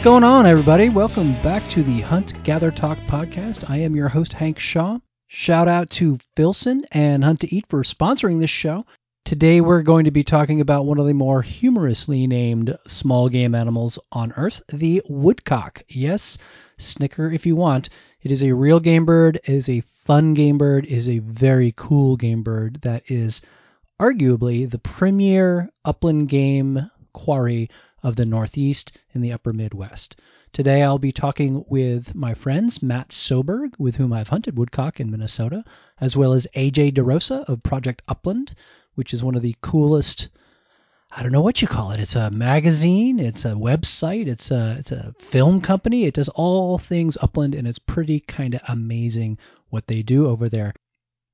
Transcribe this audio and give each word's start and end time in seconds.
What's 0.00 0.06
going 0.06 0.24
on, 0.24 0.46
everybody? 0.46 0.88
Welcome 0.88 1.34
back 1.42 1.62
to 1.68 1.82
the 1.82 2.00
Hunt 2.00 2.42
Gather 2.42 2.70
Talk 2.70 2.96
podcast. 3.00 3.68
I 3.68 3.76
am 3.80 3.94
your 3.94 4.08
host, 4.08 4.32
Hank 4.32 4.58
Shaw. 4.58 4.98
Shout 5.26 5.68
out 5.68 5.90
to 5.90 6.18
Filson 6.36 6.86
and 6.90 7.22
Hunt 7.22 7.40
to 7.40 7.54
Eat 7.54 7.66
for 7.68 7.82
sponsoring 7.82 8.40
this 8.40 8.48
show. 8.48 8.86
Today, 9.26 9.60
we're 9.60 9.82
going 9.82 10.06
to 10.06 10.10
be 10.10 10.22
talking 10.22 10.62
about 10.62 10.86
one 10.86 10.98
of 10.98 11.06
the 11.06 11.12
more 11.12 11.42
humorously 11.42 12.26
named 12.26 12.78
small 12.86 13.28
game 13.28 13.54
animals 13.54 13.98
on 14.10 14.32
Earth, 14.38 14.62
the 14.72 15.02
woodcock. 15.06 15.82
Yes, 15.86 16.38
snicker 16.78 17.30
if 17.30 17.44
you 17.44 17.54
want. 17.54 17.90
It 18.22 18.30
is 18.30 18.42
a 18.42 18.54
real 18.54 18.80
game 18.80 19.04
bird, 19.04 19.36
it 19.36 19.50
is 19.50 19.68
a 19.68 19.82
fun 20.06 20.32
game 20.32 20.56
bird, 20.56 20.86
it 20.86 20.92
is 20.92 21.10
a 21.10 21.18
very 21.18 21.74
cool 21.76 22.16
game 22.16 22.42
bird 22.42 22.80
that 22.84 23.10
is 23.10 23.42
arguably 24.00 24.68
the 24.68 24.78
premier 24.78 25.68
upland 25.84 26.30
game 26.30 26.90
quarry 27.12 27.68
of 28.02 28.16
the 28.16 28.26
Northeast 28.26 28.92
and 29.14 29.22
the 29.22 29.32
Upper 29.32 29.52
Midwest. 29.52 30.16
Today 30.52 30.82
I'll 30.82 30.98
be 30.98 31.12
talking 31.12 31.64
with 31.68 32.14
my 32.14 32.34
friends 32.34 32.82
Matt 32.82 33.10
Soberg, 33.10 33.74
with 33.78 33.96
whom 33.96 34.12
I've 34.12 34.28
hunted 34.28 34.58
woodcock 34.58 35.00
in 35.00 35.10
Minnesota, 35.10 35.64
as 36.00 36.16
well 36.16 36.32
as 36.32 36.46
AJ 36.56 36.92
DeRosa 36.92 37.44
of 37.48 37.62
Project 37.62 38.02
Upland, 38.08 38.54
which 38.94 39.14
is 39.14 39.22
one 39.22 39.34
of 39.34 39.42
the 39.42 39.56
coolest 39.60 40.28
I 41.12 41.22
don't 41.24 41.32
know 41.32 41.40
what 41.40 41.60
you 41.60 41.66
call 41.66 41.90
it. 41.90 42.00
It's 42.00 42.14
a 42.14 42.30
magazine, 42.30 43.18
it's 43.18 43.44
a 43.44 43.50
website, 43.50 44.28
it's 44.28 44.52
a 44.52 44.76
it's 44.78 44.92
a 44.92 45.12
film 45.18 45.60
company. 45.60 46.04
It 46.04 46.14
does 46.14 46.28
all 46.28 46.78
things 46.78 47.18
upland 47.20 47.56
and 47.56 47.66
it's 47.66 47.80
pretty 47.80 48.20
kind 48.20 48.54
of 48.54 48.60
amazing 48.68 49.38
what 49.70 49.88
they 49.88 50.02
do 50.02 50.28
over 50.28 50.48
there. 50.48 50.72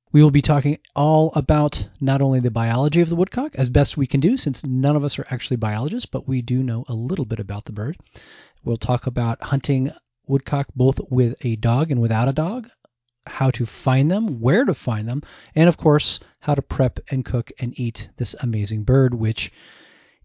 We 0.09 0.23
will 0.23 0.31
be 0.31 0.41
talking 0.41 0.77
all 0.95 1.33
about 1.35 1.85
not 1.99 2.21
only 2.21 2.39
the 2.39 2.49
biology 2.49 3.01
of 3.01 3.09
the 3.09 3.15
woodcock, 3.15 3.55
as 3.55 3.69
best 3.69 3.97
we 3.97 4.07
can 4.07 4.21
do, 4.21 4.37
since 4.37 4.63
none 4.63 4.95
of 4.95 5.03
us 5.03 5.19
are 5.19 5.27
actually 5.29 5.57
biologists, 5.57 6.05
but 6.05 6.27
we 6.27 6.41
do 6.41 6.63
know 6.63 6.85
a 6.87 6.93
little 6.93 7.25
bit 7.25 7.39
about 7.39 7.65
the 7.65 7.73
bird. 7.73 7.97
We'll 8.63 8.77
talk 8.77 9.05
about 9.05 9.43
hunting 9.43 9.91
woodcock 10.25 10.67
both 10.73 11.01
with 11.09 11.35
a 11.45 11.57
dog 11.57 11.91
and 11.91 11.99
without 11.99 12.29
a 12.29 12.33
dog, 12.33 12.69
how 13.25 13.51
to 13.51 13.65
find 13.65 14.09
them, 14.09 14.39
where 14.39 14.63
to 14.63 14.73
find 14.73 15.09
them, 15.09 15.23
and 15.55 15.67
of 15.67 15.75
course, 15.75 16.21
how 16.39 16.55
to 16.55 16.61
prep 16.61 16.99
and 17.11 17.25
cook 17.25 17.51
and 17.59 17.77
eat 17.77 18.09
this 18.15 18.33
amazing 18.41 18.83
bird, 18.83 19.13
which 19.13 19.51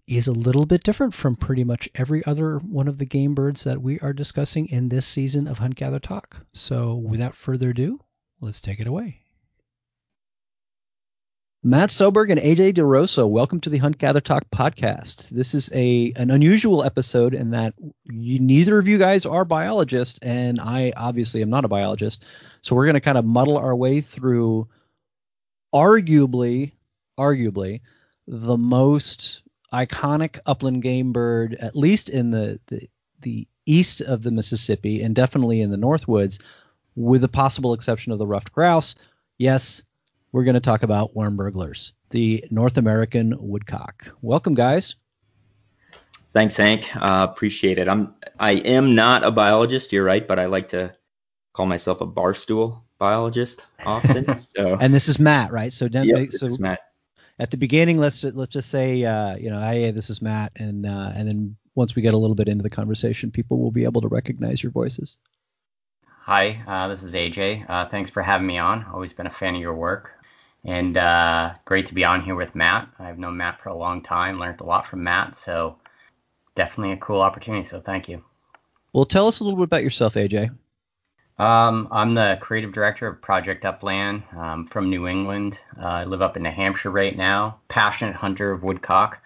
is 0.07 0.29
a 0.29 0.33
little 0.33 0.65
bit 0.65 0.85
different 0.85 1.13
from 1.13 1.35
pretty 1.35 1.65
much 1.65 1.89
every 1.97 2.25
other 2.25 2.59
one 2.59 2.87
of 2.87 2.99
the 2.99 3.07
game 3.07 3.35
birds 3.35 3.65
that 3.65 3.83
we 3.83 3.99
are 3.99 4.13
discussing 4.13 4.69
in 4.69 4.89
this 4.89 5.07
season 5.07 5.49
of 5.49 5.59
Hunt 5.59 5.75
Gather 5.75 5.99
Talk. 5.99 6.47
So, 6.53 6.95
without 6.95 7.37
further 7.37 7.71
ado, 7.71 7.99
let's 8.41 8.61
take 8.61 8.79
it 8.79 8.87
away. 8.87 9.22
Matt 11.65 11.91
Soberg 11.91 12.33
and 12.33 12.41
AJ 12.41 12.75
DeRosa, 12.75 13.29
welcome 13.29 13.61
to 13.61 13.71
the 13.71 13.79
Hunt 13.79 13.97
Gather 13.97 14.21
Talk 14.21 14.51
podcast. 14.51 15.29
This 15.29 15.55
is 15.55 15.71
a 15.73 16.13
an 16.17 16.33
unusual 16.33 16.83
episode 16.83 17.35
in 17.35 17.53
that 17.53 17.75
you, 18.03 18.41
neither 18.41 18.81
of 18.81 18.89
you 18.89 18.99
guys 18.99 19.27
are 19.27 19.45
biologists, 19.45 20.19
and 20.19 20.59
I 20.59 20.93
obviously 20.97 21.41
am 21.41 21.51
not 21.51 21.65
a 21.65 21.69
biologist. 21.69 22.25
So 22.63 22.75
we're 22.75 22.87
going 22.87 22.95
to 22.95 23.01
kind 23.01 23.17
of 23.17 23.25
muddle 23.25 23.59
our 23.59 23.77
way 23.77 24.01
through, 24.01 24.67
arguably, 25.73 26.73
arguably, 27.17 27.83
the 28.27 28.57
most 28.57 29.43
iconic 29.73 30.41
upland 30.45 30.83
game 30.83 31.13
bird, 31.13 31.55
at 31.55 31.77
least 31.77 32.11
in 32.11 32.33
the 32.33 32.59
the, 32.67 32.91
the 33.21 33.47
east 33.67 34.01
of 34.01 34.25
the 34.25 34.33
Mississippi, 34.33 35.01
and 35.01 35.15
definitely 35.15 35.61
in 35.61 35.71
the 35.71 35.77
Northwoods, 35.77 36.41
with 36.97 37.21
the 37.21 37.29
possible 37.29 37.73
exception 37.73 38.11
of 38.11 38.19
the 38.19 38.27
ruffed 38.27 38.51
grouse. 38.51 38.97
Yes, 39.39 39.85
we're 40.33 40.45
going 40.45 40.55
to 40.55 40.61
talk 40.61 40.83
about 40.83 41.15
worm 41.15 41.37
burglars, 41.37 41.93
the 42.11 42.45
North 42.51 42.79
American 42.79 43.35
woodcock. 43.39 44.13
Welcome, 44.23 44.55
guys. 44.55 44.97
Thanks, 46.33 46.57
Hank. 46.57 46.89
Uh, 46.97 47.27
appreciate 47.31 47.79
it. 47.79 47.89
I'm 47.89 48.15
I 48.41 48.53
am 48.53 48.95
not 48.95 49.23
a 49.23 49.31
biologist. 49.31 49.93
You're 49.93 50.05
right, 50.05 50.27
but 50.27 50.39
I 50.39 50.47
like 50.47 50.71
to 50.71 50.95
call 51.53 51.67
myself 51.67 52.01
a 52.01 52.07
barstool 52.07 52.81
biologist 52.99 53.67
often. 53.85 54.25
So. 54.39 54.79
and 54.81 54.95
this 54.95 55.09
is 55.09 55.19
Matt, 55.19 55.53
right? 55.53 55.73
So, 55.73 55.89
yep, 55.91 56.31
this 56.31 56.41
so 56.41 56.47
is 56.47 56.59
Matt. 56.59 56.81
At 57.39 57.51
the 57.51 57.59
beginning, 57.59 57.99
let's 57.99 58.25
let's 58.25 58.53
just 58.53 58.71
say, 58.71 59.05
uh, 59.05 59.37
you 59.37 59.51
know, 59.51 59.61
hey, 59.61 59.91
this 59.91 60.09
is 60.09 60.23
Matt, 60.23 60.53
and 60.57 60.87
uh, 60.87 61.13
and 61.15 61.29
then 61.29 61.57
once 61.75 61.95
we 61.95 62.01
get 62.01 62.15
a 62.15 62.19
little 62.19 62.37
bit 62.37 62.49
into 62.49 62.63
the 62.63 62.71
conversation, 62.71 63.31
people 63.31 63.59
will 63.59 63.71
be 63.71 63.85
able 63.85 64.01
to 64.01 64.09
recognize 64.09 64.63
your 64.63 64.73
voices. 64.73 65.19
Hi, 66.07 66.63
uh, 66.67 66.89
this 66.89 67.03
is 67.03 67.13
AJ. 67.13 67.69
Uh, 67.69 67.89
thanks 67.89 68.11
for 68.11 68.23
having 68.23 68.47
me 68.47 68.57
on. 68.57 68.85
Always 68.85 69.13
been 69.13 69.27
a 69.27 69.31
fan 69.31 69.55
of 69.55 69.61
your 69.61 69.75
work 69.75 70.22
and 70.65 70.97
uh, 70.97 71.55
great 71.65 71.87
to 71.89 71.95
be 71.95 72.05
on 72.05 72.23
here 72.23 72.35
with 72.35 72.55
Matt. 72.55 72.89
I've 72.99 73.19
known 73.19 73.37
Matt 73.37 73.61
for 73.61 73.69
a 73.69 73.77
long 73.77 74.03
time, 74.03 74.39
learned 74.39 74.61
a 74.61 74.65
lot 74.65 74.87
from 74.87 75.03
Matt, 75.03 75.37
so 75.37 75.77
definitely 76.55 76.93
a 76.93 76.99
cool 76.99 77.21
opportunity. 77.21 77.67
So 77.69 77.81
thank 77.81 78.09
you. 78.09 78.23
Well, 78.93 79.05
tell 79.05 79.27
us 79.27 79.41
a 79.41 79.45
little 79.45 79.59
bit 79.59 79.65
about 79.65 79.83
yourself, 79.83 80.15
AJ. 80.15 80.51
Um, 81.39 81.89
I'm 81.91 82.15
the 82.15 82.39
creative 82.41 82.73
director 82.73 83.09
of 83.09 83.23
Project 83.23 83.65
Upland 83.65 84.23
um, 84.37 84.67
from 84.67 84.91
New 84.91 85.09
England. 85.09 85.59
Uh, 85.81 85.87
I 85.87 86.05
live 86.05 86.23
up 86.23 86.37
in 86.37 86.43
New 86.43 86.51
Hampshire 86.51 86.91
right 86.91 87.17
now. 87.17 87.59
Passionate 87.69 88.15
hunter 88.15 88.53
of 88.53 88.63
woodcock. 88.63 89.19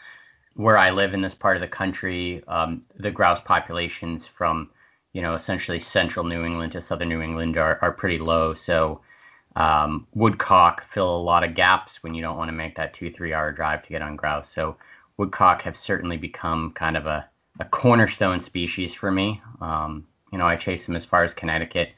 Where 0.54 0.78
I 0.78 0.90
live 0.90 1.12
in 1.12 1.20
this 1.20 1.34
part 1.34 1.56
of 1.56 1.60
the 1.60 1.68
country, 1.68 2.42
um, 2.48 2.80
the 2.96 3.10
grouse 3.10 3.40
populations 3.44 4.26
from 4.26 4.70
you 5.12 5.20
know 5.20 5.34
essentially 5.34 5.78
central 5.78 6.24
New 6.24 6.44
England 6.44 6.72
to 6.72 6.80
southern 6.80 7.10
New 7.10 7.20
England 7.20 7.58
are, 7.58 7.78
are 7.82 7.92
pretty 7.92 8.18
low. 8.18 8.54
So 8.54 9.00
um, 9.56 10.06
woodcock 10.14 10.84
fill 10.92 11.16
a 11.16 11.18
lot 11.18 11.42
of 11.42 11.54
gaps 11.54 12.02
when 12.02 12.14
you 12.14 12.22
don't 12.22 12.36
want 12.36 12.48
to 12.48 12.52
make 12.52 12.76
that 12.76 12.94
two, 12.94 13.10
three 13.10 13.32
hour 13.32 13.50
drive 13.50 13.82
to 13.82 13.88
get 13.88 14.02
on 14.02 14.14
grouse. 14.14 14.52
So 14.52 14.76
woodcock 15.16 15.62
have 15.62 15.76
certainly 15.78 16.18
become 16.18 16.72
kind 16.72 16.96
of 16.96 17.06
a, 17.06 17.26
a 17.58 17.64
cornerstone 17.64 18.38
species 18.38 18.94
for 18.94 19.10
me. 19.10 19.40
Um, 19.62 20.06
you 20.30 20.38
know, 20.38 20.46
I 20.46 20.56
chase 20.56 20.84
them 20.84 20.94
as 20.94 21.06
far 21.06 21.24
as 21.24 21.32
Connecticut. 21.32 21.90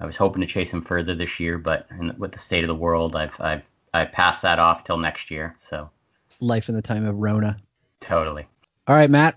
I 0.00 0.06
was 0.06 0.16
hoping 0.16 0.40
to 0.40 0.46
chase 0.46 0.72
them 0.72 0.82
further 0.82 1.14
this 1.14 1.38
year, 1.38 1.56
but 1.56 1.86
in, 1.98 2.12
with 2.18 2.32
the 2.32 2.38
state 2.38 2.64
of 2.64 2.68
the 2.68 2.74
world, 2.74 3.14
I've, 3.14 3.40
I've, 3.40 3.62
I 3.92 4.04
passed 4.06 4.42
that 4.42 4.58
off 4.58 4.82
till 4.82 4.98
next 4.98 5.30
year. 5.30 5.54
So 5.60 5.88
life 6.40 6.68
in 6.68 6.74
the 6.74 6.82
time 6.82 7.06
of 7.06 7.16
Rona. 7.16 7.56
Totally. 8.00 8.46
All 8.88 8.96
right, 8.96 9.08
Matt. 9.08 9.36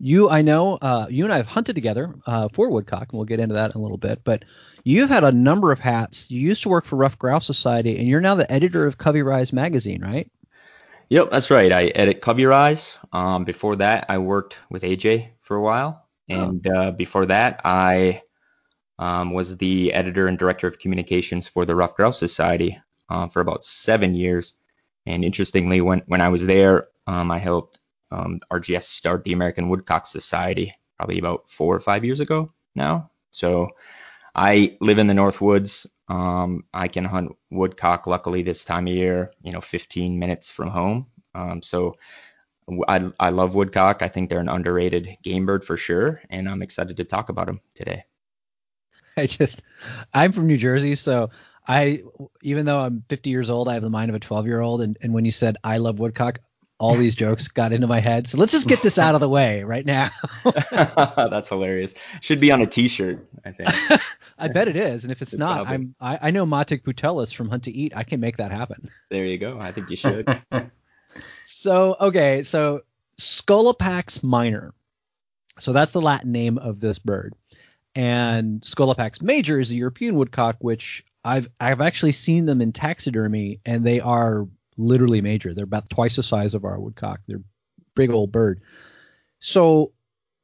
You, 0.00 0.30
I 0.30 0.42
know, 0.42 0.78
uh, 0.80 1.06
you 1.10 1.24
and 1.24 1.32
I 1.32 1.38
have 1.38 1.48
hunted 1.48 1.74
together 1.74 2.14
uh, 2.26 2.48
for 2.52 2.70
woodcock, 2.70 3.08
and 3.10 3.18
we'll 3.18 3.24
get 3.24 3.40
into 3.40 3.54
that 3.54 3.74
in 3.74 3.80
a 3.80 3.82
little 3.82 3.98
bit. 3.98 4.22
But 4.22 4.44
You've 4.88 5.10
had 5.10 5.22
a 5.22 5.32
number 5.32 5.70
of 5.70 5.78
hats. 5.78 6.30
You 6.30 6.40
used 6.40 6.62
to 6.62 6.70
work 6.70 6.86
for 6.86 6.96
Ruffed 6.96 7.18
Grouse 7.18 7.44
Society, 7.44 7.98
and 7.98 8.08
you're 8.08 8.22
now 8.22 8.34
the 8.34 8.50
editor 8.50 8.86
of 8.86 8.96
Covey 8.96 9.20
Rise 9.20 9.52
magazine, 9.52 10.02
right? 10.02 10.30
Yep, 11.10 11.30
that's 11.30 11.50
right. 11.50 11.70
I 11.70 11.86
edit 11.88 12.22
Covey 12.22 12.46
Rise. 12.46 12.96
Um, 13.12 13.44
before 13.44 13.76
that, 13.76 14.06
I 14.08 14.16
worked 14.16 14.56
with 14.70 14.84
AJ 14.84 15.28
for 15.42 15.56
a 15.56 15.60
while, 15.60 16.06
oh. 16.30 16.34
and 16.34 16.66
oh. 16.66 16.74
uh, 16.74 16.90
before 16.92 17.26
that, 17.26 17.60
I 17.64 18.22
um, 18.98 19.34
was 19.34 19.58
the 19.58 19.92
editor 19.92 20.26
and 20.26 20.38
director 20.38 20.66
of 20.66 20.78
communications 20.78 21.46
for 21.46 21.66
the 21.66 21.76
Ruffed 21.76 21.96
Grouse 21.96 22.18
Society 22.18 22.80
uh, 23.10 23.28
for 23.28 23.40
about 23.40 23.64
seven 23.64 24.14
years. 24.14 24.54
And 25.04 25.22
interestingly, 25.22 25.82
when 25.82 26.02
when 26.06 26.22
I 26.22 26.30
was 26.30 26.46
there, 26.46 26.86
um, 27.06 27.30
I 27.30 27.38
helped 27.38 27.78
um, 28.10 28.40
RGS 28.50 28.84
start 28.84 29.24
the 29.24 29.32
American 29.32 29.68
Woodcock 29.68 30.06
Society 30.06 30.74
probably 30.96 31.18
about 31.18 31.48
four 31.48 31.74
or 31.74 31.80
five 31.80 32.04
years 32.04 32.20
ago 32.20 32.52
now. 32.74 33.10
So 33.30 33.70
I 34.34 34.76
live 34.80 34.98
in 34.98 35.06
the 35.06 35.14
North 35.14 35.40
Woods. 35.40 35.86
Um, 36.08 36.64
I 36.72 36.88
can 36.88 37.04
hunt 37.04 37.36
woodcock. 37.50 38.06
Luckily, 38.06 38.42
this 38.42 38.64
time 38.64 38.86
of 38.86 38.94
year, 38.94 39.32
you 39.42 39.52
know, 39.52 39.60
15 39.60 40.18
minutes 40.18 40.50
from 40.50 40.68
home. 40.68 41.06
Um, 41.34 41.62
so 41.62 41.96
I, 42.88 43.10
I 43.20 43.30
love 43.30 43.54
woodcock. 43.54 44.02
I 44.02 44.08
think 44.08 44.28
they're 44.28 44.40
an 44.40 44.48
underrated 44.48 45.16
game 45.22 45.46
bird 45.46 45.64
for 45.64 45.76
sure, 45.76 46.20
and 46.30 46.48
I'm 46.48 46.62
excited 46.62 46.96
to 46.96 47.04
talk 47.04 47.28
about 47.28 47.46
them 47.46 47.60
today. 47.74 48.04
I 49.16 49.26
just, 49.26 49.62
I'm 50.14 50.32
from 50.32 50.46
New 50.46 50.56
Jersey, 50.56 50.94
so 50.94 51.30
I, 51.66 52.02
even 52.42 52.66
though 52.66 52.80
I'm 52.80 53.04
50 53.08 53.30
years 53.30 53.50
old, 53.50 53.68
I 53.68 53.74
have 53.74 53.82
the 53.82 53.90
mind 53.90 54.10
of 54.10 54.14
a 54.14 54.20
12 54.20 54.46
year 54.46 54.60
old. 54.60 54.80
And, 54.80 54.96
and 55.02 55.12
when 55.12 55.24
you 55.24 55.32
said 55.32 55.56
I 55.62 55.78
love 55.78 55.98
woodcock, 55.98 56.38
all 56.78 56.94
these 56.94 57.14
jokes 57.14 57.48
got 57.48 57.72
into 57.72 57.86
my 57.86 57.98
head. 57.98 58.28
So 58.28 58.38
let's 58.38 58.52
just 58.52 58.68
get 58.68 58.82
this 58.82 58.98
out 58.98 59.14
of 59.14 59.20
the 59.20 59.28
way 59.28 59.64
right 59.64 59.84
now. 59.84 60.10
That's 60.70 61.48
hilarious. 61.48 61.94
Should 62.20 62.40
be 62.40 62.52
on 62.52 62.62
a 62.62 62.66
T-shirt, 62.66 63.26
I 63.44 63.52
think. 63.52 64.02
I 64.38 64.48
bet 64.48 64.68
it 64.68 64.76
is, 64.76 65.04
and 65.04 65.10
if 65.10 65.20
it's, 65.20 65.32
it's 65.32 65.40
not, 65.40 65.66
probably. 65.66 65.74
I'm 65.74 65.94
I, 66.00 66.18
I 66.22 66.30
know 66.30 66.46
Matic 66.46 66.82
Putelis 66.82 67.34
from 67.34 67.48
Hunt 67.48 67.64
to 67.64 67.72
Eat. 67.72 67.92
I 67.96 68.04
can 68.04 68.20
make 68.20 68.36
that 68.36 68.52
happen. 68.52 68.88
There 69.10 69.24
you 69.24 69.38
go. 69.38 69.58
I 69.58 69.72
think 69.72 69.90
you 69.90 69.96
should. 69.96 70.28
so 71.46 71.96
okay, 72.00 72.44
so 72.44 72.82
Scolopax 73.18 74.22
minor. 74.22 74.72
So 75.58 75.72
that's 75.72 75.92
the 75.92 76.00
Latin 76.00 76.30
name 76.30 76.58
of 76.58 76.78
this 76.78 77.00
bird, 77.00 77.34
and 77.96 78.60
Scolopax 78.60 79.20
major 79.20 79.58
is 79.58 79.72
a 79.72 79.74
European 79.74 80.14
woodcock, 80.14 80.58
which 80.60 81.04
I've 81.24 81.48
I've 81.58 81.80
actually 81.80 82.12
seen 82.12 82.46
them 82.46 82.60
in 82.60 82.70
taxidermy, 82.72 83.58
and 83.66 83.84
they 83.84 83.98
are 83.98 84.46
literally 84.78 85.20
major. 85.20 85.52
They're 85.52 85.64
about 85.64 85.90
twice 85.90 86.16
the 86.16 86.22
size 86.22 86.54
of 86.54 86.64
our 86.64 86.80
woodcock. 86.80 87.20
They're 87.26 87.42
big 87.94 88.10
old 88.10 88.32
bird. 88.32 88.62
So 89.40 89.92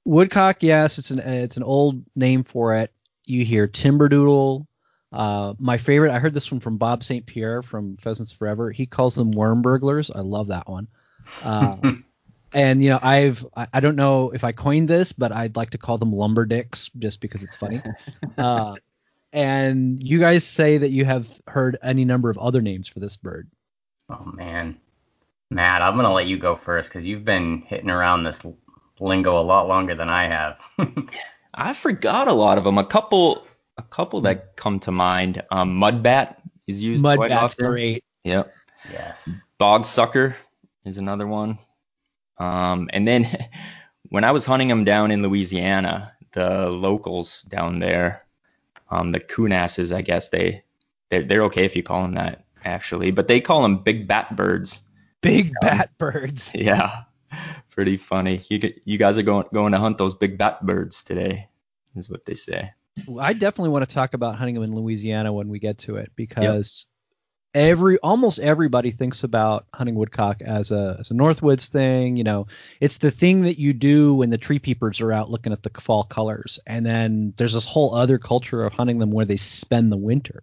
woodcock, 0.04 0.62
yes, 0.62 0.98
it's 0.98 1.10
an 1.10 1.20
it's 1.20 1.56
an 1.56 1.62
old 1.62 2.02
name 2.14 2.44
for 2.44 2.76
it. 2.76 2.92
You 3.26 3.44
hear 3.44 3.66
timberdoodle. 3.66 4.66
Uh, 5.12 5.54
my 5.58 5.76
favorite, 5.76 6.10
I 6.10 6.18
heard 6.18 6.34
this 6.34 6.50
one 6.50 6.60
from 6.60 6.76
Bob 6.76 7.04
St. 7.04 7.24
Pierre 7.24 7.62
from 7.62 7.96
Pheasants 7.96 8.32
Forever. 8.32 8.72
He 8.72 8.86
calls 8.86 9.14
them 9.14 9.30
worm 9.30 9.62
burglars. 9.62 10.10
I 10.10 10.20
love 10.20 10.48
that 10.48 10.68
one. 10.68 10.88
Uh, 11.40 11.76
and 12.52 12.82
you 12.82 12.90
know, 12.90 12.98
I've 13.00 13.46
I 13.56 13.68
I 13.72 13.80
don't 13.80 13.96
know 13.96 14.30
if 14.30 14.44
I 14.44 14.52
coined 14.52 14.88
this, 14.88 15.12
but 15.12 15.32
I'd 15.32 15.56
like 15.56 15.70
to 15.70 15.78
call 15.78 15.98
them 15.98 16.12
lumber 16.12 16.44
dicks 16.44 16.90
just 16.98 17.20
because 17.20 17.44
it's 17.44 17.56
funny. 17.56 17.80
uh, 18.38 18.74
and 19.32 20.02
you 20.02 20.20
guys 20.20 20.44
say 20.44 20.78
that 20.78 20.90
you 20.90 21.04
have 21.04 21.28
heard 21.46 21.76
any 21.82 22.04
number 22.04 22.30
of 22.30 22.38
other 22.38 22.62
names 22.62 22.86
for 22.88 23.00
this 23.00 23.16
bird. 23.16 23.50
Oh 24.20 24.32
man, 24.36 24.78
Matt, 25.50 25.82
I'm 25.82 25.96
gonna 25.96 26.12
let 26.12 26.26
you 26.26 26.38
go 26.38 26.56
first 26.56 26.88
because 26.88 27.04
you've 27.04 27.24
been 27.24 27.62
hitting 27.62 27.90
around 27.90 28.24
this 28.24 28.40
lingo 29.00 29.40
a 29.40 29.42
lot 29.42 29.68
longer 29.68 29.94
than 29.94 30.08
I 30.08 30.26
have. 30.26 30.58
I 31.54 31.72
forgot 31.72 32.28
a 32.28 32.32
lot 32.32 32.58
of 32.58 32.64
them. 32.64 32.78
A 32.78 32.84
couple, 32.84 33.46
a 33.76 33.82
couple 33.82 34.20
that 34.22 34.56
come 34.56 34.80
to 34.80 34.92
mind. 34.92 35.42
Um, 35.50 35.80
mudbat 35.80 36.36
is 36.66 36.80
used 36.80 37.02
Mud 37.02 37.16
quite 37.16 37.30
bat's 37.30 37.54
often. 37.54 37.66
great. 37.66 38.04
Yep. 38.24 38.52
yes. 38.90 39.28
Bog 39.58 39.86
sucker 39.86 40.36
is 40.84 40.98
another 40.98 41.26
one. 41.26 41.58
Um, 42.38 42.90
and 42.92 43.06
then 43.06 43.28
when 44.08 44.24
I 44.24 44.32
was 44.32 44.44
hunting 44.44 44.68
them 44.68 44.84
down 44.84 45.10
in 45.10 45.22
Louisiana, 45.22 46.12
the 46.32 46.68
locals 46.68 47.42
down 47.42 47.78
there, 47.78 48.24
um, 48.90 49.12
the 49.12 49.20
Coonasses, 49.20 49.92
I 49.92 50.02
guess 50.02 50.30
they, 50.30 50.64
they're, 51.08 51.22
they're 51.22 51.44
okay 51.44 51.64
if 51.64 51.76
you 51.76 51.82
call 51.82 52.02
them 52.02 52.14
that 52.14 52.43
actually, 52.64 53.10
but 53.10 53.28
they 53.28 53.40
call 53.40 53.62
them 53.62 53.78
big 53.78 54.06
bat 54.06 54.34
birds. 54.36 54.80
Big 55.20 55.52
bat 55.60 55.90
birds. 55.98 56.52
Yeah, 56.54 57.04
pretty 57.70 57.96
funny. 57.96 58.42
You 58.48 58.72
you 58.84 58.98
guys 58.98 59.18
are 59.18 59.22
going 59.22 59.46
going 59.52 59.72
to 59.72 59.78
hunt 59.78 59.98
those 59.98 60.14
big 60.14 60.38
bat 60.38 60.64
birds 60.64 61.02
today, 61.02 61.48
is 61.96 62.10
what 62.10 62.24
they 62.24 62.34
say. 62.34 62.72
I 63.20 63.32
definitely 63.32 63.70
want 63.70 63.88
to 63.88 63.94
talk 63.94 64.14
about 64.14 64.36
hunting 64.36 64.54
them 64.54 64.64
in 64.64 64.74
Louisiana 64.74 65.32
when 65.32 65.48
we 65.48 65.58
get 65.58 65.78
to 65.78 65.96
it 65.96 66.12
because 66.14 66.86
every 67.54 67.98
almost 67.98 68.38
everybody 68.40 68.90
thinks 68.90 69.22
about 69.24 69.66
hunting 69.72 69.94
woodcock 69.94 70.42
as 70.42 70.70
a 70.70 70.96
as 71.00 71.10
a 71.10 71.14
Northwoods 71.14 71.68
thing. 71.68 72.16
You 72.16 72.24
know, 72.24 72.46
it's 72.80 72.98
the 72.98 73.10
thing 73.10 73.42
that 73.42 73.58
you 73.58 73.72
do 73.72 74.14
when 74.14 74.30
the 74.30 74.38
tree 74.38 74.58
peepers 74.58 75.00
are 75.00 75.12
out 75.12 75.30
looking 75.30 75.52
at 75.52 75.62
the 75.62 75.70
fall 75.80 76.04
colors, 76.04 76.58
and 76.66 76.84
then 76.84 77.32
there's 77.36 77.54
this 77.54 77.66
whole 77.66 77.94
other 77.94 78.18
culture 78.18 78.64
of 78.64 78.72
hunting 78.72 78.98
them 78.98 79.10
where 79.10 79.24
they 79.24 79.36
spend 79.36 79.90
the 79.90 79.96
winter. 79.96 80.42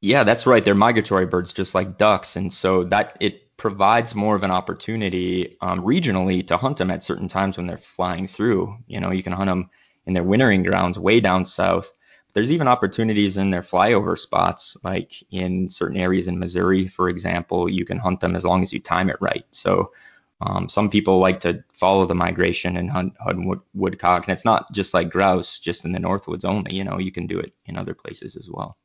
Yeah, 0.00 0.22
that's 0.24 0.46
right. 0.46 0.64
They're 0.64 0.74
migratory 0.74 1.26
birds, 1.26 1.52
just 1.52 1.74
like 1.74 1.98
ducks, 1.98 2.36
and 2.36 2.52
so 2.52 2.84
that 2.84 3.16
it 3.20 3.56
provides 3.56 4.14
more 4.14 4.36
of 4.36 4.44
an 4.44 4.50
opportunity 4.52 5.56
um, 5.60 5.80
regionally 5.82 6.46
to 6.46 6.56
hunt 6.56 6.76
them 6.76 6.90
at 6.92 7.02
certain 7.02 7.26
times 7.26 7.56
when 7.56 7.66
they're 7.66 7.76
flying 7.78 8.28
through. 8.28 8.76
You 8.86 9.00
know, 9.00 9.10
you 9.10 9.22
can 9.24 9.32
hunt 9.32 9.48
them 9.48 9.70
in 10.06 10.14
their 10.14 10.22
wintering 10.22 10.62
grounds 10.62 10.98
way 10.98 11.18
down 11.20 11.44
south. 11.44 11.92
There's 12.32 12.52
even 12.52 12.68
opportunities 12.68 13.36
in 13.38 13.50
their 13.50 13.62
flyover 13.62 14.16
spots, 14.16 14.76
like 14.84 15.12
in 15.32 15.68
certain 15.68 15.96
areas 15.96 16.28
in 16.28 16.38
Missouri, 16.38 16.86
for 16.86 17.08
example. 17.08 17.68
You 17.68 17.84
can 17.84 17.98
hunt 17.98 18.20
them 18.20 18.36
as 18.36 18.44
long 18.44 18.62
as 18.62 18.72
you 18.72 18.78
time 18.80 19.10
it 19.10 19.16
right. 19.20 19.44
So 19.50 19.92
um, 20.40 20.68
some 20.68 20.90
people 20.90 21.18
like 21.18 21.40
to 21.40 21.64
follow 21.72 22.06
the 22.06 22.14
migration 22.14 22.76
and 22.76 22.88
hunt, 22.88 23.14
hunt 23.18 23.44
wood, 23.44 23.60
woodcock, 23.74 24.28
and 24.28 24.32
it's 24.32 24.44
not 24.44 24.70
just 24.72 24.94
like 24.94 25.10
grouse, 25.10 25.58
just 25.58 25.84
in 25.84 25.90
the 25.90 25.98
Northwoods 25.98 26.44
only. 26.44 26.76
You 26.76 26.84
know, 26.84 26.98
you 27.00 27.10
can 27.10 27.26
do 27.26 27.40
it 27.40 27.52
in 27.66 27.76
other 27.76 27.94
places 27.94 28.36
as 28.36 28.48
well. 28.48 28.76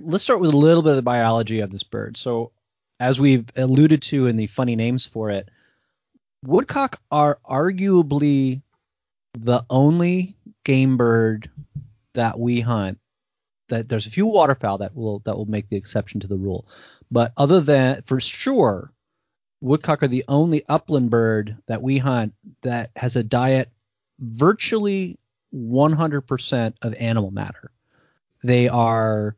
Let's 0.00 0.24
start 0.24 0.40
with 0.40 0.52
a 0.52 0.56
little 0.56 0.82
bit 0.82 0.90
of 0.90 0.96
the 0.96 1.02
biology 1.02 1.60
of 1.60 1.70
this 1.70 1.82
bird. 1.82 2.16
So, 2.16 2.52
as 2.98 3.20
we've 3.20 3.44
alluded 3.56 4.02
to 4.02 4.26
in 4.26 4.36
the 4.36 4.46
funny 4.46 4.76
names 4.76 5.06
for 5.06 5.30
it, 5.30 5.48
woodcock 6.44 7.00
are 7.10 7.38
arguably 7.48 8.62
the 9.34 9.64
only 9.70 10.36
game 10.64 10.96
bird 10.96 11.50
that 12.14 12.38
we 12.38 12.60
hunt 12.60 12.98
that 13.68 13.88
there's 13.88 14.06
a 14.06 14.10
few 14.10 14.26
waterfowl 14.26 14.78
that 14.78 14.94
will 14.94 15.20
that 15.20 15.36
will 15.36 15.46
make 15.46 15.68
the 15.68 15.76
exception 15.76 16.20
to 16.20 16.26
the 16.26 16.36
rule 16.36 16.66
but 17.10 17.32
other 17.36 17.60
than 17.60 18.02
for 18.02 18.20
sure 18.20 18.92
woodcock 19.60 20.02
are 20.02 20.08
the 20.08 20.24
only 20.28 20.62
upland 20.68 21.10
bird 21.10 21.56
that 21.66 21.82
we 21.82 21.98
hunt 21.98 22.34
that 22.62 22.90
has 22.96 23.16
a 23.16 23.22
diet 23.22 23.70
virtually 24.20 25.18
100% 25.54 26.74
of 26.82 26.94
animal 26.94 27.30
matter 27.30 27.70
they 28.42 28.68
are 28.68 29.36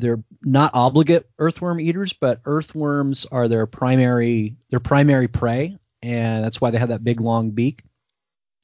they're 0.00 0.22
not 0.42 0.72
obligate 0.74 1.28
earthworm 1.38 1.80
eaters 1.80 2.12
but 2.12 2.40
earthworms 2.44 3.26
are 3.30 3.48
their 3.48 3.66
primary 3.66 4.56
their 4.70 4.80
primary 4.80 5.28
prey 5.28 5.76
and 6.02 6.44
that's 6.44 6.60
why 6.60 6.70
they 6.70 6.78
have 6.78 6.88
that 6.88 7.04
big 7.04 7.20
long 7.20 7.50
beak 7.50 7.82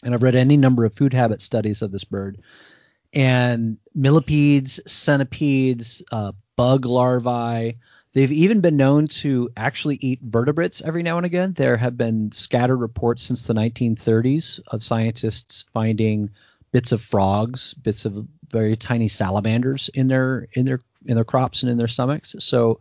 and 0.05 0.15
I've 0.15 0.23
read 0.23 0.35
any 0.35 0.56
number 0.56 0.85
of 0.85 0.94
food 0.94 1.12
habit 1.12 1.41
studies 1.41 1.83
of 1.83 1.91
this 1.91 2.05
bird. 2.05 2.38
And 3.12 3.79
millipedes, 3.94 4.81
centipedes, 4.87 6.03
uh, 6.12 6.33
bug 6.56 6.85
larvae, 6.87 7.79
they've 8.12 8.32
even 8.32 8.61
been 8.61 8.77
known 8.77 9.06
to 9.09 9.50
actually 9.56 9.97
eat 10.00 10.21
vertebrates 10.23 10.82
every 10.82 11.03
now 11.03 11.17
and 11.17 11.27
again. 11.27 11.55
There 11.55 11.77
have 11.77 11.97
been 11.97 12.32
scattered 12.32 12.77
reports 12.79 13.23
since 13.23 13.47
the 13.47 13.55
1930s 13.55 14.61
of 14.69 14.82
scientists 14.82 15.65
finding 15.73 16.31
bits 16.76 16.93
of 16.93 17.00
frogs, 17.00 17.73
bits 17.73 18.05
of 18.05 18.26
very 18.50 18.76
tiny 18.76 19.08
salamanders 19.08 19.88
in 19.94 20.08
their 20.08 20.46
in 20.52 20.67
their 20.67 20.78
in 21.06 21.14
their 21.14 21.25
crops 21.25 21.62
and 21.62 21.73
in 21.73 21.78
their 21.78 21.88
stomachs. 21.88 22.37
So 22.40 22.81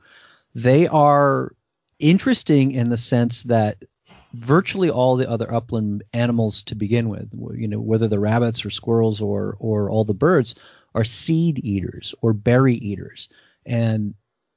they 0.54 0.86
are 0.88 1.56
interesting 1.98 2.74
in 2.74 2.90
the 2.90 2.98
sense 2.98 3.44
that 3.44 3.86
virtually 4.34 4.90
all 4.90 5.16
the 5.16 5.30
other 5.30 5.50
upland 5.50 6.04
animals 6.12 6.64
to 6.64 6.76
begin 6.76 7.08
with, 7.08 7.30
you 7.56 7.70
know, 7.70 7.80
whether 7.80 8.10
the 8.10 8.20
rabbits 8.20 8.66
or 8.66 8.70
squirrels 8.70 9.22
or 9.22 9.56
or 9.62 9.90
all 9.90 10.04
the 10.04 10.14
birds 10.14 10.56
are 10.94 11.06
seed 11.06 11.64
eaters 11.64 12.14
or 12.22 12.34
berry 12.34 12.76
eaters, 12.76 13.30
and 13.66 14.14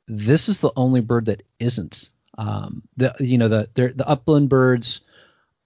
this 0.09 0.49
is 0.49 0.59
the 0.59 0.73
only 0.75 1.01
bird 1.01 1.27
that 1.27 1.45
isn't. 1.61 2.11
Um, 2.37 2.83
the 2.97 3.15
you 3.21 3.39
know 3.39 3.47
the 3.47 3.69
the 3.75 4.09
upland 4.09 4.49
birds, 4.49 5.03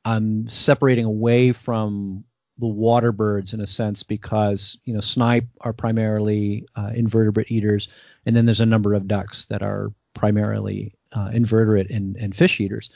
I'm 0.05 0.47
separating 0.49 1.07
away 1.07 1.53
from 1.53 2.25
the 2.63 2.69
water 2.69 3.11
birds 3.11 3.55
in 3.55 3.61
a 3.61 3.67
sense 3.67 4.05
because 4.05 4.79
you 4.85 4.95
know 4.95 5.01
snipe 5.01 5.49
are 5.63 5.73
primarily 5.73 6.65
uh, 6.77 6.93
invertebrate 6.95 7.51
eaters, 7.51 7.89
and 8.25 8.37
then 8.37 8.47
there's 8.47 8.61
a 8.61 8.67
number 8.67 8.95
of 8.95 9.09
ducks 9.09 9.47
that 9.47 9.63
are 9.63 9.93
primarily 10.15 10.95
uh, 11.11 11.29
invertebrate 11.33 11.91
and, 11.91 12.17
and 12.17 12.37
fish 12.37 12.61
eaters. 12.61 12.89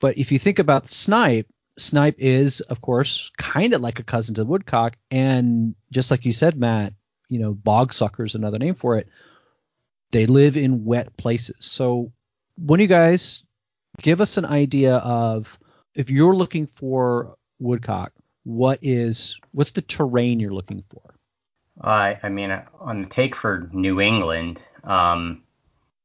But 0.00 0.16
if 0.16 0.32
you 0.32 0.38
think 0.38 0.58
about 0.58 0.88
snipe, 0.88 1.46
snipe 1.76 2.14
is, 2.16 2.62
of 2.62 2.80
course, 2.80 3.30
kind 3.36 3.74
of 3.74 3.82
like 3.82 3.98
a 3.98 4.02
cousin 4.02 4.34
to 4.36 4.40
the 4.40 4.46
woodcock. 4.46 4.96
And 5.10 5.74
just 5.90 6.10
like 6.10 6.24
you 6.24 6.32
said, 6.32 6.58
Matt, 6.58 6.94
you 7.28 7.38
know, 7.38 7.52
bog 7.52 7.92
sucker 7.92 8.24
is 8.24 8.34
another 8.34 8.58
name 8.58 8.74
for 8.74 8.96
it. 8.96 9.08
They 10.10 10.24
live 10.24 10.56
in 10.56 10.86
wet 10.86 11.18
places. 11.18 11.66
So, 11.66 12.12
when 12.56 12.80
you 12.80 12.86
guys 12.86 13.44
give 14.00 14.22
us 14.22 14.38
an 14.38 14.46
idea 14.46 14.96
of 14.96 15.58
if 15.94 16.08
you're 16.08 16.34
looking 16.34 16.66
for 16.66 17.36
woodcock, 17.58 18.12
what 18.44 18.78
is 18.82 19.38
what's 19.52 19.72
the 19.72 19.82
terrain 19.82 20.40
you're 20.40 20.54
looking 20.54 20.82
for? 20.90 21.14
I 21.80 22.18
I 22.22 22.28
mean, 22.28 22.50
on 22.80 23.02
the 23.02 23.08
take 23.08 23.34
for 23.34 23.68
New 23.72 24.00
England, 24.00 24.60
um, 24.84 25.42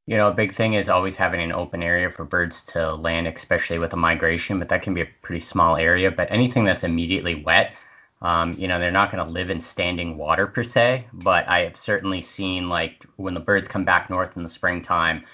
you 0.08 0.16
know, 0.16 0.30
a 0.30 0.34
big 0.34 0.56
thing 0.56 0.74
is 0.74 0.88
always 0.88 1.18
having 1.18 1.42
an 1.42 1.52
open 1.52 1.84
area 1.84 2.10
for 2.10 2.24
birds 2.24 2.64
to 2.68 2.96
land, 2.96 3.28
especially 3.28 3.78
with 3.78 3.92
a 3.92 3.98
migration, 3.98 4.58
but 4.58 4.70
that 4.70 4.82
can 4.82 4.94
be 4.94 5.02
a 5.02 5.10
pretty 5.22 5.42
small 5.42 5.76
area. 5.76 6.10
But 6.10 6.32
anything 6.32 6.64
that's 6.64 6.86
immediately 6.86 7.44
wet, 7.44 7.82
um, 8.22 8.54
you 8.54 8.70
know, 8.70 8.80
they're 8.80 8.90
not 8.90 9.12
going 9.12 9.24
to 9.24 9.30
live 9.30 9.50
in 9.50 9.60
standing 9.60 10.18
water 10.18 10.48
per 10.48 10.64
se. 10.64 11.06
But 11.12 11.48
I 11.50 11.60
have 11.60 11.76
certainly 11.76 12.22
seen, 12.22 12.70
like, 12.70 13.06
when 13.18 13.34
the 13.34 13.42
birds 13.42 13.68
come 13.68 13.84
back 13.84 14.10
north 14.10 14.38
in 14.38 14.44
the 14.44 14.50
springtime, 14.50 15.26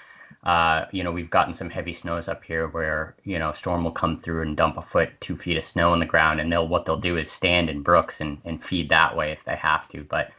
uh, 0.43 0.85
you 0.91 1.03
know, 1.03 1.11
we've 1.11 1.29
gotten 1.29 1.53
some 1.53 1.69
heavy 1.69 1.93
snows 1.93 2.27
up 2.27 2.43
here 2.43 2.67
where, 2.67 3.15
you 3.23 3.39
know, 3.39 3.51
a 3.51 3.55
storm 3.55 3.83
will 3.83 3.91
come 3.91 4.19
through 4.19 4.41
and 4.41 4.57
dump 4.57 4.77
a 4.77 4.81
foot, 4.81 5.09
two 5.21 5.37
feet 5.37 5.57
of 5.57 5.65
snow 5.65 5.91
on 5.91 5.99
the 5.99 6.05
ground. 6.05 6.39
And 6.39 6.51
they'll, 6.51 6.67
what 6.67 6.85
they'll 6.85 6.99
do 6.99 7.17
is 7.17 7.31
stand 7.31 7.69
in 7.69 7.81
brooks 7.81 8.21
and, 8.21 8.39
and 8.45 8.63
feed 8.63 8.89
that 8.89 9.15
way 9.15 9.31
if 9.31 9.39
they 9.45 9.55
have 9.55 9.87
to. 9.89 10.03
But, 10.03 10.31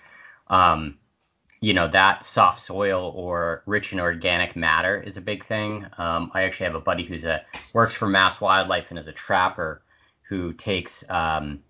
um, 0.49 0.99
you 1.65 1.73
know 1.73 1.89
that 1.89 2.27
soft 2.27 2.61
soil 2.61 3.13
or 3.17 3.63
rich 3.65 3.95
in 3.95 3.99
organic 3.99 4.55
matter 4.55 5.01
is 5.01 5.17
a 5.17 5.21
big 5.23 5.47
thing. 5.47 5.87
Um, 5.97 6.31
I 6.35 6.43
actually 6.43 6.67
have 6.67 6.75
a 6.75 6.81
buddy 6.81 7.05
who's 7.05 7.25
a 7.25 7.43
works 7.73 7.95
for 7.95 8.07
Mass 8.07 8.39
Wildlife 8.39 8.87
and 8.91 8.99
is 8.99 9.09
a 9.09 9.13
trapper 9.13 9.81
who 10.29 10.53
takes 10.53 11.05
um, 11.09 11.61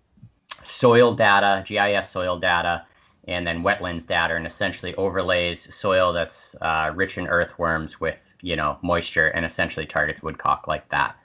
soil 0.67 1.15
data, 1.15 1.63
GIS 1.65 2.09
soil 2.09 2.39
data, 2.39 2.85
and 3.27 3.45
then 3.45 3.63
wetlands 3.63 4.05
data, 4.05 4.35
and 4.35 4.47
essentially 4.47 4.95
overlays 4.95 5.73
soil 5.75 6.13
that's 6.13 6.55
uh, 6.61 6.91
rich 6.95 7.17
in 7.17 7.27
earthworms 7.27 7.99
with 7.99 8.17
you 8.41 8.55
know 8.55 8.77
moisture, 8.81 9.27
and 9.29 9.45
essentially 9.45 9.85
targets 9.85 10.23
woodcock 10.23 10.67
like 10.67 10.87
that. 10.89 11.15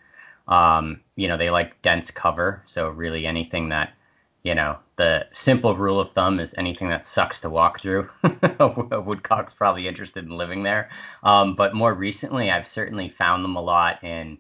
Um, 0.49 1.01
you 1.17 1.29
know 1.29 1.37
they 1.37 1.51
like 1.51 1.81
dense 1.83 2.11
cover, 2.11 2.63
so 2.67 2.89
really 2.89 3.27
anything 3.27 3.69
that 3.71 3.93
you 4.43 4.55
know, 4.55 4.79
the 4.97 5.27
simple 5.33 5.77
rule 5.77 6.01
of 6.01 6.13
thumb 6.13 6.41
is 6.41 6.55
anything 6.57 6.89
that 6.89 7.07
sucks 7.07 7.41
to 7.41 7.51
walk 7.51 7.81
through. 7.81 8.09
woodcock's 9.05 9.55
probably 9.55 9.87
interested 9.87 10.25
in 10.25 10.31
living 10.31 10.63
there. 10.63 10.91
Um, 11.23 11.55
but 11.57 11.75
more 11.75 11.93
recently, 11.93 12.51
I've 12.51 12.67
certainly 12.67 13.11
found 13.11 13.45
them 13.45 13.57
a 13.57 13.61
lot 13.63 14.03
in 14.03 14.39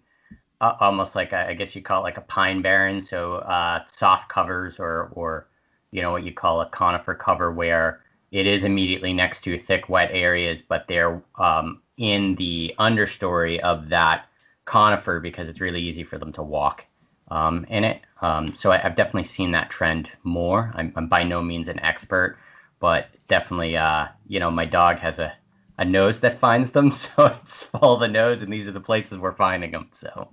uh, 0.60 0.74
almost 0.80 1.14
like 1.14 1.32
a, 1.32 1.48
I 1.48 1.54
guess 1.54 1.74
you 1.76 1.82
call 1.82 2.00
it 2.00 2.04
like 2.04 2.16
a 2.16 2.22
pine 2.22 2.62
barren, 2.62 3.02
so 3.02 3.36
uh, 3.36 3.84
soft 3.86 4.28
covers 4.28 4.78
or 4.78 5.10
or 5.12 5.48
you 5.90 6.02
know 6.02 6.12
what 6.12 6.24
you 6.24 6.32
call 6.32 6.60
a 6.60 6.68
conifer 6.68 7.14
cover 7.14 7.52
where 7.52 8.00
it 8.30 8.46
is 8.46 8.64
immediately 8.64 9.12
next 9.12 9.42
to 9.42 9.58
thick 9.58 9.88
wet 9.88 10.10
areas, 10.12 10.62
but 10.62 10.86
they're 10.86 11.20
um, 11.36 11.82
in 11.96 12.36
the 12.36 12.74
understory 12.78 13.58
of 13.58 13.88
that 13.88 14.26
conifer 14.64 15.20
because 15.20 15.48
it's 15.48 15.60
really 15.60 15.82
easy 15.82 16.04
for 16.04 16.16
them 16.16 16.32
to 16.32 16.42
walk 16.42 16.84
um, 17.30 17.64
in 17.68 17.84
it. 17.84 18.00
Um, 18.22 18.54
so 18.54 18.70
I, 18.70 18.78
have 18.78 18.96
definitely 18.96 19.24
seen 19.24 19.50
that 19.52 19.70
trend 19.70 20.08
more. 20.22 20.72
I'm, 20.74 20.92
I'm, 20.96 21.08
by 21.08 21.24
no 21.24 21.42
means 21.42 21.68
an 21.68 21.80
expert, 21.80 22.38
but 22.78 23.08
definitely, 23.28 23.76
uh, 23.76 24.06
you 24.26 24.38
know, 24.38 24.50
my 24.50 24.64
dog 24.64 24.98
has 24.98 25.18
a, 25.18 25.32
a 25.78 25.84
nose 25.84 26.20
that 26.20 26.38
finds 26.38 26.70
them, 26.70 26.90
so 26.92 27.36
it's 27.42 27.64
follow 27.64 27.98
the 27.98 28.08
nose, 28.08 28.42
and 28.42 28.52
these 28.52 28.68
are 28.68 28.72
the 28.72 28.80
places 28.80 29.18
we're 29.18 29.32
finding 29.32 29.72
them. 29.72 29.88
So, 29.92 30.28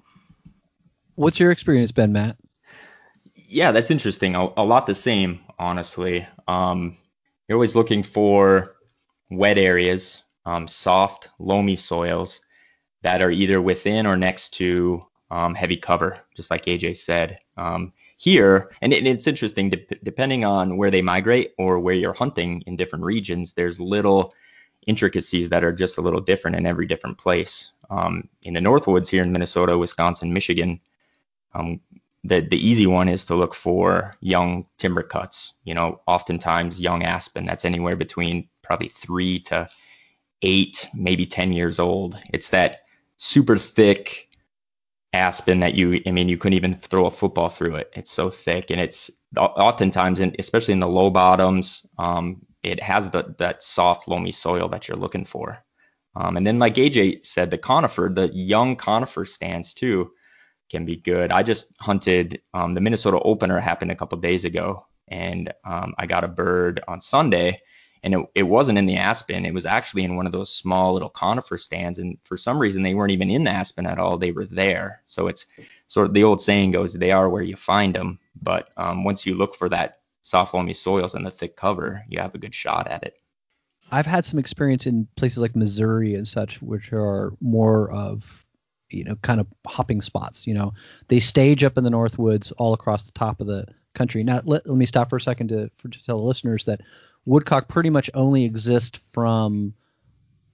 what's 1.15 1.39
your 1.39 1.51
experience 1.51 1.91
been, 1.91 2.11
Matt? 2.13 2.37
Yeah, 3.47 3.71
that's 3.71 3.91
interesting. 3.91 4.35
A, 4.35 4.49
a 4.57 4.63
lot 4.63 4.87
the 4.87 4.95
same, 4.95 5.39
honestly. 5.57 6.27
Um, 6.47 6.97
you're 7.47 7.55
always 7.55 7.75
looking 7.75 8.03
for 8.03 8.75
wet 9.29 9.57
areas, 9.57 10.23
um, 10.45 10.67
soft, 10.67 11.29
loamy 11.39 11.75
soils 11.77 12.41
that 13.03 13.21
are 13.21 13.31
either 13.31 13.61
within 13.61 14.05
or 14.05 14.17
next 14.17 14.53
to 14.55 15.05
um, 15.31 15.55
heavy 15.55 15.77
cover, 15.77 16.19
just 16.35 16.51
like 16.51 16.65
AJ 16.65 16.97
said. 16.97 17.39
Um, 17.57 17.93
here, 18.17 18.71
and, 18.81 18.93
it, 18.93 19.07
it's 19.07 19.27
interesting, 19.27 19.69
de- 19.69 19.85
depending 20.03 20.43
on 20.43 20.77
where 20.77 20.91
they 20.91 21.01
migrate 21.01 21.53
or 21.57 21.79
where 21.79 21.95
you're 21.95 22.13
hunting 22.13 22.63
in 22.67 22.75
different 22.75 23.05
regions, 23.05 23.53
there's 23.53 23.79
little 23.79 24.33
intricacies 24.87 25.49
that 25.49 25.63
are 25.63 25.73
just 25.73 25.97
a 25.97 26.01
little 26.01 26.21
different 26.21 26.57
in 26.57 26.65
every 26.65 26.85
different 26.85 27.17
place. 27.17 27.71
Um, 27.89 28.27
in 28.43 28.53
the 28.53 28.59
Northwoods 28.59 29.07
here 29.07 29.23
in 29.23 29.31
Minnesota, 29.31 29.77
Wisconsin, 29.77 30.33
Michigan, 30.33 30.79
um, 31.53 31.79
the 32.23 32.41
the 32.41 32.57
easy 32.57 32.87
one 32.87 33.09
is 33.09 33.25
to 33.25 33.35
look 33.35 33.53
for 33.53 34.15
young 34.21 34.65
timber 34.77 35.03
cuts. 35.03 35.53
You 35.63 35.73
know, 35.73 36.01
oftentimes 36.07 36.79
young 36.79 37.03
aspen 37.03 37.45
that's 37.45 37.65
anywhere 37.65 37.95
between 37.95 38.47
probably 38.63 38.89
three 38.89 39.39
to 39.41 39.69
eight, 40.41 40.87
maybe 40.93 41.25
ten 41.25 41.53
years 41.53 41.79
old. 41.79 42.19
It's 42.33 42.49
that 42.49 42.81
super 43.17 43.57
thick 43.57 44.29
aspen 45.13 45.61
that 45.61 45.75
you 45.75 46.01
I 46.05 46.11
mean 46.11 46.29
you 46.29 46.37
couldn't 46.37 46.57
even 46.57 46.75
throw 46.75 47.05
a 47.05 47.11
football 47.11 47.49
through 47.49 47.75
it. 47.75 47.91
It's 47.95 48.11
so 48.11 48.29
thick 48.29 48.71
and 48.71 48.81
it's 48.81 49.09
oftentimes 49.37 50.19
and 50.19 50.35
especially 50.39 50.73
in 50.73 50.79
the 50.79 50.87
low 50.87 51.09
bottoms, 51.09 51.85
um, 51.97 52.45
it 52.63 52.81
has 52.81 53.09
the 53.11 53.35
that 53.37 53.63
soft 53.63 54.07
loamy 54.07 54.31
soil 54.31 54.67
that 54.69 54.87
you're 54.87 54.97
looking 54.97 55.25
for. 55.25 55.63
Um, 56.15 56.35
and 56.35 56.47
then 56.47 56.57
like 56.59 56.75
AJ 56.75 57.25
said, 57.25 57.51
the 57.51 57.57
conifer, 57.59 58.09
the 58.11 58.27
young 58.29 58.75
conifer 58.75 59.23
stands 59.23 59.73
too 59.73 60.11
can 60.69 60.85
be 60.85 60.95
good. 60.95 61.31
I 61.31 61.43
just 61.43 61.71
hunted 61.79 62.41
um, 62.53 62.73
the 62.73 62.81
Minnesota 62.81 63.19
opener 63.19 63.59
happened 63.59 63.91
a 63.91 63.95
couple 63.95 64.17
days 64.17 64.45
ago 64.45 64.85
and 65.07 65.53
um, 65.63 65.93
I 65.97 66.05
got 66.05 66.23
a 66.23 66.27
bird 66.27 66.81
on 66.87 67.01
Sunday 67.01 67.61
and 68.03 68.13
it, 68.13 68.25
it 68.35 68.43
wasn't 68.43 68.77
in 68.77 68.85
the 68.85 68.97
aspen. 68.97 69.45
It 69.45 69.53
was 69.53 69.65
actually 69.65 70.03
in 70.03 70.15
one 70.15 70.25
of 70.25 70.31
those 70.31 70.53
small 70.53 70.93
little 70.93 71.09
conifer 71.09 71.57
stands 71.57 71.99
and 71.99 72.17
for 72.23 72.37
some 72.37 72.59
reason 72.59 72.83
they 72.83 72.93
weren't 72.93 73.11
even 73.11 73.31
in 73.31 73.43
the 73.45 73.51
aspen 73.51 73.85
at 73.85 73.99
all. 73.99 74.17
They 74.17 74.31
were 74.31 74.45
there. 74.45 75.01
So 75.05 75.27
it's 75.27 75.45
sort 75.87 76.07
of 76.07 76.13
the 76.13 76.23
old 76.23 76.41
saying 76.41 76.71
goes 76.71 76.93
they 76.93 77.11
are 77.11 77.29
where 77.29 77.43
you 77.43 77.55
find 77.55 77.95
them 77.95 78.19
but 78.41 78.69
um, 78.77 79.03
once 79.03 79.25
you 79.25 79.35
look 79.35 79.55
for 79.55 79.69
that 79.69 80.01
soft 80.21 80.53
loamy 80.53 80.73
soils 80.73 81.15
and 81.15 81.25
the 81.25 81.31
thick 81.31 81.55
cover 81.55 82.03
you 82.09 82.19
have 82.19 82.35
a 82.35 82.39
good 82.39 82.53
shot 82.53 82.87
at 82.87 83.03
it. 83.03 83.15
I've 83.89 84.05
had 84.05 84.25
some 84.25 84.39
experience 84.39 84.85
in 84.85 85.07
places 85.15 85.37
like 85.37 85.55
missouri 85.55 86.15
and 86.15 86.27
such 86.27 86.61
which 86.61 86.91
are 86.91 87.33
more 87.39 87.89
of 87.91 88.45
you 88.89 89.03
know 89.03 89.15
kind 89.15 89.39
of 89.39 89.47
hopping 89.65 90.01
spots 90.01 90.47
you 90.47 90.53
know 90.53 90.73
they 91.07 91.19
stage 91.19 91.63
up 91.63 91.77
in 91.77 91.83
the 91.83 91.89
north 91.89 92.17
woods 92.17 92.51
all 92.53 92.73
across 92.73 93.05
the 93.05 93.11
top 93.11 93.41
of 93.41 93.47
the 93.47 93.65
country 93.93 94.23
now 94.23 94.41
let, 94.45 94.65
let 94.65 94.77
me 94.77 94.85
stop 94.85 95.09
for 95.09 95.17
a 95.17 95.21
second 95.21 95.49
to, 95.49 95.69
for, 95.77 95.89
to 95.89 96.03
tell 96.05 96.17
the 96.17 96.23
listeners 96.23 96.65
that 96.65 96.81
woodcock 97.25 97.67
pretty 97.67 97.89
much 97.89 98.09
only 98.13 98.45
exist 98.45 98.99
from 99.11 99.73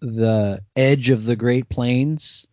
the 0.04 0.62
edge 0.76 1.10
of 1.10 1.24
the 1.24 1.36
Great 1.36 1.70
Plains 1.70 2.46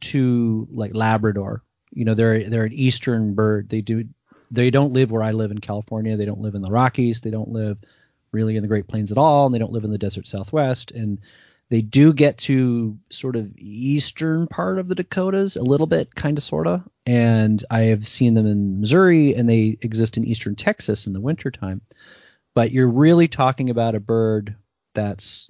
to 0.00 0.68
like 0.70 0.94
Labrador. 0.94 1.62
You 1.90 2.04
know, 2.04 2.14
they're 2.14 2.48
they're 2.48 2.64
an 2.64 2.72
eastern 2.72 3.34
bird. 3.34 3.70
They 3.70 3.80
do 3.80 4.04
they 4.50 4.70
don't 4.70 4.92
live 4.92 5.10
where 5.10 5.22
I 5.22 5.32
live 5.32 5.50
in 5.50 5.58
California. 5.58 6.16
They 6.16 6.26
don't 6.26 6.42
live 6.42 6.54
in 6.54 6.62
the 6.62 6.70
Rockies. 6.70 7.22
They 7.22 7.30
don't 7.30 7.50
live 7.50 7.78
really 8.30 8.56
in 8.56 8.62
the 8.62 8.68
Great 8.68 8.88
Plains 8.88 9.10
at 9.10 9.18
all, 9.18 9.46
and 9.46 9.54
they 9.54 9.58
don't 9.58 9.72
live 9.72 9.84
in 9.84 9.90
the 9.90 9.98
desert 9.98 10.26
Southwest. 10.26 10.90
And 10.90 11.18
they 11.70 11.82
do 11.82 12.12
get 12.12 12.38
to 12.38 12.98
sort 13.10 13.36
of 13.36 13.52
eastern 13.56 14.46
part 14.46 14.78
of 14.78 14.88
the 14.88 14.94
Dakotas 14.94 15.56
a 15.56 15.62
little 15.62 15.86
bit, 15.86 16.14
kind 16.14 16.38
of, 16.38 16.44
sorta. 16.44 16.82
And 17.06 17.62
I 17.70 17.80
have 17.84 18.08
seen 18.08 18.34
them 18.34 18.46
in 18.46 18.80
Missouri, 18.80 19.34
and 19.34 19.48
they 19.48 19.76
exist 19.82 20.16
in 20.16 20.24
eastern 20.24 20.56
Texas 20.56 21.06
in 21.06 21.12
the 21.12 21.20
wintertime 21.20 21.82
but 22.58 22.72
you're 22.72 22.90
really 22.90 23.28
talking 23.28 23.70
about 23.70 23.94
a 23.94 24.00
bird 24.00 24.56
that's 24.92 25.48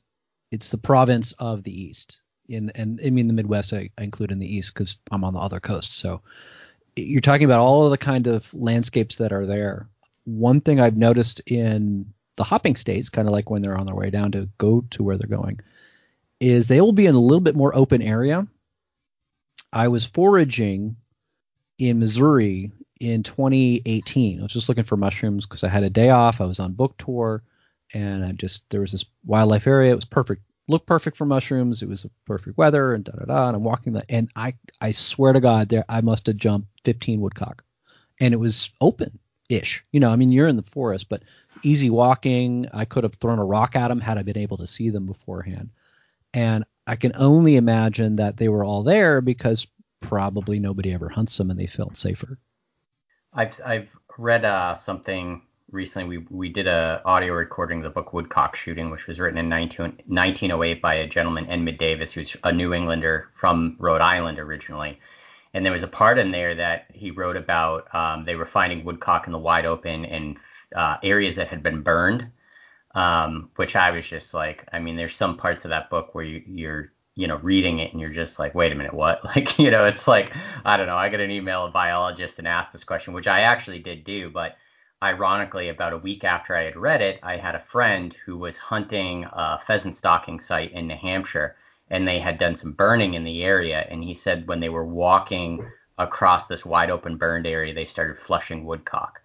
it's 0.51 0.71
the 0.71 0.77
province 0.77 1.33
of 1.39 1.63
the 1.63 1.85
east 1.85 2.21
in 2.51 2.69
and 2.75 3.01
I 3.03 3.09
mean 3.09 3.29
the 3.29 3.33
Midwest 3.33 3.73
I, 3.73 3.89
I 3.97 4.05
include 4.05 4.31
in 4.31 4.39
the 4.39 4.57
east 4.57 4.75
because 4.75 4.99
I'm 5.11 5.25
on 5.25 5.33
the 5.33 5.41
other 5.41 5.59
coast. 5.59 5.97
So 5.97 6.21
you're 6.97 7.23
talking 7.23 7.47
about 7.47 7.61
all 7.61 7.87
of 7.87 7.93
the 7.93 7.97
kind 7.97 8.27
of 8.27 8.53
landscapes 8.53 9.17
that 9.17 9.33
are 9.33 9.47
there. 9.47 9.89
One 10.25 10.61
thing 10.61 10.81
I've 10.81 10.99
noticed 10.99 11.41
in 11.47 12.13
the 12.37 12.45
hopping 12.45 12.77
states, 12.77 13.09
kind 13.09 13.27
of 13.27 13.33
like 13.33 13.49
when 13.49 13.63
they're 13.63 13.79
on 13.79 13.87
their 13.87 13.97
way 13.97 14.11
down 14.11 14.33
to 14.33 14.51
go 14.59 14.85
to 14.91 15.03
where 15.03 15.17
they're 15.17 15.35
going, 15.35 15.61
is 16.41 16.69
they 16.69 16.81
will 16.81 16.93
be 16.93 17.07
in 17.07 17.15
a 17.15 17.21
little 17.21 17.41
bit 17.41 17.57
more 17.57 17.75
open 17.75 18.03
area. 18.03 18.47
I 19.73 19.89
was 19.89 20.05
foraging 20.05 20.97
in 21.79 21.99
Missouri 21.99 22.73
in 23.01 23.23
2018. 23.23 24.41
I 24.41 24.43
was 24.43 24.53
just 24.53 24.69
looking 24.69 24.85
for 24.85 24.97
mushrooms 24.97 25.47
because 25.47 25.65
I 25.65 25.69
had 25.69 25.83
a 25.83 25.91
day 25.91 26.11
off. 26.11 26.41
I 26.41 26.47
was 26.47 26.61
on 26.61 26.73
book 26.73 26.97
tour, 26.99 27.43
and 27.93 28.25
I 28.25 28.33
just 28.33 28.69
there 28.71 28.81
was 28.81 28.93
this 28.93 29.05
wildlife 29.25 29.67
area. 29.67 29.93
It 29.93 29.97
was 29.97 30.05
perfect, 30.05 30.43
looked 30.69 30.87
perfect 30.87 31.17
for 31.17 31.27
mushrooms. 31.27 31.83
It 31.83 31.89
was 31.89 32.07
perfect 32.25 32.57
weather, 32.57 32.95
and 32.95 33.05
da 33.05 33.13
da 33.13 33.25
da. 33.25 33.49
And 33.49 33.57
I'm 33.57 33.65
walking 33.65 33.93
the, 33.93 34.05
and 34.11 34.31
I 34.37 34.55
I 34.81 34.93
swear 34.93 35.33
to 35.33 35.41
God, 35.41 35.69
there 35.69 35.85
I 35.89 36.01
must 36.01 36.27
have 36.27 36.37
jumped 36.37 36.69
15 36.85 37.21
woodcock, 37.21 37.65
and 38.21 38.33
it 38.33 38.39
was 38.39 38.71
open 38.81 39.19
ish. 39.49 39.85
You 39.93 40.01
know, 40.01 40.11
I 40.11 40.17
mean, 40.17 40.33
you're 40.33 40.49
in 40.49 40.57
the 40.57 40.63
forest, 40.63 41.09
but 41.09 41.23
easy 41.63 41.91
walking. 41.91 42.69
I 42.73 42.85
could 42.85 43.05
have 43.05 43.15
thrown 43.15 43.39
a 43.39 43.45
rock 43.45 43.77
at 43.77 43.89
them 43.89 44.01
had 44.01 44.19
I 44.19 44.23
been 44.23 44.39
able 44.39 44.59
to 44.59 44.67
see 44.67 44.91
them 44.91 45.07
beforehand. 45.07 45.71
And 46.39 46.65
I 46.87 46.95
can 46.95 47.11
only 47.17 47.57
imagine 47.57 48.15
that 48.17 48.37
they 48.37 48.49
were 48.49 48.65
all 48.65 48.85
there 48.85 49.21
because 49.21 49.67
probably 50.01 50.61
nobody 50.61 50.93
ever 50.93 51.09
hunts 51.09 51.37
them 51.37 51.51
and 51.51 51.59
they 51.59 51.67
felt 51.67 51.97
safer. 51.97 52.39
I've 53.33 53.61
I've 53.67 53.89
read 54.17 54.45
uh, 54.45 54.77
something 54.77 55.43
recently. 55.73 56.19
We 56.19 56.27
we 56.31 56.49
did 56.49 56.69
a 56.69 57.03
audio 57.05 57.33
recording 57.33 57.79
of 57.79 57.85
the 57.85 57.91
book 57.91 58.13
Woodcock 58.13 58.55
Shooting, 58.55 58.91
which 58.91 59.09
was 59.09 59.19
written 59.19 59.37
in 59.37 59.49
19, 59.49 59.99
1908 60.07 60.81
by 60.81 60.95
a 60.95 61.09
gentleman 61.09 61.51
Edmund 61.51 61.77
Davis, 61.77 62.13
who's 62.13 62.37
a 62.45 62.53
New 62.53 62.73
Englander 62.73 63.31
from 63.35 63.75
Rhode 63.81 64.01
Island 64.01 64.39
originally. 64.39 65.01
And 65.55 65.65
there 65.65 65.73
was 65.73 65.83
a 65.83 65.89
part 65.89 66.21
in 66.21 66.31
there 66.31 66.55
that 66.55 66.87
he 66.95 67.11
wrote 67.11 67.37
about 67.37 67.93
um, 67.93 68.25
they 68.25 68.37
were 68.37 68.47
finding 68.47 68.85
woodcock 68.85 69.27
in 69.27 69.33
the 69.33 69.41
wide 69.41 69.67
open 69.67 70.05
in 70.05 70.37
uh, 70.77 70.99
areas 71.03 71.35
that 71.35 71.49
had 71.49 71.65
been 71.65 71.83
burned, 71.83 72.31
um, 72.95 73.51
which 73.57 73.77
I 73.77 73.91
was 73.91 74.07
just 74.07 74.35
like, 74.35 74.67
I 74.73 74.79
mean, 74.79 74.97
there's 74.97 75.17
some 75.17 75.37
parts 75.37 75.65
of 75.65 75.71
that 75.71 75.91
book 75.91 76.15
where 76.15 76.25
you, 76.25 76.43
you're 76.47 76.93
you 77.15 77.27
know, 77.27 77.37
reading 77.39 77.81
it 77.81 77.91
and 77.91 78.01
you're 78.01 78.11
just 78.11 78.39
like, 78.39 78.55
wait 78.55 78.71
a 78.71 78.77
minute, 78.77 78.95
what? 78.95 79.25
Like, 79.25 79.59
you 79.59 79.73
know, 79.73 79.87
it's 79.87 80.07
like, 80.07 80.33
I 80.65 80.77
don't 80.77 80.87
know. 80.87 80.97
I 80.97 81.09
got 81.09 81.19
an 81.19 81.33
email 81.33 81.65
a 81.65 81.71
biologist 81.71 82.39
and 82.39 82.47
asked 82.47 82.73
this 82.73 82.85
question, 82.85 83.13
which 83.13 83.27
I 83.27 83.41
actually 83.41 83.81
did 83.81 84.05
do, 84.05 84.31
but 84.31 84.55
ironically, 85.03 85.69
about 85.69 85.93
a 85.93 85.99
week 85.99 86.25
after 86.25 86.57
I 86.57 86.65
had 86.65 86.77
read 86.77 87.01
it, 87.03 87.19
I 87.23 87.37
had 87.37 87.55
a 87.55 87.61
friend 87.61 88.15
who 88.25 88.39
was 88.39 88.57
hunting 88.57 89.25
a 89.33 89.59
pheasant 89.67 89.97
stalking 89.97 90.41
site 90.41 90.73
in 90.73 90.87
New 90.87 90.97
Hampshire, 90.97 91.57
and 91.91 92.07
they 92.07 92.19
had 92.19 92.39
done 92.39 92.55
some 92.55 92.73
burning 92.73 93.15
in 93.15 93.25
the 93.25 93.43
area. 93.43 93.87
And 93.91 94.03
he 94.03 94.15
said 94.15 94.47
when 94.47 94.61
they 94.61 94.69
were 94.69 94.85
walking 94.85 95.67
across 95.99 96.47
this 96.47 96.65
wide 96.65 96.91
open 96.91 97.17
burned 97.17 97.47
area, 97.47 97.75
they 97.75 97.85
started 97.85 98.19
flushing 98.19 98.65
woodcock, 98.65 99.21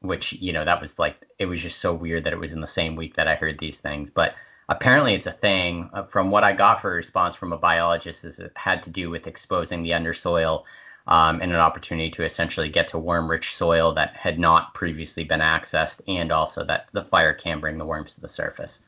which, 0.00 0.32
you 0.34 0.52
know, 0.52 0.64
that 0.64 0.80
was 0.80 0.98
like, 0.98 1.16
it 1.38 1.46
was 1.46 1.60
just 1.60 1.80
so 1.80 1.92
weird 1.94 2.24
that 2.24 2.32
it 2.32 2.38
was 2.38 2.52
in 2.52 2.60
the 2.60 2.66
same 2.66 2.96
week 2.96 3.16
that 3.16 3.28
I 3.28 3.34
heard 3.34 3.58
these 3.58 3.78
things. 3.78 4.10
But 4.10 4.34
apparently 4.68 5.14
it's 5.14 5.26
a 5.26 5.32
thing. 5.32 5.90
Uh, 5.92 6.04
from 6.04 6.30
what 6.30 6.44
I 6.44 6.52
got 6.52 6.80
for 6.80 6.92
a 6.92 6.96
response 6.96 7.34
from 7.34 7.52
a 7.52 7.58
biologist, 7.58 8.24
is 8.24 8.38
it 8.38 8.52
had 8.54 8.82
to 8.84 8.90
do 8.90 9.10
with 9.10 9.26
exposing 9.26 9.82
the 9.82 9.90
undersoil 9.90 10.64
um, 11.06 11.40
and 11.40 11.50
an 11.50 11.58
opportunity 11.58 12.10
to 12.10 12.24
essentially 12.24 12.68
get 12.68 12.88
to 12.88 12.98
worm-rich 12.98 13.56
soil 13.56 13.94
that 13.94 14.14
had 14.14 14.38
not 14.38 14.74
previously 14.74 15.24
been 15.24 15.40
accessed, 15.40 16.00
and 16.06 16.30
also 16.30 16.64
that 16.64 16.86
the 16.92 17.04
fire 17.04 17.32
can 17.32 17.60
bring 17.60 17.78
the 17.78 17.86
worms 17.86 18.14
to 18.14 18.20
the 18.20 18.28
surface. 18.28 18.82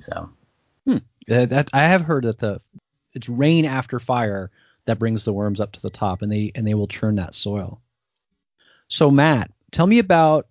So, 0.00 0.28
hmm. 0.84 0.96
uh, 1.30 1.46
that 1.46 1.70
I 1.72 1.82
have 1.82 2.02
heard 2.02 2.24
that 2.24 2.38
the 2.38 2.60
it's 3.14 3.28
rain 3.28 3.64
after 3.64 4.00
fire 4.00 4.50
that 4.86 4.98
brings 4.98 5.24
the 5.24 5.32
worms 5.32 5.60
up 5.60 5.70
to 5.72 5.82
the 5.82 5.90
top, 5.90 6.22
and 6.22 6.32
they 6.32 6.50
and 6.54 6.66
they 6.66 6.74
will 6.74 6.88
churn 6.88 7.14
that 7.16 7.34
soil. 7.34 7.80
So 8.88 9.10
Matt, 9.10 9.50
tell 9.72 9.86
me 9.86 9.98
about 9.98 10.46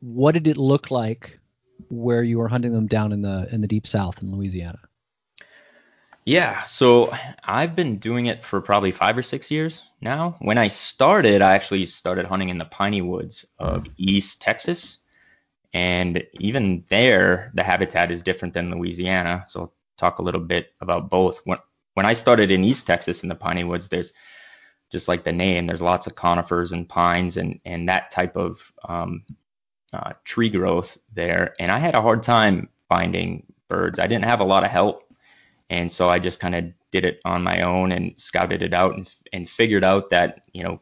what 0.00 0.32
did 0.32 0.46
it 0.46 0.56
look 0.56 0.90
like 0.90 1.38
where 1.88 2.22
you 2.22 2.38
were 2.38 2.48
hunting 2.48 2.72
them 2.72 2.86
down 2.86 3.12
in 3.12 3.22
the 3.22 3.48
in 3.52 3.60
the 3.60 3.68
deep 3.68 3.86
south 3.86 4.22
in 4.22 4.30
Louisiana? 4.30 4.78
Yeah, 6.24 6.64
so 6.66 7.12
I've 7.42 7.74
been 7.74 7.98
doing 7.98 8.26
it 8.26 8.44
for 8.44 8.60
probably 8.60 8.92
five 8.92 9.18
or 9.18 9.22
six 9.22 9.50
years 9.50 9.82
now. 10.00 10.36
When 10.38 10.56
I 10.56 10.68
started, 10.68 11.42
I 11.42 11.54
actually 11.54 11.84
started 11.86 12.26
hunting 12.26 12.48
in 12.48 12.58
the 12.58 12.64
piney 12.64 13.02
woods 13.02 13.44
of 13.58 13.86
East 13.96 14.40
Texas. 14.40 14.98
And 15.74 16.22
even 16.34 16.84
there, 16.88 17.50
the 17.54 17.64
habitat 17.64 18.12
is 18.12 18.22
different 18.22 18.54
than 18.54 18.70
Louisiana. 18.70 19.46
So 19.48 19.60
I'll 19.60 19.74
talk 19.96 20.20
a 20.20 20.22
little 20.22 20.40
bit 20.40 20.72
about 20.80 21.10
both. 21.10 21.40
When, 21.44 21.58
when 21.94 22.06
I 22.06 22.12
started 22.12 22.52
in 22.52 22.62
East 22.62 22.86
Texas 22.86 23.24
in 23.24 23.28
the 23.28 23.34
piney 23.34 23.64
woods, 23.64 23.88
there's 23.88 24.12
just 24.92 25.08
like 25.08 25.24
the 25.24 25.32
name, 25.32 25.66
there's 25.66 25.82
lots 25.82 26.06
of 26.06 26.14
conifers 26.14 26.72
and 26.72 26.88
pines 26.88 27.38
and 27.38 27.58
and 27.64 27.88
that 27.88 28.10
type 28.10 28.36
of 28.36 28.72
um, 28.88 29.24
uh, 29.92 30.12
tree 30.24 30.50
growth 30.50 30.98
there. 31.14 31.54
And 31.58 31.72
I 31.72 31.78
had 31.78 31.94
a 31.94 32.02
hard 32.02 32.22
time 32.22 32.68
finding 32.88 33.46
birds. 33.68 33.98
I 33.98 34.06
didn't 34.06 34.26
have 34.26 34.40
a 34.40 34.44
lot 34.44 34.64
of 34.64 34.70
help, 34.70 35.02
and 35.70 35.90
so 35.90 36.08
I 36.08 36.18
just 36.18 36.38
kind 36.40 36.54
of 36.54 36.66
did 36.90 37.06
it 37.06 37.20
on 37.24 37.42
my 37.42 37.62
own 37.62 37.90
and 37.90 38.12
scouted 38.18 38.62
it 38.62 38.74
out 38.74 38.94
and 38.96 39.10
and 39.32 39.48
figured 39.48 39.82
out 39.82 40.10
that 40.10 40.42
you 40.52 40.62
know, 40.62 40.80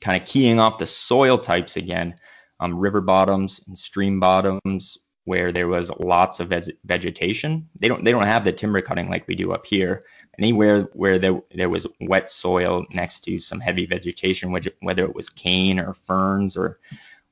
kind 0.00 0.20
of 0.20 0.28
keying 0.28 0.60
off 0.60 0.78
the 0.78 0.86
soil 0.86 1.38
types 1.38 1.76
again, 1.76 2.14
um, 2.60 2.78
river 2.78 3.00
bottoms 3.00 3.60
and 3.66 3.76
stream 3.76 4.20
bottoms 4.20 4.98
where 5.24 5.52
there 5.52 5.68
was 5.68 5.90
lots 6.00 6.40
of 6.40 6.52
vegetation. 6.84 7.68
They 7.78 7.88
don't 7.88 8.04
they 8.04 8.12
don't 8.12 8.22
have 8.24 8.44
the 8.44 8.52
timber 8.52 8.82
cutting 8.82 9.10
like 9.10 9.26
we 9.26 9.34
do 9.34 9.52
up 9.52 9.66
here. 9.66 10.04
Anywhere 10.38 10.82
where 10.92 11.18
there 11.18 11.40
there 11.52 11.68
was 11.68 11.86
wet 12.00 12.30
soil 12.30 12.86
next 12.90 13.20
to 13.24 13.38
some 13.38 13.60
heavy 13.60 13.86
vegetation, 13.86 14.52
whether 14.52 15.04
it 15.04 15.14
was 15.14 15.28
cane 15.28 15.80
or 15.80 15.94
ferns 15.94 16.56
or 16.56 16.78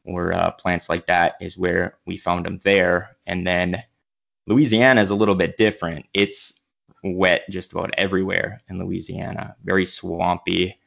or 0.04 0.32
uh, 0.32 0.50
plants 0.52 0.88
like 0.88 1.06
that, 1.06 1.34
is 1.40 1.58
where 1.58 1.98
we 2.06 2.16
found 2.16 2.46
them 2.46 2.60
there. 2.64 3.16
And 3.26 3.46
then 3.46 3.82
Louisiana 4.46 5.00
is 5.00 5.10
a 5.10 5.14
little 5.16 5.34
bit 5.34 5.56
different. 5.56 6.06
It's 6.14 6.52
wet 7.02 7.42
just 7.50 7.72
about 7.72 7.94
everywhere 7.98 8.62
in 8.68 8.78
Louisiana, 8.78 9.56
very 9.64 9.86
swampy. 9.86 10.78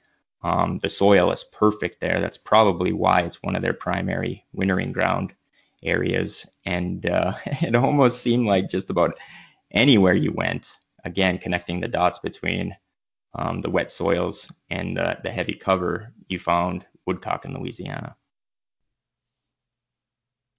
Um, 0.41 0.79
the 0.79 0.89
soil 0.89 1.31
is 1.31 1.43
perfect 1.43 1.99
there. 1.99 2.21
That's 2.21 2.37
probably 2.37 2.93
why 2.93 3.21
it's 3.21 3.43
one 3.43 3.55
of 3.55 3.61
their 3.61 3.73
primary 3.73 4.45
wintering 4.53 4.93
ground 4.93 5.33
areas, 5.83 6.45
and 6.65 7.05
uh, 7.09 7.33
it 7.45 7.75
almost 7.75 8.21
seemed 8.21 8.47
like 8.47 8.69
just 8.69 8.89
about 8.89 9.17
anywhere 9.71 10.13
you 10.15 10.31
went, 10.31 10.77
again 11.09 11.37
connecting 11.37 11.79
the 11.79 11.87
dots 11.87 12.19
between 12.19 12.75
um, 13.33 13.61
the 13.61 13.69
wet 13.69 13.91
soils 13.91 14.51
and 14.69 14.97
uh, 14.97 15.15
the 15.23 15.31
heavy 15.31 15.53
cover, 15.53 16.13
you 16.27 16.39
found 16.39 16.85
woodcock 17.05 17.45
in 17.45 17.53
Louisiana. 17.53 18.15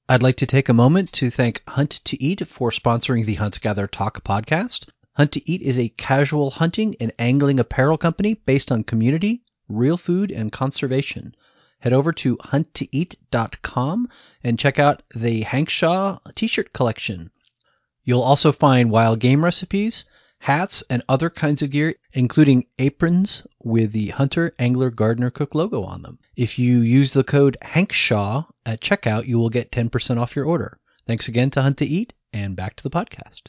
I'd 0.08 0.22
like 0.22 0.36
to 0.36 0.46
take 0.46 0.68
a 0.68 0.74
moment 0.74 1.12
to 1.14 1.30
thank 1.30 1.62
Hunt 1.68 2.00
to 2.04 2.22
Eat 2.22 2.46
for 2.46 2.70
sponsoring 2.70 3.24
the 3.24 3.34
Hunt 3.34 3.60
Gather 3.60 3.86
Talk 3.86 4.24
podcast. 4.24 4.88
Hunt 5.14 5.32
to 5.32 5.50
Eat 5.50 5.62
is 5.62 5.78
a 5.78 5.88
casual 5.88 6.50
hunting 6.50 6.96
and 7.00 7.12
angling 7.18 7.60
apparel 7.60 7.96
company 7.96 8.34
based 8.34 8.72
on 8.72 8.82
community, 8.84 9.42
real 9.68 9.96
food, 9.96 10.32
and 10.32 10.50
conservation 10.50 11.34
head 11.80 11.92
over 11.92 12.12
to 12.12 12.36
hunttoeat.com 12.36 14.08
and 14.44 14.58
check 14.58 14.78
out 14.78 15.02
the 15.14 15.40
Hank 15.42 15.68
Shaw 15.68 16.18
t-shirt 16.34 16.72
collection. 16.72 17.30
You'll 18.04 18.22
also 18.22 18.52
find 18.52 18.90
wild 18.90 19.18
game 19.18 19.42
recipes, 19.42 20.04
hats, 20.40 20.82
and 20.88 21.02
other 21.08 21.28
kinds 21.28 21.60
of 21.60 21.70
gear, 21.70 21.94
including 22.14 22.66
aprons 22.78 23.46
with 23.62 23.92
the 23.92 24.08
Hunter, 24.08 24.54
Angler, 24.58 24.90
Gardener, 24.90 25.30
Cook 25.30 25.54
logo 25.54 25.82
on 25.82 26.00
them. 26.02 26.18
If 26.34 26.58
you 26.58 26.80
use 26.80 27.12
the 27.12 27.22
code 27.22 27.58
HankShaw 27.62 28.46
at 28.64 28.80
checkout, 28.80 29.26
you 29.26 29.38
will 29.38 29.50
get 29.50 29.70
10% 29.70 30.18
off 30.18 30.34
your 30.34 30.46
order. 30.46 30.78
Thanks 31.06 31.28
again 31.28 31.50
to 31.50 31.62
Hunt 31.62 31.76
to 31.78 31.84
Eat, 31.84 32.14
and 32.32 32.56
back 32.56 32.76
to 32.76 32.82
the 32.82 32.90
podcast. 32.90 33.48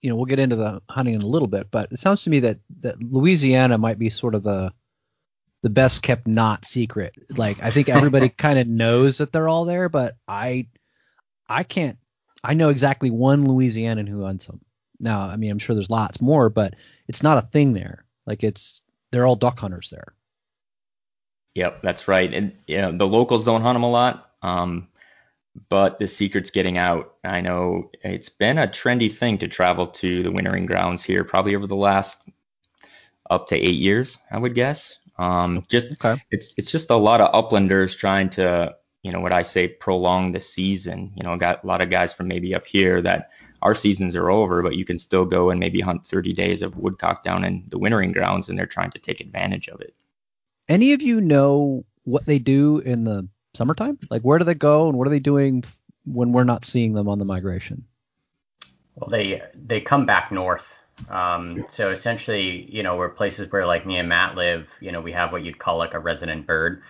You 0.00 0.08
know, 0.08 0.16
we'll 0.16 0.26
get 0.26 0.38
into 0.38 0.56
the 0.56 0.80
hunting 0.88 1.14
in 1.14 1.22
a 1.22 1.26
little 1.26 1.48
bit, 1.48 1.70
but 1.70 1.90
it 1.90 1.98
sounds 1.98 2.22
to 2.22 2.30
me 2.30 2.40
that, 2.40 2.60
that 2.80 3.02
Louisiana 3.02 3.76
might 3.76 3.98
be 3.98 4.08
sort 4.08 4.34
of 4.34 4.42
the 4.44 4.72
the 5.62 5.68
best 5.68 6.02
kept 6.02 6.26
not 6.26 6.64
secret. 6.64 7.12
Like 7.36 7.62
I 7.62 7.70
think 7.70 7.90
everybody 7.90 8.28
kind 8.44 8.58
of 8.58 8.66
knows 8.66 9.18
that 9.18 9.30
they're 9.30 9.48
all 9.48 9.66
there, 9.66 9.90
but 9.90 10.16
I 10.26 10.68
I 11.46 11.64
can't 11.64 11.98
I 12.42 12.54
know 12.54 12.70
exactly 12.70 13.10
one 13.10 13.46
Louisianan 13.46 14.08
who 14.08 14.24
hunts 14.24 14.46
them. 14.46 14.60
Now, 15.00 15.22
I 15.22 15.36
mean, 15.36 15.50
I'm 15.50 15.58
sure 15.58 15.74
there's 15.74 15.90
lots 15.90 16.20
more, 16.20 16.48
but 16.48 16.74
it's 17.08 17.22
not 17.22 17.38
a 17.38 17.46
thing 17.48 17.72
there. 17.72 18.04
Like 18.26 18.44
it's 18.44 18.82
they're 19.10 19.26
all 19.26 19.36
duck 19.36 19.58
hunters 19.58 19.90
there. 19.90 20.14
Yep, 21.54 21.82
that's 21.82 22.06
right. 22.06 22.32
And 22.32 22.52
yeah, 22.66 22.90
the 22.92 23.06
locals 23.06 23.44
don't 23.44 23.62
hunt 23.62 23.74
them 23.74 23.82
a 23.82 23.90
lot. 23.90 24.30
Um, 24.42 24.88
but 25.68 25.98
the 25.98 26.06
secret's 26.06 26.50
getting 26.50 26.78
out. 26.78 27.16
I 27.24 27.40
know 27.40 27.90
it's 28.02 28.28
been 28.28 28.58
a 28.58 28.68
trendy 28.68 29.12
thing 29.12 29.38
to 29.38 29.48
travel 29.48 29.86
to 29.88 30.22
the 30.22 30.30
wintering 30.30 30.66
grounds 30.66 31.02
here, 31.02 31.24
probably 31.24 31.56
over 31.56 31.66
the 31.66 31.76
last 31.76 32.18
up 33.28 33.48
to 33.48 33.56
eight 33.56 33.80
years, 33.80 34.18
I 34.30 34.38
would 34.38 34.54
guess. 34.54 34.96
Um, 35.18 35.64
just 35.68 35.92
okay. 35.92 36.20
it's 36.30 36.54
it's 36.56 36.70
just 36.70 36.90
a 36.90 36.96
lot 36.96 37.20
of 37.20 37.32
uplanders 37.32 37.96
trying 37.96 38.30
to 38.30 38.74
you 39.02 39.12
know 39.12 39.20
what 39.20 39.32
I 39.32 39.42
say 39.42 39.68
prolong 39.68 40.32
the 40.32 40.40
season. 40.40 41.12
You 41.14 41.24
know, 41.24 41.36
got 41.36 41.64
a 41.64 41.66
lot 41.66 41.80
of 41.82 41.90
guys 41.90 42.12
from 42.12 42.28
maybe 42.28 42.54
up 42.54 42.66
here 42.66 43.02
that 43.02 43.30
our 43.62 43.74
seasons 43.74 44.16
are 44.16 44.30
over, 44.30 44.62
but 44.62 44.76
you 44.76 44.84
can 44.84 44.98
still 44.98 45.24
go 45.24 45.50
and 45.50 45.60
maybe 45.60 45.80
hunt 45.80 46.06
30 46.06 46.32
days 46.32 46.62
of 46.62 46.76
woodcock 46.76 47.22
down 47.24 47.44
in 47.44 47.64
the 47.68 47.78
wintering 47.78 48.12
grounds, 48.12 48.48
and 48.48 48.56
they're 48.56 48.66
trying 48.66 48.90
to 48.92 48.98
take 48.98 49.20
advantage 49.20 49.68
of 49.68 49.80
it. 49.80 49.94
Any 50.68 50.92
of 50.92 51.02
you 51.02 51.20
know 51.20 51.84
what 52.04 52.26
they 52.26 52.38
do 52.38 52.78
in 52.78 53.04
the 53.04 53.28
summertime? 53.54 53.98
Like 54.10 54.22
where 54.22 54.38
do 54.38 54.44
they 54.44 54.54
go 54.54 54.88
and 54.88 54.96
what 54.96 55.06
are 55.06 55.10
they 55.10 55.18
doing 55.18 55.64
when 56.04 56.32
we're 56.32 56.44
not 56.44 56.64
seeing 56.64 56.92
them 56.92 57.08
on 57.08 57.18
the 57.18 57.24
migration? 57.24 57.84
Well, 58.94 59.10
they 59.10 59.42
they 59.54 59.80
come 59.80 60.06
back 60.06 60.30
north 60.30 60.66
um, 61.08 61.64
so 61.68 61.90
essentially, 61.90 62.68
you 62.70 62.82
know, 62.82 62.96
we're 62.96 63.08
places 63.08 63.50
where 63.50 63.66
like 63.66 63.86
me 63.86 63.96
and 63.96 64.08
Matt 64.08 64.34
live, 64.34 64.66
you 64.80 64.92
know, 64.92 65.00
we 65.00 65.12
have 65.12 65.32
what 65.32 65.42
you'd 65.42 65.58
call 65.58 65.78
like 65.78 65.94
a 65.94 65.98
resident 65.98 66.46
bird. 66.46 66.82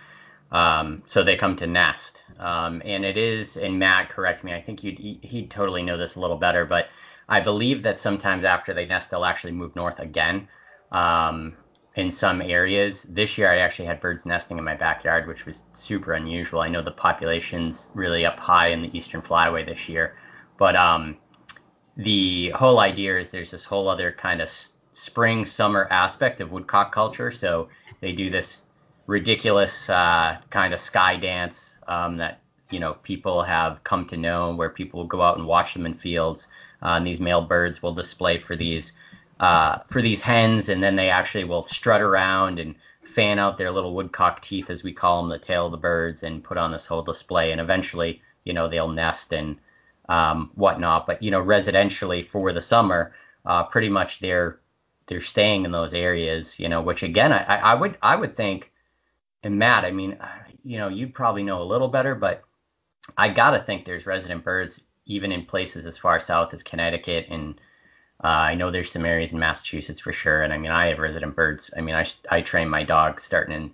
Um, 0.51 1.03
so 1.07 1.23
they 1.23 1.37
come 1.37 1.55
to 1.57 1.67
nest. 1.67 2.23
Um, 2.39 2.81
and 2.83 3.05
it 3.05 3.17
is, 3.17 3.55
and 3.57 3.79
Matt, 3.79 4.09
correct 4.09 4.43
me, 4.43 4.53
I 4.53 4.61
think 4.61 4.83
you'd, 4.83 4.99
he'd 4.99 5.49
totally 5.49 5.83
know 5.83 5.97
this 5.97 6.15
a 6.15 6.19
little 6.19 6.37
better, 6.37 6.65
but 6.65 6.87
I 7.29 7.39
believe 7.39 7.83
that 7.83 7.99
sometimes 7.99 8.43
after 8.43 8.73
they 8.73 8.85
nest, 8.85 9.09
they'll 9.11 9.25
actually 9.25 9.53
move 9.53 9.75
north 9.75 9.99
again. 9.99 10.47
Um, 10.91 11.55
in 11.95 12.11
some 12.11 12.41
areas. 12.41 13.03
This 13.03 13.37
year, 13.37 13.51
I 13.51 13.57
actually 13.57 13.85
had 13.85 13.99
birds 13.99 14.25
nesting 14.25 14.57
in 14.57 14.63
my 14.63 14.75
backyard, 14.75 15.27
which 15.27 15.45
was 15.45 15.63
super 15.73 16.13
unusual. 16.13 16.61
I 16.61 16.69
know 16.69 16.81
the 16.81 16.91
population's 16.91 17.89
really 17.93 18.25
up 18.25 18.39
high 18.39 18.67
in 18.69 18.81
the 18.81 18.97
eastern 18.97 19.21
flyway 19.21 19.65
this 19.65 19.89
year, 19.89 20.15
but 20.57 20.75
um, 20.75 21.17
the 21.97 22.51
whole 22.51 22.79
idea 22.79 23.19
is 23.19 23.29
there's 23.29 23.51
this 23.51 23.65
whole 23.65 23.89
other 23.89 24.11
kind 24.11 24.41
of 24.41 24.49
spring 24.93 25.45
summer 25.45 25.87
aspect 25.91 26.39
of 26.39 26.51
woodcock 26.51 26.93
culture. 26.93 27.31
So 27.31 27.67
they 27.99 28.13
do 28.13 28.29
this 28.29 28.63
ridiculous 29.07 29.89
uh, 29.89 30.37
kind 30.49 30.73
of 30.73 30.79
sky 30.79 31.15
dance 31.17 31.77
um, 31.87 32.17
that 32.17 32.39
you 32.71 32.79
know 32.79 32.93
people 33.03 33.43
have 33.43 33.83
come 33.83 34.07
to 34.07 34.17
know, 34.17 34.55
where 34.55 34.69
people 34.69 34.99
will 34.99 35.07
go 35.07 35.21
out 35.21 35.37
and 35.37 35.47
watch 35.47 35.73
them 35.73 35.85
in 35.85 35.93
fields. 35.93 36.47
Uh, 36.83 36.95
and 36.97 37.05
these 37.05 37.19
male 37.19 37.43
birds 37.43 37.83
will 37.83 37.93
display 37.93 38.39
for 38.39 38.55
these 38.55 38.93
uh, 39.39 39.79
for 39.89 40.01
these 40.01 40.21
hens, 40.21 40.69
and 40.69 40.81
then 40.81 40.95
they 40.95 41.09
actually 41.09 41.43
will 41.43 41.63
strut 41.63 42.01
around 42.01 42.59
and 42.59 42.75
fan 43.15 43.39
out 43.39 43.57
their 43.57 43.71
little 43.71 43.93
woodcock 43.93 44.41
teeth, 44.41 44.69
as 44.69 44.83
we 44.83 44.93
call 44.93 45.21
them, 45.21 45.29
the 45.29 45.37
tail 45.37 45.65
of 45.65 45.71
the 45.71 45.77
birds, 45.77 46.23
and 46.23 46.43
put 46.43 46.57
on 46.57 46.71
this 46.71 46.85
whole 46.85 47.01
display. 47.01 47.51
And 47.51 47.59
eventually, 47.59 48.21
you 48.45 48.53
know, 48.53 48.67
they'll 48.67 48.87
nest 48.87 49.33
and 49.33 49.57
um, 50.09 50.51
whatnot. 50.55 51.07
But 51.07 51.21
you 51.21 51.31
know, 51.31 51.41
residentially 51.41 52.29
for 52.29 52.53
the 52.53 52.61
summer, 52.61 53.13
uh, 53.45 53.63
pretty 53.65 53.89
much 53.89 54.19
they're 54.19 54.59
they're 55.07 55.21
staying 55.21 55.65
in 55.65 55.71
those 55.71 55.93
areas. 55.93 56.59
You 56.59 56.69
know, 56.69 56.81
which 56.81 57.03
again, 57.03 57.31
I, 57.33 57.57
I 57.57 57.73
would 57.75 57.97
I 58.01 58.15
would 58.15 58.37
think, 58.37 58.70
and 59.43 59.57
Matt, 59.57 59.85
I 59.85 59.91
mean, 59.91 60.17
you 60.63 60.77
know, 60.77 60.87
you 60.87 61.07
probably 61.07 61.43
know 61.43 61.61
a 61.61 61.63
little 61.63 61.87
better, 61.87 62.15
but 62.15 62.43
I 63.17 63.29
gotta 63.29 63.63
think 63.63 63.85
there's 63.85 64.05
resident 64.05 64.43
birds 64.43 64.81
even 65.05 65.31
in 65.31 65.45
places 65.45 65.85
as 65.85 65.97
far 65.97 66.19
south 66.19 66.53
as 66.53 66.63
Connecticut 66.63 67.27
and 67.29 67.59
uh, 68.23 68.27
I 68.27 68.55
know 68.55 68.69
there's 68.69 68.91
some 68.91 69.05
areas 69.05 69.31
in 69.31 69.39
Massachusetts 69.39 69.99
for 69.99 70.13
sure. 70.13 70.43
And 70.43 70.53
I 70.53 70.57
mean, 70.57 70.69
I 70.69 70.87
have 70.87 70.99
resident 70.99 71.35
birds. 71.35 71.71
I 71.75 71.81
mean, 71.81 71.95
I 71.95 72.05
I 72.29 72.41
train 72.41 72.69
my 72.69 72.83
dog 72.83 73.19
starting 73.19 73.55
in 73.55 73.71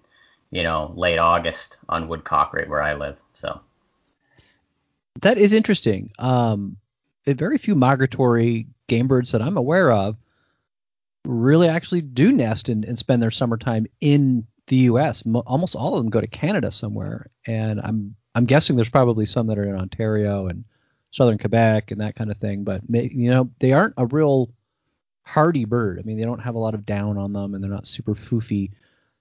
you 0.51 0.63
know 0.63 0.93
late 0.95 1.17
August 1.17 1.77
on 1.89 2.07
woodcock 2.07 2.53
right 2.53 2.69
where 2.69 2.81
I 2.81 2.93
live. 2.93 3.17
So 3.33 3.59
that 5.21 5.37
is 5.37 5.51
interesting. 5.51 6.11
Um, 6.17 6.77
very 7.25 7.57
few 7.57 7.75
migratory 7.75 8.67
game 8.87 9.07
birds 9.07 9.33
that 9.33 9.41
I'm 9.41 9.57
aware 9.57 9.91
of 9.91 10.15
really 11.25 11.67
actually 11.67 12.01
do 12.01 12.31
nest 12.31 12.69
and, 12.69 12.85
and 12.85 12.97
spend 12.97 13.21
their 13.21 13.31
summertime 13.31 13.87
in 13.99 14.47
the 14.67 14.75
U.S. 14.77 15.25
Mo- 15.25 15.43
almost 15.45 15.75
all 15.75 15.95
of 15.95 16.03
them 16.03 16.09
go 16.09 16.21
to 16.21 16.27
Canada 16.27 16.71
somewhere, 16.71 17.29
and 17.45 17.79
I'm 17.81 18.15
I'm 18.35 18.45
guessing 18.45 18.75
there's 18.75 18.89
probably 18.89 19.25
some 19.25 19.47
that 19.47 19.57
are 19.57 19.63
in 19.63 19.75
Ontario 19.75 20.47
and 20.47 20.63
southern 21.11 21.37
Quebec 21.37 21.91
and 21.91 22.01
that 22.01 22.15
kind 22.15 22.29
of 22.29 22.37
thing. 22.37 22.63
But 22.63 22.81
you 22.89 23.31
know, 23.31 23.49
they 23.59 23.73
aren't 23.73 23.95
a 23.97 24.05
real 24.05 24.51
hardy 25.23 25.65
bird. 25.65 25.99
I 25.99 26.03
mean, 26.03 26.17
they 26.17 26.23
don't 26.23 26.41
have 26.41 26.55
a 26.55 26.59
lot 26.59 26.73
of 26.73 26.85
down 26.85 27.17
on 27.17 27.33
them, 27.33 27.53
and 27.53 27.63
they're 27.63 27.71
not 27.71 27.87
super 27.87 28.15
foofy. 28.15 28.71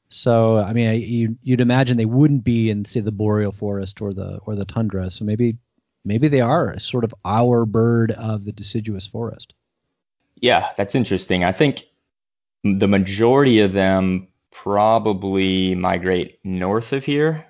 So, 0.08 0.58
I 0.58 0.72
mean, 0.72 1.00
you, 1.00 1.36
you'd 1.42 1.60
imagine 1.60 1.96
they 1.96 2.04
wouldn't 2.04 2.44
be 2.44 2.70
in, 2.70 2.84
say, 2.84 3.00
the 3.00 3.10
boreal 3.10 3.50
forest 3.50 4.00
or 4.00 4.12
the 4.12 4.38
or 4.46 4.54
the 4.54 4.64
tundra. 4.64 5.10
So 5.10 5.24
maybe 5.24 5.56
maybe 6.04 6.28
they 6.28 6.40
are 6.40 6.78
sort 6.78 7.04
of 7.04 7.14
our 7.24 7.66
bird 7.66 8.12
of 8.12 8.44
the 8.44 8.52
deciduous 8.52 9.06
forest. 9.06 9.54
Yeah, 10.36 10.70
that's 10.76 10.94
interesting. 10.94 11.44
I 11.44 11.52
think 11.52 11.86
the 12.62 12.88
majority 12.88 13.60
of 13.60 13.72
them 13.72 14.28
probably 14.62 15.74
migrate 15.74 16.38
north 16.42 16.92
of 16.92 17.04
here. 17.04 17.46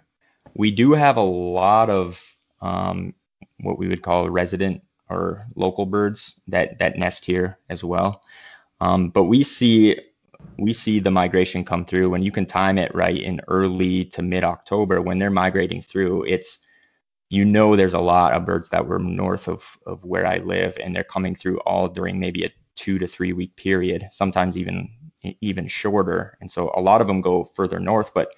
We 0.55 0.73
do 0.73 0.93
have 0.93 1.17
a 1.17 1.23
lot 1.23 1.89
of 1.89 2.21
um, 2.61 3.15
what 3.61 3.79
we 3.79 3.87
would 3.87 4.03
call 4.03 4.29
resident 4.29 4.83
or 5.09 5.47
local 5.55 5.87
birds 5.87 6.35
that 6.49 6.81
that 6.81 6.99
nest 6.99 7.25
here 7.25 7.59
as 7.71 7.85
well. 7.85 8.23
Um, 8.81 9.11
but 9.11 9.25
we 9.25 9.45
see 9.45 10.01
we 10.59 10.73
see 10.73 10.99
the 10.99 11.11
migration 11.11 11.65
come 11.65 11.85
through 11.85 12.11
when 12.11 12.23
you 12.23 12.33
can 12.33 12.45
time 12.45 12.77
it 12.77 12.95
right 12.95 13.17
in 13.19 13.41
early 13.47 14.05
to 14.07 14.23
mid 14.23 14.43
October 14.43 15.01
when 15.01 15.19
they're 15.19 15.31
migrating 15.31 15.83
through. 15.83 16.25
It's 16.25 16.59
you 17.29 17.45
know 17.45 17.77
there's 17.77 17.95
a 17.95 18.01
lot 18.01 18.33
of 18.33 18.45
birds 18.45 18.69
that 18.71 18.87
were 18.87 18.99
north 18.99 19.47
of 19.49 19.79
of 19.87 20.05
where 20.05 20.27
I 20.27 20.39
live 20.39 20.77
and 20.83 20.95
they're 20.95 21.05
coming 21.05 21.37
through 21.37 21.61
all 21.61 21.89
during 21.89 22.19
maybe 22.19 22.45
a 22.45 22.51
two 22.75 22.99
to 22.99 23.07
three 23.07 23.33
week 23.33 23.57
period, 23.57 24.07
sometimes 24.11 24.57
even 24.57 24.89
even 25.41 25.67
shorter. 25.69 26.37
And 26.41 26.51
so 26.51 26.73
a 26.75 26.81
lot 26.81 27.01
of 27.01 27.07
them 27.07 27.21
go 27.21 27.45
further 27.57 27.81
north. 27.81 28.13
But 28.15 28.31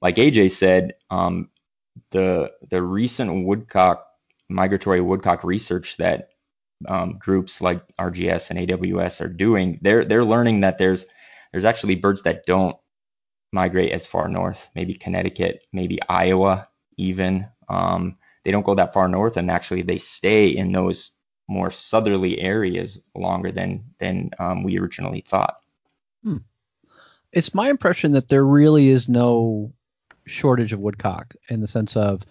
like 0.00 0.16
AJ 0.16 0.50
said, 0.50 0.94
um, 1.10 1.50
the 2.10 2.52
the 2.70 2.82
recent 2.82 3.44
woodcock 3.46 4.06
migratory 4.48 5.00
woodcock 5.00 5.44
research 5.44 5.96
that 5.98 6.30
um, 6.88 7.18
groups 7.18 7.60
like 7.60 7.82
RGS 7.98 8.50
and 8.50 8.58
AWS 8.58 9.20
are 9.20 9.28
doing, 9.28 9.78
they're 9.82 10.04
they're 10.04 10.24
learning 10.24 10.60
that 10.60 10.78
there's 10.78 11.06
there's 11.52 11.64
actually 11.64 11.96
birds 11.96 12.22
that 12.22 12.46
don't 12.46 12.76
migrate 13.52 13.92
as 13.92 14.06
far 14.06 14.28
north, 14.28 14.68
maybe 14.74 14.94
Connecticut, 14.94 15.66
maybe 15.72 15.98
Iowa, 16.08 16.68
even. 16.96 17.46
Um, 17.68 18.18
they 18.44 18.50
don't 18.50 18.64
go 18.66 18.74
that 18.74 18.92
far 18.92 19.08
north, 19.08 19.36
and 19.36 19.50
actually 19.50 19.82
they 19.82 19.98
stay 19.98 20.48
in 20.48 20.72
those 20.72 21.12
more 21.48 21.70
southerly 21.70 22.40
areas 22.40 23.00
longer 23.14 23.52
than 23.52 23.84
than 23.98 24.30
um, 24.38 24.62
we 24.64 24.78
originally 24.78 25.20
thought. 25.22 25.56
Hmm. 26.22 26.38
It's 27.32 27.54
my 27.54 27.70
impression 27.70 28.12
that 28.12 28.28
there 28.28 28.44
really 28.44 28.88
is 28.88 29.08
no 29.08 29.72
shortage 30.26 30.72
of 30.72 30.80
woodcock 30.80 31.34
in 31.48 31.60
the 31.60 31.66
sense 31.66 31.96
of 31.96 32.22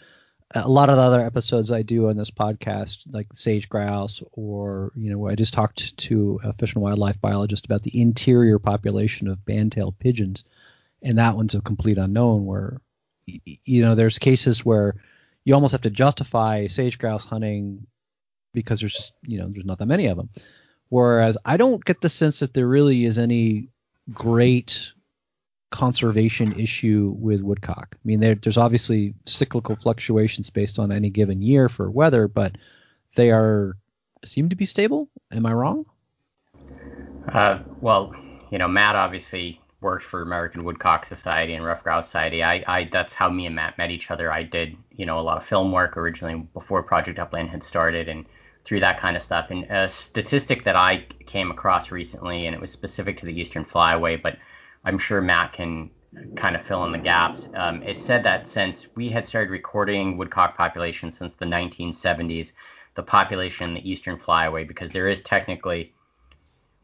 a 0.54 0.68
lot 0.68 0.90
of 0.90 0.98
the 0.98 1.02
other 1.02 1.22
episodes 1.22 1.72
I 1.72 1.82
do 1.82 2.10
on 2.10 2.18
this 2.18 2.32
podcast, 2.32 3.04
like 3.12 3.28
sage 3.34 3.70
grouse, 3.70 4.22
or 4.34 4.92
you 4.96 5.12
know, 5.12 5.28
I 5.28 5.36
just 5.36 5.54
talked 5.54 5.98
to 5.98 6.40
a 6.44 6.54
fish 6.54 6.74
and 6.74 6.84
wildlife 6.84 7.22
biologist 7.22 7.66
about 7.66 7.84
the 7.84 8.02
interior 8.02 8.60
population 8.60 9.28
of 9.28 9.46
band-tailed 9.46 9.98
pigeons, 10.00 10.44
and 11.02 11.18
that 11.18 11.36
one's 11.36 11.56
a 11.56 11.62
complete 11.62 11.98
unknown. 11.98 12.46
Where 12.46 12.82
you 13.26 13.84
know, 13.84 13.96
there's 13.96 14.20
cases 14.20 14.66
where 14.66 14.96
you 15.46 15.54
almost 15.54 15.72
have 15.72 15.82
to 15.82 15.90
justify 15.90 16.68
sage 16.68 16.98
grouse 16.98 17.24
hunting 17.24 17.88
because 18.54 18.82
there's 18.82 19.14
you 19.26 19.40
know 19.40 19.48
there's 19.48 19.66
not 19.66 19.80
that 19.80 19.86
many 19.86 20.08
of 20.08 20.18
them. 20.18 20.30
Whereas 20.90 21.38
I 21.46 21.56
don't 21.56 21.84
get 21.84 22.02
the 22.02 22.10
sense 22.10 22.40
that 22.40 22.54
there 22.54 22.68
really 22.68 23.06
is 23.06 23.18
any 23.18 23.70
great 24.14 24.94
conservation 25.72 26.60
issue 26.60 27.16
with 27.18 27.42
woodcock. 27.42 27.96
I 27.96 28.02
mean, 28.04 28.20
there, 28.20 28.36
there's 28.36 28.58
obviously 28.58 29.14
cyclical 29.26 29.76
fluctuations 29.76 30.50
based 30.50 30.80
on 30.80 30.92
any 30.92 31.10
given 31.10 31.42
year 31.42 31.70
for 31.70 31.90
weather, 31.90 32.28
but 32.28 32.58
they 33.16 33.32
are 33.32 33.78
seem 34.26 34.50
to 34.50 34.56
be 34.56 34.66
stable. 34.66 35.10
Am 35.32 35.46
I 35.46 35.54
wrong? 35.54 35.86
Uh, 37.32 37.60
well, 37.80 38.14
you 38.52 38.58
know, 38.58 38.68
Matt 38.68 38.96
obviously 38.96 39.60
worked 39.80 40.06
for 40.06 40.22
American 40.22 40.64
Woodcock 40.64 41.06
Society 41.06 41.54
and 41.54 41.66
Ruffed 41.66 41.84
Grouse 41.84 42.06
Society. 42.06 42.44
I, 42.44 42.64
I, 42.68 42.90
that's 42.92 43.14
how 43.14 43.30
me 43.30 43.48
and 43.48 43.56
Matt 43.56 43.78
met 43.78 43.90
each 43.90 44.12
other. 44.12 44.32
I 44.32 44.44
did, 44.44 44.78
you 44.92 45.06
know, 45.06 45.20
a 45.20 45.22
lot 45.22 45.38
of 45.38 45.46
film 45.46 45.72
work 45.72 45.98
originally 45.98 46.48
before 46.54 46.84
Project 46.84 47.18
Upland 47.18 47.50
had 47.50 47.64
started, 47.64 48.08
and 48.08 48.26
through 48.64 48.80
that 48.82 49.00
kind 49.00 49.18
of 49.18 49.24
stuff. 49.24 49.48
And 49.50 49.64
a 49.66 49.90
statistic 49.90 50.64
that 50.64 50.76
I 50.76 51.06
came 51.26 51.52
across 51.52 51.92
recently, 51.92 52.46
and 52.46 52.56
it 52.56 52.62
was 52.62 52.72
specific 52.72 53.18
to 53.18 53.26
the 53.26 53.40
Eastern 53.40 53.66
Flyway, 53.66 54.22
but 54.22 54.38
I'm 54.86 54.98
sure 54.98 55.22
Matt 55.22 55.54
can 55.54 55.90
kind 56.36 56.56
of 56.56 56.64
fill 56.64 56.84
in 56.86 56.92
the 56.92 56.98
gaps. 56.98 57.48
Um, 57.56 57.82
it 57.84 58.00
said 58.00 58.24
that 58.26 58.50
since 58.50 58.88
we 58.96 59.10
had 59.10 59.26
started 59.26 59.50
recording 59.50 60.18
woodcock 60.18 60.58
populations 60.58 61.18
since 61.18 61.34
the 61.36 61.46
1970s, 61.46 62.52
the 62.96 63.04
population 63.04 63.70
in 63.70 63.74
the 63.76 63.90
Eastern 63.90 64.18
Flyway, 64.18 64.68
because 64.68 64.92
there 64.92 65.08
is 65.08 65.22
technically 65.22 65.94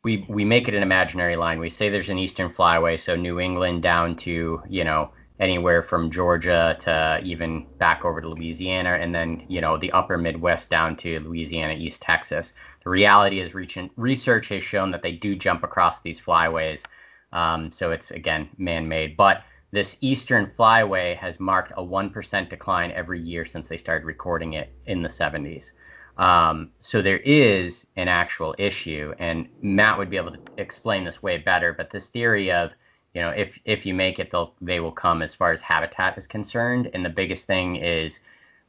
we 0.04 0.26
we 0.30 0.46
make 0.46 0.68
it 0.68 0.74
an 0.74 0.84
imaginary 0.84 1.36
line. 1.36 1.60
We 1.60 1.70
say 1.70 1.90
there's 1.90 2.10
an 2.10 2.18
Eastern 2.18 2.50
Flyway, 2.50 3.00
so 3.00 3.16
New 3.16 3.40
England 3.40 3.84
down 3.84 4.16
to 4.18 4.62
you 4.70 4.84
know 4.84 5.12
anywhere 5.40 5.84
from 5.84 6.12
Georgia 6.12 6.78
to 6.82 7.20
even 7.24 7.66
back 7.78 8.04
over 8.06 8.22
to 8.22 8.30
Louisiana, 8.30 8.98
and 9.00 9.14
then 9.14 9.44
you 9.48 9.62
know 9.62 9.78
the 9.78 9.92
Upper 9.92 10.18
Midwest 10.18 10.70
down 10.70 10.96
to 10.98 11.20
Louisiana, 11.20 11.74
East 11.74 12.02
Texas. 12.02 12.54
The 12.84 12.90
reality 12.90 13.42
is, 13.42 13.54
recent 13.54 13.92
research 13.96 14.50
has 14.50 14.64
shown 14.64 14.92
that 14.92 15.02
they 15.02 15.12
do 15.12 15.36
jump 15.36 15.64
across 15.64 16.02
these 16.02 16.20
flyways 16.20 16.84
um, 17.32 17.72
so 17.72 17.92
it's 17.92 18.12
again 18.12 18.50
man-made, 18.58 19.18
but 19.18 19.44
this 19.72 19.98
Eastern 20.00 20.52
Flyway 20.58 21.16
has 21.18 21.40
marked 21.40 21.72
a 21.76 21.84
1% 21.84 22.50
decline 22.50 22.92
every 22.92 23.20
year 23.20 23.46
since 23.46 23.68
they 23.68 23.78
started 23.78 24.06
recording 24.06 24.54
it 24.54 24.72
in 24.86 25.02
the 25.02 25.10
70s. 25.10 25.72
Um, 26.18 26.72
so 26.82 27.02
there 27.02 27.20
is 27.20 27.86
an 27.98 28.08
actual 28.08 28.56
issue, 28.58 29.14
and 29.20 29.50
Matt 29.62 29.98
would 29.98 30.10
be 30.10 30.18
able 30.18 30.32
to 30.32 30.40
explain 30.58 31.04
this 31.04 31.22
way 31.22 31.38
better. 31.38 31.74
But 31.74 31.92
this 31.92 32.08
theory 32.08 32.52
of, 32.52 32.72
you 33.18 33.24
know, 33.24 33.32
if 33.32 33.58
if 33.66 33.84
you 33.84 33.96
make 33.96 34.20
it, 34.20 34.30
they'll 34.30 34.54
they 34.62 34.80
will 34.80 34.92
come 34.92 35.24
as 35.24 35.34
far 35.34 35.52
as 35.52 35.60
habitat 35.60 36.16
is 36.20 36.28
concerned. 36.28 36.92
And 36.94 37.04
the 37.04 37.10
biggest 37.10 37.48
thing 37.48 37.78
is 37.78 38.20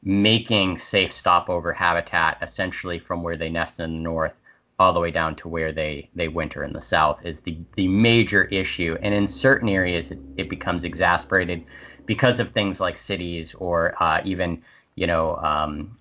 making 0.01 0.79
safe 0.79 1.13
stopover 1.13 1.71
habitat 1.71 2.39
essentially 2.41 2.97
from 2.97 3.21
where 3.21 3.37
they 3.37 3.47
nest 3.47 3.79
in 3.79 3.91
the 3.91 3.99
north 3.99 4.33
all 4.79 4.91
the 4.91 4.99
way 4.99 5.11
down 5.11 5.35
to 5.35 5.47
where 5.47 5.71
they 5.71 6.09
they 6.15 6.27
winter 6.29 6.63
in 6.63 6.73
the 6.73 6.81
south 6.81 7.23
is 7.23 7.41
the 7.41 7.59
the 7.75 7.87
major 7.87 8.45
issue 8.45 8.97
and 9.03 9.13
in 9.13 9.27
certain 9.27 9.69
areas 9.69 10.09
it, 10.09 10.17
it 10.37 10.49
becomes 10.49 10.83
exasperated 10.83 11.63
because 12.07 12.39
of 12.39 12.49
things 12.49 12.79
like 12.79 12.97
cities 12.97 13.53
or 13.55 13.93
uh, 14.01 14.19
even 14.25 14.63
you 14.95 15.05
know 15.05 15.35
um, 15.35 15.95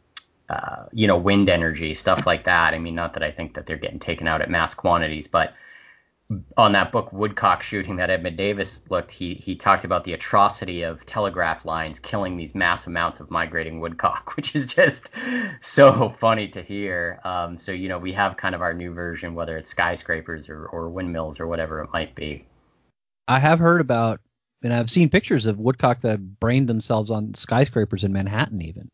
uh, 0.49 0.85
you 0.93 1.07
know 1.07 1.19
wind 1.19 1.51
energy 1.51 1.93
stuff 1.93 2.25
like 2.25 2.45
that 2.45 2.73
i 2.73 2.79
mean 2.79 2.95
not 2.95 3.13
that 3.13 3.25
i 3.25 3.31
think 3.31 3.53
that 3.53 3.67
they're 3.67 3.77
getting 3.77 3.99
taken 3.99 4.27
out 4.27 4.41
at 4.41 4.49
mass 4.49 4.73
quantities 4.73 5.27
but 5.27 5.53
on 6.59 6.73
that 6.73 6.93
book 6.93 7.11
Woodcock 7.13 7.63
shooting 7.63 7.97
that 7.97 8.11
Edmund 8.11 8.37
Davis 8.37 8.83
looked, 8.91 9.11
he 9.11 9.35
he 9.35 9.57
talked 9.57 9.85
about 9.85 10.05
the 10.05 10.13
atrocity 10.13 10.83
of 10.83 11.05
telegraph 11.07 11.65
lines 11.65 11.99
killing 11.99 12.37
these 12.37 12.55
mass 12.55 12.87
amounts 12.87 13.21
of 13.21 13.31
migrating 13.31 13.81
woodcock, 13.81 14.33
which 14.37 14.55
is 14.55 14.67
just 14.67 15.09
so 15.63 16.11
funny 16.21 16.49
to 16.49 16.63
hear. 16.63 17.21
Um, 17.25 17.57
so 17.57 17.73
you 17.73 17.89
know 17.89 17.99
we 17.99 18.13
have 18.13 18.37
kind 18.37 18.55
of 18.55 18.61
our 18.61 18.75
new 18.75 18.93
version, 18.93 19.35
whether 19.35 19.57
it's 19.57 19.71
skyscrapers 19.71 20.49
or, 20.49 20.67
or 20.67 20.91
windmills 20.91 21.41
or 21.41 21.47
whatever 21.47 21.81
it 21.83 21.91
might 21.93 22.15
be. 22.15 22.45
I 23.27 23.39
have 23.39 23.59
heard 23.59 23.81
about, 23.81 24.21
and 24.63 24.73
I've 24.73 24.91
seen 24.91 25.09
pictures 25.09 25.47
of 25.47 25.59
woodcock 25.59 26.03
that 26.03 26.41
brained 26.41 26.69
themselves 26.69 27.11
on 27.11 27.35
skyscrapers 27.35 28.05
in 28.05 28.13
Manhattan, 28.13 28.61
even. 28.61 28.89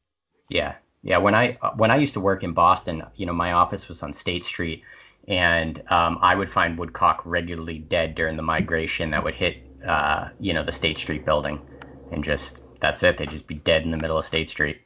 Yeah, 0.49 0.75
yeah. 1.03 1.18
When 1.18 1.35
I 1.35 1.59
when 1.77 1.90
I 1.90 1.97
used 1.97 2.12
to 2.12 2.20
work 2.20 2.44
in 2.44 2.53
Boston, 2.53 3.03
you 3.16 3.27
know, 3.27 3.33
my 3.33 3.53
office 3.53 3.88
was 3.88 4.05
on 4.05 4.12
State 4.12 4.44
Street 4.44 4.85
and 5.29 5.83
um, 5.91 6.19
I 6.21 6.35
would 6.35 6.51
find 6.51 6.79
woodcock 6.79 7.23
regularly 7.25 7.79
dead 7.79 8.15
during 8.15 8.37
the 8.37 8.43
migration 8.43 9.11
that 9.11 9.25
would 9.25 9.35
hit, 9.35 9.57
uh, 9.87 10.29
you 10.39 10.53
know, 10.53 10.65
the 10.65 10.73
State 10.73 10.99
Street 10.99 11.25
building, 11.25 11.61
and 12.11 12.25
just 12.25 12.61
that's 12.81 13.03
it. 13.03 13.19
They'd 13.19 13.31
just 13.31 13.47
be 13.47 13.55
dead 13.55 13.83
in 13.83 13.91
the 13.91 13.97
middle 13.97 14.19
of 14.19 14.25
State 14.25 14.49
Street. 14.49 14.81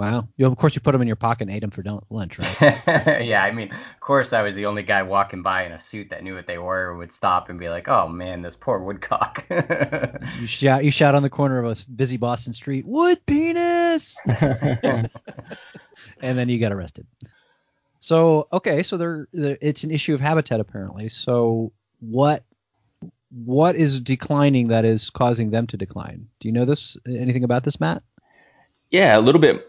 Wow. 0.00 0.28
You, 0.38 0.46
of 0.46 0.56
course, 0.56 0.74
you 0.74 0.80
put 0.80 0.92
them 0.92 1.02
in 1.02 1.06
your 1.06 1.16
pocket 1.16 1.42
and 1.42 1.50
ate 1.50 1.60
them 1.60 1.70
for 1.70 1.84
lunch, 2.08 2.38
right? 2.38 2.56
yeah, 3.22 3.42
I 3.44 3.52
mean, 3.52 3.70
of 3.70 4.00
course, 4.00 4.32
I 4.32 4.40
was 4.40 4.54
the 4.54 4.64
only 4.64 4.82
guy 4.82 5.02
walking 5.02 5.42
by 5.42 5.64
in 5.64 5.72
a 5.72 5.80
suit 5.80 6.08
that 6.08 6.22
knew 6.22 6.34
what 6.34 6.46
they 6.46 6.56
were 6.56 6.90
and 6.90 6.98
would 6.98 7.12
stop 7.12 7.50
and 7.50 7.58
be 7.58 7.68
like, 7.68 7.86
"Oh 7.86 8.08
man, 8.08 8.40
this 8.40 8.56
poor 8.56 8.78
woodcock." 8.78 9.44
you 10.40 10.46
shout, 10.46 10.84
you 10.84 10.90
shout 10.90 11.14
on 11.14 11.22
the 11.22 11.28
corner 11.28 11.62
of 11.62 11.70
a 11.70 11.76
busy 11.90 12.16
Boston 12.16 12.54
street, 12.54 12.86
"Wood 12.86 13.18
penis!" 13.26 14.18
and 14.26 15.10
then 16.20 16.48
you 16.48 16.56
get 16.58 16.72
arrested. 16.72 17.06
So 18.00 18.48
okay, 18.52 18.82
so 18.82 18.96
there, 18.96 19.28
it's 19.32 19.84
an 19.84 19.90
issue 19.90 20.14
of 20.14 20.20
habitat 20.20 20.58
apparently. 20.58 21.08
So 21.08 21.72
what 22.00 22.44
what 23.30 23.76
is 23.76 24.00
declining 24.00 24.68
that 24.68 24.84
is 24.84 25.10
causing 25.10 25.50
them 25.50 25.66
to 25.68 25.76
decline? 25.76 26.26
Do 26.40 26.48
you 26.48 26.52
know 26.52 26.64
this? 26.64 26.96
Anything 27.06 27.44
about 27.44 27.64
this, 27.64 27.78
Matt? 27.78 28.02
Yeah, 28.90 29.16
a 29.16 29.20
little 29.20 29.40
bit 29.40 29.66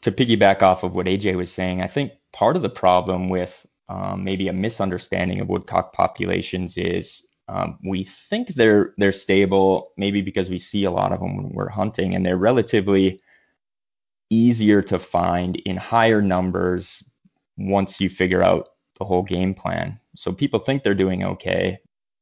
to 0.00 0.12
piggyback 0.12 0.62
off 0.62 0.82
of 0.82 0.94
what 0.94 1.06
AJ 1.06 1.36
was 1.36 1.52
saying. 1.52 1.82
I 1.82 1.86
think 1.86 2.12
part 2.32 2.56
of 2.56 2.62
the 2.62 2.70
problem 2.70 3.28
with 3.28 3.66
um, 3.88 4.24
maybe 4.24 4.48
a 4.48 4.52
misunderstanding 4.52 5.40
of 5.40 5.48
woodcock 5.48 5.92
populations 5.92 6.76
is 6.78 7.26
um, 7.48 7.78
we 7.84 8.04
think 8.04 8.54
they're 8.54 8.94
they're 8.96 9.12
stable, 9.12 9.92
maybe 9.96 10.22
because 10.22 10.48
we 10.48 10.58
see 10.58 10.84
a 10.84 10.90
lot 10.90 11.12
of 11.12 11.20
them 11.20 11.36
when 11.36 11.50
we're 11.50 11.68
hunting, 11.68 12.14
and 12.14 12.24
they're 12.24 12.38
relatively 12.38 13.20
easier 14.30 14.80
to 14.80 14.98
find 14.98 15.56
in 15.56 15.76
higher 15.76 16.22
numbers 16.22 17.02
once 17.56 18.00
you 18.00 18.08
figure 18.08 18.42
out 18.42 18.68
the 18.98 19.04
whole 19.04 19.22
game 19.22 19.54
plan. 19.54 19.98
So 20.16 20.32
people 20.32 20.60
think 20.60 20.82
they're 20.82 20.94
doing 20.94 21.24
okay, 21.24 21.78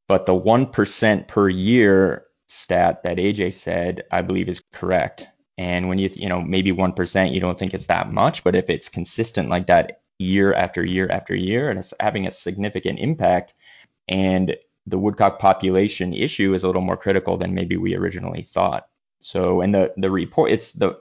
but 0.08 0.26
the 0.26 0.32
1% 0.32 1.28
per 1.28 1.48
year 1.48 2.26
stat 2.48 3.02
that 3.04 3.18
AJ 3.18 3.52
said, 3.52 4.04
I 4.10 4.22
believe 4.22 4.48
is 4.48 4.62
correct. 4.72 5.26
And 5.58 5.88
when 5.88 5.98
you, 5.98 6.10
you 6.14 6.28
know, 6.28 6.40
maybe 6.40 6.72
1%, 6.72 7.34
you 7.34 7.40
don't 7.40 7.58
think 7.58 7.74
it's 7.74 7.86
that 7.86 8.12
much, 8.12 8.42
but 8.42 8.54
if 8.54 8.70
it's 8.70 8.88
consistent 8.88 9.50
like 9.50 9.66
that 9.66 10.00
year 10.18 10.52
after 10.54 10.84
year 10.84 11.08
after 11.10 11.34
year, 11.34 11.68
and 11.68 11.78
it's 11.78 11.94
having 12.00 12.26
a 12.26 12.32
significant 12.32 12.98
impact, 12.98 13.54
and 14.08 14.56
the 14.86 14.98
woodcock 14.98 15.38
population 15.38 16.12
issue 16.12 16.54
is 16.54 16.62
a 16.62 16.66
little 16.66 16.82
more 16.82 16.96
critical 16.96 17.36
than 17.36 17.54
maybe 17.54 17.76
we 17.76 17.94
originally 17.94 18.42
thought. 18.42 18.88
So, 19.20 19.60
and 19.60 19.74
the 19.74 19.92
the 19.96 20.10
report, 20.10 20.50
it's 20.50 20.72
the 20.72 20.98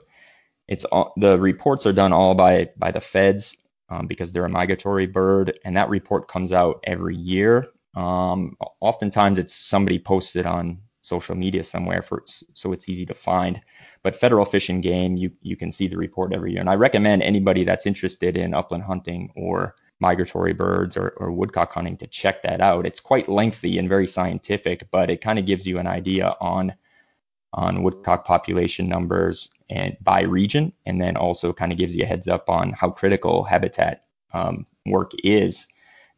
it's 0.68 0.84
all, 0.86 1.12
the 1.16 1.38
reports 1.38 1.86
are 1.86 1.92
done 1.92 2.12
all 2.12 2.34
by 2.34 2.70
by 2.76 2.90
the 2.90 3.00
feds 3.00 3.56
um, 3.90 4.06
because 4.06 4.32
they're 4.32 4.44
a 4.44 4.48
migratory 4.48 5.06
bird, 5.06 5.58
and 5.64 5.76
that 5.76 5.88
report 5.88 6.28
comes 6.28 6.52
out 6.52 6.80
every 6.84 7.16
year. 7.16 7.68
Um, 7.94 8.56
oftentimes 8.80 9.38
it's 9.38 9.54
somebody 9.54 9.98
posted 9.98 10.46
on 10.46 10.78
social 11.02 11.34
media 11.34 11.64
somewhere 11.64 12.02
for 12.02 12.22
so 12.26 12.72
it's 12.72 12.88
easy 12.88 13.04
to 13.06 13.14
find. 13.14 13.60
But 14.02 14.14
federal 14.16 14.44
fish 14.44 14.68
and 14.68 14.82
game, 14.82 15.16
you 15.16 15.30
you 15.42 15.56
can 15.56 15.72
see 15.72 15.88
the 15.88 15.96
report 15.96 16.32
every 16.32 16.52
year. 16.52 16.60
And 16.60 16.70
I 16.70 16.74
recommend 16.74 17.22
anybody 17.22 17.64
that's 17.64 17.86
interested 17.86 18.36
in 18.36 18.54
upland 18.54 18.84
hunting 18.84 19.32
or 19.34 19.74
migratory 19.98 20.54
birds 20.54 20.96
or, 20.96 21.10
or 21.18 21.30
woodcock 21.30 21.72
hunting 21.72 21.96
to 21.98 22.06
check 22.06 22.42
that 22.42 22.60
out. 22.60 22.86
It's 22.86 23.00
quite 23.00 23.28
lengthy 23.28 23.78
and 23.78 23.88
very 23.88 24.06
scientific, 24.06 24.90
but 24.90 25.10
it 25.10 25.20
kind 25.20 25.38
of 25.38 25.46
gives 25.46 25.66
you 25.66 25.78
an 25.78 25.86
idea 25.86 26.34
on 26.40 26.72
on 27.54 27.82
woodcock 27.82 28.24
population 28.24 28.88
numbers 28.88 29.48
and 29.68 29.96
by 30.00 30.22
region, 30.22 30.72
and 30.86 31.00
then 31.00 31.16
also 31.16 31.52
kind 31.52 31.72
of 31.72 31.78
gives 31.78 31.94
you 31.94 32.02
a 32.02 32.06
heads 32.06 32.28
up 32.28 32.48
on 32.48 32.72
how 32.72 32.90
critical 32.90 33.44
habitat 33.44 34.04
um, 34.32 34.66
work 34.86 35.12
is 35.24 35.66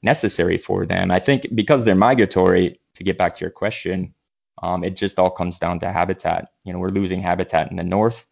necessary 0.03 0.59
for 0.59 0.85
them. 0.87 1.11
I 1.11 1.19
think 1.19 1.47
because 1.55 1.85
they're 1.85 1.95
migratory, 1.95 2.79
to 2.95 3.05
get 3.05 3.19
back 3.19 3.35
to 3.37 3.41
your 3.41 3.51
question, 3.51 4.15
um, 4.63 4.85
it 4.85 4.97
just 4.97 5.19
all 5.19 5.31
comes 5.31 5.59
down 5.59 5.81
to 5.81 5.93
habitat. 5.93 6.49
You 6.65 6.73
know, 6.73 6.79
we're 6.79 6.91
losing 6.91 7.23
habitat 7.23 7.71
in 7.71 7.77
the 7.77 7.83
north, 7.85 8.27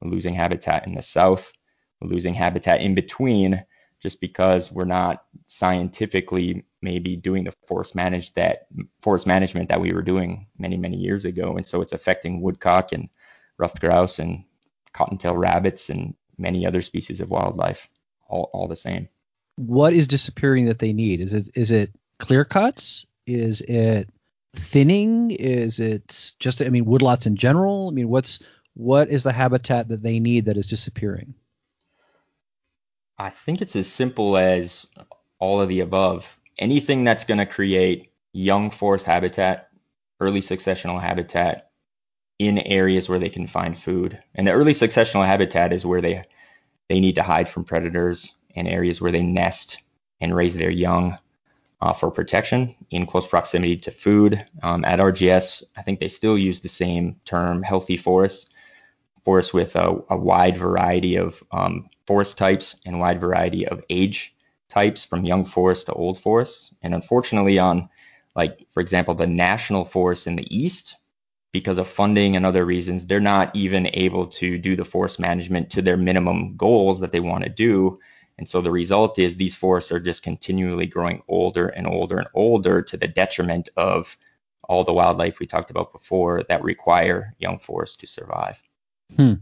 we're 0.00 0.10
losing 0.10 0.34
habitat 0.34 0.86
in 0.86 0.94
the 0.94 1.02
south, 1.02 1.52
we're 2.00 2.10
losing 2.10 2.34
habitat 2.34 2.80
in 2.82 2.94
between 2.94 3.64
just 4.02 4.20
because 4.20 4.72
we're 4.72 4.84
not 4.84 5.24
scientifically 5.46 6.64
maybe 6.82 7.14
doing 7.14 7.44
the 7.44 7.52
forest 7.66 7.94
manage 7.94 8.34
that 8.34 8.66
forest 9.00 9.26
management 9.26 9.68
that 9.68 9.80
we 9.80 9.92
were 9.92 10.02
doing 10.02 10.46
many 10.58 10.76
many 10.76 10.96
years 10.96 11.24
ago. 11.24 11.56
And 11.56 11.64
so 11.64 11.80
it's 11.80 11.92
affecting 11.92 12.42
woodcock 12.42 12.92
and 12.92 13.08
ruffed 13.58 13.80
grouse 13.80 14.18
and 14.18 14.44
cottontail 14.92 15.36
rabbits 15.36 15.88
and 15.88 16.14
many 16.36 16.66
other 16.66 16.82
species 16.82 17.20
of 17.20 17.30
wildlife 17.30 17.88
all, 18.28 18.50
all 18.52 18.66
the 18.66 18.76
same. 18.76 19.08
What 19.56 19.92
is 19.92 20.06
disappearing 20.08 20.66
that 20.66 20.80
they 20.80 20.92
need? 20.92 21.20
Is 21.20 21.32
it 21.32 21.50
is 21.54 21.70
it 21.70 21.92
clear 22.18 22.44
cuts? 22.44 23.06
Is 23.26 23.60
it 23.60 24.10
thinning? 24.56 25.30
Is 25.30 25.78
it 25.78 26.32
just 26.40 26.60
i 26.60 26.68
mean 26.68 26.86
woodlots 26.86 27.26
in 27.26 27.36
general? 27.36 27.88
I 27.88 27.94
mean 27.94 28.08
what's 28.08 28.40
what 28.74 29.10
is 29.10 29.22
the 29.22 29.32
habitat 29.32 29.88
that 29.88 30.02
they 30.02 30.18
need 30.18 30.46
that 30.46 30.56
is 30.56 30.66
disappearing 30.66 31.34
I 33.18 33.30
think 33.30 33.60
it's 33.60 33.76
as 33.76 33.86
simple 33.86 34.36
as 34.36 34.86
all 35.38 35.60
of 35.60 35.68
the 35.68 35.80
above. 35.80 36.38
Anything 36.58 37.04
that's 37.04 37.24
going 37.24 37.38
to 37.38 37.46
create 37.46 38.12
young 38.32 38.70
forest 38.70 39.06
habitat, 39.06 39.68
early 40.20 40.40
successional 40.40 41.00
habitat 41.00 41.70
in 42.38 42.58
areas 42.58 43.08
where 43.08 43.18
they 43.18 43.28
can 43.28 43.46
find 43.46 43.78
food. 43.78 44.18
And 44.34 44.46
the 44.46 44.52
early 44.52 44.72
successional 44.72 45.26
habitat 45.26 45.72
is 45.72 45.86
where 45.86 46.00
they 46.00 46.24
they 46.88 47.00
need 47.00 47.14
to 47.14 47.22
hide 47.22 47.48
from 47.48 47.64
predators 47.64 48.34
and 48.54 48.68
areas 48.68 49.00
where 49.00 49.12
they 49.12 49.22
nest 49.22 49.78
and 50.20 50.34
raise 50.34 50.56
their 50.56 50.70
young 50.70 51.16
uh, 51.80 51.92
for 51.92 52.10
protection 52.10 52.74
in 52.90 53.06
close 53.06 53.26
proximity 53.26 53.76
to 53.78 53.90
food. 53.90 54.44
Um, 54.62 54.84
at 54.84 54.98
RGS, 54.98 55.62
I 55.76 55.82
think 55.82 56.00
they 56.00 56.08
still 56.08 56.36
use 56.36 56.60
the 56.60 56.68
same 56.68 57.16
term, 57.24 57.62
healthy 57.62 57.96
forests 57.96 58.46
forest 59.24 59.54
with 59.54 59.76
a, 59.76 59.96
a 60.10 60.16
wide 60.16 60.56
variety 60.56 61.16
of 61.16 61.42
um, 61.52 61.88
forest 62.06 62.38
types 62.38 62.76
and 62.84 63.00
wide 63.00 63.20
variety 63.20 63.66
of 63.66 63.82
age 63.90 64.34
types 64.68 65.04
from 65.04 65.24
young 65.24 65.44
forest 65.44 65.86
to 65.86 65.92
old 65.92 66.18
forest. 66.18 66.72
And 66.82 66.94
unfortunately, 66.94 67.58
on 67.58 67.88
like 68.34 68.66
for 68.70 68.80
example, 68.80 69.14
the 69.14 69.26
national 69.26 69.84
forests 69.84 70.26
in 70.26 70.36
the 70.36 70.56
east, 70.56 70.96
because 71.52 71.78
of 71.78 71.86
funding 71.86 72.34
and 72.34 72.46
other 72.46 72.64
reasons, 72.64 73.06
they're 73.06 73.20
not 73.20 73.54
even 73.54 73.90
able 73.92 74.26
to 74.26 74.56
do 74.56 74.74
the 74.74 74.84
forest 74.84 75.20
management 75.20 75.70
to 75.70 75.82
their 75.82 75.98
minimum 75.98 76.56
goals 76.56 77.00
that 77.00 77.12
they 77.12 77.20
want 77.20 77.44
to 77.44 77.50
do. 77.50 77.98
And 78.38 78.48
so 78.48 78.62
the 78.62 78.70
result 78.70 79.18
is 79.18 79.36
these 79.36 79.54
forests 79.54 79.92
are 79.92 80.00
just 80.00 80.22
continually 80.22 80.86
growing 80.86 81.22
older 81.28 81.68
and 81.68 81.86
older 81.86 82.18
and 82.18 82.28
older 82.34 82.80
to 82.80 82.96
the 82.96 83.06
detriment 83.06 83.68
of 83.76 84.16
all 84.64 84.82
the 84.82 84.94
wildlife 84.94 85.38
we 85.38 85.46
talked 85.46 85.70
about 85.70 85.92
before 85.92 86.42
that 86.48 86.62
require 86.62 87.34
young 87.38 87.58
forests 87.58 87.96
to 87.96 88.06
survive. 88.06 88.58
Hmm. 89.16 89.34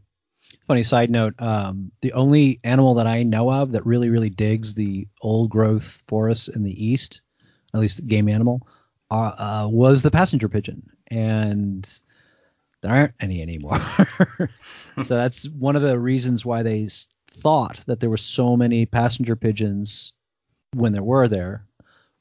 Funny 0.66 0.82
side 0.82 1.10
note: 1.10 1.34
um, 1.40 1.90
the 2.00 2.12
only 2.12 2.60
animal 2.64 2.94
that 2.94 3.06
I 3.06 3.22
know 3.22 3.52
of 3.52 3.72
that 3.72 3.86
really, 3.86 4.08
really 4.08 4.30
digs 4.30 4.74
the 4.74 5.08
old 5.20 5.50
growth 5.50 6.02
forests 6.06 6.48
in 6.48 6.62
the 6.62 6.84
east, 6.84 7.20
at 7.74 7.80
least 7.80 8.06
game 8.06 8.28
animal, 8.28 8.66
uh, 9.10 9.14
uh, 9.64 9.68
was 9.70 10.02
the 10.02 10.10
passenger 10.10 10.48
pigeon, 10.48 10.88
and 11.08 11.88
there 12.82 12.92
aren't 12.92 13.14
any 13.20 13.42
anymore. 13.42 13.80
so 15.02 15.16
that's 15.16 15.48
one 15.48 15.76
of 15.76 15.82
the 15.82 15.98
reasons 15.98 16.44
why 16.44 16.62
they 16.62 16.88
thought 17.30 17.80
that 17.86 18.00
there 18.00 18.10
were 18.10 18.16
so 18.16 18.56
many 18.56 18.86
passenger 18.86 19.36
pigeons 19.36 20.12
when 20.74 20.92
there 20.92 21.02
were 21.02 21.28
there 21.28 21.64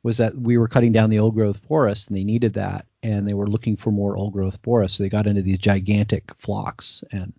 was 0.03 0.17
that 0.17 0.35
we 0.35 0.57
were 0.57 0.67
cutting 0.67 0.91
down 0.91 1.09
the 1.09 1.19
old 1.19 1.35
growth 1.35 1.59
forest 1.67 2.07
and 2.07 2.17
they 2.17 2.23
needed 2.23 2.53
that 2.53 2.85
and 3.03 3.27
they 3.27 3.33
were 3.33 3.47
looking 3.47 3.75
for 3.75 3.91
more 3.91 4.15
old 4.15 4.33
growth 4.33 4.57
forests 4.63 4.97
so 4.97 5.03
they 5.03 5.09
got 5.09 5.27
into 5.27 5.41
these 5.41 5.59
gigantic 5.59 6.31
flocks 6.37 7.03
and 7.11 7.33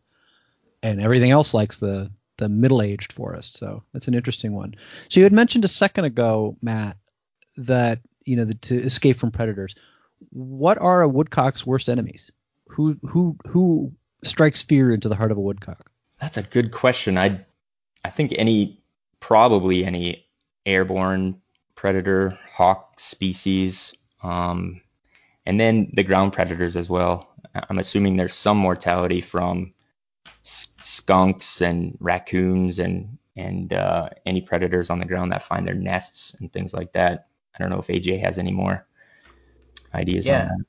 and 0.82 1.00
everything 1.00 1.30
else 1.30 1.54
likes 1.54 1.78
the 1.78 2.10
the 2.40 2.48
middle 2.48 2.82
aged 2.82 3.12
forest. 3.12 3.58
So 3.58 3.84
that's 3.92 4.08
an 4.08 4.14
interesting 4.14 4.52
one. 4.52 4.74
So 5.08 5.20
you 5.20 5.24
had 5.24 5.32
mentioned 5.32 5.64
a 5.64 5.68
second 5.68 6.06
ago 6.06 6.56
matt 6.60 6.96
that 7.56 8.00
you 8.24 8.34
know 8.34 8.44
the, 8.44 8.54
to 8.54 8.82
escape 8.82 9.18
from 9.18 9.30
predators. 9.30 9.76
What 10.30 10.78
are 10.78 11.02
a 11.02 11.08
woodcock's 11.08 11.64
worst 11.64 11.88
enemies? 11.88 12.30
Who 12.68 12.96
who 13.06 13.36
who 13.46 13.92
strikes 14.24 14.62
fear 14.62 14.92
into 14.92 15.08
the 15.08 15.16
heart 15.16 15.30
of 15.30 15.38
a 15.38 15.40
woodcock? 15.40 15.90
That's 16.20 16.36
a 16.36 16.42
good 16.42 16.72
question. 16.72 17.16
I 17.16 17.44
i 18.04 18.10
think 18.10 18.34
any 18.36 18.82
probably 19.20 19.84
any 19.84 20.26
airborne 20.64 21.40
predator 21.80 22.38
hawk 22.52 23.00
species, 23.00 23.94
um, 24.22 24.82
and 25.46 25.58
then 25.58 25.90
the 25.94 26.04
ground 26.04 26.30
predators 26.30 26.76
as 26.76 26.90
well. 26.90 27.32
I'm 27.54 27.78
assuming 27.78 28.18
there's 28.18 28.34
some 28.34 28.58
mortality 28.58 29.22
from 29.22 29.72
skunks 30.42 31.62
and 31.62 31.96
raccoons 31.98 32.80
and 32.80 33.16
and 33.34 33.72
uh, 33.72 34.10
any 34.26 34.42
predators 34.42 34.90
on 34.90 34.98
the 34.98 35.06
ground 35.06 35.32
that 35.32 35.40
find 35.40 35.66
their 35.66 35.74
nests 35.74 36.36
and 36.38 36.52
things 36.52 36.74
like 36.74 36.92
that. 36.92 37.28
I 37.54 37.58
don't 37.58 37.70
know 37.70 37.78
if 37.78 37.86
AJ 37.86 38.20
has 38.20 38.36
any 38.36 38.52
more 38.52 38.86
ideas 39.94 40.26
yeah. 40.26 40.50
on 40.50 40.66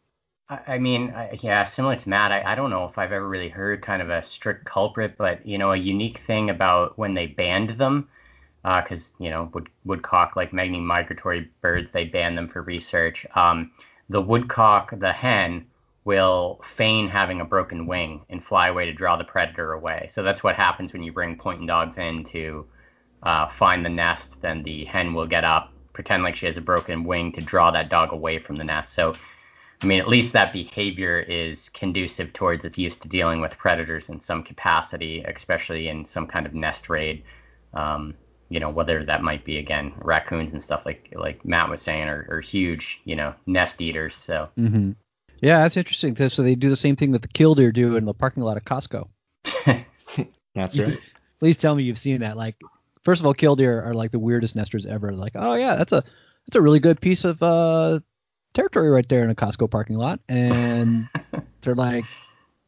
that. 0.49 0.63
I 0.65 0.77
mean, 0.77 1.13
yeah, 1.41 1.65
similar 1.65 1.97
to 1.97 2.09
Matt, 2.09 2.31
I, 2.31 2.53
I 2.53 2.55
don't 2.55 2.69
know 2.69 2.85
if 2.85 2.97
I've 2.97 3.11
ever 3.11 3.27
really 3.27 3.49
heard 3.49 3.81
kind 3.81 4.01
of 4.01 4.09
a 4.09 4.23
strict 4.23 4.63
culprit, 4.63 5.17
but 5.17 5.45
you 5.45 5.57
know, 5.57 5.73
a 5.73 5.77
unique 5.77 6.19
thing 6.19 6.49
about 6.49 6.97
when 6.97 7.13
they 7.13 7.27
band 7.27 7.71
them 7.71 8.07
because 8.63 9.09
uh, 9.09 9.23
you 9.23 9.29
know 9.29 9.49
wood, 9.53 9.69
woodcock 9.85 10.35
like 10.35 10.53
many 10.53 10.79
migratory 10.79 11.49
birds 11.61 11.91
they 11.91 12.05
ban 12.05 12.35
them 12.35 12.47
for 12.47 12.61
research. 12.61 13.25
Um, 13.35 13.71
the 14.09 14.21
woodcock 14.21 14.93
the 14.99 15.11
hen 15.11 15.65
will 16.03 16.61
feign 16.75 17.07
having 17.07 17.41
a 17.41 17.45
broken 17.45 17.85
wing 17.85 18.25
and 18.29 18.43
fly 18.43 18.67
away 18.67 18.85
to 18.85 18.93
draw 18.93 19.15
the 19.15 19.23
predator 19.23 19.73
away. 19.73 20.07
So 20.11 20.23
that's 20.23 20.43
what 20.43 20.55
happens 20.55 20.93
when 20.93 21.03
you 21.03 21.11
bring 21.11 21.37
pointing 21.37 21.67
dogs 21.67 21.97
in 21.97 22.23
to 22.25 22.65
uh, 23.23 23.49
find 23.49 23.85
the 23.85 23.89
nest 23.89 24.41
then 24.41 24.63
the 24.63 24.85
hen 24.85 25.13
will 25.13 25.27
get 25.27 25.43
up 25.43 25.71
pretend 25.93 26.23
like 26.23 26.35
she 26.35 26.45
has 26.45 26.57
a 26.57 26.61
broken 26.61 27.03
wing 27.03 27.31
to 27.33 27.41
draw 27.41 27.71
that 27.71 27.89
dog 27.89 28.11
away 28.11 28.39
from 28.39 28.55
the 28.55 28.63
nest. 28.63 28.93
So 28.93 29.15
I 29.81 29.87
mean, 29.87 29.99
at 29.99 30.07
least 30.07 30.33
that 30.33 30.53
behavior 30.53 31.19
is 31.19 31.69
conducive 31.69 32.33
towards 32.33 32.65
its 32.65 32.77
used 32.77 33.01
to 33.01 33.09
dealing 33.09 33.41
with 33.41 33.57
predators 33.57 34.09
in 34.09 34.19
some 34.19 34.43
capacity, 34.43 35.23
especially 35.23 35.87
in 35.87 36.05
some 36.05 36.27
kind 36.27 36.45
of 36.45 36.53
nest 36.53 36.87
raid. 36.87 37.23
Um, 37.73 38.13
you 38.51 38.59
know 38.59 38.69
whether 38.69 39.05
that 39.05 39.23
might 39.23 39.45
be 39.45 39.57
again 39.57 39.93
raccoons 40.03 40.51
and 40.51 40.61
stuff 40.61 40.85
like 40.85 41.09
like 41.15 41.43
Matt 41.45 41.69
was 41.69 41.81
saying 41.81 42.09
are, 42.09 42.27
are 42.29 42.41
huge 42.41 42.99
you 43.05 43.15
know 43.15 43.33
nest 43.47 43.81
eaters 43.81 44.15
so. 44.15 44.49
Mm-hmm. 44.59 44.91
yeah 45.39 45.59
that's 45.59 45.77
interesting. 45.77 46.15
So 46.29 46.43
they 46.43 46.55
do 46.55 46.69
the 46.69 46.75
same 46.75 46.97
thing 46.97 47.13
that 47.13 47.21
the 47.21 47.29
killdeer 47.29 47.71
do 47.71 47.95
in 47.95 48.03
the 48.03 48.13
parking 48.13 48.43
lot 48.43 48.57
of 48.57 48.65
Costco. 48.65 49.07
That's 50.53 50.77
right. 50.77 50.99
Please 51.39 51.55
tell 51.55 51.73
me 51.73 51.83
you've 51.83 51.97
seen 51.97 52.19
that. 52.19 52.35
Like 52.35 52.57
first 53.03 53.21
of 53.21 53.25
all 53.25 53.33
killdeer 53.33 53.81
are 53.81 53.93
like 53.93 54.11
the 54.11 54.19
weirdest 54.19 54.57
nesters 54.57 54.85
ever. 54.85 55.13
Like 55.13 55.33
oh 55.35 55.55
yeah 55.55 55.77
that's 55.77 55.93
a 55.93 56.03
that's 56.45 56.55
a 56.57 56.61
really 56.61 56.81
good 56.81 56.99
piece 56.99 57.23
of 57.23 57.41
uh 57.41 58.01
territory 58.53 58.89
right 58.89 59.07
there 59.07 59.23
in 59.23 59.29
a 59.29 59.35
Costco 59.35 59.71
parking 59.71 59.95
lot. 59.95 60.19
And 60.27 61.07
they're 61.61 61.73
like 61.73 62.03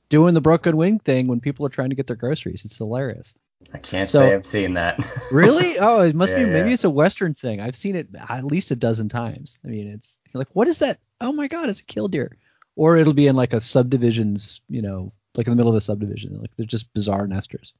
doing 0.08 0.34
the 0.34 0.40
broken 0.40 0.78
wing 0.78 1.00
thing 1.00 1.28
when 1.28 1.42
people 1.42 1.66
are 1.66 1.70
trying 1.70 1.90
to 1.90 1.96
get 1.96 2.08
their 2.08 2.16
groceries. 2.16 2.64
It's 2.64 2.78
hilarious 2.78 3.34
I 3.74 3.78
can't 3.78 4.10
so, 4.10 4.20
say 4.20 4.34
I've 4.34 4.46
seen 4.46 4.74
that. 4.74 5.00
really? 5.32 5.80
Oh, 5.80 6.02
it 6.02 6.16
must 6.16 6.34
yeah, 6.34 6.40
be. 6.40 6.46
Maybe 6.46 6.70
yeah. 6.70 6.74
it's 6.74 6.84
a 6.84 6.90
Western 6.90 7.34
thing. 7.34 7.60
I've 7.60 7.76
seen 7.76 7.96
it 7.96 8.08
at 8.30 8.44
least 8.44 8.72
a 8.72 8.76
dozen 8.76 9.10
times. 9.10 9.60
I 9.64 9.68
mean, 9.68 9.88
it's 9.88 10.20
like, 10.34 10.50
what 10.54 10.68
is 10.68 10.80
that? 10.80 11.00
Oh 11.22 11.32
my 11.32 11.48
God, 11.48 11.70
it's 11.70 11.80
a 11.80 11.86
killdeer. 11.86 12.38
Or 12.76 12.98
it'll 12.98 13.14
be 13.14 13.28
in 13.28 13.36
like 13.36 13.54
a 13.54 13.62
subdivisions, 13.62 14.62
you 14.68 14.82
know, 14.82 15.14
like 15.36 15.48
in 15.48 15.52
the 15.52 15.58
middle 15.58 15.72
of 15.72 15.78
a 15.78 15.82
subdivision. 15.82 16.40
Like 16.40 16.56
they're 16.56 16.66
just 16.66 16.94
bizarre 16.94 17.28
nesters. 17.28 17.74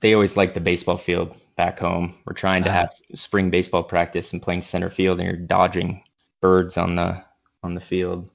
They 0.00 0.14
always 0.14 0.36
like 0.36 0.54
the 0.54 0.60
baseball 0.60 0.96
field 0.96 1.36
back 1.56 1.78
home. 1.78 2.14
We're 2.24 2.32
trying 2.32 2.62
to 2.64 2.70
uh, 2.70 2.72
have 2.72 2.92
spring 3.14 3.50
baseball 3.50 3.82
practice 3.82 4.32
and 4.32 4.40
playing 4.40 4.62
center 4.62 4.88
field, 4.88 5.20
and 5.20 5.28
you're 5.28 5.36
dodging 5.36 6.02
birds 6.40 6.78
on 6.78 6.94
the 6.94 7.22
on 7.62 7.74
the 7.74 7.80
field. 7.80 8.30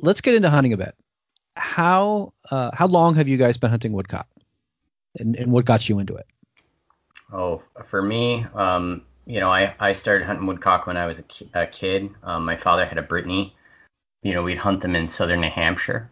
Let's 0.00 0.22
get 0.22 0.34
into 0.34 0.48
hunting 0.50 0.72
a 0.72 0.78
bit. 0.78 0.94
How 1.54 2.32
uh, 2.50 2.70
how 2.74 2.86
long 2.86 3.14
have 3.16 3.28
you 3.28 3.36
guys 3.36 3.58
been 3.58 3.70
hunting 3.70 3.92
woodcock? 3.92 4.26
And, 5.18 5.36
and 5.36 5.52
what 5.52 5.64
got 5.64 5.88
you 5.88 5.98
into 5.98 6.14
it? 6.14 6.26
Oh, 7.32 7.62
for 7.88 8.02
me, 8.02 8.46
um, 8.54 9.02
you 9.26 9.40
know, 9.40 9.50
I, 9.50 9.74
I 9.80 9.92
started 9.92 10.26
hunting 10.26 10.46
woodcock 10.46 10.86
when 10.86 10.96
I 10.96 11.06
was 11.06 11.18
a, 11.18 11.22
ki- 11.22 11.50
a 11.54 11.66
kid. 11.66 12.10
Um, 12.22 12.44
my 12.44 12.56
father 12.56 12.84
had 12.84 12.98
a 12.98 13.02
Brittany. 13.02 13.56
You 14.22 14.34
know, 14.34 14.42
we'd 14.42 14.58
hunt 14.58 14.80
them 14.82 14.94
in 14.94 15.08
southern 15.08 15.40
New 15.40 15.50
Hampshire. 15.50 16.10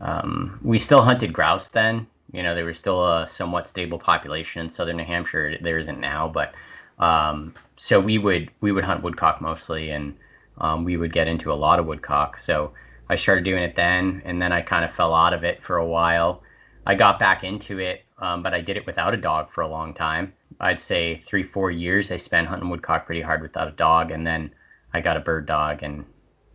Um, 0.00 0.58
we 0.62 0.78
still 0.78 1.02
hunted 1.02 1.32
grouse 1.32 1.68
then. 1.68 2.06
You 2.32 2.42
know, 2.42 2.54
there 2.54 2.64
was 2.64 2.78
still 2.78 3.06
a 3.06 3.28
somewhat 3.28 3.68
stable 3.68 3.98
population 3.98 4.62
in 4.62 4.70
southern 4.70 4.96
New 4.96 5.04
Hampshire. 5.04 5.58
There 5.60 5.78
isn't 5.78 6.00
now, 6.00 6.28
but 6.28 6.54
um, 6.98 7.54
so 7.76 8.00
we 8.00 8.18
would 8.18 8.50
we 8.60 8.72
would 8.72 8.84
hunt 8.84 9.02
woodcock 9.02 9.40
mostly, 9.40 9.90
and 9.90 10.16
um, 10.58 10.84
we 10.84 10.96
would 10.96 11.12
get 11.12 11.28
into 11.28 11.52
a 11.52 11.54
lot 11.54 11.78
of 11.78 11.86
woodcock. 11.86 12.40
So 12.40 12.72
I 13.08 13.16
started 13.16 13.44
doing 13.44 13.62
it 13.62 13.76
then, 13.76 14.22
and 14.24 14.40
then 14.40 14.52
I 14.52 14.62
kind 14.62 14.84
of 14.84 14.94
fell 14.94 15.14
out 15.14 15.34
of 15.34 15.44
it 15.44 15.62
for 15.62 15.76
a 15.76 15.86
while. 15.86 16.42
I 16.86 16.94
got 16.94 17.18
back 17.18 17.44
into 17.44 17.78
it, 17.78 18.04
um, 18.22 18.42
but 18.42 18.54
I 18.54 18.60
did 18.60 18.76
it 18.76 18.86
without 18.86 19.14
a 19.14 19.18
dog 19.18 19.52
for 19.52 19.62
a 19.62 19.68
long 19.68 19.92
time. 19.92 20.32
I'd 20.60 20.80
say 20.80 21.22
three, 21.26 21.42
four 21.42 21.70
years 21.70 22.12
I 22.12 22.16
spent 22.16 22.46
hunting 22.46 22.70
woodcock 22.70 23.04
pretty 23.04 23.20
hard 23.20 23.42
without 23.42 23.68
a 23.68 23.72
dog, 23.72 24.12
and 24.12 24.26
then 24.26 24.54
I 24.94 25.00
got 25.00 25.16
a 25.16 25.20
bird 25.20 25.46
dog, 25.46 25.82
and 25.82 26.06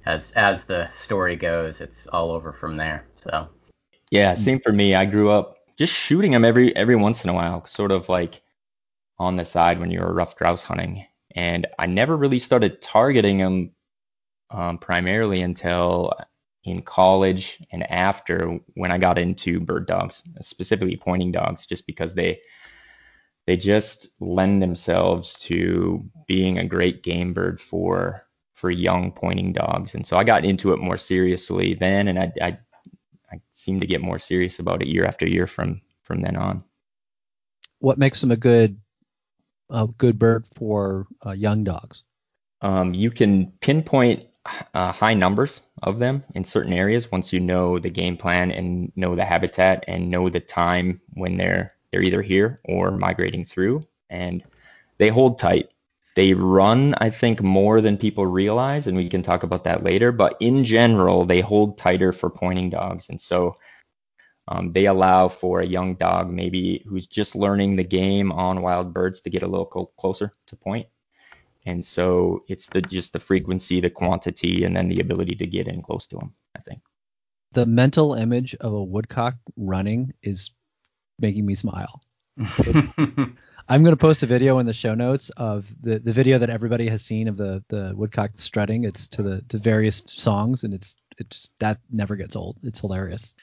as 0.05 0.31
as 0.31 0.63
the 0.63 0.89
story 0.95 1.35
goes, 1.35 1.81
it's 1.81 2.07
all 2.07 2.31
over 2.31 2.53
from 2.53 2.77
there. 2.77 3.05
So 3.15 3.49
Yeah, 4.09 4.33
same 4.33 4.61
for 4.61 4.71
me. 4.71 4.95
I 4.95 5.05
grew 5.05 5.29
up 5.29 5.57
just 5.77 5.93
shooting 5.93 6.31
them 6.31 6.45
every 6.45 6.75
every 6.75 6.95
once 6.95 7.23
in 7.25 7.29
a 7.29 7.33
while, 7.33 7.65
sort 7.65 7.91
of 7.91 8.07
like 8.07 8.41
on 9.19 9.35
the 9.35 9.45
side 9.45 9.79
when 9.79 9.91
you 9.91 9.99
were 9.99 10.13
ruffed 10.13 10.37
grouse 10.37 10.63
hunting. 10.63 11.05
And 11.35 11.67
I 11.77 11.85
never 11.85 12.15
really 12.15 12.39
started 12.39 12.81
targeting 12.81 13.39
them 13.39 13.71
um, 14.51 14.77
primarily 14.77 15.41
until 15.41 16.13
in 16.67 16.81
college 16.81 17.59
and 17.71 17.89
after 17.91 18.59
when 18.75 18.91
I 18.91 18.97
got 18.97 19.17
into 19.17 19.59
bird 19.59 19.87
dogs, 19.87 20.23
specifically 20.41 20.97
pointing 20.97 21.31
dogs, 21.31 21.65
just 21.65 21.87
because 21.87 22.13
they 22.13 22.39
they 23.45 23.55
just 23.57 24.09
lend 24.19 24.61
themselves 24.61 25.39
to 25.39 26.03
being 26.27 26.57
a 26.57 26.65
great 26.65 27.01
game 27.03 27.33
bird 27.33 27.61
for 27.61 28.23
for 28.53 28.69
young 28.71 29.11
pointing 29.11 29.53
dogs. 29.53 29.95
And 29.95 30.05
so 30.05 30.17
I 30.17 30.23
got 30.23 30.43
into 30.43 30.73
it 30.73 30.79
more 30.79 30.97
seriously 30.97 31.75
then, 31.75 32.07
and 32.07 32.19
I, 32.19 32.31
I 32.41 32.57
I 33.31 33.41
seem 33.53 33.79
to 33.79 33.87
get 33.87 34.01
more 34.01 34.19
serious 34.19 34.59
about 34.59 34.81
it 34.81 34.87
year 34.87 35.05
after 35.05 35.27
year 35.27 35.47
from 35.47 35.81
from 36.01 36.21
then 36.21 36.35
on. 36.35 36.63
What 37.79 37.97
makes 37.97 38.21
them 38.21 38.31
a 38.31 38.37
good 38.37 38.79
a 39.69 39.87
good 39.87 40.17
bird 40.17 40.45
for 40.55 41.07
uh, 41.25 41.31
young 41.31 41.63
dogs? 41.63 42.03
Um, 42.61 42.93
you 42.93 43.11
can 43.11 43.51
pinpoint 43.61 44.25
uh, 44.73 44.91
high 44.91 45.13
numbers 45.13 45.61
of 45.83 45.99
them 45.99 46.23
in 46.35 46.43
certain 46.43 46.73
areas 46.73 47.11
once 47.11 47.31
you 47.31 47.39
know 47.39 47.79
the 47.79 47.89
game 47.89 48.17
plan 48.17 48.51
and 48.51 48.91
know 48.95 49.15
the 49.15 49.25
habitat 49.25 49.83
and 49.87 50.09
know 50.09 50.29
the 50.29 50.39
time 50.39 51.01
when 51.13 51.37
they're 51.37 51.73
they're 51.91 52.01
either 52.01 52.21
here 52.21 52.59
or 52.65 52.91
migrating 52.91 53.45
through. 53.45 53.81
And 54.09 54.43
they 54.97 55.09
hold 55.09 55.39
tight. 55.39 55.69
They 56.15 56.33
run 56.33 56.95
i 56.97 57.11
think 57.11 57.43
more 57.43 57.79
than 57.79 57.95
people 57.95 58.25
realize 58.25 58.87
and 58.87 58.97
we 58.97 59.07
can 59.07 59.21
talk 59.21 59.43
about 59.43 59.63
that 59.65 59.83
later 59.83 60.11
but 60.11 60.35
in 60.39 60.65
general 60.65 61.25
they 61.25 61.41
hold 61.41 61.77
tighter 61.77 62.11
for 62.11 62.29
pointing 62.29 62.71
dogs. 62.71 63.09
And 63.09 63.21
so 63.21 63.55
um, 64.47 64.71
they 64.73 64.85
allow 64.87 65.27
for 65.27 65.59
a 65.59 65.67
young 65.67 65.95
dog 65.95 66.31
maybe 66.31 66.83
who's 66.87 67.05
just 67.05 67.35
learning 67.35 67.75
the 67.75 67.83
game 67.83 68.31
on 68.31 68.63
wild 68.63 68.93
birds 68.93 69.21
to 69.21 69.29
get 69.29 69.43
a 69.43 69.47
little 69.47 69.91
closer 69.97 70.33
to 70.47 70.55
point 70.55 70.87
and 71.67 71.83
so 71.83 72.43
it's 72.47 72.67
the 72.67 72.81
just 72.81 73.11
the 73.13 73.19
frequency, 73.19 73.81
the 73.81 73.89
quantity, 73.89 74.63
and 74.63 74.75
then 74.75 74.87
the 74.87 75.01
ability 75.01 75.35
to 75.35 75.45
get 75.45 75.67
in 75.67 75.81
close 75.81 76.07
to 76.07 76.15
them. 76.15 76.31
I 76.55 76.59
think. 76.61 76.81
The 77.51 77.65
mental 77.65 78.13
image 78.13 78.55
of 78.55 78.73
a 78.73 78.83
woodcock 78.83 79.35
running 79.57 80.13
is 80.23 80.51
making 81.19 81.45
me 81.45 81.55
smile. 81.55 82.01
I'm 83.69 83.83
going 83.83 83.91
to 83.91 83.97
post 83.97 84.23
a 84.23 84.27
video 84.27 84.59
in 84.59 84.65
the 84.65 84.73
show 84.73 84.93
notes 84.93 85.29
of 85.31 85.65
the, 85.81 85.99
the 85.99 86.13
video 86.13 86.37
that 86.37 86.49
everybody 86.49 86.87
has 86.87 87.01
seen 87.01 87.27
of 87.27 87.35
the, 87.35 87.63
the 87.67 87.93
woodcock 87.95 88.31
strutting. 88.37 88.85
It's 88.85 89.07
to 89.09 89.23
the 89.23 89.41
to 89.49 89.57
various 89.57 90.01
songs, 90.07 90.63
and 90.63 90.73
it's 90.73 90.95
it's 91.17 91.49
that 91.59 91.79
never 91.91 92.15
gets 92.15 92.37
old. 92.37 92.57
It's 92.63 92.79
hilarious. 92.79 93.35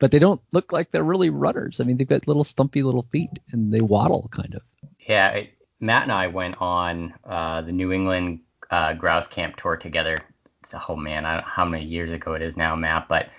But 0.00 0.10
they 0.10 0.18
don't 0.18 0.40
look 0.50 0.72
like 0.72 0.90
they're 0.90 1.04
really 1.04 1.30
runners. 1.30 1.78
I 1.78 1.84
mean, 1.84 1.98
they've 1.98 2.08
got 2.08 2.26
little 2.26 2.42
stumpy 2.42 2.82
little 2.82 3.06
feet, 3.12 3.38
and 3.52 3.72
they 3.72 3.80
waddle 3.80 4.28
kind 4.32 4.54
of. 4.54 4.62
yeah, 5.06 5.28
it, 5.28 5.59
Matt 5.80 6.04
and 6.04 6.12
I 6.12 6.26
went 6.26 6.56
on 6.60 7.14
uh, 7.24 7.62
the 7.62 7.72
New 7.72 7.92
England 7.92 8.40
uh, 8.70 8.92
grouse 8.92 9.26
camp 9.26 9.56
tour 9.56 9.76
together. 9.76 10.22
Oh 10.88 10.96
man, 10.96 11.24
I 11.24 11.34
don't 11.34 11.40
know 11.40 11.50
how 11.50 11.64
many 11.64 11.84
years 11.84 12.12
ago 12.12 12.34
it 12.34 12.42
is 12.42 12.56
now, 12.56 12.76
Matt. 12.76 13.08
But 13.08 13.30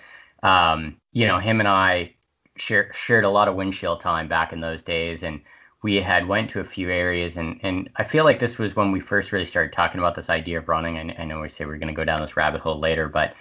um, 0.43 0.97
you 1.13 1.27
know, 1.27 1.39
him 1.39 1.59
and 1.59 1.67
I 1.67 2.15
share, 2.57 2.91
shared 2.93 3.23
a 3.23 3.29
lot 3.29 3.47
of 3.47 3.55
windshield 3.55 4.01
time 4.01 4.27
back 4.27 4.53
in 4.53 4.59
those 4.59 4.81
days, 4.81 5.23
and 5.23 5.39
we 5.83 5.95
had 5.97 6.27
went 6.27 6.49
to 6.51 6.59
a 6.59 6.65
few 6.65 6.89
areas, 6.89 7.37
and 7.37 7.59
and 7.63 7.89
I 7.97 8.03
feel 8.03 8.23
like 8.23 8.39
this 8.39 8.57
was 8.57 8.75
when 8.75 8.91
we 8.91 8.99
first 8.99 9.31
really 9.31 9.45
started 9.45 9.73
talking 9.73 9.99
about 9.99 10.15
this 10.15 10.29
idea 10.29 10.57
of 10.59 10.67
running. 10.67 10.97
I, 10.97 11.21
I 11.21 11.25
know 11.25 11.41
we 11.41 11.49
say 11.49 11.65
we're 11.65 11.77
going 11.77 11.87
to 11.87 11.93
go 11.93 12.05
down 12.05 12.21
this 12.21 12.37
rabbit 12.37 12.61
hole 12.61 12.79
later, 12.79 13.07
but 13.07 13.33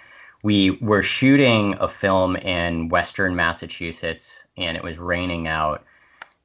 we 0.43 0.71
were 0.81 1.03
shooting 1.03 1.75
a 1.79 1.87
film 1.87 2.35
in 2.35 2.89
Western 2.89 3.35
Massachusetts, 3.35 4.43
and 4.57 4.77
it 4.77 4.83
was 4.83 4.97
raining 4.97 5.47
out, 5.47 5.83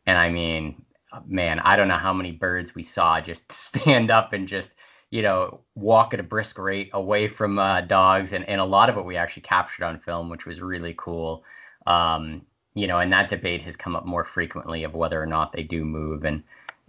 and 0.07 0.19
I 0.19 0.31
mean, 0.31 0.83
man, 1.27 1.61
I 1.61 1.77
don't 1.77 1.89
know 1.89 1.97
how 1.97 2.13
many 2.13 2.33
birds 2.33 2.75
we 2.75 2.83
saw 2.83 3.21
just 3.21 3.51
stand 3.53 4.11
up 4.11 4.33
and 4.33 4.49
just, 4.49 4.73
you 5.11 5.23
know, 5.23 5.61
walk 5.75 6.15
at 6.15 6.21
a 6.21 6.25
brisk 6.25 6.59
rate 6.59 6.91
away 6.93 7.29
from 7.29 7.59
uh, 7.59 7.83
dogs. 7.83 8.33
And, 8.33 8.49
and 8.49 8.61
a 8.61 8.65
lot 8.65 8.89
of 8.89 8.97
it 8.97 9.05
we 9.05 9.17
actually 9.17 9.43
captured 9.43 9.85
on 9.85 10.01
film, 10.01 10.29
which 10.29 10.47
was 10.47 10.61
really 10.61 10.95
cool. 10.99 11.45
Um, 11.87 12.43
you 12.75 12.87
know, 12.87 12.99
and 12.99 13.13
that 13.13 13.31
debate 13.31 13.63
has 13.63 13.77
come 13.77 13.97
up 13.97 14.05
more 14.05 14.25
frequently 14.25 14.85
of 14.85 14.95
whether 14.95 15.21
or 15.21 15.27
not 15.27 15.53
they 15.53 15.63
do 15.63 15.85
move. 15.85 16.25
And, 16.25 16.43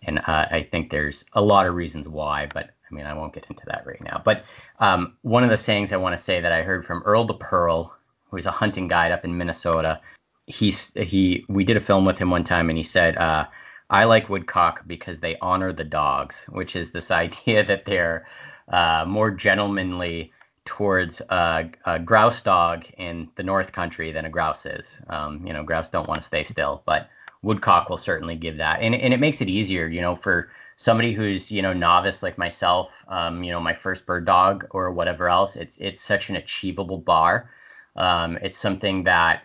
and 0.04 0.20
uh, 0.20 0.48
I 0.52 0.68
think 0.70 0.90
there's 0.90 1.24
a 1.34 1.42
lot 1.42 1.66
of 1.66 1.76
reasons 1.76 2.08
why, 2.08 2.50
but 2.54 2.72
I 2.90 2.96
mean, 2.96 3.06
I 3.06 3.14
won't 3.14 3.34
get 3.34 3.46
into 3.50 3.64
that 3.68 3.86
right 3.86 4.02
now. 4.02 4.22
But 4.24 4.44
um, 4.80 5.16
one 5.22 5.44
of 5.44 5.50
the 5.50 5.58
sayings 5.58 5.94
I 5.94 5.98
want 5.98 6.18
to 6.18 6.24
say 6.24 6.42
that 6.42 6.52
I 6.52 6.62
heard 6.62 6.86
from 6.86 7.04
Earl 7.04 7.28
DePearl, 7.28 7.92
who's 8.30 8.46
a 8.46 8.52
hunting 8.52 8.88
guide 8.88 9.12
up 9.12 9.26
in 9.26 9.38
Minnesota, 9.38 10.02
he's 10.48 10.94
he 10.96 11.46
we 11.50 11.64
did 11.64 11.78
a 11.78 11.82
film 11.82 12.06
with 12.06 12.18
him 12.18 12.32
one 12.32 12.44
time, 12.44 12.70
and 12.70 12.78
he 12.78 12.84
said, 12.84 13.18
uh, 13.18 13.46
I 13.90 14.04
like 14.04 14.30
woodcock 14.30 14.84
because 14.86 15.20
they 15.20 15.38
honor 15.42 15.72
the 15.74 15.84
dogs, 15.84 16.46
which 16.50 16.76
is 16.76 16.92
this 16.92 17.12
idea 17.24 17.66
that 17.66 17.86
they're 17.86 18.28
uh, 18.68 19.06
more 19.08 19.32
gentlemanly 19.32 20.34
towards 20.66 21.22
a, 21.30 21.70
grouse 22.04 22.42
dog 22.42 22.86
in 22.98 23.30
the 23.36 23.44
North 23.44 23.72
Country 23.72 24.12
than 24.12 24.26
a 24.26 24.30
grouse 24.30 24.66
is. 24.66 25.00
Um, 25.10 25.46
you 25.48 25.54
know, 25.54 25.64
grouse 25.64 25.90
don't 25.90 26.10
want 26.10 26.22
to 26.22 26.28
stay 26.28 26.44
still, 26.44 26.84
but 26.86 27.10
woodcock 27.42 27.90
will 27.90 27.98
certainly 27.98 28.36
give 28.36 28.58
that, 28.58 28.82
and 28.82 28.94
and 28.94 29.14
it 29.14 29.20
makes 29.20 29.42
it 29.42 29.50
easier, 29.50 29.88
you 29.88 30.02
know, 30.02 30.16
for 30.18 30.50
somebody 30.76 31.14
who's 31.14 31.50
you 31.52 31.62
know 31.62 31.74
novice 31.74 32.22
like 32.22 32.38
myself. 32.38 32.92
Um, 33.08 33.44
you 33.44 33.52
know, 33.52 33.62
my 33.62 33.74
first 33.74 34.06
bird 34.06 34.26
dog 34.26 34.68
or 34.72 34.92
whatever 34.92 35.30
else. 35.30 35.56
It's 35.56 35.78
it's 35.78 36.02
such 36.02 36.30
an 36.30 36.36
achievable 36.36 36.98
bar. 36.98 37.50
Um, 37.96 38.38
it's 38.42 38.58
something 38.58 39.06
that 39.06 39.44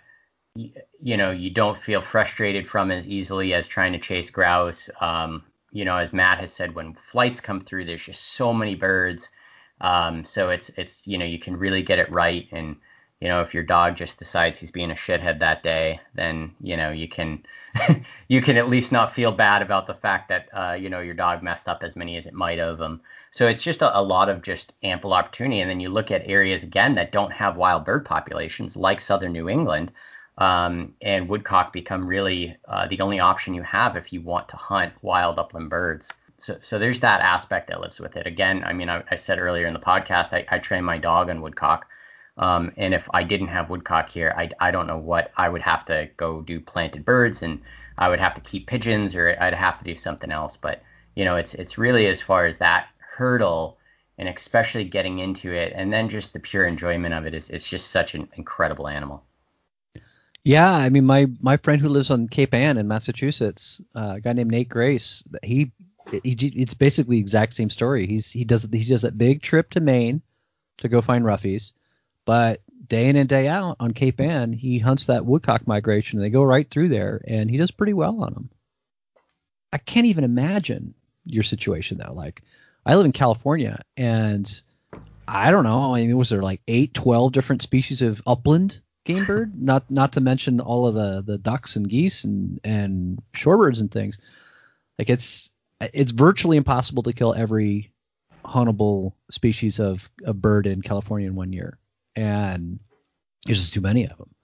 you 0.55 1.17
know 1.17 1.31
you 1.31 1.51
don't 1.51 1.81
feel 1.81 2.03
frustrated 2.03 2.69
from 2.69 2.91
as 2.91 3.07
easily 3.07 3.55
as 3.55 3.67
trying 3.67 3.93
to 3.93 3.99
chase 3.99 4.31
grouse. 4.31 4.91
Um, 5.01 5.45
you 5.71 5.85
know, 5.85 5.97
as 5.97 6.13
Matt 6.13 6.41
has 6.41 6.53
said, 6.53 6.75
when 6.75 6.97
flights 7.11 7.41
come 7.41 7.61
through, 7.61 7.87
there's 7.87 8.05
just 8.05 8.35
so 8.35 8.53
many 8.53 8.75
birds. 8.75 9.31
Um, 9.81 10.25
so 10.25 10.51
it's 10.51 10.71
it's 10.77 11.07
you 11.07 11.19
know 11.19 11.25
you 11.25 11.39
can 11.39 11.57
really 11.57 11.83
get 11.83 11.99
it 11.99 12.13
right, 12.13 12.47
and 12.53 12.77
you 13.21 13.29
know 13.29 13.41
if 13.41 13.55
your 13.55 13.63
dog 13.63 13.97
just 13.97 14.19
decides 14.19 14.59
he's 14.59 14.71
being 14.71 14.91
a 14.91 14.95
shithead 14.95 15.39
that 15.41 15.63
day, 15.63 16.01
then 16.15 16.55
you 16.61 16.77
know 16.77 16.91
you 16.91 17.09
can 17.09 17.43
you 18.29 18.43
can 18.43 18.59
at 18.59 18.69
least 18.69 18.93
not 18.93 19.15
feel 19.15 19.33
bad 19.33 19.63
about 19.63 19.87
the 19.87 19.95
fact 19.95 20.29
that 20.29 20.49
uh, 20.53 20.75
you 20.75 20.91
know 20.91 21.01
your 21.01 21.15
dog 21.15 21.43
messed 21.43 21.69
up 21.69 21.83
as 21.83 21.97
many 21.97 22.17
as 22.17 22.27
it 22.27 22.35
might 22.35 22.59
have. 22.59 22.81
Um, 22.83 23.01
so 23.31 23.49
it's 23.49 23.63
just 23.63 23.81
a, 23.81 23.99
a 23.99 24.03
lot 24.03 24.29
of 24.29 24.43
just 24.43 24.75
ample 24.83 25.15
opportunity, 25.15 25.61
and 25.61 25.71
then 25.71 25.81
you 25.81 25.89
look 25.89 26.11
at 26.11 26.29
areas 26.29 26.63
again 26.63 26.95
that 26.97 27.13
don't 27.13 27.33
have 27.33 27.57
wild 27.57 27.87
bird 27.87 28.05
populations 28.05 28.77
like 28.77 29.01
southern 29.01 29.33
New 29.33 29.49
England 29.49 29.91
um, 30.39 30.95
and 31.03 31.29
woodcock 31.29 31.73
become 31.73 32.07
really 32.07 32.57
uh, 32.67 32.87
the 32.89 33.01
only 33.01 33.21
option 33.21 33.55
you 33.55 33.63
have 33.63 33.97
if 33.97 34.13
you 34.13 34.21
want 34.21 34.49
to 34.49 34.57
hunt 34.57 34.93
wild 35.03 35.39
upland 35.39 35.71
birds. 35.71 36.09
So, 36.39 36.59
so 36.63 36.79
there's 36.79 37.01
that 37.01 37.21
aspect 37.21 37.69
that 37.69 37.81
lives 37.81 38.01
with 38.01 38.17
it. 38.17 38.27
Again, 38.27 38.65
I 38.65 38.73
mean, 38.73 38.89
I, 38.89 39.03
I 39.11 39.17
said 39.17 39.39
earlier 39.39 39.67
in 39.67 39.75
the 39.75 39.81
podcast, 39.81 40.33
I, 40.33 40.47
I 40.51 40.59
train 40.59 40.85
my 40.85 40.99
dog 40.99 41.29
on 41.29 41.43
woodcock. 41.43 41.87
Um, 42.39 42.73
and 42.79 42.95
if 42.95 43.09
I 43.13 43.23
didn't 43.25 43.49
have 43.49 43.69
woodcock 43.69 44.09
here, 44.09 44.35
I, 44.37 44.49
I 44.59 44.71
don't 44.71 44.87
know 44.87 44.97
what 44.97 45.31
I 45.37 45.49
would 45.49 45.63
have 45.63 45.85
to 45.87 46.09
go 46.17 46.41
do 46.41 46.61
planted 46.61 47.05
birds 47.05 47.43
and 47.43 47.61
I 47.99 48.09
would 48.09 48.21
have 48.21 48.35
to 48.35 48.41
keep 48.41 48.67
pigeons 48.67 49.15
or 49.15 49.37
I'd 49.39 49.53
have 49.53 49.79
to 49.79 49.85
do 49.85 49.95
something 49.95 50.33
else. 50.33 50.57
But, 50.57 50.83
you 51.15 51.27
know, 51.27 51.37
it's, 51.37 51.55
it's 51.55 51.77
really 51.77 52.07
as 52.07 52.23
far 52.23 52.47
as 52.47 52.59
that 52.59 52.87
hurdle 52.99 53.77
and 54.17 54.29
especially 54.29 54.85
getting 54.85 55.19
into 55.19 55.53
it 55.53 55.75
and 55.77 55.93
then 55.93 56.09
just 56.09 56.33
the 56.33 56.41
pure 56.41 56.65
enjoyment 56.65 57.13
of 57.13 57.27
it 57.27 57.35
is, 57.35 57.51
it's 57.51 57.69
just 57.69 57.91
such 57.91 58.15
an 58.15 58.29
incredible 58.37 58.89
animal. 58.89 59.23
Yeah, 60.45 60.71
I 60.71 60.89
mean, 60.89 61.05
my 61.05 61.27
my 61.41 61.57
friend 61.57 61.81
who 61.81 61.89
lives 61.89 62.11
on 62.11 62.29
Cape 62.29 62.55
Ann 62.55 62.77
in 62.77 62.89
Massachusetts, 62.89 63.81
uh, 63.95 64.15
a 64.17 64.21
guy 64.21 64.33
named 64.33 64.51
Nate 64.51 64.69
Grace, 64.69 65.23
he, 65.43 65.71
he 66.11 66.33
it's 66.57 66.75
basically 66.75 67.19
exact 67.19 67.53
same 67.53 67.71
story. 67.71 68.07
He's 68.07 68.31
he 68.31 68.45
does 68.45 68.67
he 68.73 68.85
does 68.85 69.03
that 69.03 69.17
big 69.17 69.43
trip 69.43 69.71
to 69.71 69.81
Maine 69.81 70.21
to 70.79 70.89
go 70.89 71.01
find 71.01 71.25
roughies, 71.25 71.73
but 72.25 72.61
day 72.89 73.09
in 73.09 73.17
and 73.17 73.29
day 73.29 73.47
out 73.47 73.77
on 73.79 73.93
Cape 73.93 74.21
Ann, 74.21 74.53
he 74.53 74.81
hunts 74.81 75.07
that 75.07 75.25
woodcock 75.25 75.67
migration. 75.69 76.19
And 76.19 76.27
they 76.27 76.31
go 76.31 76.43
right 76.43 76.69
through 76.69 76.89
there, 76.89 77.23
and 77.27 77.49
he 77.49 77.57
does 77.57 77.71
pretty 77.71 77.93
well 77.93 78.23
on 78.23 78.35
them. 78.35 78.51
I 79.73 79.79
can't 79.79 80.07
even 80.07 80.25
imagine 80.25 80.95
your 81.25 81.45
situation 81.45 81.99
though. 81.99 82.13
Like 82.13 82.43
I 82.85 82.97
live 82.97 83.07
in 83.07 83.13
California 83.13 83.81
and 83.97 84.63
I 85.29 85.51
don't 85.53 85.65
know. 85.65 85.95
I 85.95 86.05
mean, 86.05 86.17
was 86.17 86.31
there 86.31 86.43
like 86.43 86.61
eight, 86.67 86.95
twelve 86.95 87.33
different 87.33 87.63
species 87.63 88.03
of 88.03 88.21
upland 88.27 88.81
game 89.05 89.25
bird? 89.25 89.61
not 89.61 89.91
not 89.91 90.13
to 90.13 90.21
mention 90.21 90.61
all 90.61 90.87
of 90.87 90.95
the 90.95 91.23
the 91.23 91.39
ducks 91.39 91.77
and 91.77 91.89
geese 91.89 92.25
and 92.25 92.61
and 92.65 93.23
shorebirds 93.35 93.81
and 93.81 93.91
things. 93.91 94.19
Like 94.99 95.11
it's 95.11 95.51
it's 95.81 96.13
virtually 96.13 96.57
impossible 96.57 97.03
to 97.05 97.13
kill 97.13 97.35
every 97.35 97.93
huntable 98.45 99.15
species 99.31 99.81
of 99.81 100.11
a 100.25 100.33
bird 100.33 100.67
in 100.67 100.83
California 100.83 101.27
in 101.29 101.35
one 101.35 101.53
year, 101.53 101.79
and 102.17 102.79
there's 103.47 103.61
just 103.61 103.75
too 103.75 103.81
many 103.81 104.07
of 104.07 104.17
them. 104.19 104.35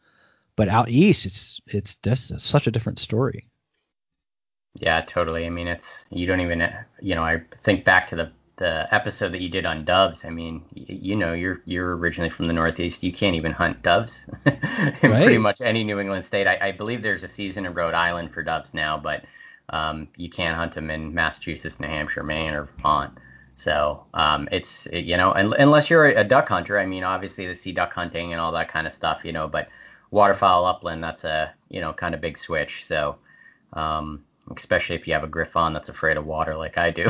But 0.56 0.68
out 0.68 0.88
east, 0.88 1.26
it's 1.26 1.61
it's 1.66 1.96
just 1.96 2.38
such 2.40 2.66
a 2.66 2.70
different 2.70 2.98
story. 2.98 3.48
Yeah, 4.74 5.00
totally. 5.02 5.46
I 5.46 5.50
mean, 5.50 5.68
it's 5.68 6.04
you 6.11 6.26
don't 6.26 6.40
even 6.40 6.68
you 7.00 7.14
know 7.14 7.22
I 7.22 7.42
think 7.62 7.84
back 7.84 8.09
to 8.09 8.16
the 8.16 8.32
the 8.59 8.92
episode 8.94 9.32
that 9.32 9.40
you 9.40 9.48
did 9.48 9.64
on 9.64 9.84
doves. 9.84 10.24
I 10.24 10.30
mean, 10.30 10.62
you 10.74 11.16
know, 11.16 11.32
you're 11.32 11.61
you're 11.64 11.96
originally 11.96 12.30
from 12.30 12.46
the 12.46 12.52
Northeast. 12.52 13.02
You 13.02 13.12
can't 13.12 13.36
even 13.36 13.52
hunt 13.52 13.82
doves 13.82 14.26
in 14.46 14.52
right. 14.62 15.24
pretty 15.24 15.38
much 15.38 15.61
any 15.61 15.84
New 15.84 15.98
England 15.98 16.24
state. 16.24 16.46
I, 16.46 16.68
I, 16.68 16.72
believe 16.72 17.02
there's 17.02 17.22
a 17.22 17.28
season 17.28 17.66
in 17.66 17.74
Rhode 17.74 17.94
Island 17.94 18.32
for 18.32 18.42
doves 18.42 18.74
now, 18.74 18.98
but 18.98 19.24
um, 19.70 20.09
you 20.16 20.28
can't 20.28 20.56
hunt 20.56 20.74
them 20.74 20.90
in 20.90 21.14
Massachusetts, 21.14 21.80
New 21.80 21.86
Hampshire, 21.86 22.22
Maine, 22.22 22.52
or 22.52 22.64
Vermont. 22.64 23.18
So 23.54 24.04
um, 24.14 24.48
it's 24.52 24.86
it, 24.86 25.00
you 25.00 25.16
know, 25.16 25.32
unless 25.32 25.88
you're 25.90 26.06
a, 26.06 26.20
a 26.20 26.24
duck 26.24 26.48
hunter. 26.48 26.78
I 26.78 26.86
mean, 26.86 27.04
obviously 27.04 27.46
the 27.46 27.54
sea 27.54 27.72
duck 27.72 27.92
hunting 27.92 28.32
and 28.32 28.40
all 28.40 28.52
that 28.52 28.70
kind 28.70 28.86
of 28.86 28.92
stuff, 28.92 29.24
you 29.24 29.32
know, 29.32 29.48
but 29.48 29.68
waterfowl 30.11 30.64
upland, 30.64 31.02
that's 31.02 31.24
a 31.24 31.52
you 31.68 31.80
know 31.80 31.92
kind 31.92 32.14
of 32.14 32.20
big 32.20 32.38
switch. 32.38 32.84
So 32.86 33.16
um, 33.72 34.24
especially 34.57 34.96
if 34.96 35.07
you 35.07 35.14
have 35.14 35.24
a 35.24 35.28
Griffon 35.28 35.72
that's 35.72 35.88
afraid 35.88 36.16
of 36.16 36.26
water 36.26 36.57
like 36.57 36.78
I 36.78 36.90
do, 36.90 37.09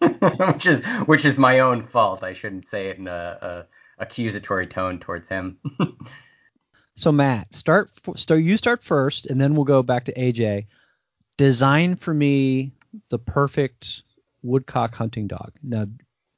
which 0.00 0.66
is 0.66 0.84
which 1.06 1.24
is 1.24 1.38
my 1.38 1.60
own 1.60 1.86
fault. 1.86 2.22
I 2.22 2.34
shouldn't 2.34 2.66
say 2.66 2.88
it 2.88 2.98
in 2.98 3.08
a, 3.08 3.66
a 3.98 4.02
accusatory 4.02 4.66
tone 4.66 4.98
towards 4.98 5.28
him. 5.28 5.58
so 6.96 7.12
Matt, 7.12 7.54
start 7.54 7.90
so 8.16 8.34
you 8.34 8.56
start 8.56 8.82
first, 8.82 9.26
and 9.26 9.40
then 9.40 9.54
we'll 9.54 9.64
go 9.64 9.82
back 9.82 10.04
to 10.06 10.12
AJ. 10.14 10.66
Design 11.36 11.96
for 11.96 12.12
me 12.12 12.72
the 13.10 13.18
perfect 13.18 14.02
woodcock 14.42 14.94
hunting 14.94 15.26
dog. 15.26 15.52
Now, 15.62 15.86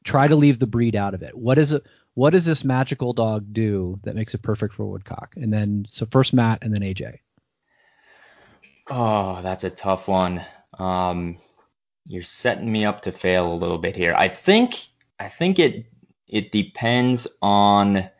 try 0.05 0.26
to 0.26 0.36
leave 0.36 0.59
the 0.59 0.66
breed 0.66 0.96
out 0.96 1.14
of 1.14 1.22
it. 1.22 1.36
What 1.36 1.59
is 1.59 1.72
it? 1.72 1.84
What 2.14 2.30
does 2.30 2.44
this 2.44 2.64
magical 2.64 3.12
dog 3.12 3.53
do 3.53 3.98
that 4.03 4.16
makes 4.16 4.34
it 4.34 4.42
perfect 4.42 4.74
for 4.74 4.84
woodcock? 4.84 5.34
And 5.36 5.53
then 5.53 5.84
so 5.86 6.07
first 6.11 6.34
Matt, 6.34 6.62
and 6.62 6.74
then 6.74 6.82
AJ. 6.82 7.18
Oh, 8.91 9.41
that's 9.43 9.64
a 9.64 9.70
tough 9.70 10.09
one. 10.09 10.45
Um, 10.78 11.36
you're 12.07 12.22
setting 12.22 12.70
me 12.70 12.84
up 12.84 13.03
to 13.03 13.12
fail 13.12 13.53
a 13.53 13.55
little 13.55 13.78
bit 13.78 13.97
here. 13.97 14.14
I 14.16 14.28
think 14.28 14.74
I 15.18 15.28
think 15.28 15.59
it 15.59 15.86
it 16.26 16.51
depends 16.53 17.26
on 17.41 18.11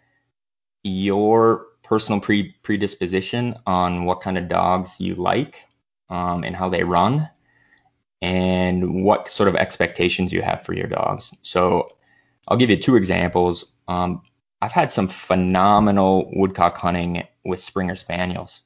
your 0.85 1.67
personal 1.83 2.21
pre 2.21 2.53
predisposition 2.63 3.57
on 3.67 4.05
what 4.05 4.21
kind 4.21 4.39
of 4.39 4.49
dogs 4.49 4.95
you 5.01 5.17
like 5.17 5.61
um, 6.09 6.45
and 6.45 6.55
how 6.55 6.69
they 6.69 6.85
run 6.85 7.29
and 8.23 9.05
what 9.05 9.31
sort 9.31 9.49
of 9.49 9.57
expectations 9.57 10.33
you 10.33 10.43
have 10.43 10.63
for 10.65 10.75
your 10.75 10.87
dogs. 10.87 11.35
So 11.43 11.89
I'll 12.49 12.57
give 12.59 12.71
you 12.71 12.77
two 12.77 12.97
examples. 12.97 13.65
Um, 13.89 14.23
I've 14.63 14.73
had 14.73 14.93
some 14.93 15.09
phenomenal 15.09 16.31
woodcock 16.35 16.77
hunting 16.77 17.27
with 17.45 17.61
Springer 17.61 17.97
Spaniels. 17.97 18.63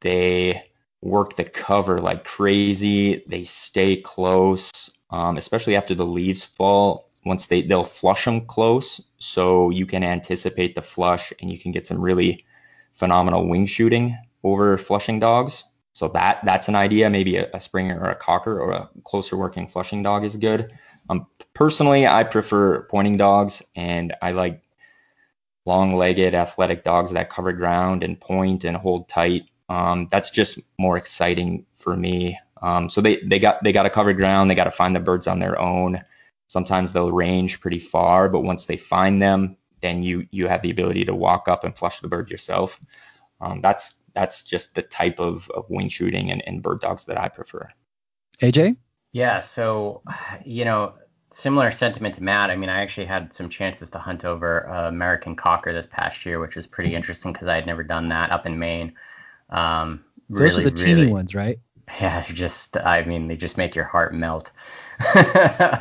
They 0.00 0.64
work 1.04 1.36
the 1.36 1.44
cover 1.44 2.00
like 2.00 2.24
crazy. 2.24 3.22
They 3.26 3.44
stay 3.44 3.98
close, 3.98 4.90
um, 5.10 5.36
especially 5.36 5.76
after 5.76 5.94
the 5.94 6.06
leaves 6.06 6.42
fall. 6.42 7.10
Once 7.26 7.46
they 7.46 7.62
they'll 7.62 7.84
flush 7.84 8.24
them 8.24 8.46
close, 8.46 9.00
so 9.18 9.70
you 9.70 9.86
can 9.86 10.02
anticipate 10.02 10.74
the 10.74 10.82
flush 10.82 11.32
and 11.40 11.50
you 11.50 11.58
can 11.58 11.72
get 11.72 11.86
some 11.86 12.00
really 12.00 12.44
phenomenal 12.94 13.48
wing 13.48 13.66
shooting 13.66 14.16
over 14.42 14.76
flushing 14.76 15.20
dogs. 15.20 15.64
So 15.92 16.08
that 16.08 16.40
that's 16.44 16.68
an 16.68 16.74
idea. 16.74 17.08
Maybe 17.08 17.36
a, 17.36 17.50
a 17.54 17.60
Springer 17.60 17.98
or 17.98 18.10
a 18.10 18.16
Cocker 18.16 18.58
or 18.60 18.72
a 18.72 18.90
closer 19.04 19.36
working 19.36 19.68
flushing 19.68 20.02
dog 20.02 20.24
is 20.24 20.36
good. 20.36 20.72
Um, 21.08 21.26
personally, 21.54 22.06
I 22.06 22.24
prefer 22.24 22.82
pointing 22.90 23.18
dogs, 23.18 23.62
and 23.76 24.14
I 24.22 24.32
like 24.32 24.62
long-legged, 25.66 26.34
athletic 26.34 26.84
dogs 26.84 27.12
that 27.12 27.30
cover 27.30 27.52
ground 27.52 28.04
and 28.04 28.20
point 28.20 28.64
and 28.64 28.76
hold 28.76 29.08
tight. 29.08 29.44
Um, 29.68 30.08
that's 30.10 30.30
just 30.30 30.58
more 30.78 30.96
exciting 30.96 31.66
for 31.76 31.96
me. 31.96 32.38
Um, 32.62 32.88
so 32.88 33.00
they 33.00 33.16
they 33.24 33.38
got 33.38 33.62
they 33.62 33.72
got 33.72 33.84
to 33.84 33.90
cover 33.90 34.12
ground. 34.12 34.50
They 34.50 34.54
got 34.54 34.64
to 34.64 34.70
find 34.70 34.94
the 34.94 35.00
birds 35.00 35.26
on 35.26 35.38
their 35.38 35.60
own. 35.60 36.02
Sometimes 36.48 36.92
they'll 36.92 37.12
range 37.12 37.60
pretty 37.60 37.78
far, 37.78 38.28
but 38.28 38.42
once 38.42 38.66
they 38.66 38.76
find 38.76 39.20
them, 39.20 39.56
then 39.80 40.02
you 40.02 40.26
you 40.30 40.48
have 40.48 40.62
the 40.62 40.70
ability 40.70 41.04
to 41.06 41.14
walk 41.14 41.48
up 41.48 41.64
and 41.64 41.76
flush 41.76 42.00
the 42.00 42.08
bird 42.08 42.30
yourself. 42.30 42.80
Um, 43.40 43.60
that's 43.60 43.94
that's 44.14 44.42
just 44.42 44.74
the 44.74 44.82
type 44.82 45.18
of, 45.18 45.50
of 45.50 45.68
wing 45.68 45.88
shooting 45.88 46.30
and, 46.30 46.42
and 46.46 46.62
bird 46.62 46.80
dogs 46.80 47.04
that 47.04 47.20
I 47.20 47.28
prefer. 47.28 47.68
AJ? 48.40 48.76
Yeah, 49.12 49.40
so 49.40 50.02
you 50.44 50.64
know, 50.64 50.94
similar 51.32 51.70
sentiment 51.72 52.14
to 52.14 52.22
Matt. 52.22 52.50
I 52.50 52.56
mean, 52.56 52.70
I 52.70 52.80
actually 52.80 53.06
had 53.06 53.32
some 53.32 53.48
chances 53.48 53.90
to 53.90 53.98
hunt 53.98 54.24
over 54.24 54.68
uh, 54.68 54.88
American 54.88 55.36
cocker 55.36 55.72
this 55.72 55.86
past 55.90 56.24
year, 56.24 56.40
which 56.40 56.56
was 56.56 56.66
pretty 56.66 56.94
interesting 56.94 57.32
because 57.32 57.48
I 57.48 57.56
had 57.56 57.66
never 57.66 57.82
done 57.82 58.08
that 58.08 58.30
up 58.30 58.46
in 58.46 58.58
Maine. 58.58 58.94
Um, 59.50 60.04
Those 60.30 60.40
really, 60.40 60.62
are 60.66 60.70
the 60.70 60.70
teeny 60.70 61.06
really, 61.06 61.12
ones, 61.12 61.34
right? 61.34 61.58
Yeah, 62.00 62.22
just 62.22 62.76
I 62.78 63.04
mean, 63.04 63.28
they 63.28 63.36
just 63.36 63.58
make 63.58 63.74
your 63.74 63.84
heart 63.84 64.14
melt. 64.14 64.50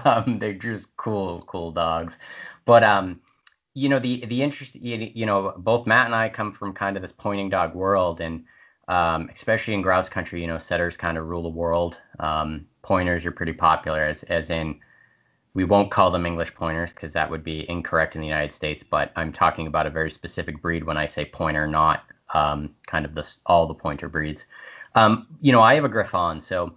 um, 0.05 0.37
they're 0.39 0.53
just 0.53 0.95
cool, 0.97 1.43
cool 1.47 1.71
dogs. 1.71 2.17
But 2.65 2.83
um, 2.83 3.21
you 3.73 3.89
know, 3.89 3.99
the 3.99 4.25
the 4.25 4.41
interest, 4.43 4.75
you 4.75 5.25
know, 5.25 5.53
both 5.57 5.87
Matt 5.87 6.07
and 6.07 6.15
I 6.15 6.29
come 6.29 6.51
from 6.51 6.73
kind 6.73 6.97
of 6.97 7.01
this 7.01 7.13
pointing 7.13 7.49
dog 7.49 7.73
world, 7.73 8.21
and 8.21 8.45
um, 8.87 9.29
especially 9.33 9.73
in 9.75 9.81
grouse 9.81 10.09
country, 10.09 10.41
you 10.41 10.47
know, 10.47 10.59
setters 10.59 10.97
kind 10.97 11.17
of 11.17 11.27
rule 11.27 11.43
the 11.43 11.49
world. 11.49 11.97
Um, 12.19 12.67
pointers 12.81 13.25
are 13.25 13.31
pretty 13.31 13.53
popular, 13.53 14.03
as 14.03 14.23
as 14.23 14.49
in 14.49 14.79
we 15.53 15.63
won't 15.65 15.91
call 15.91 16.11
them 16.11 16.25
English 16.25 16.53
pointers 16.55 16.93
because 16.93 17.13
that 17.13 17.29
would 17.29 17.43
be 17.43 17.69
incorrect 17.69 18.15
in 18.15 18.21
the 18.21 18.27
United 18.27 18.53
States, 18.53 18.83
but 18.83 19.11
I'm 19.15 19.31
talking 19.31 19.67
about 19.67 19.87
a 19.87 19.91
very 19.91 20.11
specific 20.11 20.61
breed 20.61 20.83
when 20.83 20.97
I 20.97 21.05
say 21.07 21.25
pointer, 21.25 21.67
not 21.67 22.03
um, 22.33 22.75
kind 22.87 23.05
of 23.05 23.15
the, 23.15 23.29
all 23.45 23.67
the 23.67 23.73
pointer 23.73 24.09
breeds. 24.09 24.45
Um, 24.95 25.27
you 25.41 25.51
know, 25.51 25.61
I 25.61 25.75
have 25.75 25.85
a 25.85 25.89
Griffon, 25.89 26.39
so 26.39 26.73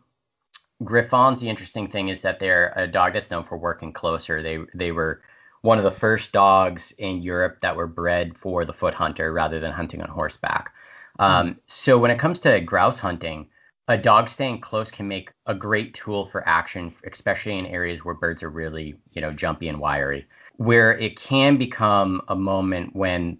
Griffons. 0.84 1.40
The 1.40 1.48
interesting 1.48 1.88
thing 1.88 2.09
is 2.09 2.22
that 2.22 2.38
they're 2.38 2.72
a 2.76 2.86
dog 2.86 3.12
that's 3.12 3.30
known 3.30 3.44
for 3.44 3.59
working 3.59 3.92
closer. 3.92 4.42
They 4.42 4.59
they 4.74 4.92
were 4.92 5.22
one 5.62 5.78
of 5.78 5.84
the 5.84 5.90
first 5.90 6.32
dogs 6.32 6.92
in 6.98 7.22
Europe 7.22 7.59
that 7.61 7.76
were 7.76 7.86
bred 7.86 8.36
for 8.38 8.64
the 8.64 8.72
foot 8.72 8.94
hunter 8.94 9.32
rather 9.32 9.61
than 9.61 9.72
hunting 9.72 10.00
on 10.00 10.09
horseback. 10.09 10.72
Um, 11.18 11.48
mm. 11.48 11.57
So 11.66 11.98
when 11.98 12.11
it 12.11 12.18
comes 12.18 12.40
to 12.40 12.61
grouse 12.61 12.98
hunting, 12.98 13.48
a 13.88 13.96
dog 13.96 14.28
staying 14.28 14.61
close 14.61 14.90
can 14.90 15.09
make 15.09 15.30
a 15.46 15.54
great 15.54 15.94
tool 15.94 16.26
for 16.26 16.46
action, 16.48 16.94
especially 17.11 17.59
in 17.59 17.66
areas 17.66 18.04
where 18.04 18.14
birds 18.14 18.42
are 18.42 18.50
really, 18.50 18.96
you 19.12 19.22
know, 19.22 19.32
jumpy 19.32 19.68
and 19.68 19.80
wiry. 19.80 20.26
Where 20.57 20.96
it 20.96 21.18
can 21.18 21.57
become 21.57 22.22
a 22.28 22.36
moment 22.36 22.94
when 22.96 23.38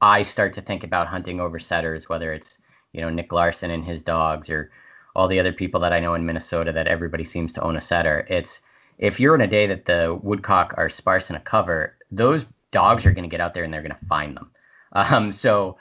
I 0.00 0.22
start 0.22 0.54
to 0.54 0.62
think 0.62 0.84
about 0.84 1.08
hunting 1.08 1.40
over 1.40 1.58
setters, 1.58 2.08
whether 2.08 2.32
it's 2.32 2.58
you 2.92 3.00
know 3.00 3.10
Nick 3.10 3.32
Larson 3.32 3.70
and 3.70 3.84
his 3.84 4.02
dogs 4.02 4.48
or 4.48 4.70
all 5.14 5.28
the 5.28 5.40
other 5.40 5.52
people 5.52 5.80
that 5.80 5.92
I 5.92 6.00
know 6.00 6.14
in 6.14 6.26
Minnesota 6.26 6.72
that 6.72 6.86
everybody 6.86 7.24
seems 7.24 7.52
to 7.54 7.62
own 7.62 7.76
a 7.76 7.80
setter. 7.80 8.26
It's 8.28 8.60
if 8.98 9.20
you're 9.20 9.34
in 9.34 9.40
a 9.40 9.46
day 9.46 9.66
that 9.66 9.86
the 9.86 10.18
woodcock 10.22 10.74
are 10.76 10.88
sparse 10.88 11.30
in 11.30 11.36
a 11.36 11.40
cover, 11.40 11.96
those 12.10 12.44
dogs 12.70 13.06
are 13.06 13.12
going 13.12 13.28
to 13.28 13.30
get 13.30 13.40
out 13.40 13.54
there 13.54 13.64
and 13.64 13.72
they're 13.72 13.82
going 13.82 13.98
to 13.98 14.06
find 14.06 14.36
them. 14.36 14.50
Um, 14.90 15.32
so, 15.32 15.76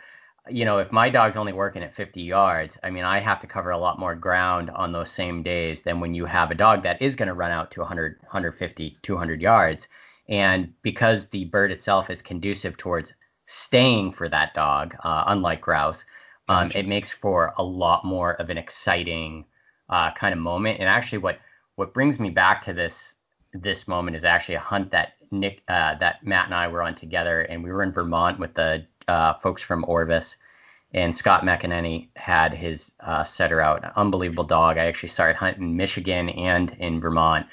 you 0.49 0.65
know, 0.65 0.79
if 0.79 0.91
my 0.91 1.09
dog's 1.09 1.37
only 1.37 1.53
working 1.53 1.81
at 1.81 1.95
50 1.95 2.21
yards, 2.21 2.77
I 2.83 2.89
mean, 2.89 3.05
I 3.05 3.21
have 3.21 3.39
to 3.39 3.47
cover 3.47 3.69
a 3.69 3.77
lot 3.77 3.99
more 3.99 4.15
ground 4.15 4.69
on 4.69 4.91
those 4.91 5.09
same 5.09 5.43
days 5.43 5.81
than 5.81 6.01
when 6.01 6.13
you 6.13 6.25
have 6.25 6.51
a 6.51 6.55
dog 6.55 6.83
that 6.83 7.01
is 7.01 7.15
going 7.15 7.29
to 7.29 7.33
run 7.33 7.51
out 7.51 7.71
to 7.71 7.79
100, 7.79 8.17
150, 8.23 8.97
200 9.01 9.41
yards. 9.41 9.87
And 10.27 10.73
because 10.81 11.29
the 11.29 11.45
bird 11.45 11.71
itself 11.71 12.09
is 12.09 12.21
conducive 12.21 12.75
towards 12.75 13.13
staying 13.47 14.11
for 14.11 14.29
that 14.29 14.53
dog, 14.53 14.95
uh, 15.03 15.23
unlike 15.27 15.61
grouse. 15.61 16.05
Um, 16.49 16.71
It 16.75 16.87
makes 16.87 17.11
for 17.11 17.53
a 17.57 17.63
lot 17.63 18.05
more 18.05 18.33
of 18.35 18.49
an 18.49 18.57
exciting 18.57 19.45
uh, 19.89 20.11
kind 20.11 20.33
of 20.33 20.39
moment. 20.39 20.79
And 20.79 20.87
actually, 20.87 21.17
what 21.17 21.39
what 21.75 21.93
brings 21.93 22.19
me 22.19 22.29
back 22.29 22.61
to 22.63 22.73
this 22.73 23.15
this 23.53 23.87
moment 23.87 24.15
is 24.15 24.23
actually 24.23 24.55
a 24.55 24.59
hunt 24.59 24.91
that 24.91 25.13
Nick 25.31 25.61
uh, 25.67 25.95
that 25.95 26.23
Matt 26.23 26.45
and 26.45 26.55
I 26.55 26.67
were 26.67 26.83
on 26.83 26.95
together, 26.95 27.41
and 27.41 27.63
we 27.63 27.71
were 27.71 27.83
in 27.83 27.91
Vermont 27.91 28.39
with 28.39 28.53
the 28.53 28.85
uh, 29.07 29.33
folks 29.41 29.63
from 29.63 29.83
Orvis. 29.87 30.37
And 30.93 31.15
Scott 31.15 31.43
McEnany 31.43 32.07
had 32.15 32.53
his 32.53 32.93
uh, 33.01 33.25
setter 33.25 33.59
out, 33.59 33.83
an 33.83 33.91
unbelievable 33.97 34.45
dog. 34.45 34.77
I 34.77 34.85
actually 34.85 35.09
started 35.09 35.35
hunting 35.35 35.63
in 35.63 35.75
Michigan 35.75 36.29
and 36.29 36.73
in 36.79 37.01
Vermont, 37.01 37.45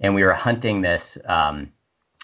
and 0.00 0.14
we 0.14 0.24
were 0.24 0.34
hunting 0.34 0.82
this 0.82 1.16
um, 1.24 1.72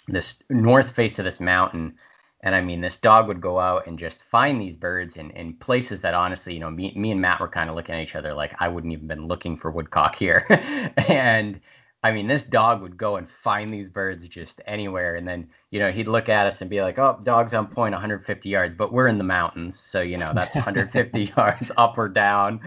this 0.09 0.43
north 0.51 0.91
face 0.91 1.21
of 1.21 1.25
this 1.25 1.41
mountain 1.41 1.99
and 2.47 2.55
I 2.55 2.61
mean, 2.61 2.81
this 2.81 2.97
dog 2.97 3.27
would 3.27 3.41
go 3.41 3.59
out 3.59 3.89
and 3.89 3.99
just 3.99 4.23
find 4.23 4.61
these 4.61 4.77
birds 4.77 5.17
in, 5.17 5.33
in 5.33 5.55
places 5.55 6.03
that 6.03 6.15
honestly, 6.15 6.55
you 6.55 6.61
know, 6.61 6.71
me, 6.71 6.93
me 6.95 7.11
and 7.11 7.21
Matt 7.21 7.41
were 7.41 7.49
kind 7.49 7.69
of 7.69 7.75
looking 7.75 7.97
at 7.97 8.03
each 8.03 8.15
other 8.15 8.35
like 8.35 8.55
I 8.61 8.69
wouldn't 8.69 8.93
even 8.93 9.09
been 9.09 9.27
looking 9.27 9.57
for 9.57 9.69
woodcock 9.69 10.15
here. 10.15 10.47
and 11.09 11.61
I 12.05 12.13
mean, 12.13 12.29
this 12.29 12.45
dog 12.45 12.83
would 12.83 12.97
go 12.97 13.17
and 13.17 13.29
find 13.29 13.75
these 13.75 13.89
birds 13.89 14.25
just 14.29 14.61
anywhere, 14.65 15.17
and 15.17 15.27
then 15.27 15.49
you 15.73 15.81
know 15.81 15.91
he'd 15.91 16.07
look 16.07 16.29
at 16.29 16.47
us 16.47 16.61
and 16.61 16.71
be 16.71 16.81
like, 16.81 17.01
"Oh, 17.01 17.19
dog's 17.25 17.53
on 17.53 17.67
point, 17.67 17.95
150 17.95 18.49
yards," 18.49 18.77
but 18.77 18.93
we're 18.93 19.09
in 19.09 19.19
the 19.19 19.25
mountains, 19.25 19.77
so 19.77 20.01
you 20.01 20.17
know 20.17 20.31
that's 20.33 20.55
150 20.55 21.33
yards 21.37 21.73
up 21.77 21.99
or 21.99 22.09
down. 22.09 22.61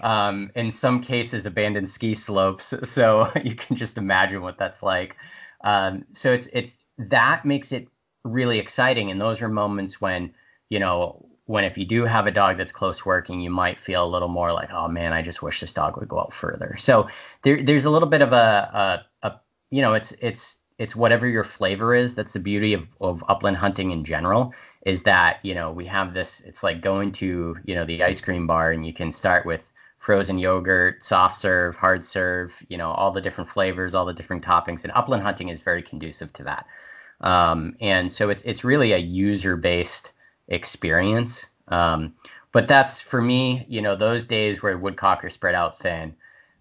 Um, 0.00 0.50
in 0.54 0.70
some 0.70 1.02
cases, 1.02 1.44
abandoned 1.44 1.90
ski 1.90 2.14
slopes, 2.14 2.72
so 2.84 3.30
you 3.44 3.54
can 3.54 3.76
just 3.76 3.98
imagine 3.98 4.40
what 4.40 4.56
that's 4.56 4.82
like. 4.82 5.14
Um, 5.62 6.06
so 6.14 6.32
it's 6.32 6.48
it's 6.54 6.78
that 6.96 7.44
makes 7.44 7.72
it 7.72 7.88
really 8.26 8.58
exciting, 8.58 9.10
and 9.10 9.20
those 9.20 9.42
are 9.42 9.48
moments 9.48 10.00
when 10.00 10.34
you 10.68 10.78
know 10.78 11.26
when 11.46 11.64
if 11.64 11.78
you 11.78 11.86
do 11.86 12.04
have 12.04 12.26
a 12.26 12.30
dog 12.30 12.58
that's 12.58 12.72
close 12.72 13.04
working, 13.04 13.40
you 13.40 13.50
might 13.50 13.78
feel 13.78 14.04
a 14.04 14.10
little 14.10 14.28
more 14.28 14.52
like, 14.52 14.70
oh 14.72 14.88
man, 14.88 15.12
I 15.12 15.22
just 15.22 15.42
wish 15.42 15.60
this 15.60 15.72
dog 15.72 15.96
would 15.96 16.08
go 16.08 16.18
out 16.18 16.34
further. 16.34 16.76
So 16.78 17.08
there, 17.42 17.62
there's 17.62 17.84
a 17.84 17.90
little 17.90 18.08
bit 18.08 18.20
of 18.20 18.32
a, 18.32 19.04
a, 19.22 19.26
a, 19.28 19.40
you 19.70 19.80
know, 19.80 19.94
it's 19.94 20.12
it's 20.20 20.58
it's 20.78 20.96
whatever 20.96 21.26
your 21.26 21.44
flavor 21.44 21.94
is. 21.94 22.14
That's 22.14 22.32
the 22.32 22.40
beauty 22.40 22.74
of, 22.74 22.86
of 23.00 23.24
upland 23.28 23.56
hunting 23.56 23.92
in 23.92 24.04
general, 24.04 24.52
is 24.84 25.04
that 25.04 25.38
you 25.42 25.54
know 25.54 25.70
we 25.70 25.86
have 25.86 26.14
this. 26.14 26.40
It's 26.40 26.62
like 26.62 26.80
going 26.80 27.12
to 27.12 27.56
you 27.64 27.74
know 27.74 27.86
the 27.86 28.02
ice 28.02 28.20
cream 28.20 28.46
bar, 28.46 28.72
and 28.72 28.84
you 28.84 28.92
can 28.92 29.12
start 29.12 29.46
with 29.46 29.64
frozen 30.00 30.38
yogurt, 30.38 31.02
soft 31.02 31.36
serve, 31.36 31.74
hard 31.74 32.04
serve, 32.04 32.52
you 32.68 32.78
know, 32.78 32.92
all 32.92 33.10
the 33.10 33.20
different 33.20 33.50
flavors, 33.50 33.92
all 33.92 34.06
the 34.06 34.12
different 34.12 34.44
toppings. 34.44 34.84
And 34.84 34.92
upland 34.94 35.24
hunting 35.24 35.48
is 35.48 35.60
very 35.60 35.82
conducive 35.82 36.32
to 36.34 36.44
that. 36.44 36.64
Um, 37.20 37.76
and 37.80 38.10
so 38.10 38.30
it's 38.30 38.42
it's 38.44 38.64
really 38.64 38.92
a 38.92 38.98
user 38.98 39.56
based 39.56 40.12
experience. 40.48 41.46
Um, 41.68 42.14
but 42.52 42.68
that's 42.68 43.00
for 43.00 43.20
me, 43.20 43.66
you 43.68 43.82
know, 43.82 43.96
those 43.96 44.24
days 44.24 44.62
where 44.62 44.78
woodcock 44.78 45.24
are 45.24 45.30
spread 45.30 45.54
out 45.54 45.78
thin, 45.78 46.14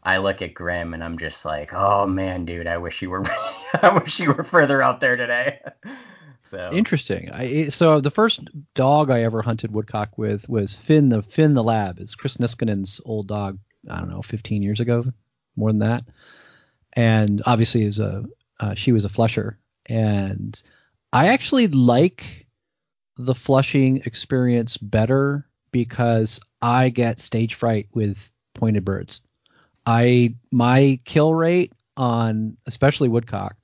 I 0.03 0.17
look 0.17 0.41
at 0.41 0.53
Grim 0.53 0.93
and 0.93 1.03
I'm 1.03 1.17
just 1.17 1.45
like, 1.45 1.73
oh 1.73 2.05
man, 2.05 2.45
dude, 2.45 2.67
I 2.67 2.77
wish 2.77 3.01
you 3.01 3.09
were, 3.09 3.23
I 3.81 3.97
wish 3.97 4.19
you 4.19 4.33
were 4.33 4.43
further 4.43 4.81
out 4.81 4.99
there 4.99 5.15
today. 5.15 5.61
so 6.49 6.69
interesting. 6.71 7.31
I, 7.31 7.69
so 7.69 8.01
the 8.01 8.11
first 8.11 8.41
dog 8.73 9.09
I 9.09 9.23
ever 9.23 9.41
hunted 9.41 9.71
woodcock 9.73 10.17
with 10.17 10.47
was 10.49 10.75
Finn 10.75 11.09
the 11.09 11.21
Finn 11.21 11.53
the 11.53 11.63
Lab. 11.63 11.99
It's 11.99 12.15
Chris 12.15 12.37
Niskanen's 12.37 13.01
old 13.05 13.27
dog. 13.27 13.57
I 13.89 13.99
don't 13.99 14.09
know, 14.09 14.21
15 14.21 14.63
years 14.63 14.79
ago, 14.79 15.05
more 15.55 15.69
than 15.69 15.79
that. 15.79 16.03
And 16.93 17.41
obviously, 17.45 17.83
is 17.83 17.99
a 17.99 18.25
uh, 18.59 18.73
she 18.73 18.91
was 18.91 19.05
a 19.05 19.09
flusher, 19.09 19.57
and 19.87 20.61
I 21.13 21.27
actually 21.27 21.67
like 21.67 22.47
the 23.17 23.35
flushing 23.35 24.01
experience 24.05 24.77
better 24.77 25.47
because 25.71 26.39
I 26.61 26.89
get 26.89 27.19
stage 27.19 27.53
fright 27.53 27.87
with 27.93 28.31
pointed 28.53 28.85
birds. 28.85 29.21
I 29.85 30.35
my 30.51 30.99
kill 31.05 31.33
rate 31.33 31.73
on 31.97 32.57
especially 32.65 33.09
woodcock, 33.09 33.55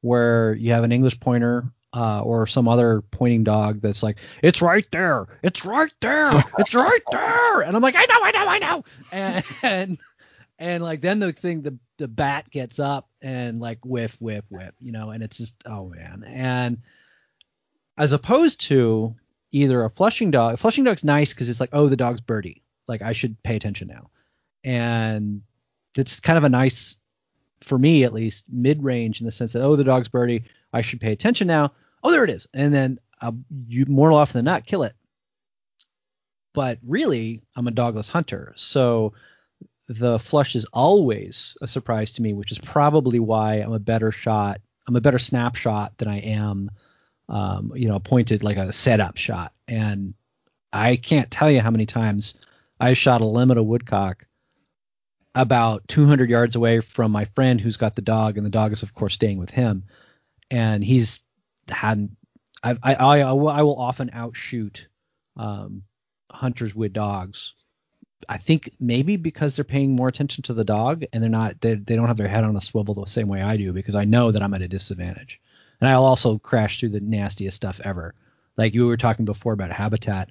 where 0.00 0.54
you 0.54 0.72
have 0.72 0.84
an 0.84 0.92
English 0.92 1.18
pointer 1.20 1.70
uh, 1.94 2.20
or 2.22 2.46
some 2.46 2.68
other 2.68 3.02
pointing 3.10 3.44
dog 3.44 3.80
that's 3.80 4.02
like, 4.02 4.18
it's 4.42 4.60
right 4.60 4.86
there, 4.90 5.26
it's 5.42 5.64
right 5.64 5.92
there, 6.00 6.42
it's 6.58 6.74
right 6.74 7.02
there, 7.10 7.62
and 7.62 7.76
I'm 7.76 7.82
like, 7.82 7.96
I 7.96 8.04
know, 8.04 8.20
I 8.22 8.30
know, 8.30 8.48
I 8.48 8.58
know, 8.58 8.84
and 9.12 9.44
and, 9.62 9.98
and 10.58 10.82
like 10.82 11.00
then 11.00 11.18
the 11.18 11.32
thing 11.32 11.62
the 11.62 11.78
the 11.98 12.08
bat 12.08 12.50
gets 12.50 12.78
up 12.78 13.08
and 13.22 13.60
like 13.60 13.78
whiff 13.84 14.16
whiff 14.20 14.44
whiff, 14.48 14.74
you 14.80 14.92
know, 14.92 15.10
and 15.10 15.22
it's 15.22 15.38
just 15.38 15.62
oh 15.66 15.88
man, 15.88 16.24
and 16.26 16.78
as 17.96 18.12
opposed 18.12 18.60
to 18.62 19.14
either 19.54 19.84
a 19.84 19.90
flushing 19.90 20.30
dog. 20.30 20.54
A 20.54 20.56
flushing 20.56 20.84
dog's 20.84 21.04
nice 21.04 21.32
because 21.32 21.48
it's 21.48 21.60
like, 21.60 21.70
oh, 21.72 21.88
the 21.88 21.96
dog's 21.96 22.20
birdie. 22.20 22.62
Like 22.88 23.02
I 23.02 23.12
should 23.12 23.40
pay 23.42 23.56
attention 23.56 23.88
now, 23.88 24.10
and 24.62 25.42
it's 25.96 26.20
kind 26.20 26.36
of 26.36 26.44
a 26.44 26.48
nice, 26.48 26.96
for 27.62 27.78
me 27.78 28.04
at 28.04 28.12
least, 28.12 28.44
mid 28.50 28.82
range 28.82 29.20
in 29.20 29.26
the 29.26 29.32
sense 29.32 29.52
that 29.52 29.62
oh, 29.62 29.76
the 29.76 29.84
dog's 29.84 30.08
birdie. 30.08 30.44
I 30.72 30.82
should 30.82 31.00
pay 31.00 31.12
attention 31.12 31.46
now. 31.46 31.72
Oh, 32.02 32.10
there 32.10 32.24
it 32.24 32.30
is, 32.30 32.46
and 32.52 32.74
then 32.74 32.98
uh, 33.22 33.32
you 33.68 33.86
more 33.86 34.12
often 34.12 34.38
than 34.38 34.44
not 34.44 34.66
kill 34.66 34.82
it. 34.82 34.94
But 36.52 36.78
really, 36.86 37.40
I'm 37.56 37.68
a 37.68 37.72
dogless 37.72 38.10
hunter, 38.10 38.52
so 38.56 39.14
the 39.86 40.18
flush 40.18 40.56
is 40.56 40.64
always 40.72 41.56
a 41.60 41.66
surprise 41.66 42.12
to 42.12 42.22
me, 42.22 42.32
which 42.32 42.52
is 42.52 42.58
probably 42.58 43.18
why 43.18 43.56
I'm 43.56 43.72
a 43.72 43.78
better 43.78 44.10
shot. 44.12 44.60
I'm 44.86 44.96
a 44.96 45.00
better 45.00 45.18
snapshot 45.18 45.96
than 45.98 46.08
I 46.08 46.18
am 46.20 46.70
um, 47.28 47.72
you 47.74 47.88
know, 47.88 47.98
pointed 47.98 48.42
like 48.42 48.56
a 48.56 48.72
setup 48.72 49.16
shot. 49.16 49.52
And 49.66 50.14
I 50.72 50.96
can't 50.96 51.30
tell 51.30 51.50
you 51.50 51.60
how 51.60 51.70
many 51.70 51.86
times 51.86 52.34
I 52.78 52.92
shot 52.94 53.20
a 53.20 53.26
limit 53.26 53.58
of 53.58 53.66
woodcock 53.66 54.26
about 55.34 55.88
200 55.88 56.30
yards 56.30 56.56
away 56.56 56.80
from 56.80 57.12
my 57.12 57.24
friend 57.24 57.60
who's 57.60 57.76
got 57.76 57.96
the 57.96 58.02
dog, 58.02 58.36
and 58.36 58.46
the 58.46 58.50
dog 58.50 58.72
is 58.72 58.82
of 58.82 58.94
course 58.94 59.14
staying 59.14 59.38
with 59.38 59.50
him. 59.50 59.84
And 60.50 60.84
he's 60.84 61.20
had 61.68 62.14
I 62.62 62.76
I 62.82 62.94
I, 62.94 63.18
I 63.20 63.32
will 63.62 63.76
often 63.76 64.10
outshoot 64.12 64.88
um, 65.36 65.82
hunters 66.30 66.74
with 66.74 66.92
dogs. 66.92 67.54
I 68.28 68.38
think 68.38 68.70
maybe 68.80 69.16
because 69.16 69.56
they're 69.56 69.64
paying 69.64 69.94
more 69.94 70.08
attention 70.08 70.42
to 70.44 70.54
the 70.54 70.64
dog 70.64 71.04
and 71.12 71.22
they're 71.22 71.30
not 71.30 71.60
they, 71.60 71.74
they 71.74 71.96
don't 71.96 72.06
have 72.06 72.16
their 72.16 72.28
head 72.28 72.44
on 72.44 72.56
a 72.56 72.60
swivel 72.60 72.94
the 72.94 73.06
same 73.06 73.28
way 73.28 73.42
I 73.42 73.56
do 73.56 73.72
because 73.72 73.94
I 73.94 74.04
know 74.04 74.30
that 74.32 74.42
I'm 74.42 74.54
at 74.54 74.62
a 74.62 74.68
disadvantage 74.68 75.40
and 75.80 75.88
I'll 75.88 76.04
also 76.04 76.38
crash 76.38 76.80
through 76.80 76.90
the 76.90 77.00
nastiest 77.00 77.56
stuff 77.56 77.80
ever. 77.84 78.14
Like 78.56 78.74
you 78.74 78.86
were 78.86 78.96
talking 78.96 79.24
before 79.24 79.52
about 79.52 79.70
habitat. 79.70 80.30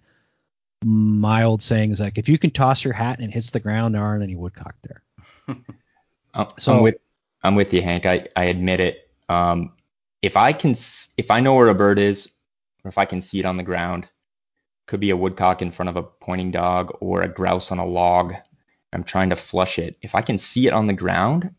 My 0.83 1.43
old 1.43 1.61
saying 1.61 1.91
is 1.91 1.99
like, 1.99 2.17
if 2.17 2.27
you 2.27 2.37
can 2.37 2.51
toss 2.51 2.83
your 2.83 2.93
hat 2.93 3.19
and 3.19 3.29
it 3.29 3.33
hits 3.33 3.51
the 3.51 3.59
ground, 3.59 3.95
there 3.95 4.03
aren't 4.03 4.23
any 4.23 4.35
woodcock 4.35 4.75
there. 4.83 5.03
So 6.57 6.77
I'm 6.77 6.81
with 6.81 6.95
I'm 7.43 7.55
with 7.55 7.73
you, 7.73 7.83
Hank. 7.83 8.07
I, 8.07 8.27
I 8.35 8.45
admit 8.45 8.79
it. 8.79 9.11
Um, 9.29 9.73
if 10.23 10.35
I 10.35 10.51
can 10.51 10.71
if 11.17 11.29
I 11.29 11.41
know 11.41 11.53
where 11.53 11.67
a 11.67 11.75
bird 11.75 11.99
is, 11.99 12.27
or 12.83 12.89
if 12.89 12.97
I 12.97 13.05
can 13.05 13.21
see 13.21 13.39
it 13.39 13.45
on 13.45 13.57
the 13.57 13.63
ground, 13.63 14.07
could 14.85 14.99
be 14.99 15.11
a 15.11 15.17
woodcock 15.17 15.61
in 15.61 15.71
front 15.71 15.89
of 15.89 15.95
a 15.95 16.03
pointing 16.03 16.51
dog 16.51 16.95
or 16.99 17.21
a 17.21 17.27
grouse 17.27 17.71
on 17.71 17.79
a 17.79 17.85
log. 17.85 18.33
I'm 18.91 19.03
trying 19.03 19.29
to 19.29 19.35
flush 19.35 19.79
it. 19.79 19.97
If 20.01 20.15
I 20.15 20.21
can 20.21 20.37
see 20.37 20.67
it 20.67 20.73
on 20.73 20.87
the 20.87 20.93
ground, 20.93 21.53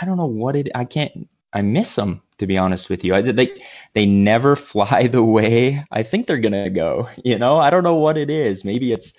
I 0.00 0.04
don't 0.04 0.16
know 0.16 0.26
what 0.26 0.56
it. 0.56 0.68
I 0.74 0.84
can't. 0.84 1.28
I 1.52 1.62
miss 1.62 1.94
them 1.94 2.22
to 2.38 2.46
be 2.46 2.58
honest 2.58 2.90
with 2.90 3.04
you. 3.04 3.14
I, 3.14 3.22
they 3.22 3.62
they 3.94 4.06
never 4.06 4.56
fly 4.72 5.06
the 5.06 5.22
way 5.22 5.84
I 5.90 6.02
think 6.02 6.26
they're 6.26 6.38
gonna 6.38 6.70
go. 6.70 7.08
You 7.24 7.38
know, 7.38 7.58
I 7.58 7.70
don't 7.70 7.84
know 7.84 7.94
what 7.96 8.18
it 8.18 8.30
is. 8.30 8.64
Maybe 8.64 8.92
it's 8.92 9.12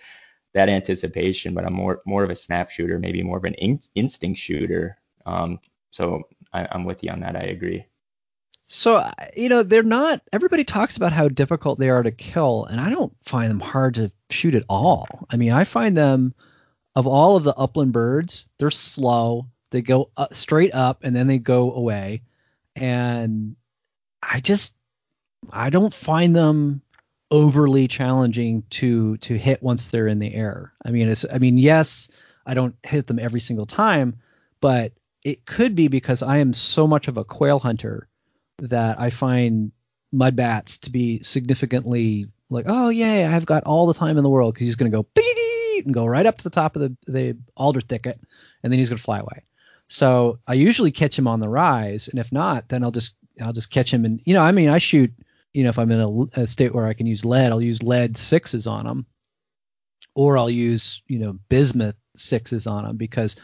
that 0.54 0.70
anticipation, 0.70 1.54
but 1.54 1.66
I'm 1.66 1.74
more 1.74 2.02
more 2.06 2.24
of 2.24 2.30
a 2.30 2.36
snap 2.36 2.70
shooter, 2.70 3.00
maybe 3.00 3.24
more 3.24 3.38
of 3.38 3.46
an 3.46 3.56
in, 3.56 3.80
instinct 3.96 4.40
shooter. 4.40 4.98
Um, 5.26 5.60
so 5.92 6.24
I, 6.54 6.68
I'm 6.72 6.86
with 6.86 7.04
you 7.04 7.12
on 7.12 7.22
that. 7.22 7.36
I 7.36 7.42
agree. 7.42 7.86
So 8.68 8.98
uh, 8.98 9.12
you 9.36 9.50
know, 9.50 9.64
they're 9.64 9.84
not. 9.84 10.22
Everybody 10.32 10.64
talks 10.64 10.98
about 10.98 11.14
how 11.14 11.30
difficult 11.30 11.80
they 11.80 11.90
are 11.90 12.04
to 12.04 12.12
kill, 12.12 12.66
and 12.66 12.80
I 12.80 12.90
don't 12.90 13.14
find 13.24 13.50
them 13.50 13.60
hard 13.60 13.96
to 13.96 14.12
shoot 14.30 14.56
at 14.56 14.66
all. 14.70 15.08
I 15.30 15.38
mean, 15.38 15.54
I 15.54 15.64
find 15.64 15.96
them 15.98 16.34
of 16.96 17.06
all 17.06 17.38
of 17.38 17.44
the 17.44 17.56
upland 17.56 17.94
birds, 17.94 18.48
they're 18.58 18.72
slow. 18.72 19.48
They 19.70 19.82
go 19.82 20.10
up, 20.18 20.34
straight 20.34 20.74
up 20.74 21.04
and 21.04 21.16
then 21.16 21.28
they 21.28 21.38
go 21.38 21.74
away 21.74 22.24
and 22.76 23.56
I 24.22 24.40
just 24.40 24.74
I 25.52 25.70
don't 25.70 25.94
find 25.94 26.36
them 26.36 26.82
overly 27.30 27.88
challenging 27.88 28.64
to 28.72 29.18
to 29.18 29.38
hit 29.38 29.62
once 29.62 29.88
they're 29.88 30.08
in 30.08 30.20
the 30.20 30.34
air. 30.34 30.74
I 30.84 30.92
mean, 30.92 31.10
it's 31.10 31.26
I 31.32 31.38
mean, 31.38 31.58
yes, 31.58 32.08
I 32.46 32.54
don't 32.54 32.76
hit 32.84 33.08
them 33.08 33.20
every 33.20 33.42
single 33.42 33.66
time, 33.66 34.18
but 34.62 34.94
it 35.24 35.46
could 35.46 35.76
be 35.76 35.90
because 35.90 36.24
I 36.24 36.38
am 36.38 36.54
so 36.54 36.88
much 36.88 37.08
of 37.08 37.18
a 37.18 37.26
quail 37.26 37.60
hunter 37.60 38.08
that 38.60 39.00
I 39.00 39.10
find 39.10 39.72
mud 40.12 40.36
bats 40.36 40.80
to 40.80 40.90
be 40.90 41.22
significantly 41.24 42.28
like, 42.50 42.66
oh 42.68 42.90
yay, 42.90 43.26
I've 43.26 43.46
got 43.46 43.64
all 43.64 43.88
the 43.88 43.94
time 43.94 44.18
in 44.18 44.24
the 44.24 44.30
world 44.30 44.54
because 44.54 44.68
he's 44.68 44.76
gonna 44.76 44.90
go 44.90 45.06
beep 45.14 45.86
and 45.86 45.94
go 45.94 46.06
right 46.06 46.26
up 46.26 46.38
to 46.38 46.44
the 46.44 46.50
top 46.50 46.76
of 46.76 46.82
the 46.82 46.98
the 47.12 47.38
alder 47.56 47.82
thicket, 47.82 48.20
and 48.64 48.72
then 48.72 48.80
he's 48.80 48.90
gonna 48.90 49.00
fly 49.00 49.20
away. 49.20 49.44
So 49.90 50.40
I 50.48 50.54
usually 50.54 50.92
catch 50.92 51.18
him 51.18 51.28
on 51.28 51.40
the 51.40 51.50
rise, 51.50 52.08
and 52.08 52.20
if 52.20 52.32
not, 52.32 52.70
then 52.70 52.84
I'll 52.84 52.92
just 52.92 53.16
I'll 53.42 53.54
just 53.54 53.70
catch 53.70 53.94
him. 53.94 54.06
And 54.06 54.22
you 54.26 54.34
know, 54.34 54.42
I 54.42 54.52
mean, 54.52 54.70
I 54.70 54.78
shoot. 54.78 55.12
You 55.54 55.64
know, 55.64 55.70
if 55.70 55.80
I'm 55.80 55.92
in 55.92 56.02
a, 56.02 56.42
a 56.42 56.48
state 56.48 56.76
where 56.76 56.86
I 56.86 56.94
can 56.94 57.08
use 57.08 57.26
lead, 57.26 57.52
I'll 57.52 57.62
use 57.62 57.82
lead 57.82 58.18
sixes 58.18 58.68
on 58.68 58.86
them, 58.86 59.06
or 60.14 60.38
I'll 60.38 60.50
use 60.50 61.02
you 61.08 61.20
know 61.20 61.38
bismuth 61.50 61.96
sixes 62.16 62.68
on 62.68 62.84
them 62.84 62.98
because 62.98 63.38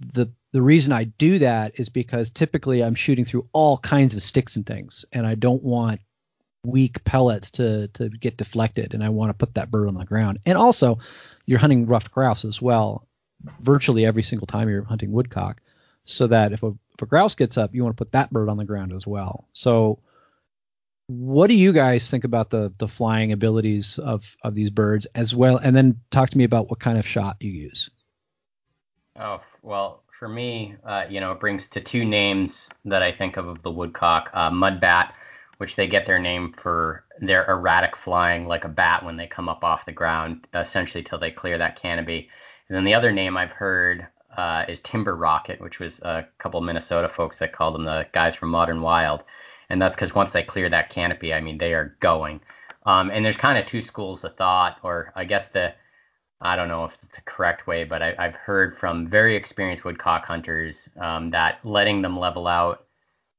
the 0.00 0.30
the 0.52 0.62
reason 0.62 0.92
I 0.92 1.04
do 1.04 1.38
that 1.38 1.78
is 1.78 1.88
because 1.88 2.30
typically 2.30 2.82
I'm 2.82 2.94
shooting 2.94 3.24
through 3.24 3.48
all 3.52 3.78
kinds 3.78 4.14
of 4.14 4.22
sticks 4.22 4.56
and 4.56 4.66
things, 4.66 5.04
and 5.12 5.26
I 5.26 5.34
don't 5.34 5.62
want 5.62 6.00
weak 6.64 7.02
pellets 7.04 7.50
to 7.52 7.88
to 7.88 8.08
get 8.08 8.36
deflected, 8.36 8.94
and 8.94 9.04
I 9.04 9.10
want 9.10 9.30
to 9.30 9.34
put 9.34 9.54
that 9.54 9.70
bird 9.70 9.88
on 9.88 9.94
the 9.94 10.04
ground. 10.04 10.40
And 10.46 10.58
also, 10.58 10.98
you're 11.46 11.58
hunting 11.58 11.86
ruffed 11.86 12.10
grouse 12.10 12.44
as 12.44 12.60
well. 12.60 13.06
Virtually 13.60 14.04
every 14.04 14.22
single 14.22 14.46
time 14.46 14.68
you're 14.68 14.84
hunting 14.84 15.12
woodcock, 15.12 15.60
so 16.04 16.26
that 16.26 16.52
if 16.52 16.62
a 16.62 16.74
if 16.94 17.02
a 17.02 17.06
grouse 17.06 17.34
gets 17.34 17.56
up, 17.56 17.74
you 17.74 17.84
want 17.84 17.96
to 17.96 18.04
put 18.04 18.12
that 18.12 18.30
bird 18.30 18.48
on 18.48 18.56
the 18.56 18.64
ground 18.64 18.92
as 18.92 19.06
well. 19.06 19.48
So 19.52 20.00
what 21.06 21.48
do 21.48 21.54
you 21.54 21.72
guys 21.72 22.10
think 22.10 22.24
about 22.24 22.50
the 22.50 22.72
the 22.78 22.88
flying 22.88 23.32
abilities 23.32 23.98
of 23.98 24.36
of 24.42 24.54
these 24.54 24.70
birds 24.70 25.06
as 25.14 25.34
well 25.34 25.56
and 25.56 25.74
then 25.74 26.00
talk 26.12 26.30
to 26.30 26.38
me 26.38 26.44
about 26.44 26.70
what 26.70 26.78
kind 26.78 26.98
of 26.98 27.04
shot 27.04 27.36
you 27.40 27.50
use 27.50 27.90
Oh 29.18 29.40
well, 29.62 30.02
for 30.20 30.28
me, 30.28 30.74
uh, 30.84 31.06
you 31.08 31.18
know, 31.18 31.32
it 31.32 31.40
brings 31.40 31.66
to 31.66 31.80
two 31.80 32.04
names 32.04 32.68
that 32.84 33.02
I 33.02 33.10
think 33.10 33.38
of 33.38 33.48
of 33.48 33.62
the 33.62 33.70
woodcock, 33.70 34.28
uh, 34.34 34.50
mudbat, 34.50 35.14
which 35.56 35.76
they 35.76 35.86
get 35.86 36.06
their 36.06 36.18
name 36.18 36.52
for 36.52 37.04
their 37.20 37.50
erratic 37.50 37.96
flying 37.96 38.46
like 38.46 38.64
a 38.64 38.68
bat 38.68 39.02
when 39.02 39.16
they 39.16 39.26
come 39.26 39.48
up 39.48 39.64
off 39.64 39.86
the 39.86 39.92
ground, 39.92 40.46
essentially 40.52 41.02
till 41.02 41.18
they 41.18 41.30
clear 41.30 41.56
that 41.56 41.80
canopy. 41.80 42.28
And 42.68 42.76
then 42.76 42.84
the 42.84 42.92
other 42.92 43.10
name 43.10 43.38
I've 43.38 43.50
heard 43.50 44.06
uh, 44.36 44.66
is 44.68 44.80
Timber 44.80 45.16
Rocket, 45.16 45.58
which 45.58 45.78
was 45.78 46.00
a 46.00 46.26
couple 46.36 46.60
Minnesota 46.60 47.08
folks 47.08 47.38
that 47.38 47.54
called 47.54 47.74
them 47.74 47.84
the 47.84 48.06
guys 48.12 48.34
from 48.34 48.50
Modern 48.50 48.82
Wild, 48.82 49.22
and 49.70 49.80
that's 49.80 49.96
because 49.96 50.14
once 50.14 50.32
they 50.32 50.42
clear 50.42 50.68
that 50.68 50.90
canopy, 50.90 51.32
I 51.32 51.40
mean 51.40 51.56
they 51.56 51.72
are 51.72 51.96
going. 52.00 52.42
Um, 52.84 53.10
and 53.10 53.24
there's 53.24 53.38
kind 53.38 53.56
of 53.56 53.66
two 53.66 53.80
schools 53.80 54.22
of 54.22 54.36
thought, 54.36 54.80
or 54.82 55.12
I 55.16 55.24
guess 55.24 55.48
the 55.48 55.72
I 56.42 56.56
don't 56.56 56.68
know 56.68 56.84
if 56.86 56.94
it's 56.94 57.08
the 57.08 57.20
correct 57.22 57.66
way, 57.66 57.84
but 57.84 58.02
I, 58.02 58.14
have 58.18 58.34
heard 58.34 58.78
from 58.78 59.08
very 59.08 59.36
experienced 59.36 59.84
woodcock 59.84 60.24
hunters 60.24 60.88
um, 60.98 61.28
that 61.28 61.58
letting 61.64 62.00
them 62.00 62.18
level 62.18 62.46
out 62.46 62.86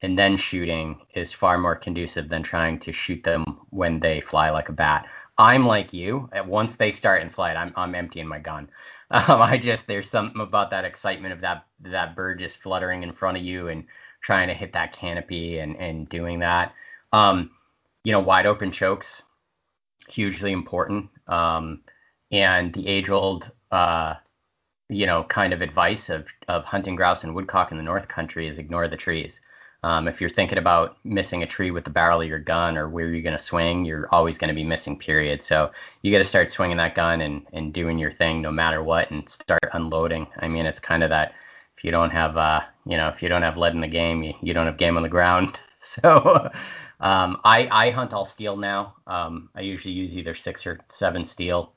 and 0.01 0.17
then 0.17 0.37
shooting 0.37 0.99
is 1.13 1.33
far 1.33 1.57
more 1.57 1.75
conducive 1.75 2.29
than 2.29 2.43
trying 2.43 2.79
to 2.79 2.91
shoot 2.91 3.23
them 3.23 3.43
when 3.69 3.99
they 3.99 4.21
fly 4.21 4.49
like 4.49 4.69
a 4.69 4.73
bat. 4.73 5.07
I'm 5.37 5.65
like 5.65 5.93
you. 5.93 6.29
Once 6.45 6.75
they 6.75 6.91
start 6.91 7.21
in 7.21 7.29
flight, 7.29 7.57
I'm 7.57 7.73
I'm 7.75 7.95
emptying 7.95 8.27
my 8.27 8.39
gun. 8.39 8.69
Um, 9.13 9.41
I 9.41 9.57
just 9.57 9.87
there's 9.87 10.09
something 10.09 10.39
about 10.39 10.69
that 10.69 10.85
excitement 10.85 11.33
of 11.33 11.41
that 11.41 11.65
that 11.81 12.15
bird 12.15 12.39
just 12.39 12.55
fluttering 12.55 13.03
in 13.03 13.11
front 13.11 13.35
of 13.35 13.43
you 13.43 13.67
and 13.67 13.83
trying 14.21 14.47
to 14.47 14.53
hit 14.53 14.71
that 14.71 14.93
canopy 14.93 15.59
and 15.59 15.75
and 15.75 16.07
doing 16.07 16.39
that. 16.39 16.73
Um, 17.11 17.51
you 18.05 18.13
know, 18.13 18.21
wide 18.21 18.45
open 18.45 18.71
chokes, 18.71 19.23
hugely 20.07 20.53
important. 20.53 21.09
Um, 21.27 21.81
and 22.31 22.73
the 22.73 22.87
age 22.87 23.09
old, 23.09 23.51
uh, 23.71 24.15
you 24.89 25.05
know, 25.05 25.23
kind 25.23 25.53
of 25.53 25.61
advice 25.61 26.09
of, 26.09 26.25
of 26.47 26.63
hunting 26.65 26.95
grouse 26.95 27.23
and 27.23 27.35
woodcock 27.35 27.71
in 27.71 27.77
the 27.77 27.83
North 27.83 28.07
Country 28.07 28.47
is 28.47 28.57
ignore 28.57 28.87
the 28.87 28.97
trees. 28.97 29.39
Um, 29.83 30.07
if 30.07 30.21
you're 30.21 30.29
thinking 30.29 30.59
about 30.59 30.97
missing 31.03 31.41
a 31.41 31.47
tree 31.47 31.71
with 31.71 31.85
the 31.85 31.89
barrel 31.89 32.21
of 32.21 32.27
your 32.27 32.39
gun 32.39 32.77
or 32.77 32.87
where 32.87 33.07
you're 33.07 33.23
going 33.23 33.37
to 33.37 33.43
swing, 33.43 33.83
you're 33.83 34.07
always 34.13 34.37
going 34.37 34.49
to 34.49 34.55
be 34.55 34.63
missing, 34.63 34.97
period. 34.97 35.41
So 35.41 35.71
you 36.03 36.11
got 36.11 36.19
to 36.19 36.23
start 36.23 36.51
swinging 36.51 36.77
that 36.77 36.93
gun 36.93 37.21
and, 37.21 37.47
and 37.53 37.73
doing 37.73 37.97
your 37.97 38.11
thing 38.11 38.41
no 38.41 38.51
matter 38.51 38.83
what 38.83 39.09
and 39.09 39.27
start 39.27 39.63
unloading. 39.73 40.27
I 40.37 40.49
mean, 40.49 40.67
it's 40.67 40.79
kind 40.79 41.01
of 41.01 41.09
that 41.09 41.33
if 41.77 41.83
you 41.83 41.89
don't 41.89 42.11
have, 42.11 42.37
uh, 42.37 42.61
you 42.85 42.95
know, 42.95 43.07
if 43.07 43.23
you 43.23 43.29
don't 43.29 43.41
have 43.41 43.57
lead 43.57 43.73
in 43.73 43.81
the 43.81 43.87
game, 43.87 44.21
you, 44.21 44.33
you 44.43 44.53
don't 44.53 44.67
have 44.67 44.77
game 44.77 44.97
on 44.97 45.03
the 45.03 45.09
ground. 45.09 45.59
So 45.83 46.51
um, 46.99 47.41
I, 47.43 47.67
I 47.71 47.89
hunt 47.89 48.13
all 48.13 48.23
steel 48.23 48.55
now. 48.55 48.97
Um, 49.07 49.49
I 49.55 49.61
usually 49.61 49.95
use 49.95 50.15
either 50.15 50.35
six 50.35 50.67
or 50.67 50.79
seven 50.89 51.25
steel. 51.25 51.73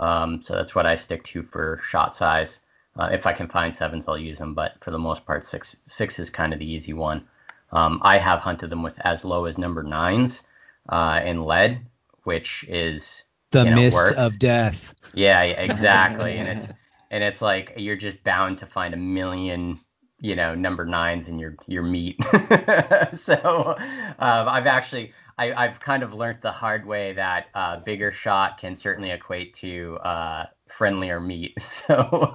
Um, 0.00 0.42
so 0.42 0.54
that's 0.54 0.74
what 0.74 0.86
I 0.86 0.96
stick 0.96 1.24
to 1.24 1.42
for 1.42 1.80
shot 1.84 2.16
size. 2.16 2.60
Uh, 2.96 3.08
if 3.12 3.26
I 3.26 3.32
can 3.32 3.48
find 3.48 3.74
sevens, 3.74 4.06
I'll 4.06 4.18
use 4.18 4.38
them, 4.38 4.54
but 4.54 4.72
for 4.80 4.90
the 4.90 4.98
most 4.98 5.26
part, 5.26 5.44
six 5.44 5.76
six 5.86 6.18
is 6.18 6.30
kind 6.30 6.52
of 6.52 6.58
the 6.58 6.70
easy 6.70 6.92
one. 6.92 7.26
Um, 7.72 8.00
I 8.02 8.18
have 8.18 8.40
hunted 8.40 8.70
them 8.70 8.82
with 8.82 8.94
as 9.00 9.24
low 9.24 9.46
as 9.46 9.58
number 9.58 9.82
nines 9.82 10.42
uh, 10.88 11.20
in 11.24 11.42
lead, 11.44 11.80
which 12.22 12.64
is 12.68 13.24
the 13.50 13.64
you 13.64 13.70
know, 13.70 13.76
mist 13.76 14.14
of 14.14 14.38
death. 14.38 14.94
Yeah, 15.12 15.42
exactly. 15.42 16.36
and 16.36 16.48
it's 16.48 16.68
and 17.10 17.24
it's 17.24 17.42
like 17.42 17.72
you're 17.76 17.96
just 17.96 18.22
bound 18.24 18.58
to 18.58 18.66
find 18.66 18.94
a 18.94 18.98
million 18.98 19.80
you 20.20 20.36
know 20.36 20.54
number 20.54 20.84
nines 20.84 21.28
in 21.28 21.38
your 21.38 21.56
your 21.66 21.82
meat. 21.82 22.16
so 23.14 23.74
um, 24.18 24.48
I've 24.48 24.66
actually 24.66 25.12
I, 25.38 25.68
have 25.68 25.80
kind 25.80 26.02
of 26.02 26.12
learned 26.12 26.38
the 26.42 26.52
hard 26.52 26.86
way 26.86 27.12
that 27.14 27.46
uh, 27.54 27.78
bigger 27.80 28.12
shot 28.12 28.58
can 28.58 28.76
certainly 28.76 29.10
equate 29.10 29.54
to 29.54 29.96
uh, 29.98 30.46
friendlier 30.76 31.20
meat. 31.20 31.56
So 31.64 32.32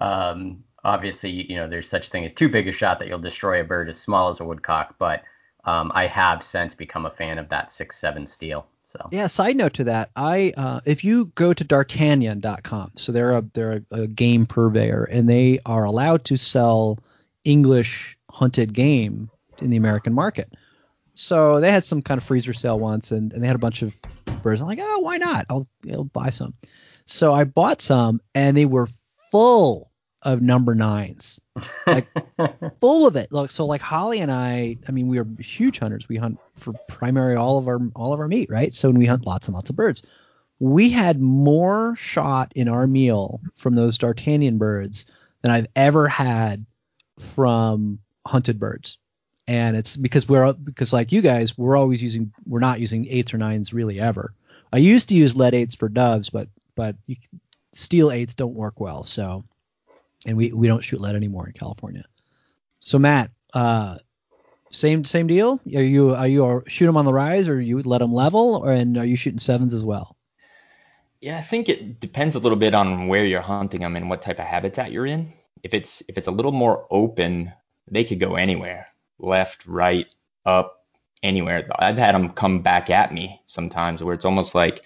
um, 0.00 0.64
obviously, 0.84 1.50
you 1.50 1.56
know, 1.56 1.68
there's 1.68 1.88
such 1.88 2.08
thing 2.08 2.24
as 2.24 2.32
too 2.32 2.48
big 2.48 2.68
a 2.68 2.72
shot 2.72 2.98
that 2.98 3.08
you'll 3.08 3.18
destroy 3.18 3.60
a 3.60 3.64
bird 3.64 3.88
as 3.88 3.98
small 3.98 4.28
as 4.28 4.40
a 4.40 4.44
woodcock. 4.44 4.96
But 4.98 5.22
um, 5.64 5.92
I 5.94 6.06
have 6.06 6.42
since 6.42 6.74
become 6.74 7.06
a 7.06 7.10
fan 7.10 7.38
of 7.38 7.48
that 7.50 7.70
six 7.70 7.98
seven 7.98 8.26
steel. 8.26 8.66
So 8.88 9.08
yeah. 9.10 9.26
Side 9.26 9.56
note 9.56 9.74
to 9.74 9.84
that, 9.84 10.10
I 10.16 10.52
uh, 10.56 10.80
if 10.84 11.04
you 11.04 11.26
go 11.34 11.52
to 11.52 11.64
D'Artagnan.com, 11.64 12.92
so 12.94 13.12
they're 13.12 13.36
a 13.36 13.44
they're 13.52 13.84
a, 13.90 14.02
a 14.02 14.06
game 14.06 14.46
purveyor, 14.46 15.04
and 15.04 15.28
they 15.28 15.60
are 15.66 15.84
allowed 15.84 16.24
to 16.26 16.36
sell 16.36 16.98
English 17.44 18.16
hunted 18.30 18.72
game 18.72 19.30
in 19.58 19.70
the 19.70 19.76
American 19.76 20.12
market. 20.12 20.52
So 21.14 21.60
they 21.60 21.70
had 21.70 21.84
some 21.84 22.02
kind 22.02 22.18
of 22.18 22.24
freezer 22.24 22.52
sale 22.52 22.78
once, 22.78 23.12
and, 23.12 23.32
and 23.32 23.42
they 23.42 23.46
had 23.46 23.56
a 23.56 23.60
bunch 23.60 23.82
of 23.82 23.94
birds. 24.42 24.60
I'm 24.60 24.66
like, 24.66 24.80
oh, 24.82 24.98
why 24.98 25.16
not? 25.16 25.46
I'll, 25.48 25.66
I'll 25.90 26.04
buy 26.04 26.30
some. 26.30 26.54
So 27.06 27.32
I 27.32 27.44
bought 27.44 27.80
some, 27.80 28.20
and 28.34 28.56
they 28.56 28.66
were 28.66 28.88
full 29.30 29.90
of 30.22 30.40
number 30.40 30.74
nines, 30.74 31.38
like 31.86 32.08
full 32.80 33.06
of 33.06 33.14
it. 33.16 33.30
Look, 33.30 33.50
so 33.50 33.66
like 33.66 33.82
Holly 33.82 34.20
and 34.20 34.32
I, 34.32 34.78
I 34.88 34.92
mean, 34.92 35.06
we 35.06 35.18
are 35.18 35.26
huge 35.38 35.78
hunters. 35.78 36.08
We 36.08 36.16
hunt 36.16 36.38
for 36.56 36.72
primary 36.88 37.36
all 37.36 37.58
of 37.58 37.68
our 37.68 37.78
all 37.94 38.12
of 38.12 38.20
our 38.20 38.28
meat, 38.28 38.48
right? 38.50 38.72
So 38.72 38.90
we 38.90 39.04
hunt 39.06 39.26
lots 39.26 39.48
and 39.48 39.54
lots 39.54 39.68
of 39.68 39.76
birds. 39.76 40.02
We 40.60 40.88
had 40.88 41.20
more 41.20 41.94
shot 41.96 42.52
in 42.56 42.68
our 42.68 42.86
meal 42.86 43.40
from 43.56 43.74
those 43.74 43.98
D'Artagnan 43.98 44.56
birds 44.56 45.04
than 45.42 45.50
I've 45.50 45.66
ever 45.76 46.08
had 46.08 46.64
from 47.34 47.98
hunted 48.26 48.58
birds 48.58 48.96
and 49.46 49.76
it's 49.76 49.96
because 49.96 50.28
we're 50.28 50.52
because 50.52 50.92
like 50.92 51.12
you 51.12 51.20
guys 51.20 51.56
we're 51.56 51.76
always 51.76 52.02
using 52.02 52.32
we're 52.46 52.60
not 52.60 52.80
using 52.80 53.06
eights 53.08 53.34
or 53.34 53.38
nines 53.38 53.72
really 53.72 54.00
ever. 54.00 54.32
I 54.72 54.78
used 54.78 55.08
to 55.10 55.14
use 55.14 55.36
lead 55.36 55.54
eights 55.54 55.74
for 55.74 55.88
doves 55.88 56.30
but 56.30 56.48
but 56.74 56.96
you, 57.06 57.16
steel 57.72 58.10
eights 58.10 58.34
don't 58.34 58.54
work 58.54 58.80
well. 58.80 59.04
So 59.04 59.44
and 60.26 60.36
we 60.36 60.52
we 60.52 60.66
don't 60.66 60.82
shoot 60.82 61.00
lead 61.00 61.14
anymore 61.14 61.46
in 61.46 61.52
california. 61.52 62.04
So 62.80 62.98
matt 62.98 63.30
uh 63.52 63.98
same 64.70 65.04
same 65.04 65.26
deal? 65.26 65.60
Are 65.74 65.82
you 65.82 66.14
are 66.14 66.26
you 66.26 66.62
shoot 66.66 66.86
them 66.86 66.96
on 66.96 67.04
the 67.04 67.12
rise 67.12 67.48
or 67.48 67.60
you 67.60 67.82
let 67.82 67.98
them 67.98 68.12
level? 68.12 68.56
Or 68.56 68.72
and 68.72 68.96
are 68.96 69.06
you 69.06 69.16
shooting 69.16 69.38
sevens 69.38 69.74
as 69.74 69.84
well? 69.84 70.16
Yeah 71.20 71.38
i 71.38 71.42
think 71.42 71.68
it 71.68 72.00
depends 72.00 72.34
a 72.34 72.38
little 72.38 72.58
bit 72.58 72.74
on 72.74 73.08
where 73.08 73.24
you're 73.24 73.42
hunting 73.42 73.80
them 73.80 73.96
and 73.96 74.08
what 74.08 74.22
type 74.22 74.38
of 74.38 74.46
habitat 74.46 74.90
you're 74.90 75.06
in. 75.06 75.28
If 75.62 75.74
it's 75.74 76.02
if 76.08 76.16
it's 76.16 76.28
a 76.28 76.32
little 76.32 76.52
more 76.52 76.86
open 76.90 77.52
they 77.90 78.04
could 78.04 78.18
go 78.18 78.36
anywhere 78.36 78.88
left, 79.24 79.66
right, 79.66 80.06
up, 80.44 80.84
anywhere. 81.24 81.66
I've 81.78 81.98
had 81.98 82.14
them 82.14 82.30
come 82.30 82.62
back 82.62 82.90
at 82.90 83.12
me 83.12 83.40
sometimes 83.46 84.04
where 84.04 84.14
it's 84.14 84.26
almost 84.26 84.54
like 84.54 84.82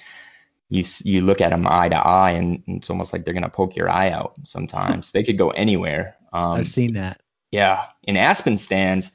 you 0.71 0.85
you 1.03 1.21
look 1.21 1.41
at 1.41 1.51
them 1.51 1.67
eye 1.67 1.89
to 1.89 1.97
eye 1.97 2.31
and 2.31 2.63
it's 2.67 2.89
almost 2.89 3.13
like 3.13 3.25
they're 3.25 3.35
gonna 3.35 3.49
poke 3.49 3.77
your 3.77 3.91
eye 3.91 4.11
out. 4.11 4.35
Sometimes 4.45 5.13
they 5.13 5.23
could 5.23 5.37
go 5.37 5.51
anywhere. 5.51 6.17
Um, 6.33 6.53
I've 6.53 6.69
seen 6.69 6.95
that. 6.95 7.21
Yeah, 7.51 7.87
in 8.05 8.17
aspen 8.17 8.57
stands, 8.57 9.11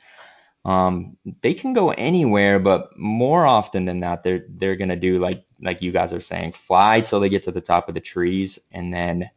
um, 0.65 1.17
they 1.41 1.53
can 1.53 1.73
go 1.73 1.91
anywhere, 1.91 2.59
but 2.59 2.97
more 2.97 3.45
often 3.45 3.85
than 3.85 3.99
not, 3.99 4.23
they're 4.23 4.45
they're 4.49 4.75
gonna 4.75 4.95
do 4.95 5.19
like 5.19 5.45
like 5.61 5.81
you 5.81 5.91
guys 5.91 6.11
are 6.11 6.21
saying, 6.21 6.53
fly 6.53 7.01
till 7.01 7.19
they 7.19 7.29
get 7.29 7.43
to 7.43 7.51
the 7.51 7.61
top 7.61 7.87
of 7.87 7.95
the 7.95 8.01
trees, 8.01 8.59
and 8.71 8.93
then 8.93 9.29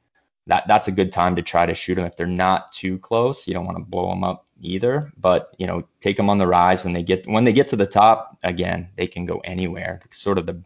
that 0.46 0.66
that's 0.68 0.88
a 0.88 0.92
good 0.92 1.12
time 1.12 1.36
to 1.36 1.42
try 1.42 1.66
to 1.66 1.74
shoot 1.74 1.96
them 1.96 2.04
if 2.04 2.16
they're 2.16 2.26
not 2.26 2.72
too 2.72 2.98
close. 2.98 3.46
You 3.46 3.54
don't 3.54 3.66
want 3.66 3.78
to 3.78 3.84
blow 3.84 4.08
them 4.10 4.24
up 4.24 4.46
either, 4.60 5.12
but 5.18 5.54
you 5.58 5.66
know, 5.66 5.82
take 6.00 6.16
them 6.16 6.30
on 6.30 6.38
the 6.38 6.46
rise 6.46 6.84
when 6.84 6.92
they 6.92 7.02
get 7.02 7.26
when 7.26 7.44
they 7.44 7.52
get 7.52 7.68
to 7.68 7.76
the 7.76 7.86
top. 7.86 8.38
Again, 8.44 8.88
they 8.96 9.06
can 9.06 9.26
go 9.26 9.38
anywhere. 9.44 10.00
It's 10.04 10.18
Sort 10.18 10.38
of 10.38 10.46
the 10.46 10.62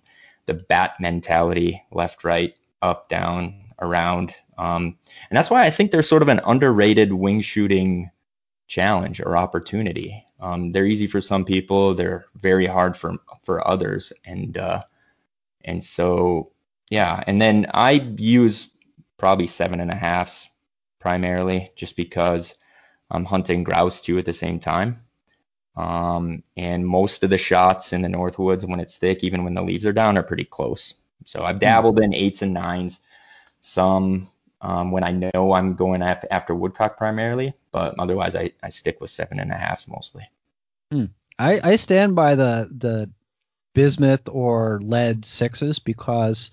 the 0.46 0.54
bat 0.54 0.94
mentality, 1.00 1.82
left, 1.92 2.24
right, 2.24 2.54
up, 2.82 3.08
down, 3.08 3.54
around, 3.80 4.34
um, 4.58 4.96
and 5.30 5.36
that's 5.36 5.50
why 5.50 5.64
I 5.64 5.70
think 5.70 5.90
they're 5.90 6.02
sort 6.02 6.22
of 6.22 6.28
an 6.28 6.40
underrated 6.44 7.12
wing 7.12 7.40
shooting 7.40 8.10
challenge 8.66 9.20
or 9.20 9.36
opportunity. 9.36 10.24
Um, 10.40 10.72
they're 10.72 10.86
easy 10.86 11.06
for 11.06 11.20
some 11.20 11.44
people. 11.44 11.94
They're 11.94 12.26
very 12.36 12.66
hard 12.66 12.96
for 12.96 13.14
for 13.42 13.66
others, 13.66 14.12
and 14.24 14.58
uh, 14.58 14.82
and 15.64 15.82
so 15.82 16.52
yeah. 16.90 17.22
And 17.26 17.40
then 17.40 17.66
I 17.72 17.92
use 18.16 18.70
probably 19.20 19.46
seven 19.46 19.80
and 19.80 19.90
a 19.90 19.94
halfs 19.94 20.48
primarily, 20.98 21.70
just 21.76 21.94
because 21.94 22.56
I'm 23.10 23.24
hunting 23.24 23.62
grouse 23.62 24.00
too 24.00 24.18
at 24.18 24.24
the 24.24 24.32
same 24.32 24.58
time. 24.58 24.96
Um, 25.76 26.42
and 26.56 26.86
most 26.86 27.22
of 27.22 27.30
the 27.30 27.38
shots 27.38 27.92
in 27.92 28.02
the 28.02 28.08
Northwoods 28.08 28.68
when 28.68 28.80
it's 28.80 28.96
thick, 28.96 29.22
even 29.22 29.44
when 29.44 29.54
the 29.54 29.62
leaves 29.62 29.86
are 29.86 29.92
down, 29.92 30.18
are 30.18 30.22
pretty 30.22 30.44
close. 30.44 30.94
So 31.26 31.44
I've 31.44 31.60
dabbled 31.60 32.00
in 32.00 32.14
eights 32.14 32.42
and 32.42 32.54
nines, 32.54 33.00
some 33.60 34.26
um, 34.62 34.90
when 34.90 35.04
I 35.04 35.12
know 35.12 35.52
I'm 35.52 35.74
going 35.74 36.02
after, 36.02 36.26
after 36.30 36.54
woodcock 36.54 36.96
primarily, 36.96 37.52
but 37.72 37.94
otherwise 37.98 38.34
I, 38.34 38.52
I 38.62 38.70
stick 38.70 39.00
with 39.00 39.10
seven 39.10 39.38
and 39.38 39.50
a 39.50 39.54
halfs 39.54 39.86
mostly. 39.86 40.28
Hmm. 40.90 41.06
I, 41.38 41.60
I 41.62 41.76
stand 41.76 42.16
by 42.16 42.34
the 42.34 42.68
the 42.70 43.10
bismuth 43.74 44.28
or 44.28 44.80
lead 44.82 45.24
sixes 45.24 45.78
because 45.78 46.50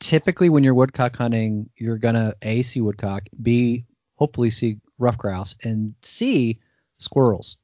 typically 0.00 0.48
when 0.48 0.64
you're 0.64 0.74
woodcock 0.74 1.16
hunting, 1.16 1.70
you're 1.76 1.98
gonna 1.98 2.34
a 2.42 2.62
see 2.62 2.80
woodcock, 2.80 3.24
b 3.42 3.84
hopefully 4.16 4.50
see 4.50 4.78
ruffed 4.98 5.18
grouse, 5.18 5.54
and 5.62 5.94
C 6.02 6.58
squirrels. 6.98 7.56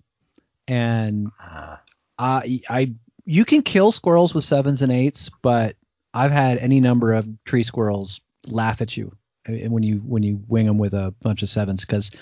And 0.69 1.29
uh, 1.43 1.77
I, 2.19 2.61
I, 2.69 2.93
you 3.25 3.45
can 3.45 3.63
kill 3.63 3.93
squirrels 3.93 4.35
with 4.35 4.45
sevens 4.45 4.83
and 4.83 4.93
eights, 4.93 5.31
but 5.43 5.77
I've 6.15 6.31
had 6.31 6.59
any 6.59 6.81
number 6.81 7.13
of 7.13 7.27
tree 7.45 7.65
squirrels 7.65 8.21
laugh 8.47 8.81
at 8.83 8.97
you 8.97 9.17
when 9.47 9.83
you 9.83 9.97
when 9.99 10.23
you 10.23 10.43
wing 10.47 10.67
them 10.67 10.79
with 10.79 10.95
a 10.95 11.15
bunch 11.23 11.43
of 11.43 11.49
sevens 11.49 11.85
because 11.85 12.13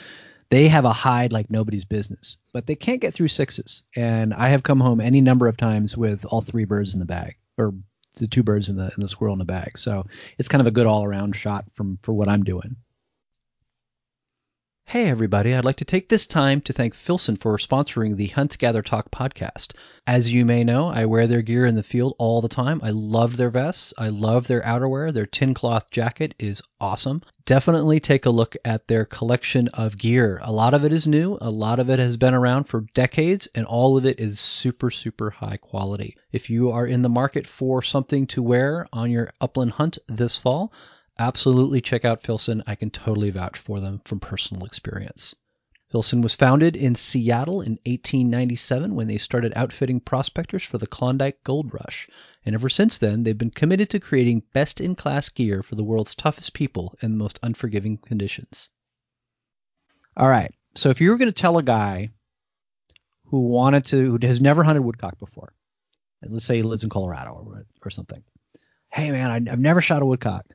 they 0.51 0.69
have 0.69 0.85
a 0.85 0.93
hide 0.93 1.33
like 1.33 1.51
nobody's 1.51 1.85
business, 1.85 2.37
but 2.53 2.67
they 2.67 2.75
can't 2.75 3.01
get 3.01 3.15
through 3.15 3.29
sixes. 3.29 3.83
And 3.97 4.35
I 4.35 4.49
have 4.49 4.63
come 4.63 4.81
home 4.81 5.01
any 5.01 5.21
number 5.21 5.47
of 5.47 5.57
times 5.57 5.97
with 5.97 6.25
all 6.25 6.41
three 6.41 6.65
birds 6.65 6.95
in 6.95 7.01
the 7.01 7.07
bag, 7.07 7.37
or 7.57 7.75
the 8.15 8.27
two 8.27 8.43
birds 8.43 8.69
in 8.69 8.77
the 8.77 8.91
the 8.97 9.09
squirrel 9.09 9.35
in 9.35 9.39
the 9.39 9.45
bag. 9.45 9.79
So 9.79 10.05
it's 10.39 10.49
kind 10.49 10.61
of 10.61 10.67
a 10.67 10.71
good 10.71 10.87
all 10.87 11.05
around 11.05 11.37
shot 11.37 11.65
from 11.75 11.99
for 12.03 12.13
what 12.13 12.29
I'm 12.29 12.45
doing. 12.45 12.77
Hey 14.91 15.09
everybody, 15.09 15.55
I'd 15.55 15.65
like 15.65 15.77
to 15.77 15.85
take 15.85 16.09
this 16.09 16.27
time 16.27 16.61
to 16.63 16.73
thank 16.73 16.95
Filson 16.95 17.37
for 17.37 17.57
sponsoring 17.59 18.17
the 18.17 18.27
Hunt 18.27 18.59
Gather 18.59 18.83
Talk 18.83 19.09
podcast. 19.13 19.75
As 20.05 20.33
you 20.33 20.45
may 20.45 20.65
know, 20.65 20.89
I 20.89 21.07
wear 21.07 21.29
their 21.29 21.43
gear 21.43 21.65
in 21.65 21.77
the 21.77 21.85
field 21.85 22.17
all 22.19 22.41
the 22.41 22.49
time. 22.49 22.81
I 22.83 22.91
love 22.91 23.37
their 23.37 23.51
vests, 23.51 23.95
I 23.97 24.09
love 24.09 24.49
their 24.49 24.63
outerwear. 24.63 25.13
Their 25.13 25.27
tin 25.27 25.55
cloth 25.55 25.93
jacket 25.93 26.35
is 26.41 26.61
awesome. 26.81 27.23
Definitely 27.45 28.01
take 28.01 28.27
a 28.27 28.31
look 28.31 28.57
at 28.65 28.89
their 28.89 29.05
collection 29.05 29.69
of 29.69 29.97
gear. 29.97 30.41
A 30.43 30.51
lot 30.51 30.75
of 30.75 30.85
it 30.85 30.93
is 30.93 31.07
new, 31.07 31.39
a 31.41 31.51
lot 31.53 31.79
of 31.79 31.89
it 31.89 32.01
has 32.01 32.17
been 32.17 32.35
around 32.35 32.65
for 32.65 32.81
decades, 32.93 33.47
and 33.55 33.67
all 33.67 33.97
of 33.97 34.07
it 34.07 34.19
is 34.19 34.41
super, 34.41 34.91
super 34.91 35.31
high 35.31 35.59
quality. 35.59 36.17
If 36.33 36.51
you 36.51 36.73
are 36.73 36.85
in 36.85 37.03
the 37.03 37.09
market 37.09 37.47
for 37.47 37.81
something 37.81 38.27
to 38.27 38.43
wear 38.43 38.89
on 38.93 39.13
your 39.13 39.33
upland 39.41 39.71
hunt 39.71 39.99
this 40.09 40.37
fall, 40.37 40.73
absolutely 41.21 41.83
check 41.83 42.05
out 42.05 42.23
Filson. 42.23 42.63
I 42.67 42.75
can 42.75 42.91
totally 42.91 43.31
vouch 43.31 43.59
for 43.59 43.79
them 43.79 44.01
from 44.05 44.21
personal 44.21 44.65
experience. 44.65 45.35
Filson 45.91 46.23
was 46.23 46.35
founded 46.35 46.77
in 46.77 46.95
Seattle 46.95 47.61
in 47.61 47.73
1897 47.85 48.95
when 48.95 49.07
they 49.07 49.19
started 49.19 49.53
outfitting 49.55 50.01
prospectors 50.01 50.63
for 50.63 50.79
the 50.79 50.87
Klondike 50.87 51.43
Gold 51.45 51.75
Rush. 51.75 52.09
And 52.47 52.55
ever 52.55 52.69
since 52.69 52.99
then, 52.99 53.23
they've 53.23 53.37
been 53.37 53.51
committed 53.51 53.91
to 53.91 54.01
creating 54.01 54.45
best 54.55 54.81
in 54.81 54.95
class 54.95 55.29
gear 55.29 55.63
for 55.63 55.75
the 55.75 55.85
world's 55.85 56.15
toughest 56.15 56.55
people 56.55 56.97
in 57.03 57.11
the 57.11 57.17
most 57.19 57.39
unforgiving 57.43 57.99
conditions. 57.99 58.71
All 60.17 60.29
right. 60.29 60.55
So 60.77 60.91
if 60.91 61.01
you 61.01 61.11
were 61.11 61.19
going 61.19 61.27
to 61.27 61.33
tell 61.33 61.59
a 61.59 61.63
guy 61.63 62.11
who 63.27 63.41
wanted 63.41 63.85
to, 63.87 64.17
who 64.17 64.27
has 64.27 64.41
never 64.41 64.63
hunted 64.63 64.83
woodcock 64.83 65.19
before, 65.19 65.53
and 66.23 66.33
let's 66.33 66.47
say 66.47 66.57
he 66.57 66.63
lives 66.63 66.85
in 66.85 66.91
Colorado 66.91 67.33
or, 67.33 67.67
or 67.85 67.91
something, 67.91 68.23
hey 68.91 69.11
man, 69.11 69.49
I, 69.49 69.53
I've 69.53 69.59
never 69.59 69.81
shot 69.81 70.03
a 70.03 70.07
woodcock 70.07 70.47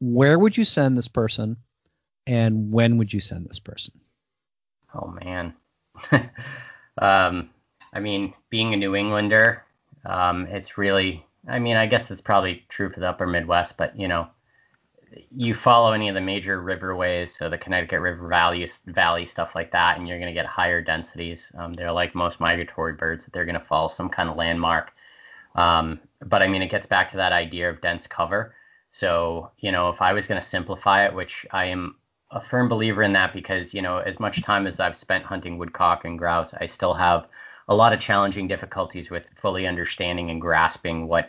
where 0.00 0.38
would 0.38 0.56
you 0.56 0.64
send 0.64 0.96
this 0.96 1.08
person 1.08 1.56
and 2.26 2.70
when 2.72 2.98
would 2.98 3.12
you 3.12 3.20
send 3.20 3.48
this 3.48 3.58
person? 3.58 3.94
Oh 4.94 5.14
man. 5.24 5.54
um, 6.98 7.50
I 7.92 8.00
mean, 8.00 8.34
being 8.50 8.74
a 8.74 8.76
New 8.76 8.94
Englander, 8.94 9.64
um, 10.06 10.46
it's 10.46 10.78
really 10.78 11.24
I 11.46 11.58
mean, 11.58 11.76
I 11.76 11.86
guess 11.86 12.10
it's 12.10 12.20
probably 12.20 12.64
true 12.68 12.90
for 12.90 13.00
the 13.00 13.08
upper 13.08 13.26
Midwest, 13.26 13.76
but 13.76 13.98
you 13.98 14.08
know, 14.08 14.28
you 15.34 15.54
follow 15.54 15.92
any 15.92 16.08
of 16.08 16.14
the 16.14 16.20
major 16.20 16.62
riverways, 16.62 17.30
so 17.30 17.48
the 17.48 17.56
Connecticut 17.56 18.00
River 18.00 18.28
Valley, 18.28 18.70
Valley 18.86 19.24
stuff 19.24 19.54
like 19.54 19.72
that, 19.72 19.98
and 19.98 20.06
you're 20.06 20.18
going 20.18 20.32
to 20.32 20.38
get 20.38 20.46
higher 20.46 20.82
densities. 20.82 21.50
Um, 21.56 21.72
they're 21.74 21.92
like 21.92 22.14
most 22.14 22.40
migratory 22.40 22.92
birds; 22.92 23.24
that 23.24 23.32
they're 23.32 23.46
going 23.46 23.58
to 23.58 23.64
follow 23.64 23.88
some 23.88 24.10
kind 24.10 24.28
of 24.28 24.36
landmark. 24.36 24.92
Um, 25.54 26.00
but 26.24 26.42
I 26.42 26.48
mean, 26.48 26.62
it 26.62 26.70
gets 26.70 26.86
back 26.86 27.10
to 27.12 27.16
that 27.16 27.32
idea 27.32 27.70
of 27.70 27.80
dense 27.80 28.06
cover. 28.06 28.54
So, 28.92 29.50
you 29.58 29.72
know, 29.72 29.88
if 29.90 30.00
I 30.02 30.12
was 30.12 30.26
going 30.26 30.40
to 30.40 30.46
simplify 30.46 31.04
it, 31.06 31.14
which 31.14 31.46
I 31.52 31.66
am 31.66 31.96
a 32.30 32.40
firm 32.40 32.68
believer 32.68 33.02
in 33.02 33.12
that 33.14 33.32
because, 33.32 33.72
you 33.72 33.82
know, 33.82 33.98
as 33.98 34.18
much 34.20 34.42
time 34.42 34.66
as 34.66 34.80
I've 34.80 34.96
spent 34.96 35.24
hunting 35.24 35.58
woodcock 35.58 36.04
and 36.04 36.18
grouse, 36.18 36.54
I 36.54 36.66
still 36.66 36.94
have 36.94 37.26
a 37.68 37.74
lot 37.74 37.92
of 37.92 38.00
challenging 38.00 38.48
difficulties 38.48 39.10
with 39.10 39.30
fully 39.36 39.66
understanding 39.66 40.30
and 40.30 40.40
grasping 40.40 41.06
what 41.06 41.28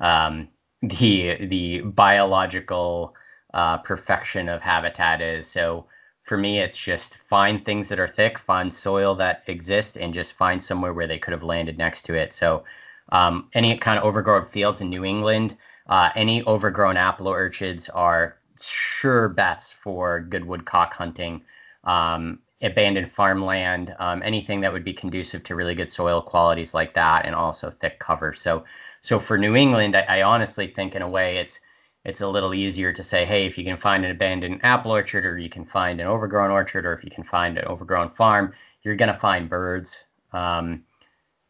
um, 0.00 0.48
the 0.82 1.46
the 1.46 1.80
biological 1.80 3.14
uh, 3.54 3.78
perfection 3.78 4.48
of 4.48 4.60
habitat 4.62 5.20
is. 5.22 5.46
So 5.46 5.86
for 6.24 6.36
me, 6.36 6.58
it's 6.58 6.76
just 6.76 7.16
find 7.28 7.64
things 7.64 7.88
that 7.88 8.00
are 8.00 8.08
thick, 8.08 8.38
find 8.38 8.72
soil 8.72 9.14
that 9.16 9.42
exists, 9.46 9.96
and 9.96 10.12
just 10.12 10.34
find 10.34 10.62
somewhere 10.62 10.92
where 10.92 11.06
they 11.06 11.18
could 11.18 11.32
have 11.32 11.42
landed 11.44 11.78
next 11.78 12.02
to 12.02 12.14
it. 12.14 12.34
So 12.34 12.64
um, 13.10 13.48
any 13.54 13.76
kind 13.78 13.98
of 13.98 14.04
overgrown 14.04 14.46
fields 14.46 14.80
in 14.80 14.90
New 14.90 15.04
England, 15.04 15.56
uh, 15.88 16.10
any 16.14 16.42
overgrown 16.44 16.96
apple 16.96 17.28
orchards 17.28 17.88
are 17.88 18.38
sure 18.60 19.28
bets 19.28 19.72
for 19.72 20.20
good 20.20 20.44
woodcock 20.44 20.94
hunting. 20.94 21.42
Um, 21.84 22.40
abandoned 22.62 23.12
farmland, 23.12 23.94
um, 23.98 24.22
anything 24.24 24.60
that 24.62 24.72
would 24.72 24.84
be 24.84 24.92
conducive 24.92 25.44
to 25.44 25.54
really 25.54 25.74
good 25.74 25.90
soil 25.90 26.22
qualities 26.22 26.72
like 26.74 26.94
that, 26.94 27.26
and 27.26 27.34
also 27.34 27.70
thick 27.70 27.98
cover. 27.98 28.32
So, 28.32 28.64
so 29.00 29.20
for 29.20 29.36
New 29.36 29.54
England, 29.54 29.94
I, 29.96 30.02
I 30.02 30.22
honestly 30.22 30.68
think 30.68 30.94
in 30.94 31.02
a 31.02 31.08
way 31.08 31.36
it's 31.36 31.60
it's 32.04 32.20
a 32.20 32.28
little 32.28 32.54
easier 32.54 32.92
to 32.92 33.02
say, 33.02 33.24
hey, 33.24 33.46
if 33.46 33.58
you 33.58 33.64
can 33.64 33.76
find 33.76 34.04
an 34.04 34.12
abandoned 34.12 34.60
apple 34.62 34.92
orchard, 34.92 35.26
or 35.26 35.38
you 35.38 35.50
can 35.50 35.64
find 35.64 36.00
an 36.00 36.06
overgrown 36.06 36.50
orchard, 36.50 36.86
or 36.86 36.92
if 36.92 37.04
you 37.04 37.10
can 37.10 37.24
find 37.24 37.58
an 37.58 37.64
overgrown 37.64 38.10
farm, 38.10 38.52
you're 38.82 38.96
gonna 38.96 39.18
find 39.18 39.50
birds. 39.50 40.04
Um, 40.32 40.84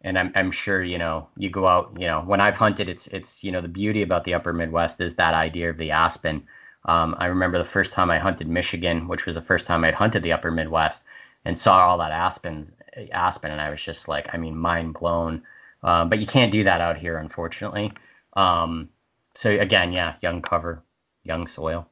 and 0.03 0.19
I'm, 0.19 0.33
I'm 0.35 0.51
sure 0.51 0.83
you 0.83 0.99
know 0.99 1.29
you 1.37 1.51
go 1.51 1.67
out 1.67 1.97
you 1.99 2.07
know 2.07 2.21
when 2.21 2.41
I've 2.41 2.57
hunted 2.57 2.89
it's 2.89 3.07
it's 3.09 3.43
you 3.43 3.53
know 3.53 3.61
the 3.61 3.69
beauty 3.69 4.03
about 4.03 4.25
the 4.25 4.35
upper 4.35 4.53
Midwest 4.53 5.01
is 5.01 5.15
that 5.17 5.35
idea 5.35 5.71
of 5.71 5.79
the 5.79 5.91
aspen. 5.91 6.47
Um, 6.85 7.17
I 7.19 7.27
remember 7.27 7.59
the 7.59 7.65
first 7.65 7.93
time 7.93 8.11
I 8.11 8.19
hunted 8.19 8.47
Michigan, 8.49 9.09
which 9.09 9.27
was 9.27 9.35
the 9.35 9.43
first 9.43 9.67
time 9.67 9.85
I'd 9.85 9.95
hunted 9.95 10.23
the 10.23 10.33
upper 10.33 10.53
Midwest, 10.53 11.03
and 11.45 11.59
saw 11.59 11.79
all 11.79 11.99
that 11.99 12.13
aspens 12.13 12.73
aspen, 13.13 13.51
and 13.51 13.61
I 13.61 13.71
was 13.71 13.83
just 13.83 14.09
like 14.09 14.29
I 14.33 14.37
mean 14.37 14.57
mind 14.57 14.95
blown. 14.95 15.43
Um, 15.83 16.09
but 16.09 16.19
you 16.19 16.27
can't 16.27 16.53
do 16.53 16.65
that 16.65 16.81
out 16.81 16.97
here 16.97 17.19
unfortunately. 17.19 17.93
Um, 18.35 18.91
so 19.35 19.51
again, 19.51 19.93
yeah, 19.93 20.15
young 20.21 20.43
cover, 20.43 20.83
young 21.25 21.47
soil. 21.47 21.89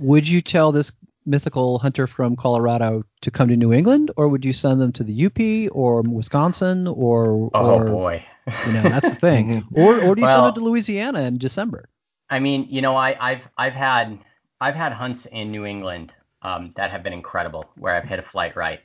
Would 0.00 0.26
you 0.26 0.40
tell 0.40 0.72
this 0.72 0.92
mythical 1.26 1.78
hunter 1.78 2.06
from 2.06 2.36
Colorado 2.36 3.04
to 3.20 3.30
come 3.30 3.48
to 3.48 3.56
New 3.56 3.72
England, 3.72 4.10
or 4.16 4.28
would 4.28 4.44
you 4.44 4.52
send 4.52 4.80
them 4.80 4.92
to 4.92 5.04
the 5.04 5.26
UP 5.26 5.74
or 5.74 6.02
Wisconsin 6.02 6.86
or? 6.86 7.50
Oh 7.54 7.74
or, 7.74 7.84
boy, 7.86 8.24
you 8.66 8.72
know 8.72 8.82
that's 8.82 9.10
the 9.10 9.16
thing. 9.16 9.64
or 9.74 10.00
or 10.00 10.14
do 10.14 10.20
you 10.20 10.26
well, 10.26 10.36
send 10.36 10.46
them 10.46 10.54
to 10.54 10.68
Louisiana 10.68 11.22
in 11.22 11.38
December? 11.38 11.88
I 12.28 12.38
mean, 12.38 12.66
you 12.70 12.80
know, 12.80 12.96
I, 12.96 13.32
I've 13.32 13.48
I've 13.58 13.72
had 13.72 14.18
I've 14.60 14.74
had 14.74 14.92
hunts 14.92 15.26
in 15.26 15.50
New 15.50 15.64
England 15.64 16.12
um, 16.42 16.72
that 16.76 16.90
have 16.90 17.02
been 17.02 17.12
incredible 17.12 17.66
where 17.76 17.94
I've 17.94 18.04
hit 18.04 18.18
a 18.18 18.22
flight 18.22 18.56
right, 18.56 18.80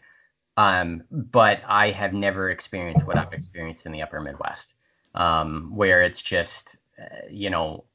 um, 0.57 1.03
but 1.11 1.61
I 1.67 1.91
have 1.91 2.13
never 2.13 2.49
experienced 2.49 3.05
what 3.05 3.17
I've 3.17 3.33
experienced 3.33 3.85
in 3.85 3.91
the 3.91 4.01
Upper 4.01 4.19
Midwest, 4.19 4.73
um, 5.13 5.71
where 5.73 6.01
it's 6.01 6.21
just 6.21 6.75
uh, 6.99 7.27
you 7.29 7.49
know 7.49 7.85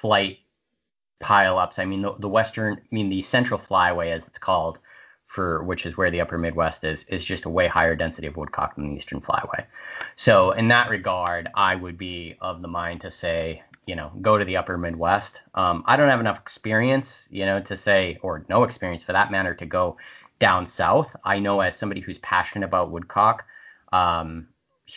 flight 0.00 0.38
pileups. 1.20 1.78
I 1.78 1.84
mean, 1.84 2.02
the, 2.02 2.14
the 2.18 2.28
western, 2.28 2.74
I 2.74 2.94
mean, 2.94 3.08
the 3.08 3.22
central 3.22 3.60
flyway, 3.60 4.14
as 4.14 4.26
it's 4.26 4.38
called, 4.38 4.78
for 5.26 5.64
which 5.64 5.86
is 5.86 5.96
where 5.96 6.10
the 6.10 6.20
upper 6.20 6.38
Midwest 6.38 6.84
is, 6.84 7.04
is 7.08 7.24
just 7.24 7.44
a 7.44 7.50
way 7.50 7.66
higher 7.66 7.96
density 7.96 8.26
of 8.26 8.36
woodcock 8.36 8.76
than 8.76 8.90
the 8.90 8.96
eastern 8.96 9.20
flyway. 9.20 9.64
So 10.16 10.52
in 10.52 10.68
that 10.68 10.90
regard, 10.90 11.48
I 11.54 11.74
would 11.74 11.98
be 11.98 12.36
of 12.40 12.62
the 12.62 12.68
mind 12.68 13.00
to 13.00 13.10
say, 13.10 13.62
you 13.86 13.96
know, 13.96 14.12
go 14.22 14.38
to 14.38 14.44
the 14.44 14.56
upper 14.56 14.78
Midwest. 14.78 15.40
Um, 15.54 15.82
I 15.86 15.96
don't 15.96 16.08
have 16.08 16.20
enough 16.20 16.38
experience, 16.38 17.28
you 17.30 17.46
know, 17.46 17.60
to 17.62 17.76
say, 17.76 18.18
or 18.22 18.46
no 18.48 18.64
experience 18.64 19.04
for 19.04 19.12
that 19.12 19.30
matter, 19.30 19.54
to 19.54 19.66
go 19.66 19.96
down 20.38 20.66
south. 20.66 21.14
I 21.24 21.38
know 21.38 21.60
as 21.60 21.76
somebody 21.76 22.00
who's 22.00 22.18
passionate 22.18 22.66
about 22.66 22.90
woodcock, 22.90 23.44
um, 23.92 24.48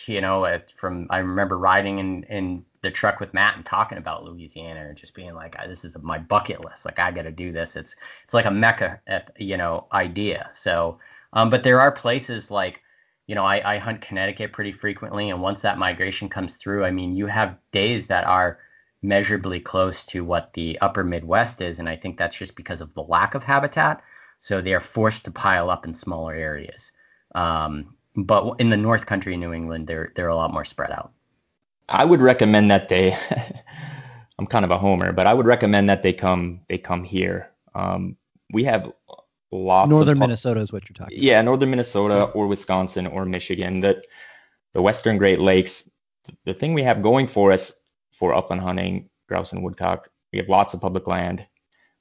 you 0.06 0.20
know, 0.20 0.58
from 0.78 1.06
I 1.10 1.18
remember 1.18 1.58
riding 1.58 1.98
in 1.98 2.24
in 2.24 2.64
the 2.82 2.90
truck 2.90 3.20
with 3.20 3.34
Matt 3.34 3.56
and 3.56 3.64
talking 3.64 3.98
about 3.98 4.24
Louisiana 4.24 4.86
and 4.88 4.96
just 4.96 5.14
being 5.14 5.34
like, 5.34 5.56
this 5.66 5.84
is 5.84 5.96
my 6.00 6.18
bucket 6.18 6.64
list. 6.64 6.84
Like 6.84 6.98
I 6.98 7.10
got 7.10 7.22
to 7.22 7.32
do 7.32 7.52
this. 7.52 7.76
It's 7.76 7.96
it's 8.24 8.34
like 8.34 8.46
a 8.46 8.50
mecca, 8.50 9.00
you 9.38 9.56
know, 9.56 9.86
idea. 9.92 10.50
So, 10.54 10.98
um, 11.32 11.50
but 11.50 11.62
there 11.62 11.80
are 11.80 11.92
places 11.92 12.50
like, 12.50 12.82
you 13.26 13.34
know, 13.34 13.44
I, 13.44 13.74
I 13.74 13.78
hunt 13.78 14.00
Connecticut 14.00 14.52
pretty 14.52 14.72
frequently, 14.72 15.30
and 15.30 15.42
once 15.42 15.60
that 15.62 15.78
migration 15.78 16.28
comes 16.28 16.56
through, 16.56 16.84
I 16.84 16.90
mean, 16.90 17.16
you 17.16 17.26
have 17.26 17.58
days 17.72 18.06
that 18.06 18.24
are 18.24 18.58
measurably 19.02 19.60
close 19.60 20.04
to 20.06 20.24
what 20.24 20.52
the 20.54 20.78
upper 20.80 21.04
Midwest 21.04 21.60
is, 21.60 21.78
and 21.78 21.88
I 21.88 21.96
think 21.96 22.18
that's 22.18 22.36
just 22.36 22.56
because 22.56 22.80
of 22.80 22.94
the 22.94 23.02
lack 23.02 23.34
of 23.34 23.42
habitat. 23.42 24.02
So 24.40 24.60
they 24.60 24.72
are 24.72 24.80
forced 24.80 25.24
to 25.24 25.30
pile 25.30 25.68
up 25.68 25.84
in 25.84 25.94
smaller 25.94 26.32
areas. 26.32 26.92
Um, 27.34 27.96
but 28.16 28.54
in 28.58 28.70
the 28.70 28.76
North 28.76 29.06
Country, 29.06 29.36
New 29.36 29.52
England, 29.52 29.86
they're 29.86 30.12
they're 30.14 30.28
a 30.28 30.36
lot 30.36 30.52
more 30.52 30.64
spread 30.64 30.90
out. 30.90 31.12
I 31.88 32.04
would 32.04 32.20
recommend 32.20 32.70
that 32.70 32.88
they. 32.88 33.16
I'm 34.38 34.46
kind 34.46 34.64
of 34.64 34.70
a 34.70 34.78
homer, 34.78 35.12
but 35.12 35.26
I 35.26 35.34
would 35.34 35.46
recommend 35.46 35.90
that 35.90 36.02
they 36.02 36.12
come 36.12 36.60
they 36.68 36.78
come 36.78 37.02
here. 37.02 37.50
Um, 37.74 38.16
we 38.52 38.64
have 38.64 38.92
lots. 39.50 39.86
Of 39.86 39.90
Northern 39.90 40.18
Minnesota 40.18 40.60
is 40.60 40.72
what 40.72 40.88
you're 40.88 40.94
talking. 40.94 41.18
Yeah, 41.20 41.42
northern 41.42 41.70
Minnesota 41.70 42.24
or 42.34 42.46
Wisconsin 42.46 43.06
or 43.06 43.24
Michigan. 43.24 43.80
That 43.80 44.06
the 44.74 44.82
Western 44.82 45.18
Great 45.18 45.40
Lakes. 45.40 45.88
The 46.44 46.54
thing 46.54 46.74
we 46.74 46.82
have 46.82 47.02
going 47.02 47.26
for 47.26 47.52
us 47.52 47.72
for 48.12 48.34
upland 48.34 48.60
hunting, 48.60 49.08
grouse 49.28 49.52
and 49.52 49.62
woodcock, 49.62 50.10
we 50.30 50.38
have 50.38 50.48
lots 50.48 50.74
of 50.74 50.80
public 50.80 51.06
land, 51.06 51.46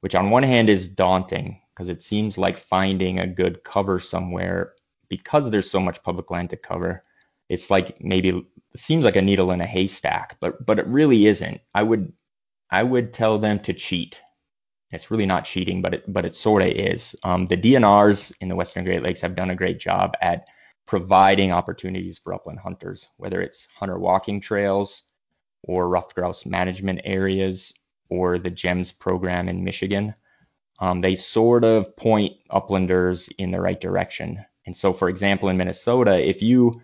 which 0.02 0.16
on 0.16 0.30
one 0.30 0.44
hand 0.44 0.70
is 0.70 0.90
daunting 0.90 1.62
because 1.74 1.88
it 1.88 2.02
seems 2.02 2.38
like 2.38 2.58
finding 2.58 3.20
a 3.20 3.28
good 3.28 3.64
cover 3.64 4.00
somewhere 4.00 4.74
because 5.08 5.50
there's 5.50 5.72
so 5.72 5.80
much 5.80 6.04
public 6.04 6.30
land 6.30 6.50
to 6.50 6.58
cover 6.58 7.04
it's 7.50 7.70
like 7.70 8.02
maybe 8.02 8.46
seems 8.80 9.04
like 9.04 9.16
a 9.16 9.22
needle 9.22 9.52
in 9.52 9.62
a 9.62 9.66
haystack, 9.66 10.38
but 10.40 10.66
but 10.66 10.80
it 10.80 10.88
really 10.88 11.28
isn't. 11.28 11.62
I 11.74 11.84
would 11.84 12.14
I 12.70 12.84
would 12.84 13.14
tell 13.14 13.40
them 13.40 13.60
to 13.62 13.74
cheat. 13.74 14.20
It's 14.92 15.12
really 15.12 15.26
not 15.26 15.46
cheating, 15.46 15.82
but 15.82 15.94
it 15.94 16.14
but 16.14 16.26
it 16.26 16.36
sort 16.36 16.62
of 16.64 16.70
is. 16.70 17.16
Um, 17.24 17.48
the 17.48 17.58
DNRs 17.58 18.34
in 18.42 18.50
the 18.50 18.56
Western 18.56 18.84
Great 18.86 19.04
Lakes 19.04 19.22
have 19.22 19.36
done 19.36 19.50
a 19.50 19.56
great 19.56 19.80
job 19.80 20.16
at 20.22 20.48
providing 20.86 21.52
opportunities 21.52 22.18
for 22.18 22.34
upland 22.34 22.60
hunters, 22.60 23.10
whether 23.18 23.42
it's 23.42 23.68
hunter 23.76 24.00
walking 24.00 24.40
trails 24.40 25.04
or 25.64 25.90
ruffed 25.90 26.16
grouse 26.16 26.46
management 26.46 27.02
areas 27.04 27.74
or 28.10 28.40
the 28.40 28.50
GEMS 28.50 28.94
program 28.94 29.50
in 29.50 29.64
Michigan. 29.64 30.16
Um, 30.80 31.02
they 31.02 31.16
sort 31.16 31.64
of 31.64 31.96
point 31.98 32.34
uplanders 32.52 33.30
in 33.38 33.52
the 33.52 33.60
right 33.60 33.80
direction. 33.80 34.46
And 34.66 34.76
so, 34.76 34.94
for 34.94 35.10
example, 35.10 35.50
in 35.50 35.58
Minnesota, 35.58 36.26
if 36.26 36.42
you 36.42 36.82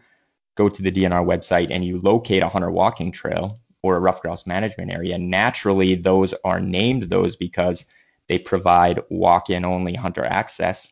go 0.55 0.69
to 0.69 0.81
the 0.81 0.91
DNR 0.91 1.25
website 1.25 1.67
and 1.71 1.83
you 1.83 1.99
locate 1.99 2.43
a 2.43 2.49
hunter 2.49 2.71
walking 2.71 3.11
trail 3.11 3.59
or 3.81 3.95
a 3.95 3.99
ruffed 3.99 4.21
grouse 4.21 4.45
management 4.45 4.91
area, 4.91 5.17
naturally 5.17 5.95
those 5.95 6.33
are 6.43 6.59
named 6.59 7.03
those 7.03 7.35
because 7.35 7.85
they 8.27 8.39
provide 8.39 9.01
walk-in 9.09 9.65
only 9.65 9.93
hunter 9.93 10.25
access, 10.25 10.91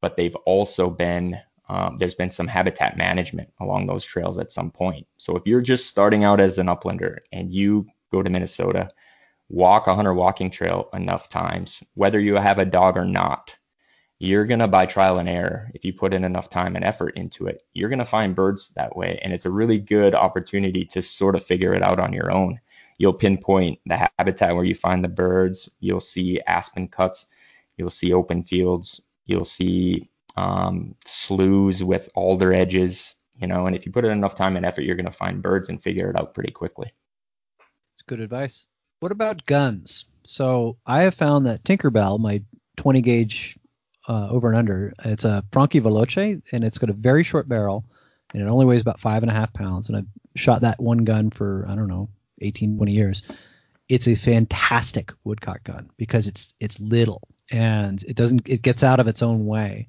but 0.00 0.16
they've 0.16 0.34
also 0.46 0.90
been 0.90 1.38
um, 1.68 1.96
there's 1.98 2.14
been 2.14 2.30
some 2.30 2.46
habitat 2.46 2.96
management 2.96 3.48
along 3.60 3.86
those 3.86 4.04
trails 4.04 4.38
at 4.38 4.52
some 4.52 4.70
point. 4.70 5.04
So 5.16 5.36
if 5.36 5.42
you're 5.46 5.60
just 5.60 5.88
starting 5.88 6.22
out 6.22 6.38
as 6.38 6.58
an 6.58 6.68
uplander 6.68 7.18
and 7.32 7.52
you 7.52 7.86
go 8.12 8.22
to 8.22 8.30
Minnesota, 8.30 8.88
walk 9.48 9.88
a 9.88 9.94
hunter 9.94 10.14
walking 10.14 10.50
trail 10.50 10.88
enough 10.92 11.28
times, 11.28 11.82
whether 11.94 12.20
you 12.20 12.36
have 12.36 12.58
a 12.58 12.64
dog 12.64 12.96
or 12.96 13.04
not, 13.04 13.52
you're 14.18 14.46
going 14.46 14.60
to 14.60 14.68
by 14.68 14.86
trial 14.86 15.18
and 15.18 15.28
error 15.28 15.70
if 15.74 15.84
you 15.84 15.92
put 15.92 16.14
in 16.14 16.24
enough 16.24 16.48
time 16.48 16.74
and 16.76 16.84
effort 16.84 17.16
into 17.16 17.46
it 17.46 17.66
you're 17.74 17.88
going 17.88 17.98
to 17.98 18.04
find 18.04 18.34
birds 18.34 18.70
that 18.76 18.96
way 18.96 19.18
and 19.22 19.32
it's 19.32 19.44
a 19.46 19.50
really 19.50 19.78
good 19.78 20.14
opportunity 20.14 20.84
to 20.84 21.02
sort 21.02 21.36
of 21.36 21.44
figure 21.44 21.74
it 21.74 21.82
out 21.82 22.00
on 22.00 22.12
your 22.12 22.30
own 22.30 22.58
you'll 22.98 23.12
pinpoint 23.12 23.78
the 23.86 24.08
habitat 24.18 24.54
where 24.54 24.64
you 24.64 24.74
find 24.74 25.04
the 25.04 25.08
birds 25.08 25.68
you'll 25.80 26.00
see 26.00 26.40
aspen 26.46 26.88
cuts 26.88 27.26
you'll 27.76 27.90
see 27.90 28.12
open 28.12 28.42
fields 28.42 29.00
you'll 29.26 29.44
see 29.44 30.08
um, 30.36 30.94
sloughs 31.04 31.82
with 31.82 32.08
alder 32.14 32.52
edges, 32.52 33.14
you 33.36 33.46
know, 33.46 33.66
and 33.66 33.74
if 33.74 33.86
you 33.86 33.92
put 33.92 34.04
in 34.04 34.12
enough 34.12 34.34
time 34.34 34.56
and 34.56 34.66
effort, 34.66 34.82
you're 34.82 34.96
going 34.96 35.06
to 35.06 35.12
find 35.12 35.42
birds 35.42 35.68
and 35.68 35.82
figure 35.82 36.10
it 36.10 36.18
out 36.18 36.34
pretty 36.34 36.52
quickly. 36.52 36.92
It's 37.94 38.02
good 38.06 38.20
advice. 38.20 38.66
What 39.00 39.12
about 39.12 39.44
guns? 39.46 40.06
So 40.24 40.76
I 40.86 41.02
have 41.02 41.14
found 41.14 41.46
that 41.46 41.64
Tinkerbell, 41.64 42.18
my 42.18 42.42
20 42.76 43.00
gauge 43.00 43.58
uh, 44.08 44.28
over 44.30 44.48
and 44.48 44.58
under, 44.58 44.94
it's 45.04 45.24
a 45.24 45.44
Franchi 45.52 45.80
Veloce, 45.80 46.42
and 46.52 46.64
it's 46.64 46.78
got 46.78 46.90
a 46.90 46.94
very 46.94 47.22
short 47.22 47.48
barrel, 47.48 47.84
and 48.32 48.42
it 48.42 48.46
only 48.46 48.66
weighs 48.66 48.82
about 48.82 49.00
five 49.00 49.22
and 49.22 49.30
a 49.30 49.34
half 49.34 49.52
pounds. 49.52 49.88
And 49.88 49.96
I've 49.96 50.06
shot 50.34 50.62
that 50.62 50.80
one 50.80 51.04
gun 51.04 51.30
for 51.30 51.64
I 51.68 51.74
don't 51.74 51.88
know 51.88 52.08
18, 52.40 52.76
20 52.76 52.92
years. 52.92 53.22
It's 53.88 54.08
a 54.08 54.14
fantastic 54.14 55.12
woodcock 55.24 55.64
gun 55.64 55.90
because 55.96 56.26
it's 56.26 56.54
it's 56.58 56.80
little 56.80 57.22
and 57.50 58.02
it 58.02 58.16
doesn't 58.16 58.48
it 58.48 58.62
gets 58.62 58.82
out 58.82 58.98
of 58.98 59.06
its 59.06 59.22
own 59.22 59.46
way 59.46 59.86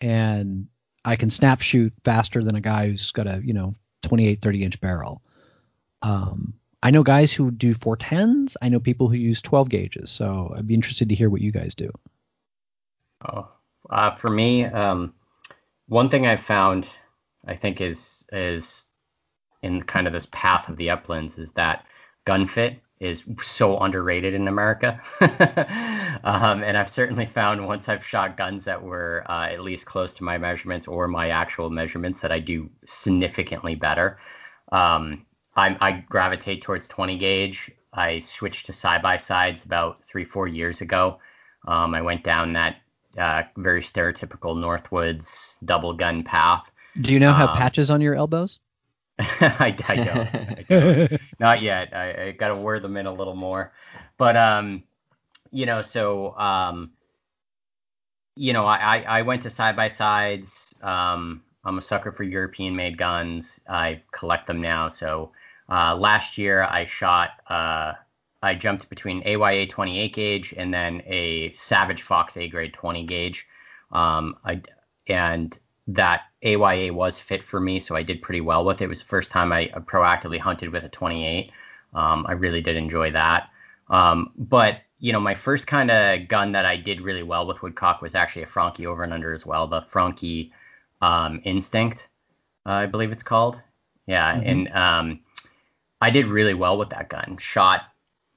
and 0.00 0.66
I 1.04 1.16
can 1.16 1.30
snap 1.30 1.60
shoot 1.60 1.92
faster 2.04 2.42
than 2.42 2.56
a 2.56 2.60
guy 2.60 2.88
who's 2.88 3.12
got 3.12 3.26
a 3.26 3.40
you 3.44 3.54
know 3.54 3.74
28 4.02 4.40
30 4.40 4.64
inch 4.64 4.80
barrel. 4.80 5.22
Um, 6.02 6.54
I 6.82 6.90
know 6.90 7.02
guys 7.02 7.32
who 7.32 7.50
do 7.50 7.74
410s. 7.74 8.56
I 8.62 8.68
know 8.68 8.78
people 8.78 9.08
who 9.08 9.16
use 9.16 9.42
12 9.42 9.68
gauges. 9.68 10.10
So 10.10 10.52
I'd 10.56 10.66
be 10.66 10.74
interested 10.74 11.08
to 11.08 11.14
hear 11.14 11.28
what 11.28 11.40
you 11.40 11.50
guys 11.50 11.74
do. 11.74 11.90
Oh, 13.26 13.48
uh, 13.90 14.16
for 14.16 14.30
me, 14.30 14.64
um, 14.64 15.14
one 15.86 16.08
thing 16.10 16.26
I've 16.26 16.42
found, 16.42 16.88
I 17.46 17.56
think 17.56 17.80
is 17.80 18.24
is 18.32 18.86
in 19.62 19.82
kind 19.82 20.06
of 20.06 20.12
this 20.12 20.28
path 20.30 20.68
of 20.68 20.76
the 20.76 20.90
uplands 20.90 21.38
is 21.38 21.50
that 21.52 21.84
gun 22.24 22.46
fit 22.46 22.80
is 23.00 23.24
so 23.42 23.78
underrated 23.78 24.34
in 24.34 24.48
America. 24.48 25.00
um, 26.24 26.62
and 26.62 26.76
I've 26.76 26.90
certainly 26.90 27.26
found 27.26 27.66
once 27.66 27.88
I've 27.88 28.04
shot 28.04 28.36
guns 28.36 28.64
that 28.64 28.82
were 28.82 29.24
uh, 29.28 29.46
at 29.46 29.62
least 29.62 29.86
close 29.86 30.12
to 30.14 30.24
my 30.24 30.38
measurements 30.38 30.86
or 30.88 31.08
my 31.08 31.30
actual 31.30 31.70
measurements 31.70 32.20
that 32.20 32.32
I 32.32 32.40
do 32.40 32.70
significantly 32.86 33.74
better. 33.76 34.18
Um, 34.72 35.26
I, 35.56 35.76
I 35.80 35.92
gravitate 36.08 36.62
towards 36.62 36.88
20 36.88 37.18
gauge. 37.18 37.70
I 37.92 38.20
switched 38.20 38.66
to 38.66 38.72
side 38.72 39.02
by 39.02 39.16
sides 39.16 39.64
about 39.64 40.04
three, 40.04 40.24
four 40.24 40.46
years 40.48 40.80
ago. 40.80 41.18
Um, 41.66 41.94
I 41.94 42.02
went 42.02 42.24
down 42.24 42.52
that 42.54 42.76
uh, 43.18 43.42
very 43.56 43.82
stereotypical 43.82 44.56
Northwoods 44.56 45.58
double 45.64 45.92
gun 45.92 46.22
path. 46.22 46.70
Do 47.00 47.12
you 47.12 47.18
now 47.18 47.34
have 47.34 47.50
um, 47.50 47.56
patches 47.56 47.90
on 47.90 48.00
your 48.00 48.14
elbows? 48.14 48.58
I, 49.18 49.76
I, 49.88 49.96
don't. 49.96 50.34
I 50.34 50.64
don't. 50.68 51.20
Not 51.40 51.62
yet. 51.62 51.94
I, 51.94 52.26
I 52.26 52.30
got 52.32 52.48
to 52.48 52.56
wear 52.56 52.80
them 52.80 52.96
in 52.96 53.06
a 53.06 53.12
little 53.12 53.34
more. 53.34 53.72
But 54.16 54.36
um, 54.36 54.84
you 55.50 55.66
know, 55.66 55.82
so 55.82 56.36
um, 56.38 56.92
you 58.36 58.52
know, 58.52 58.64
I 58.64 59.00
I 59.00 59.22
went 59.22 59.42
to 59.42 59.50
side 59.50 59.76
by 59.76 59.88
sides. 59.88 60.74
Um, 60.82 61.42
I'm 61.64 61.78
a 61.78 61.82
sucker 61.82 62.12
for 62.12 62.22
European 62.22 62.76
made 62.76 62.96
guns. 62.96 63.60
I 63.68 64.02
collect 64.12 64.46
them 64.46 64.60
now. 64.60 64.88
So 64.88 65.32
uh, 65.68 65.96
last 65.96 66.38
year 66.38 66.62
I 66.62 66.86
shot. 66.86 67.30
Uh, 67.48 67.94
I 68.42 68.54
jumped 68.54 68.88
between 68.88 69.26
AYA 69.26 69.66
28 69.66 70.14
gauge 70.14 70.54
and 70.56 70.72
then 70.72 71.02
a 71.06 71.54
Savage 71.56 72.02
Fox 72.02 72.36
A 72.36 72.48
grade 72.48 72.74
20 72.74 73.04
gauge. 73.04 73.46
Um, 73.90 74.36
I 74.44 74.62
and 75.08 75.58
that 75.88 76.22
AYA 76.44 76.92
was 76.92 77.18
fit 77.18 77.42
for 77.42 77.58
me, 77.58 77.80
so 77.80 77.96
I 77.96 78.02
did 78.02 78.22
pretty 78.22 78.42
well 78.42 78.64
with 78.64 78.80
it. 78.80 78.84
It 78.84 78.88
was 78.88 79.00
the 79.00 79.06
first 79.06 79.30
time 79.30 79.52
I 79.52 79.68
proactively 79.68 80.38
hunted 80.38 80.70
with 80.70 80.84
a 80.84 80.88
28. 80.88 81.50
Um, 81.94 82.26
I 82.28 82.32
really 82.32 82.60
did 82.60 82.76
enjoy 82.76 83.12
that. 83.12 83.48
Um, 83.88 84.32
but 84.36 84.80
you 85.00 85.12
know, 85.12 85.20
my 85.20 85.34
first 85.34 85.66
kind 85.66 85.90
of 85.90 86.28
gun 86.28 86.52
that 86.52 86.66
I 86.66 86.76
did 86.76 87.00
really 87.00 87.22
well 87.22 87.46
with 87.46 87.62
woodcock 87.62 88.02
was 88.02 88.14
actually 88.14 88.42
a 88.42 88.46
Franchi 88.46 88.86
over 88.86 89.02
and 89.02 89.12
under 89.12 89.32
as 89.32 89.46
well, 89.46 89.66
the 89.66 89.82
Franchi 89.90 90.52
um, 91.00 91.40
Instinct, 91.44 92.08
uh, 92.66 92.72
I 92.72 92.86
believe 92.86 93.12
it's 93.12 93.22
called. 93.22 93.60
Yeah, 94.06 94.34
mm-hmm. 94.34 94.48
and 94.48 94.68
um, 94.72 95.20
I 96.00 96.10
did 96.10 96.26
really 96.26 96.54
well 96.54 96.78
with 96.78 96.90
that 96.90 97.08
gun. 97.08 97.36
Shot 97.40 97.82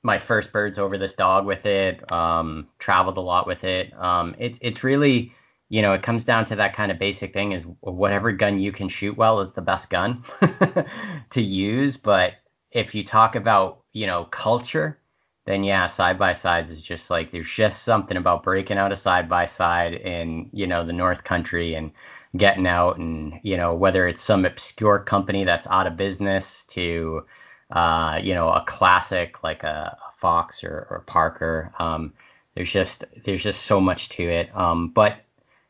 my 0.04 0.18
first 0.18 0.52
birds 0.52 0.80
over 0.80 0.98
this 0.98 1.14
dog 1.14 1.46
with 1.46 1.66
it. 1.66 2.12
Um, 2.12 2.68
traveled 2.80 3.18
a 3.18 3.22
lot 3.22 3.48
with 3.48 3.64
it. 3.64 3.94
Um, 3.94 4.36
it's 4.40 4.60
it's 4.62 4.84
really 4.84 5.34
you 5.72 5.82
know, 5.82 5.94
it 5.94 6.04
comes 6.04 6.26
down 6.26 6.44
to 6.44 6.56
that 6.58 6.76
kind 6.76 6.92
of 6.92 7.00
basic 7.00 7.32
thing 7.32 7.54
is 7.54 7.64
whatever 7.80 8.34
gun 8.34 8.60
you 8.60 8.74
can 8.74 8.90
shoot 8.90 9.16
well 9.16 9.40
is 9.40 9.54
the 9.54 9.62
best 9.62 9.90
gun 9.90 10.22
to 11.30 11.42
use. 11.42 11.96
But 11.96 12.34
if 12.72 12.94
you 12.94 13.06
talk 13.06 13.38
about, 13.38 13.80
you 13.94 14.06
know, 14.06 14.26
culture, 14.26 15.00
then 15.46 15.64
yeah, 15.64 15.88
side 15.88 16.20
by 16.20 16.34
sides 16.34 16.70
is 16.70 16.82
just 16.82 17.10
like 17.10 17.32
there's 17.32 17.50
just 17.50 17.84
something 17.84 18.18
about 18.18 18.44
breaking 18.44 18.78
out 18.78 18.92
a 18.92 18.98
side 18.98 19.30
by 19.30 19.46
side 19.46 19.94
in, 19.94 20.50
you 20.52 20.68
know, 20.68 20.86
the 20.86 20.92
North 20.92 21.24
Country 21.24 21.76
and 21.76 21.94
getting 22.36 22.68
out 22.68 22.98
and, 22.98 23.40
you 23.42 23.56
know, 23.56 23.74
whether 23.74 24.10
it's 24.10 24.22
some 24.22 24.44
obscure 24.44 25.00
company 25.00 25.46
that's 25.46 25.68
out 25.68 25.88
of 25.88 25.96
business 25.96 26.66
to, 26.72 27.26
uh, 27.72 28.20
you 28.22 28.34
know, 28.34 28.50
a 28.50 28.64
classic 28.68 29.44
like 29.44 29.64
a, 29.64 29.98
a 29.98 30.12
Fox 30.18 30.64
or, 30.64 30.88
or 30.90 31.04
Parker. 31.08 31.74
Um, 31.80 32.14
there's 32.56 32.72
just 32.72 33.06
there's 33.26 33.44
just 33.44 33.64
so 33.64 33.80
much 33.80 34.10
to 34.10 34.24
it. 34.24 34.56
Um, 34.56 34.90
but 34.90 35.18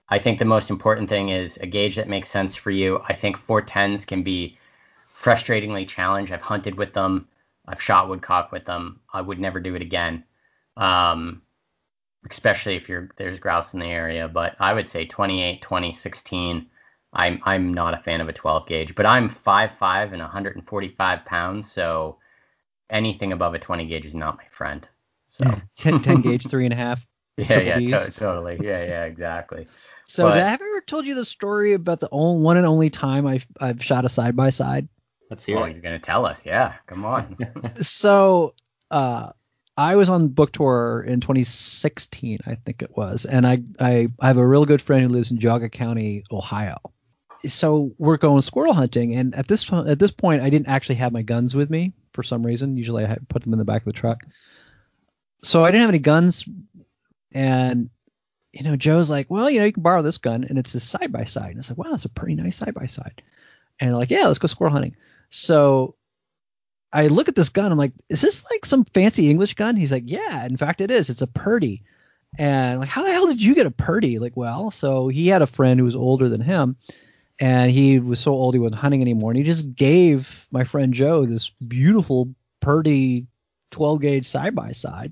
I 0.09 0.19
think 0.19 0.39
the 0.39 0.45
most 0.45 0.69
important 0.69 1.09
thing 1.09 1.29
is 1.29 1.57
a 1.57 1.67
gauge 1.67 1.95
that 1.95 2.09
makes 2.09 2.29
sense 2.29 2.55
for 2.55 2.71
you. 2.71 3.01
I 3.07 3.13
think 3.13 3.37
410s 3.37 4.05
can 4.05 4.23
be 4.23 4.57
frustratingly 5.21 5.87
challenged. 5.87 6.33
I've 6.33 6.41
hunted 6.41 6.75
with 6.75 6.93
them. 6.93 7.27
I've 7.67 7.81
shot 7.81 8.09
woodcock 8.09 8.51
with 8.51 8.65
them. 8.65 8.99
I 9.13 9.21
would 9.21 9.39
never 9.39 9.59
do 9.59 9.75
it 9.75 9.81
again, 9.81 10.23
um, 10.75 11.41
especially 12.29 12.75
if 12.75 12.89
you're 12.89 13.09
there's 13.17 13.39
grouse 13.39 13.73
in 13.73 13.79
the 13.79 13.85
area. 13.85 14.27
But 14.27 14.55
I 14.59 14.73
would 14.73 14.89
say 14.89 15.05
28, 15.05 15.61
20, 15.61 15.93
16. 15.93 16.67
I'm 17.13 17.41
I'm 17.43 17.73
not 17.73 17.93
a 17.93 18.01
fan 18.01 18.21
of 18.21 18.29
a 18.29 18.33
12 18.33 18.67
gauge, 18.67 18.95
but 18.95 19.05
I'm 19.05 19.29
5'5 19.29 20.13
and 20.13 20.21
145 20.21 21.25
pounds, 21.25 21.71
so 21.71 22.17
anything 22.89 23.33
above 23.33 23.53
a 23.53 23.59
20 23.59 23.85
gauge 23.87 24.05
is 24.05 24.15
not 24.15 24.37
my 24.37 24.45
friend. 24.51 24.87
So 25.29 25.45
10, 25.77 26.01
10 26.01 26.21
gauge, 26.21 26.47
three 26.47 26.65
and 26.65 26.73
a 26.73 26.77
half. 26.77 27.05
Yeah, 27.37 27.59
yeah, 27.59 27.79
to- 27.79 28.11
totally. 28.11 28.59
Yeah, 28.61 28.83
yeah, 28.83 29.05
exactly. 29.05 29.67
So, 30.07 30.27
but, 30.27 30.35
have 30.43 30.61
I 30.61 30.65
ever 30.65 30.81
told 30.81 31.05
you 31.05 31.15
the 31.15 31.23
story 31.23 31.71
about 31.71 32.01
the 32.01 32.09
only, 32.11 32.43
one 32.43 32.57
and 32.57 32.65
only 32.65 32.89
time 32.89 33.25
I've 33.25 33.47
I've 33.61 33.81
shot 33.81 34.03
a 34.03 34.09
side 34.09 34.35
by 34.35 34.49
side? 34.49 34.89
Let's 35.29 35.45
hear. 35.45 35.57
Oh, 35.57 35.63
it. 35.63 35.71
you're 35.71 35.81
gonna 35.81 35.99
tell 35.99 36.25
us? 36.25 36.45
Yeah, 36.45 36.73
come 36.85 37.05
on. 37.05 37.37
so, 37.75 38.53
uh, 38.91 39.29
I 39.77 39.95
was 39.95 40.09
on 40.09 40.27
book 40.27 40.51
tour 40.51 41.05
in 41.07 41.21
2016, 41.21 42.39
I 42.45 42.55
think 42.55 42.81
it 42.81 42.97
was, 42.97 43.25
and 43.25 43.47
I 43.47 43.59
I, 43.79 44.09
I 44.19 44.27
have 44.27 44.37
a 44.37 44.45
real 44.45 44.65
good 44.65 44.81
friend 44.81 45.03
who 45.03 45.07
lives 45.09 45.31
in 45.31 45.37
Geauga 45.37 45.71
County, 45.71 46.25
Ohio. 46.29 46.75
So 47.45 47.91
we're 47.97 48.17
going 48.17 48.41
squirrel 48.41 48.73
hunting, 48.73 49.15
and 49.15 49.33
at 49.35 49.47
this 49.47 49.71
at 49.71 49.99
this 49.99 50.11
point, 50.11 50.43
I 50.43 50.49
didn't 50.49 50.67
actually 50.67 50.95
have 50.95 51.11
my 51.11 51.21
guns 51.21 51.55
with 51.55 51.69
me 51.69 51.93
for 52.13 52.23
some 52.23 52.45
reason. 52.45 52.77
Usually, 52.77 53.05
I 53.05 53.17
put 53.29 53.43
them 53.43 53.53
in 53.53 53.59
the 53.59 53.65
back 53.65 53.81
of 53.81 53.85
the 53.85 53.99
truck. 53.99 54.23
So 55.43 55.65
I 55.65 55.71
didn't 55.71 55.81
have 55.81 55.89
any 55.89 55.99
guns, 55.99 56.45
and 57.31 57.89
you 58.53 58.63
know, 58.63 58.75
Joe's 58.75 59.09
like, 59.09 59.29
well, 59.29 59.49
you 59.49 59.59
know, 59.59 59.65
you 59.65 59.73
can 59.73 59.83
borrow 59.83 60.01
this 60.01 60.17
gun, 60.17 60.43
and 60.43 60.59
it's 60.59 60.75
a 60.75 60.79
side 60.79 61.11
by 61.11 61.23
side. 61.23 61.49
And 61.49 61.57
I 61.57 61.59
was 61.59 61.69
like, 61.69 61.77
wow, 61.77 61.91
that's 61.91 62.05
a 62.05 62.09
pretty 62.09 62.35
nice 62.35 62.57
side 62.57 62.73
by 62.73 62.85
side. 62.85 63.21
And 63.79 63.95
like, 63.95 64.11
yeah, 64.11 64.27
let's 64.27 64.39
go 64.39 64.47
squirrel 64.47 64.73
hunting. 64.73 64.95
So 65.29 65.95
I 66.93 67.07
look 67.07 67.29
at 67.29 67.35
this 67.35 67.49
gun. 67.49 67.71
I'm 67.71 67.77
like, 67.77 67.93
is 68.09 68.21
this 68.21 68.43
like 68.51 68.65
some 68.65 68.85
fancy 68.85 69.29
English 69.29 69.55
gun? 69.55 69.75
He's 69.75 69.91
like, 69.91 70.03
yeah, 70.05 70.45
in 70.45 70.57
fact 70.57 70.81
it 70.81 70.91
is. 70.91 71.09
It's 71.09 71.21
a 71.21 71.27
Purdey. 71.27 71.81
And 72.37 72.79
like, 72.79 72.89
how 72.89 73.03
the 73.03 73.11
hell 73.11 73.27
did 73.27 73.41
you 73.41 73.55
get 73.55 73.65
a 73.65 73.71
Purdey? 73.71 74.19
Like, 74.19 74.35
well, 74.35 74.71
so 74.71 75.07
he 75.07 75.27
had 75.27 75.41
a 75.41 75.47
friend 75.47 75.79
who 75.79 75.85
was 75.85 75.95
older 75.95 76.29
than 76.29 76.41
him, 76.41 76.75
and 77.41 77.71
he 77.71 77.99
was 77.99 78.19
so 78.19 78.31
old 78.31 78.53
he 78.53 78.59
wasn't 78.59 78.79
hunting 78.79 79.01
anymore, 79.01 79.31
and 79.31 79.37
he 79.37 79.43
just 79.43 79.75
gave 79.75 80.47
my 80.51 80.63
friend 80.63 80.93
Joe 80.93 81.25
this 81.25 81.49
beautiful 81.49 82.33
Purdey 82.61 83.25
12 83.71 83.99
gauge 83.99 84.27
side 84.27 84.55
by 84.55 84.71
side. 84.71 85.11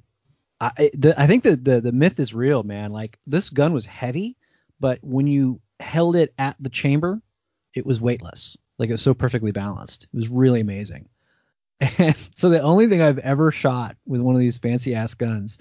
I 0.61 0.91
the, 0.93 1.19
I 1.19 1.25
think 1.25 1.43
that 1.43 1.65
the 1.65 1.81
the 1.81 1.91
myth 1.91 2.19
is 2.19 2.33
real, 2.33 2.63
man. 2.63 2.91
Like 2.91 3.17
this 3.25 3.49
gun 3.49 3.73
was 3.73 3.85
heavy, 3.85 4.37
but 4.79 4.99
when 5.01 5.25
you 5.25 5.59
held 5.79 6.15
it 6.15 6.33
at 6.37 6.55
the 6.59 6.69
chamber, 6.69 7.19
it 7.73 7.85
was 7.85 7.99
weightless. 7.99 8.55
Like 8.77 8.89
it 8.89 8.93
was 8.93 9.01
so 9.01 9.13
perfectly 9.15 9.51
balanced. 9.51 10.07
It 10.13 10.17
was 10.17 10.29
really 10.29 10.59
amazing. 10.59 11.09
And 11.81 12.15
so 12.33 12.49
the 12.49 12.61
only 12.61 12.87
thing 12.87 13.01
I've 13.01 13.19
ever 13.19 13.51
shot 13.51 13.97
with 14.05 14.21
one 14.21 14.35
of 14.35 14.41
these 14.41 14.57
fancy 14.57 14.93
ass 14.93 15.15
guns 15.15 15.57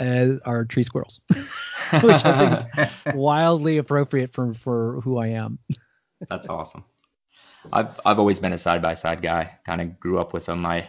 uh, 0.00 0.36
are 0.44 0.64
tree 0.64 0.84
squirrels, 0.84 1.20
which 1.30 2.24
I 2.24 2.56
think 2.56 2.88
is 2.88 3.14
wildly 3.14 3.76
appropriate 3.76 4.32
for 4.32 4.54
for 4.54 5.00
who 5.02 5.18
I 5.18 5.28
am. 5.28 5.60
That's 6.28 6.48
awesome. 6.48 6.84
I've 7.72 8.00
I've 8.04 8.18
always 8.18 8.38
been 8.38 8.52
a 8.52 8.58
side 8.58 8.82
by 8.82 8.94
side 8.94 9.22
guy. 9.22 9.58
Kind 9.64 9.80
of 9.80 10.00
grew 10.00 10.18
up 10.18 10.32
with 10.32 10.46
them. 10.46 10.62
My 10.62 10.88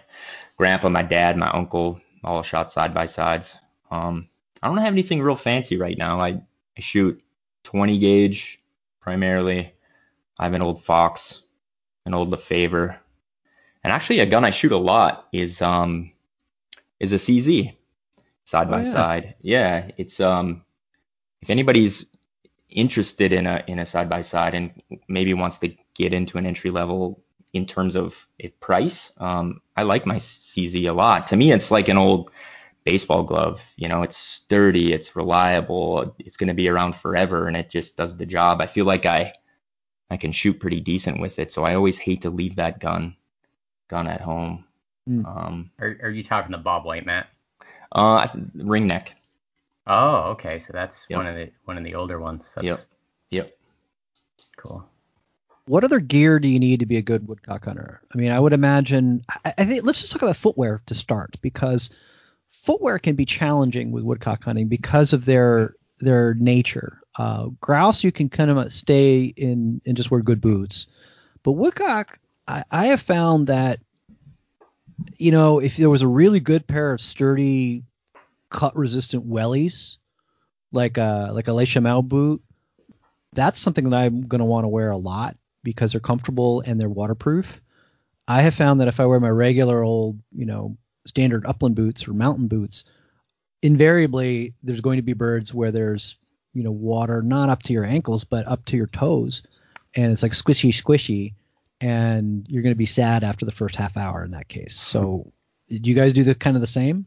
grandpa, 0.57 0.89
my 0.89 1.03
dad, 1.03 1.37
my 1.37 1.49
uncle 1.49 1.99
all 2.23 2.43
shot 2.43 2.71
side 2.71 2.93
by 2.93 3.05
sides. 3.05 3.57
Um, 3.91 4.27
I 4.61 4.67
don't 4.67 4.77
have 4.77 4.93
anything 4.93 5.21
real 5.21 5.35
fancy 5.35 5.77
right 5.77 5.97
now. 5.97 6.19
I, 6.19 6.41
I 6.77 6.81
shoot 6.81 7.21
20 7.63 7.97
gauge 7.97 8.59
primarily. 8.99 9.73
I 10.37 10.43
have 10.43 10.53
an 10.53 10.61
old 10.61 10.83
Fox, 10.83 11.43
an 12.05 12.13
old 12.13 12.29
Lefever, 12.29 12.99
and 13.83 13.93
actually 13.93 14.19
a 14.19 14.25
gun 14.25 14.45
I 14.45 14.49
shoot 14.49 14.71
a 14.71 14.77
lot 14.77 15.27
is 15.31 15.61
um 15.61 16.11
is 16.99 17.13
a 17.13 17.17
CZ 17.17 17.75
side 18.45 18.67
oh, 18.67 18.71
by 18.71 18.83
yeah. 18.83 18.91
side. 18.91 19.35
Yeah, 19.41 19.91
it's 19.97 20.19
um 20.19 20.63
if 21.41 21.49
anybody's 21.49 22.05
interested 22.69 23.33
in 23.33 23.47
a 23.47 23.63
in 23.67 23.79
a 23.79 23.85
side 23.85 24.09
by 24.09 24.21
side 24.21 24.53
and 24.53 24.71
maybe 25.07 25.33
wants 25.33 25.57
to 25.59 25.75
get 25.93 26.13
into 26.13 26.37
an 26.37 26.45
entry 26.45 26.71
level 26.71 27.21
in 27.53 27.65
terms 27.65 27.95
of 27.95 28.27
price, 28.59 29.11
um, 29.17 29.61
I 29.75 29.83
like 29.83 30.05
my 30.05 30.17
CZ 30.17 30.87
a 30.87 30.93
lot. 30.93 31.27
To 31.27 31.35
me, 31.35 31.51
it's 31.51 31.71
like 31.71 31.87
an 31.87 31.97
old 31.97 32.31
baseball 32.83 33.23
glove. 33.23 33.63
You 33.75 33.87
know, 33.87 34.03
it's 34.03 34.17
sturdy, 34.17 34.93
it's 34.93 35.15
reliable, 35.15 36.15
it's 36.19 36.37
going 36.37 36.47
to 36.47 36.53
be 36.53 36.69
around 36.69 36.95
forever, 36.95 37.47
and 37.47 37.57
it 37.57 37.69
just 37.69 37.97
does 37.97 38.17
the 38.17 38.25
job. 38.25 38.61
I 38.61 38.67
feel 38.67 38.85
like 38.85 39.05
I 39.05 39.33
I 40.11 40.17
can 40.17 40.31
shoot 40.31 40.59
pretty 40.59 40.79
decent 40.79 41.19
with 41.19 41.39
it, 41.39 41.51
so 41.51 41.63
I 41.63 41.75
always 41.75 41.97
hate 41.97 42.21
to 42.21 42.29
leave 42.29 42.55
that 42.57 42.79
gun 42.79 43.15
gun 43.87 44.07
at 44.07 44.21
home. 44.21 44.65
Mm. 45.09 45.25
Um, 45.25 45.71
are, 45.79 45.97
are 46.03 46.11
you 46.11 46.23
talking 46.23 46.51
the 46.51 46.57
Bob 46.57 46.85
White, 46.85 47.05
Matt? 47.05 47.27
Uh, 47.91 48.27
ring 48.53 48.85
neck. 48.85 49.15
Oh, 49.89 50.31
okay. 50.31 50.59
So 50.59 50.71
that's 50.71 51.07
yep. 51.09 51.17
one 51.17 51.27
of 51.27 51.35
the 51.35 51.51
one 51.65 51.77
of 51.77 51.83
the 51.83 51.95
older 51.95 52.19
ones. 52.19 52.51
That's 52.55 52.65
yep. 52.65 52.79
Yep. 53.31 53.57
Cool. 54.55 54.87
What 55.65 55.83
other 55.83 55.99
gear 55.99 56.39
do 56.39 56.47
you 56.47 56.59
need 56.59 56.79
to 56.79 56.85
be 56.85 56.97
a 56.97 57.01
good 57.01 57.27
woodcock 57.27 57.65
hunter? 57.65 58.01
I 58.13 58.17
mean, 58.17 58.31
I 58.31 58.39
would 58.39 58.53
imagine. 58.53 59.23
I, 59.43 59.53
I 59.57 59.65
think 59.65 59.83
let's 59.83 59.99
just 59.99 60.11
talk 60.11 60.21
about 60.21 60.37
footwear 60.37 60.81
to 60.85 60.95
start 60.95 61.37
because 61.41 61.89
footwear 62.49 62.99
can 62.99 63.15
be 63.15 63.25
challenging 63.25 63.91
with 63.91 64.03
woodcock 64.03 64.43
hunting 64.43 64.67
because 64.67 65.11
of 65.11 65.25
their 65.25 65.75
their 65.99 66.35
nature. 66.35 67.01
Uh, 67.17 67.47
grouse, 67.59 68.03
you 68.03 68.11
can 68.11 68.29
kind 68.29 68.51
of 68.51 68.71
stay 68.71 69.23
in 69.23 69.81
and 69.85 69.97
just 69.97 70.11
wear 70.11 70.21
good 70.21 70.39
boots, 70.39 70.87
but 71.43 71.53
woodcock, 71.53 72.19
I, 72.47 72.63
I 72.71 72.85
have 72.87 73.01
found 73.01 73.47
that 73.47 73.79
you 75.17 75.31
know 75.31 75.59
if 75.59 75.77
there 75.77 75.89
was 75.89 76.03
a 76.03 76.07
really 76.07 76.39
good 76.39 76.67
pair 76.67 76.93
of 76.93 77.01
sturdy 77.01 77.83
cut 78.49 78.75
resistant 78.75 79.27
wellies, 79.27 79.97
like 80.71 80.97
a 80.97 81.29
like 81.31 81.47
a 81.47 81.53
Le 81.53 81.65
Chameau 81.65 82.01
boot, 82.01 82.41
that's 83.33 83.59
something 83.59 83.89
that 83.89 83.97
I'm 83.97 84.27
to 84.27 84.45
want 84.45 84.65
to 84.65 84.69
wear 84.69 84.91
a 84.91 84.97
lot 84.97 85.37
because 85.63 85.91
they're 85.91 86.01
comfortable 86.01 86.61
and 86.65 86.79
they're 86.79 86.89
waterproof. 86.89 87.61
I 88.27 88.41
have 88.41 88.55
found 88.55 88.81
that 88.81 88.87
if 88.87 88.99
I 88.99 89.05
wear 89.05 89.19
my 89.19 89.29
regular 89.29 89.83
old, 89.83 90.19
you 90.31 90.45
know, 90.45 90.77
standard 91.05 91.45
upland 91.45 91.75
boots 91.75 92.07
or 92.07 92.13
mountain 92.13 92.47
boots, 92.47 92.85
invariably 93.61 94.53
there's 94.63 94.81
going 94.81 94.97
to 94.97 95.03
be 95.03 95.13
birds 95.13 95.53
where 95.53 95.71
there's, 95.71 96.15
you 96.53 96.63
know, 96.63 96.71
water 96.71 97.21
not 97.21 97.49
up 97.49 97.63
to 97.63 97.73
your 97.73 97.85
ankles 97.85 98.23
but 98.23 98.47
up 98.47 98.65
to 98.65 98.77
your 98.77 98.87
toes, 98.87 99.43
and 99.95 100.11
it's 100.11 100.23
like 100.23 100.31
squishy 100.31 100.69
squishy, 100.69 101.33
and 101.81 102.45
you're 102.47 102.63
going 102.63 102.73
to 102.73 102.77
be 102.77 102.85
sad 102.85 103.23
after 103.23 103.45
the 103.45 103.51
first 103.51 103.75
half 103.75 103.97
hour 103.97 104.23
in 104.23 104.31
that 104.31 104.47
case. 104.47 104.75
So, 104.75 105.31
do 105.69 105.89
you 105.89 105.95
guys 105.95 106.13
do 106.13 106.23
the 106.23 106.35
kind 106.35 106.55
of 106.55 106.61
the 106.61 106.67
same? 106.67 107.05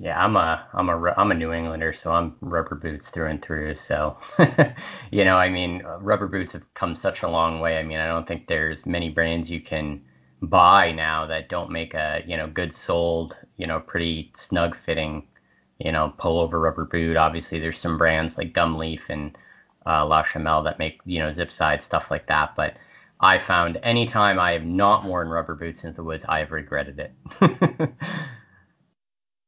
Yeah, 0.00 0.22
I'm 0.22 0.36
a 0.36 0.66
I'm 0.72 0.88
a 0.88 1.14
I'm 1.16 1.30
a 1.30 1.34
New 1.34 1.52
Englander, 1.52 1.92
so 1.92 2.10
I'm 2.12 2.36
rubber 2.40 2.74
boots 2.74 3.08
through 3.08 3.26
and 3.28 3.40
through. 3.42 3.76
So, 3.76 4.16
you 5.12 5.24
know, 5.24 5.36
I 5.36 5.48
mean, 5.48 5.82
rubber 6.00 6.26
boots 6.26 6.52
have 6.52 6.62
come 6.74 6.94
such 6.96 7.22
a 7.22 7.28
long 7.28 7.60
way. 7.60 7.78
I 7.78 7.82
mean, 7.84 7.98
I 7.98 8.06
don't 8.08 8.26
think 8.26 8.46
there's 8.48 8.86
many 8.86 9.08
brands 9.08 9.48
you 9.50 9.60
can 9.60 10.00
buy 10.42 10.90
now 10.92 11.26
that 11.26 11.48
don't 11.48 11.70
make 11.70 11.94
a 11.94 12.22
you 12.26 12.36
know 12.36 12.48
good 12.48 12.72
soled, 12.74 13.38
you 13.56 13.66
know, 13.68 13.78
pretty 13.80 14.32
snug 14.34 14.76
fitting, 14.76 15.22
you 15.78 15.92
know, 15.92 16.12
pullover 16.18 16.60
rubber 16.60 16.84
boot. 16.84 17.16
Obviously, 17.16 17.60
there's 17.60 17.78
some 17.78 17.96
brands 17.96 18.36
like 18.36 18.52
Gumleaf 18.52 19.02
and 19.08 19.36
uh, 19.86 20.04
Le 20.04 20.24
Chameau 20.24 20.64
that 20.64 20.78
make 20.78 21.00
you 21.04 21.20
know 21.20 21.30
zip 21.30 21.52
side 21.52 21.80
stuff 21.82 22.10
like 22.10 22.26
that, 22.26 22.56
but 22.56 22.76
I 23.20 23.38
found 23.38 23.78
anytime 23.84 24.40
I 24.40 24.52
have 24.52 24.64
not 24.64 25.04
worn 25.04 25.28
rubber 25.28 25.54
boots 25.54 25.84
into 25.84 25.96
the 25.96 26.04
woods, 26.04 26.24
I 26.28 26.40
have 26.40 26.50
regretted 26.50 26.98
it. 26.98 27.90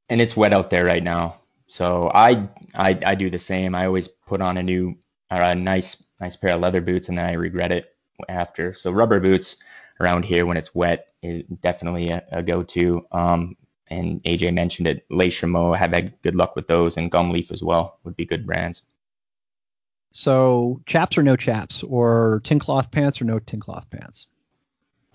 and 0.08 0.20
it's 0.20 0.36
wet 0.36 0.52
out 0.52 0.70
there 0.70 0.84
right 0.84 1.02
now. 1.02 1.36
So 1.66 2.10
I, 2.14 2.48
I 2.74 2.98
I 3.04 3.14
do 3.14 3.30
the 3.30 3.38
same. 3.38 3.74
I 3.74 3.86
always 3.86 4.08
put 4.08 4.40
on 4.40 4.56
a 4.56 4.62
new 4.62 4.96
or 5.30 5.40
a 5.40 5.54
nice 5.54 5.96
nice 6.20 6.36
pair 6.36 6.54
of 6.54 6.60
leather 6.60 6.80
boots 6.80 7.08
and 7.08 7.18
then 7.18 7.26
I 7.26 7.32
regret 7.32 7.72
it 7.72 7.94
after. 8.28 8.72
So 8.72 8.90
rubber 8.90 9.20
boots 9.20 9.56
around 10.00 10.24
here 10.24 10.46
when 10.46 10.56
it's 10.56 10.74
wet 10.74 11.08
is 11.22 11.42
definitely 11.62 12.10
a, 12.10 12.24
a 12.30 12.42
go-to. 12.42 13.06
Um, 13.12 13.56
and 13.88 14.22
AJ 14.24 14.54
mentioned 14.54 14.88
it. 14.88 15.06
Le 15.10 15.30
Chameau, 15.30 15.76
have 15.76 15.92
had 15.92 16.20
good 16.22 16.34
luck 16.34 16.56
with 16.56 16.66
those, 16.66 16.96
and 16.96 17.10
Gumleaf 17.10 17.52
as 17.52 17.62
well 17.62 17.98
would 18.04 18.16
be 18.16 18.26
good 18.26 18.46
brands. 18.46 18.82
So 20.12 20.80
chaps 20.86 21.18
or 21.18 21.22
no 21.22 21.36
chaps, 21.36 21.82
or 21.82 22.40
tin 22.42 22.58
cloth 22.58 22.90
pants 22.90 23.20
or 23.20 23.24
no 23.26 23.38
tin 23.38 23.60
cloth 23.60 23.88
pants? 23.90 24.26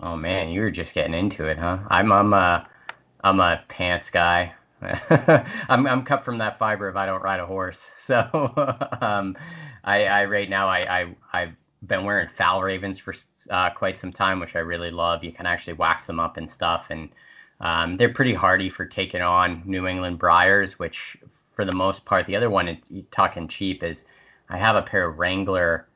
Oh 0.00 0.16
man, 0.16 0.48
you 0.48 0.60
were 0.60 0.70
just 0.70 0.94
getting 0.94 1.14
into 1.14 1.46
it, 1.46 1.58
huh? 1.58 1.78
I'm 1.88 2.12
I'm 2.12 2.32
a 2.32 2.66
I'm 3.22 3.40
a 3.40 3.62
pants 3.68 4.10
guy. 4.10 4.54
I'm 5.68 5.86
I'm 5.86 6.04
cut 6.04 6.24
from 6.24 6.38
that 6.38 6.58
fiber 6.58 6.88
if 6.88 6.96
I 6.96 7.06
don't 7.06 7.22
ride 7.22 7.40
a 7.40 7.46
horse. 7.46 7.90
So 7.98 8.16
um, 9.00 9.36
I, 9.84 10.04
I 10.06 10.24
right 10.26 10.50
now 10.50 10.68
I, 10.68 11.02
I 11.02 11.16
I've 11.32 11.54
been 11.86 12.04
wearing 12.04 12.28
Fjällrävens 12.38 13.00
for 13.00 13.14
uh, 13.50 13.70
quite 13.70 13.98
some 13.98 14.12
time, 14.12 14.40
which 14.40 14.56
I 14.56 14.60
really 14.60 14.90
love. 14.90 15.24
You 15.24 15.32
can 15.32 15.46
actually 15.46 15.74
wax 15.74 16.06
them 16.06 16.20
up 16.20 16.36
and 16.36 16.50
stuff, 16.50 16.86
and 16.90 17.10
um, 17.60 17.94
they're 17.94 18.12
pretty 18.12 18.34
hardy 18.34 18.70
for 18.70 18.86
taking 18.86 19.22
on 19.22 19.62
New 19.64 19.86
England 19.86 20.18
briars, 20.18 20.78
which 20.78 21.16
for 21.54 21.64
the 21.64 21.72
most 21.72 22.04
part, 22.04 22.26
the 22.26 22.36
other 22.36 22.50
one, 22.50 22.68
it's 22.68 22.90
talking 23.10 23.48
cheap, 23.48 23.82
is 23.82 24.04
I 24.48 24.58
have 24.58 24.76
a 24.76 24.82
pair 24.82 25.08
of 25.08 25.18
Wrangler 25.18 25.86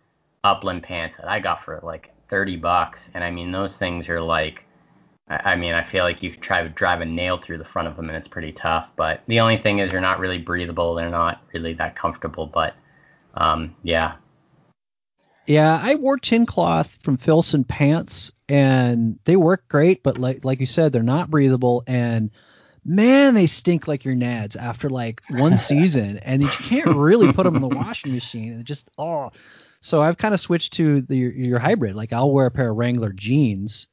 upland 0.44 0.82
pants 0.82 1.16
that 1.16 1.28
I 1.28 1.40
got 1.40 1.64
for 1.64 1.80
like 1.82 2.10
30 2.28 2.56
bucks, 2.56 3.10
and 3.14 3.24
I 3.24 3.30
mean 3.30 3.50
those 3.52 3.76
things 3.76 4.08
are 4.08 4.20
like 4.20 4.65
I 5.28 5.56
mean, 5.56 5.74
I 5.74 5.82
feel 5.82 6.04
like 6.04 6.22
you 6.22 6.30
could 6.30 6.42
try 6.42 6.62
to 6.62 6.68
drive 6.68 7.00
a 7.00 7.04
nail 7.04 7.36
through 7.36 7.58
the 7.58 7.64
front 7.64 7.88
of 7.88 7.96
them 7.96 8.08
and 8.08 8.16
it's 8.16 8.28
pretty 8.28 8.52
tough. 8.52 8.88
But 8.94 9.22
the 9.26 9.40
only 9.40 9.58
thing 9.58 9.80
is, 9.80 9.90
they're 9.90 10.00
not 10.00 10.20
really 10.20 10.38
breathable. 10.38 10.94
They're 10.94 11.10
not 11.10 11.42
really 11.52 11.74
that 11.74 11.96
comfortable. 11.96 12.46
But 12.46 12.74
um, 13.34 13.74
yeah. 13.82 14.14
Yeah, 15.46 15.80
I 15.82 15.96
wore 15.96 16.16
tin 16.16 16.46
cloth 16.46 16.96
from 17.02 17.16
Filson 17.16 17.64
pants 17.64 18.32
and 18.48 19.18
they 19.24 19.36
work 19.36 19.66
great, 19.68 20.02
but 20.02 20.18
like 20.18 20.44
like 20.44 20.60
you 20.60 20.66
said, 20.66 20.92
they're 20.92 21.02
not 21.02 21.30
breathable 21.30 21.82
and 21.86 22.30
man, 22.84 23.34
they 23.34 23.46
stink 23.46 23.88
like 23.88 24.04
your 24.04 24.14
nads 24.14 24.56
after 24.56 24.88
like 24.88 25.20
one 25.30 25.58
season, 25.58 26.18
and 26.18 26.42
you 26.42 26.48
can't 26.48 26.96
really 26.96 27.32
put 27.32 27.44
them 27.44 27.56
in 27.56 27.62
the 27.62 27.68
washing 27.68 28.12
machine. 28.12 28.54
And 28.54 28.64
just 28.64 28.88
oh, 28.96 29.30
so 29.80 30.02
I've 30.02 30.18
kind 30.18 30.34
of 30.34 30.40
switched 30.40 30.72
to 30.74 31.02
the, 31.02 31.16
your, 31.16 31.32
your 31.32 31.58
hybrid. 31.58 31.96
Like 31.96 32.12
I'll 32.12 32.30
wear 32.30 32.46
a 32.46 32.50
pair 32.50 32.70
of 32.70 32.76
Wrangler 32.76 33.12
jeans 33.12 33.88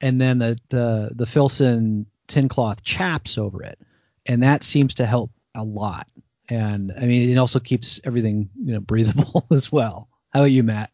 and 0.00 0.20
then 0.20 0.38
the 0.38 0.58
the 0.68 1.10
the 1.14 1.26
Filson 1.26 2.06
tin 2.26 2.48
cloth 2.48 2.82
chaps 2.82 3.38
over 3.38 3.62
it, 3.62 3.78
and 4.26 4.42
that 4.42 4.62
seems 4.62 4.94
to 4.96 5.06
help 5.06 5.30
a 5.54 5.64
lot. 5.64 6.08
And 6.48 6.92
I 6.96 7.06
mean, 7.06 7.30
it 7.30 7.36
also 7.36 7.60
keeps 7.60 8.00
everything 8.04 8.50
you 8.62 8.74
know 8.74 8.80
breathable 8.92 9.46
as 9.50 9.70
well. 9.70 10.08
How 10.30 10.40
about 10.40 10.52
you, 10.52 10.62
Matt? 10.62 10.90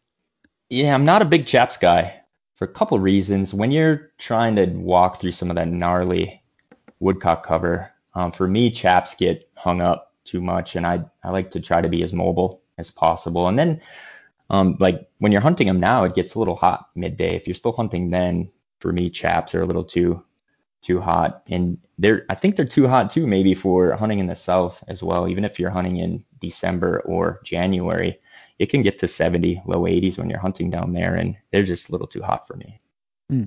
Yeah, 0.69 0.93
I'm 0.93 1.05
not 1.05 1.21
a 1.21 1.25
big 1.25 1.45
chaps 1.45 1.77
guy 1.77 2.21
for 2.55 2.65
a 2.65 2.71
couple 2.71 2.99
reasons. 2.99 3.53
When 3.53 3.71
you're 3.71 4.11
trying 4.17 4.55
to 4.55 4.65
walk 4.67 5.21
through 5.21 5.33
some 5.33 5.49
of 5.49 5.55
that 5.57 5.67
gnarly 5.67 6.41
woodcock 6.99 7.45
cover, 7.45 7.91
um, 8.15 8.31
for 8.31 8.47
me, 8.47 8.71
chaps 8.71 9.13
get 9.15 9.49
hung 9.55 9.81
up 9.81 10.13
too 10.23 10.41
much, 10.41 10.75
and 10.75 10.85
I 10.85 11.03
I 11.23 11.29
like 11.29 11.51
to 11.51 11.59
try 11.59 11.81
to 11.81 11.89
be 11.89 12.03
as 12.03 12.13
mobile 12.13 12.61
as 12.77 12.91
possible. 12.91 13.47
And 13.47 13.57
then, 13.57 13.81
um, 14.49 14.77
like 14.79 15.07
when 15.19 15.31
you're 15.31 15.41
hunting 15.41 15.67
them 15.67 15.79
now, 15.79 16.03
it 16.03 16.15
gets 16.15 16.35
a 16.35 16.39
little 16.39 16.55
hot 16.55 16.89
midday. 16.95 17.35
If 17.35 17.47
you're 17.47 17.53
still 17.53 17.73
hunting 17.73 18.09
then, 18.09 18.49
for 18.85 18.91
me, 18.91 19.09
chaps 19.09 19.55
are 19.55 19.63
a 19.63 19.65
little 19.65 19.83
too 19.83 20.23
too 20.83 21.01
hot. 21.01 21.41
And 21.47 21.79
they're 21.97 22.23
I 22.29 22.35
think 22.35 22.55
they're 22.55 22.65
too 22.65 22.87
hot 22.87 23.09
too, 23.09 23.25
maybe 23.25 23.55
for 23.55 23.93
hunting 23.93 24.19
in 24.19 24.27
the 24.27 24.35
south 24.35 24.83
as 24.87 25.01
well. 25.01 25.27
Even 25.27 25.43
if 25.43 25.59
you're 25.59 25.71
hunting 25.71 25.97
in 25.97 26.23
December 26.37 26.99
or 26.99 27.41
January, 27.43 28.19
it 28.59 28.67
can 28.67 28.83
get 28.83 28.99
to 28.99 29.07
70, 29.07 29.63
low 29.65 29.81
80s 29.85 30.19
when 30.19 30.29
you're 30.29 30.37
hunting 30.37 30.69
down 30.69 30.93
there, 30.93 31.15
and 31.15 31.35
they're 31.51 31.63
just 31.63 31.89
a 31.89 31.93
little 31.93 32.05
too 32.05 32.21
hot 32.21 32.45
for 32.45 32.57
me. 32.57 32.79
Hmm. 33.27 33.45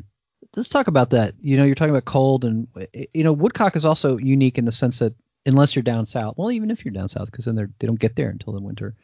Let's 0.57 0.69
talk 0.69 0.89
about 0.89 1.11
that. 1.11 1.35
You 1.41 1.57
know, 1.57 1.65
you're 1.65 1.77
talking 1.77 1.95
about 1.95 2.05
cold, 2.05 2.45
and 2.45 2.67
you 3.15 3.23
know, 3.23 3.33
woodcock 3.33 3.77
is 3.77 3.85
also 3.85 4.17
unique 4.17 4.59
in 4.59 4.65
the 4.65 4.73
sense 4.73 4.99
that 4.99 5.15
unless 5.47 5.77
you're 5.77 5.85
down 5.85 6.07
south, 6.07 6.35
well, 6.37 6.51
even 6.51 6.73
if 6.73 6.85
you're 6.85 6.91
down 6.91 7.09
south, 7.09 7.31
because 7.31 7.45
then 7.45 7.55
they're 7.55 7.71
they 7.79 7.87
don't 7.87 8.01
get 8.01 8.17
there 8.17 8.31
until 8.31 8.55
the 8.55 8.61
winter. 8.61 8.97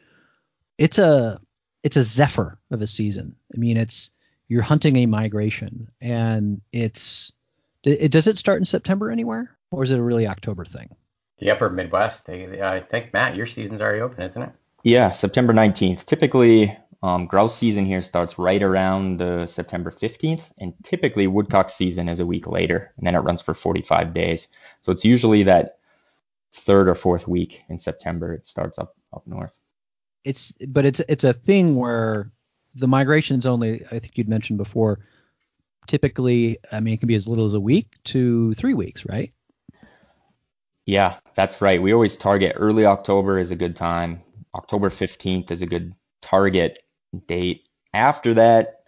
It's 0.77 0.97
a 0.97 1.39
it's 1.81 1.95
a 1.95 2.03
zephyr 2.03 2.59
of 2.71 2.81
a 2.81 2.87
season. 2.87 3.37
I 3.55 3.57
mean, 3.57 3.77
it's 3.77 4.11
you're 4.47 4.61
hunting 4.61 4.97
a 4.97 5.05
migration, 5.05 5.89
and 6.01 6.61
it's 6.71 7.31
it, 7.83 8.11
does 8.11 8.27
it 8.27 8.37
start 8.37 8.59
in 8.59 8.65
September 8.65 9.11
anywhere, 9.11 9.57
or 9.71 9.83
is 9.83 9.91
it 9.91 9.99
a 9.99 10.03
really 10.03 10.27
October 10.27 10.65
thing? 10.65 10.89
The 11.39 11.51
upper 11.51 11.69
Midwest. 11.69 12.25
They, 12.25 12.61
I 12.61 12.81
think 12.81 13.13
Matt, 13.13 13.35
your 13.35 13.45
season's 13.45 13.81
already 13.81 14.01
open, 14.01 14.23
isn't 14.23 14.41
it? 14.41 14.51
Yeah, 14.83 15.11
September 15.11 15.53
19th. 15.53 16.05
Typically, 16.05 16.75
um, 17.03 17.27
grouse 17.27 17.57
season 17.57 17.85
here 17.85 18.01
starts 18.01 18.39
right 18.39 18.61
around 18.61 19.17
the 19.17 19.47
September 19.47 19.91
15th, 19.91 20.51
and 20.57 20.73
typically 20.83 21.27
woodcock 21.27 21.69
season 21.69 22.09
is 22.09 22.19
a 22.19 22.25
week 22.25 22.47
later, 22.47 22.93
and 22.97 23.05
then 23.05 23.15
it 23.15 23.19
runs 23.19 23.41
for 23.41 23.53
45 23.53 24.13
days. 24.13 24.47
So 24.81 24.91
it's 24.91 25.05
usually 25.05 25.43
that 25.43 25.77
third 26.53 26.87
or 26.87 26.95
fourth 26.95 27.27
week 27.27 27.61
in 27.69 27.77
September 27.77 28.33
it 28.33 28.47
starts 28.47 28.79
up 28.79 28.95
up 29.13 29.27
north. 29.27 29.55
It's 30.23 30.51
but 30.67 30.85
it's 30.85 31.01
it's 31.07 31.23
a 31.23 31.33
thing 31.33 31.75
where 31.75 32.31
the 32.75 32.87
migration's 32.87 33.45
only 33.45 33.85
I 33.85 33.99
think 33.99 34.17
you'd 34.17 34.29
mentioned 34.29 34.57
before. 34.57 34.99
Typically, 35.87 36.57
I 36.71 36.79
mean, 36.79 36.95
it 36.95 36.99
can 36.99 37.07
be 37.07 37.15
as 37.15 37.27
little 37.27 37.45
as 37.45 37.53
a 37.53 37.59
week 37.59 37.87
to 38.05 38.53
three 38.55 38.73
weeks, 38.73 39.05
right? 39.05 39.31
Yeah, 40.85 41.17
that's 41.35 41.61
right. 41.61 41.81
We 41.81 41.93
always 41.93 42.15
target 42.15 42.55
early 42.57 42.85
October 42.85 43.39
is 43.39 43.51
a 43.51 43.55
good 43.55 43.75
time. 43.75 44.21
October 44.53 44.89
15th 44.89 45.51
is 45.51 45.61
a 45.61 45.65
good 45.65 45.93
target 46.21 46.79
date. 47.27 47.67
After 47.93 48.33
that, 48.35 48.81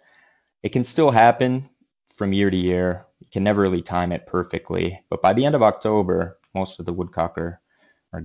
it 0.62 0.70
can 0.70 0.84
still 0.84 1.10
happen 1.10 1.68
from 2.16 2.32
year 2.32 2.50
to 2.50 2.56
year. 2.56 3.06
You 3.20 3.26
can 3.32 3.44
never 3.44 3.62
really 3.62 3.82
time 3.82 4.12
it 4.12 4.26
perfectly. 4.26 5.00
But 5.08 5.22
by 5.22 5.32
the 5.32 5.44
end 5.44 5.54
of 5.54 5.62
October, 5.62 6.38
most 6.54 6.78
of 6.78 6.86
the 6.86 6.92
woodcock 6.92 7.38
are, 7.38 7.60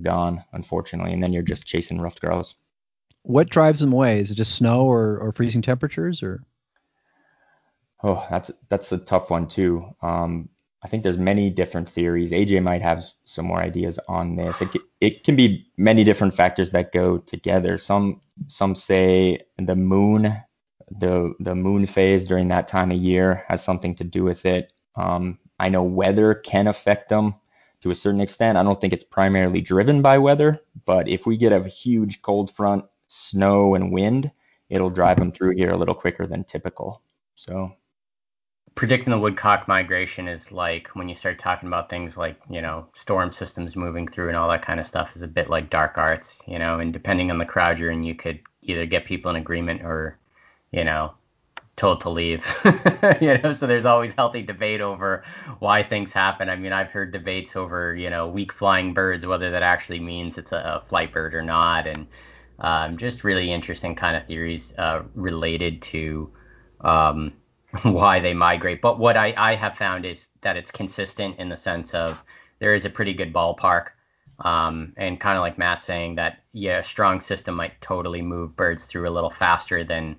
gone, 0.02 0.44
unfortunately, 0.54 1.14
and 1.14 1.22
then 1.22 1.34
you're 1.34 1.44
just 1.44 1.68
chasing 1.68 2.00
ruffed 2.00 2.22
grouse. 2.22 2.56
What 3.24 3.50
drives 3.50 3.80
them 3.80 3.94
away? 3.94 4.20
Is 4.20 4.32
it 4.32 4.36
just 4.36 4.56
snow 4.56 4.86
or, 4.86 5.18
or 5.18 5.32
freezing 5.32 5.62
temperatures 5.62 6.22
or? 6.22 6.44
Oh, 8.04 8.26
that's 8.30 8.52
that's 8.70 8.92
a 8.92 8.98
tough 8.98 9.30
one 9.30 9.48
too. 9.48 9.96
Um, 10.02 10.50
I 10.84 10.90
think 10.90 11.04
there's 11.04 11.18
many 11.18 11.50
different 11.50 11.88
theories. 11.88 12.32
AJ 12.32 12.62
might 12.62 12.82
have 12.82 13.06
some 13.24 13.46
more 13.46 13.62
ideas 13.62 13.98
on 14.10 14.36
this. 14.36 14.62
It, 14.62 14.70
it 15.00 15.24
can 15.24 15.38
be 15.38 15.66
many 15.78 16.04
different 16.04 16.36
factors 16.36 16.72
that 16.72 16.92
go 16.92 17.20
together. 17.20 17.78
Some 17.78 18.20
some 18.48 18.76
say 18.76 19.46
the 19.58 19.76
moon, 19.76 20.36
the 20.92 21.34
the 21.40 21.56
moon 21.56 21.86
phase 21.86 22.26
during 22.26 22.50
that 22.50 22.68
time 22.68 22.92
of 22.92 22.98
year 22.98 23.46
has 23.48 23.64
something 23.64 23.96
to 23.96 24.04
do 24.04 24.26
with 24.26 24.46
it. 24.46 24.74
Um, 24.98 25.40
I 25.58 25.70
know 25.70 25.84
weather 25.84 26.36
can 26.36 26.68
affect 26.68 27.08
them 27.08 27.34
to 27.82 27.92
a 27.92 27.96
certain 27.96 28.20
extent. 28.22 28.58
I 28.58 28.64
don't 28.64 28.80
think 28.82 28.92
it's 28.92 29.04
primarily 29.06 29.62
driven 29.62 30.02
by 30.02 30.18
weather, 30.18 30.60
but 30.86 31.08
if 31.08 31.26
we 31.26 31.38
get 31.38 31.54
a 31.54 31.68
huge 31.68 32.22
cold 32.22 32.52
front, 32.52 32.84
snow 33.14 33.76
and 33.76 33.92
wind, 33.92 34.32
it'll 34.70 34.90
drive 34.90 35.18
them 35.18 35.32
through 35.32 35.56
here 35.56 35.70
a 35.70 35.78
little 35.78 35.94
quicker 35.94 36.26
than 36.26 36.44
typical. 36.44 37.02
So 37.36 37.76
predicting 38.76 39.12
the 39.12 39.20
woodcock 39.20 39.68
migration 39.68 40.28
is 40.28 40.52
like 40.52 40.88
when 40.96 41.08
you 41.08 41.16
start 41.16 41.38
talking 41.38 41.68
about 41.68 41.90
things 41.90 42.18
like 42.18 42.40
you 42.50 42.62
know 42.62 42.88
storm 42.96 43.32
systems 43.32 43.76
moving 43.76 44.08
through 44.08 44.30
and 44.30 44.38
all 44.38 44.50
that 44.50 44.66
kind 44.66 44.80
of 44.80 44.88
stuff 44.88 45.16
is 45.16 45.22
a 45.22 45.28
bit 45.28 45.48
like 45.48 45.70
dark 45.70 45.98
arts 45.98 46.42
you 46.48 46.58
know 46.58 46.80
and 46.80 46.92
depending 46.92 47.30
on 47.30 47.38
the 47.38 47.46
crowd 47.46 47.78
you're 47.78 47.92
in 47.92 48.04
you 48.04 48.16
could 48.16 48.40
either 48.64 48.88
get 48.88 49.06
people 49.06 49.30
in 49.30 49.38
agreement 49.38 49.84
or 49.84 50.18
you 50.72 50.84
know 50.84 51.14
told 51.76 52.02
to 52.02 52.10
leave. 52.10 52.46
You 53.22 53.38
know 53.38 53.54
so 53.54 53.68
there's 53.68 53.86
always 53.86 54.14
healthy 54.14 54.42
debate 54.42 54.82
over 54.82 55.24
why 55.60 55.84
things 55.84 56.12
happen. 56.12 56.50
I 56.50 56.56
mean 56.56 56.74
i've 56.74 56.90
heard 56.90 57.12
debates 57.12 57.56
over 57.56 57.96
you 57.96 58.10
know 58.10 58.28
weak 58.28 58.54
flying 58.54 58.94
birds 58.94 59.26
whether 59.26 59.52
that 59.52 59.64
actually 59.64 60.00
means 60.00 60.38
it's 60.38 60.52
a, 60.52 60.84
flight 60.90 61.14
bird 61.14 61.36
or 61.36 61.44
not. 61.44 61.86
And 61.86 62.08
um, 62.60 62.98
just 62.98 63.24
really 63.24 63.52
interesting 63.52 63.96
kind 63.96 64.16
of 64.16 64.26
theories 64.26 64.74
uh, 64.78 65.04
related 65.16 65.82
to 65.82 66.32
um, 66.82 67.34
why 67.84 68.20
they 68.20 68.34
migrate. 68.34 68.82
But 68.82 69.00
what 69.00 69.18
I, 69.18 69.34
I 69.38 69.56
have 69.56 69.78
found 69.78 70.06
is 70.06 70.28
that 70.42 70.58
it's 70.58 70.72
consistent 70.72 71.40
in 71.40 71.50
the 71.50 71.58
sense 71.58 71.94
of 71.94 72.18
there 72.60 72.74
is 72.74 72.86
a 72.86 72.90
pretty 72.90 73.14
good 73.14 73.34
ballpark. 73.34 73.88
Um, 74.40 74.94
and 74.98 75.20
kind 75.20 75.38
of 75.38 75.42
like 75.42 75.58
Matt 75.58 75.84
saying 75.84 76.16
that, 76.16 76.40
yeah, 76.54 76.80
a 76.80 76.84
strong 76.84 77.22
system 77.22 77.56
might 77.56 77.80
totally 77.82 78.22
move 78.22 78.56
birds 78.56 78.84
through 78.84 79.08
a 79.08 79.12
little 79.12 79.30
faster 79.30 79.84
than 79.84 80.16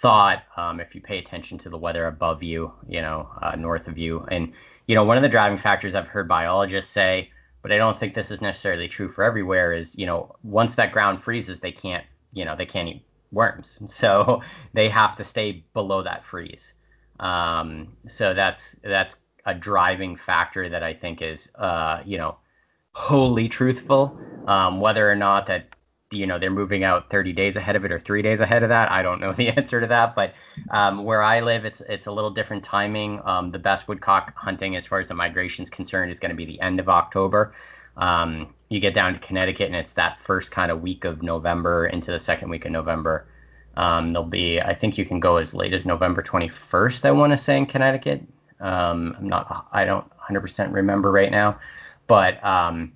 thought 0.00 0.42
um, 0.56 0.80
if 0.80 0.94
you 0.94 1.00
pay 1.00 1.18
attention 1.18 1.58
to 1.58 1.70
the 1.70 1.78
weather 1.78 2.06
above 2.06 2.42
you, 2.42 2.72
you 2.88 3.00
know, 3.00 3.28
uh, 3.40 3.54
north 3.54 3.86
of 3.86 3.96
you. 3.96 4.26
And, 4.30 4.52
you 4.86 4.94
know, 4.94 5.04
one 5.04 5.16
of 5.16 5.22
the 5.22 5.28
driving 5.28 5.58
factors 5.58 5.94
I've 5.94 6.08
heard 6.08 6.26
biologists 6.26 6.90
say, 6.90 7.30
but 7.62 7.72
I 7.72 7.76
don't 7.78 7.98
think 7.98 8.14
this 8.14 8.30
is 8.30 8.40
necessarily 8.40 8.88
true 8.88 9.10
for 9.10 9.24
everywhere, 9.24 9.72
is, 9.72 9.96
you 9.96 10.06
know, 10.06 10.34
once 10.42 10.74
that 10.74 10.92
ground 10.92 11.22
freezes, 11.22 11.60
they 11.60 11.72
can't, 11.72 12.04
you 12.32 12.44
know, 12.44 12.56
they 12.56 12.66
can't 12.66 12.88
eat 12.88 13.04
worms. 13.30 13.78
So 13.88 14.42
they 14.74 14.88
have 14.88 15.16
to 15.16 15.24
stay 15.24 15.64
below 15.72 16.02
that 16.02 16.24
freeze. 16.24 16.74
Um, 17.20 17.96
so 18.08 18.34
that's 18.34 18.76
that's 18.82 19.16
a 19.46 19.54
driving 19.54 20.16
factor 20.16 20.68
that 20.68 20.82
I 20.82 20.94
think 20.94 21.22
is 21.22 21.48
uh, 21.54 22.02
you 22.04 22.18
know 22.18 22.36
wholly 22.92 23.48
truthful. 23.48 24.18
Um, 24.46 24.80
whether 24.80 25.10
or 25.10 25.14
not 25.14 25.46
that 25.46 25.66
you 26.12 26.26
know 26.26 26.38
they're 26.38 26.50
moving 26.50 26.84
out 26.84 27.10
30 27.10 27.32
days 27.32 27.56
ahead 27.56 27.76
of 27.76 27.84
it 27.84 27.92
or 27.92 27.98
three 27.98 28.22
days 28.22 28.40
ahead 28.40 28.62
of 28.62 28.68
that, 28.68 28.90
I 28.90 29.02
don't 29.02 29.20
know 29.20 29.32
the 29.36 29.48
answer 29.48 29.80
to 29.80 29.86
that. 29.88 30.14
But 30.14 30.34
um, 30.70 31.04
where 31.04 31.22
I 31.22 31.40
live, 31.40 31.64
it's 31.64 31.80
it's 31.88 32.06
a 32.06 32.12
little 32.12 32.30
different 32.30 32.64
timing. 32.64 33.20
Um, 33.24 33.50
the 33.50 33.58
best 33.58 33.88
woodcock 33.88 34.32
hunting, 34.36 34.76
as 34.76 34.86
far 34.86 35.00
as 35.00 35.08
the 35.08 35.14
migration 35.14 35.62
is 35.62 35.70
concerned, 35.70 36.12
is 36.12 36.20
going 36.20 36.30
to 36.30 36.36
be 36.36 36.46
the 36.46 36.60
end 36.60 36.80
of 36.80 36.88
October. 36.88 37.54
Um, 37.96 38.54
you 38.68 38.80
get 38.80 38.94
down 38.94 39.12
to 39.12 39.18
Connecticut, 39.18 39.66
and 39.66 39.76
it's 39.76 39.92
that 39.94 40.18
first 40.24 40.50
kind 40.50 40.70
of 40.70 40.80
week 40.80 41.04
of 41.04 41.22
November 41.22 41.86
into 41.86 42.10
the 42.10 42.18
second 42.18 42.48
week 42.48 42.64
of 42.64 42.72
November. 42.72 43.26
Um, 43.76 44.12
there'll 44.12 44.28
be, 44.28 44.60
I 44.60 44.74
think 44.74 44.98
you 44.98 45.04
can 45.04 45.20
go 45.20 45.36
as 45.36 45.54
late 45.54 45.72
as 45.72 45.86
November 45.86 46.22
21st. 46.22 47.04
I 47.04 47.10
want 47.10 47.32
to 47.32 47.36
say 47.38 47.56
in 47.56 47.66
Connecticut. 47.66 48.22
Um, 48.60 49.14
I'm 49.18 49.28
not, 49.28 49.66
I 49.72 49.84
don't 49.84 50.06
100% 50.18 50.72
remember 50.72 51.10
right 51.10 51.30
now, 51.30 51.58
but 52.06 52.42
um, 52.44 52.92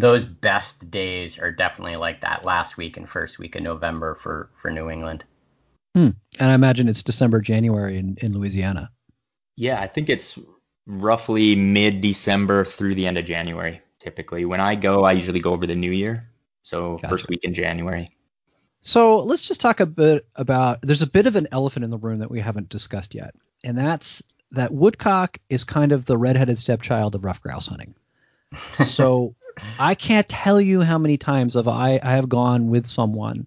those 0.00 0.24
best 0.24 0.90
days 0.90 1.38
are 1.38 1.50
definitely 1.50 1.96
like 1.96 2.20
that 2.20 2.44
last 2.44 2.76
week 2.76 2.96
and 2.96 3.08
first 3.08 3.38
week 3.38 3.54
of 3.54 3.62
November 3.62 4.14
for 4.16 4.50
for 4.60 4.70
New 4.70 4.90
England. 4.90 5.24
Hmm. 5.94 6.10
And 6.38 6.50
I 6.50 6.54
imagine 6.54 6.88
it's 6.88 7.02
December, 7.02 7.40
January 7.40 7.98
in, 7.98 8.16
in 8.20 8.32
Louisiana. 8.32 8.90
Yeah, 9.56 9.80
I 9.80 9.86
think 9.86 10.08
it's 10.08 10.38
roughly 10.86 11.56
mid 11.56 12.00
December 12.00 12.64
through 12.64 12.94
the 12.94 13.06
end 13.06 13.18
of 13.18 13.24
January. 13.24 13.80
Typically, 13.98 14.44
when 14.44 14.60
I 14.60 14.74
go, 14.74 15.04
I 15.04 15.12
usually 15.12 15.40
go 15.40 15.52
over 15.52 15.66
the 15.66 15.74
New 15.74 15.90
Year, 15.90 16.24
so 16.62 16.96
gotcha. 16.96 17.08
first 17.08 17.28
week 17.28 17.44
in 17.44 17.52
January. 17.52 18.14
So 18.80 19.18
let's 19.20 19.42
just 19.42 19.60
talk 19.60 19.80
a 19.80 19.86
bit 19.86 20.26
about. 20.36 20.82
There's 20.82 21.02
a 21.02 21.10
bit 21.10 21.26
of 21.26 21.34
an 21.34 21.48
elephant 21.50 21.84
in 21.84 21.90
the 21.90 21.98
room 21.98 22.20
that 22.20 22.30
we 22.30 22.40
haven't 22.40 22.68
discussed 22.68 23.14
yet, 23.14 23.34
and 23.64 23.76
that's 23.76 24.22
that 24.52 24.72
woodcock 24.72 25.38
is 25.50 25.64
kind 25.64 25.92
of 25.92 26.04
the 26.04 26.16
redheaded 26.16 26.58
stepchild 26.58 27.14
of 27.14 27.24
ruffed 27.24 27.42
grouse 27.42 27.66
hunting. 27.66 27.94
So 28.76 29.34
I 29.78 29.94
can't 29.94 30.28
tell 30.28 30.60
you 30.60 30.80
how 30.82 30.98
many 30.98 31.16
times 31.16 31.54
have 31.54 31.68
I, 31.68 32.00
I 32.02 32.12
have 32.12 32.28
gone 32.28 32.68
with 32.68 32.86
someone 32.86 33.46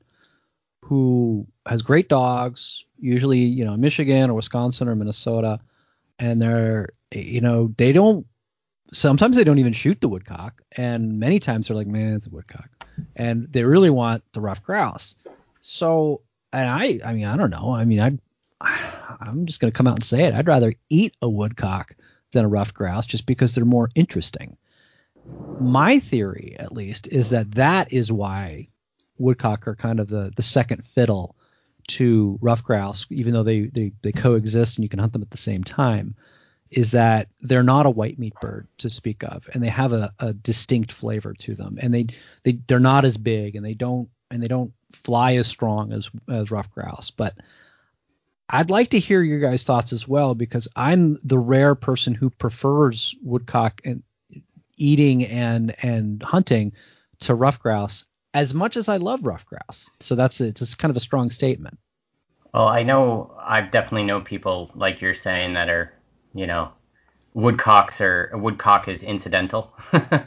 who 0.83 1.47
has 1.65 1.81
great 1.81 2.09
dogs, 2.09 2.85
usually 2.99 3.39
you 3.39 3.65
know 3.65 3.77
Michigan 3.77 4.29
or 4.29 4.33
Wisconsin 4.33 4.87
or 4.87 4.95
Minnesota, 4.95 5.59
and 6.19 6.41
they're 6.41 6.89
you 7.13 7.41
know 7.41 7.73
they 7.77 7.93
don't 7.93 8.25
sometimes 8.93 9.35
they 9.35 9.43
don't 9.43 9.59
even 9.59 9.73
shoot 9.73 10.01
the 10.01 10.09
woodcock, 10.09 10.61
and 10.73 11.19
many 11.19 11.39
times 11.39 11.67
they're 11.67 11.77
like, 11.77 11.87
man, 11.87 12.13
it's 12.15 12.27
a 12.27 12.29
woodcock, 12.29 12.69
and 13.15 13.47
they 13.51 13.63
really 13.63 13.89
want 13.89 14.23
the 14.33 14.41
ruffed 14.41 14.63
grouse. 14.63 15.15
So, 15.61 16.23
and 16.51 16.67
I, 16.67 16.99
I 17.05 17.13
mean, 17.13 17.25
I 17.25 17.37
don't 17.37 17.51
know. 17.51 17.73
I 17.73 17.85
mean, 17.85 17.99
I, 17.99 18.17
I'm 19.19 19.45
just 19.45 19.59
gonna 19.59 19.71
come 19.71 19.87
out 19.87 19.95
and 19.95 20.03
say 20.03 20.23
it. 20.23 20.33
I'd 20.33 20.47
rather 20.47 20.73
eat 20.89 21.15
a 21.21 21.29
woodcock 21.29 21.95
than 22.31 22.45
a 22.45 22.49
ruffed 22.49 22.73
grouse, 22.73 23.05
just 23.05 23.25
because 23.25 23.55
they're 23.55 23.65
more 23.65 23.89
interesting. 23.95 24.57
My 25.59 25.99
theory, 25.99 26.55
at 26.57 26.73
least, 26.73 27.07
is 27.07 27.29
that 27.31 27.51
that 27.51 27.93
is 27.93 28.11
why 28.11 28.69
woodcock 29.17 29.67
are 29.67 29.75
kind 29.75 29.99
of 29.99 30.07
the 30.07 30.31
the 30.35 30.43
second 30.43 30.83
fiddle 30.85 31.35
to 31.87 32.39
ruffed 32.41 32.63
grouse, 32.63 33.05
even 33.09 33.33
though 33.33 33.43
they, 33.43 33.61
they 33.61 33.91
they 34.01 34.11
coexist 34.11 34.77
and 34.77 34.83
you 34.83 34.89
can 34.89 34.99
hunt 34.99 35.13
them 35.13 35.21
at 35.21 35.29
the 35.29 35.37
same 35.37 35.63
time 35.63 36.15
is 36.71 36.91
that 36.91 37.27
they're 37.41 37.63
not 37.63 37.85
a 37.85 37.89
white 37.89 38.17
meat 38.17 38.33
bird 38.39 38.65
to 38.77 38.89
speak 38.89 39.23
of, 39.23 39.49
and 39.53 39.61
they 39.61 39.67
have 39.67 39.91
a, 39.91 40.13
a 40.19 40.33
distinct 40.33 40.91
flavor 40.91 41.33
to 41.33 41.53
them, 41.53 41.77
and 41.81 41.93
they 41.93 42.07
they 42.43 42.53
they're 42.67 42.79
not 42.79 43.05
as 43.05 43.17
big, 43.17 43.55
and 43.55 43.65
they 43.65 43.73
don't 43.73 44.09
and 44.31 44.41
they 44.41 44.47
don't 44.47 44.73
fly 44.93 45.35
as 45.35 45.47
strong 45.47 45.91
as 45.91 46.09
as 46.29 46.49
ruffed 46.49 46.71
grouse, 46.71 47.11
but 47.11 47.35
I'd 48.49 48.69
like 48.69 48.89
to 48.89 48.99
hear 48.99 49.21
your 49.21 49.39
guys' 49.39 49.63
thoughts 49.63 49.93
as 49.93 50.07
well 50.07 50.35
because 50.35 50.67
I'm 50.75 51.17
the 51.23 51.39
rare 51.39 51.75
person 51.75 52.13
who 52.13 52.29
prefers 52.29 53.15
woodcock 53.21 53.81
and 53.85 54.03
eating 54.81 55.25
and 55.25 55.75
and 55.83 56.23
hunting 56.23 56.73
to 57.19 57.35
ruffed 57.35 57.61
grouse 57.61 58.03
as 58.33 58.53
much 58.53 58.77
as 58.77 58.89
I 58.89 58.97
love 58.97 59.25
ruffed 59.25 59.47
grouse. 59.47 59.89
So 59.99 60.15
that's 60.15 60.41
it's 60.41 60.75
kind 60.75 60.89
of 60.89 60.97
a 60.97 61.01
strong 61.01 61.29
statement. 61.29 61.77
Well, 62.53 62.67
I 62.67 62.83
know 62.83 63.33
I've 63.39 63.71
definitely 63.71 64.03
know 64.03 64.21
people 64.21 64.71
like 64.75 65.01
you're 65.01 65.15
saying 65.15 65.53
that 65.53 65.69
are, 65.69 65.93
you 66.33 66.47
know, 66.47 66.71
woodcocks 67.33 68.01
are 68.01 68.31
woodcock 68.33 68.87
is 68.87 69.03
incidental. 69.03 69.73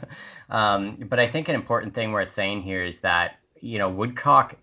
um, 0.49 0.97
but 1.09 1.19
I 1.19 1.27
think 1.27 1.49
an 1.49 1.55
important 1.55 1.93
thing 1.93 2.11
worth 2.11 2.33
saying 2.33 2.61
here 2.61 2.83
is 2.83 2.97
that 2.99 3.37
you 3.61 3.77
know 3.77 3.89
woodcock 3.89 4.55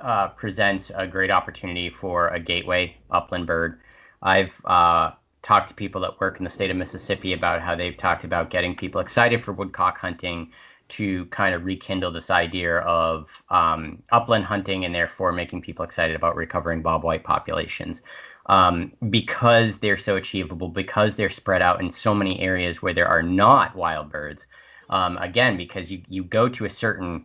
uh, 0.00 0.28
presents 0.28 0.90
a 0.94 1.06
great 1.06 1.30
opportunity 1.30 1.90
for 1.90 2.28
a 2.28 2.40
gateway 2.40 2.96
upland 3.10 3.46
bird. 3.46 3.80
I've 4.22 4.52
uh, 4.64 5.12
talked 5.42 5.68
to 5.68 5.74
people 5.74 6.00
that 6.00 6.20
work 6.20 6.38
in 6.38 6.44
the 6.44 6.50
state 6.50 6.70
of 6.70 6.76
Mississippi 6.76 7.32
about 7.32 7.60
how 7.60 7.74
they've 7.74 7.96
talked 7.96 8.24
about 8.24 8.50
getting 8.50 8.76
people 8.76 9.00
excited 9.00 9.44
for 9.44 9.52
woodcock 9.52 9.98
hunting 9.98 10.50
to 10.88 11.24
kind 11.26 11.54
of 11.54 11.64
rekindle 11.64 12.12
this 12.12 12.30
idea 12.30 12.78
of 12.78 13.28
um, 13.48 14.02
upland 14.12 14.44
hunting 14.44 14.84
and 14.84 14.94
therefore 14.94 15.32
making 15.32 15.62
people 15.62 15.84
excited 15.84 16.14
about 16.14 16.36
recovering 16.36 16.82
bobwhite 16.82 17.24
populations. 17.24 18.02
Um, 18.46 18.92
because 19.08 19.78
they're 19.78 19.96
so 19.96 20.16
achievable, 20.16 20.68
because 20.68 21.14
they're 21.14 21.30
spread 21.30 21.62
out 21.62 21.80
in 21.80 21.90
so 21.90 22.12
many 22.12 22.40
areas 22.40 22.82
where 22.82 22.92
there 22.92 23.06
are 23.06 23.22
not 23.22 23.76
wild 23.76 24.10
birds. 24.10 24.46
Um, 24.90 25.16
again, 25.18 25.56
because 25.56 25.90
you, 25.90 26.02
you 26.08 26.24
go 26.24 26.48
to 26.48 26.64
a 26.64 26.70
certain 26.70 27.24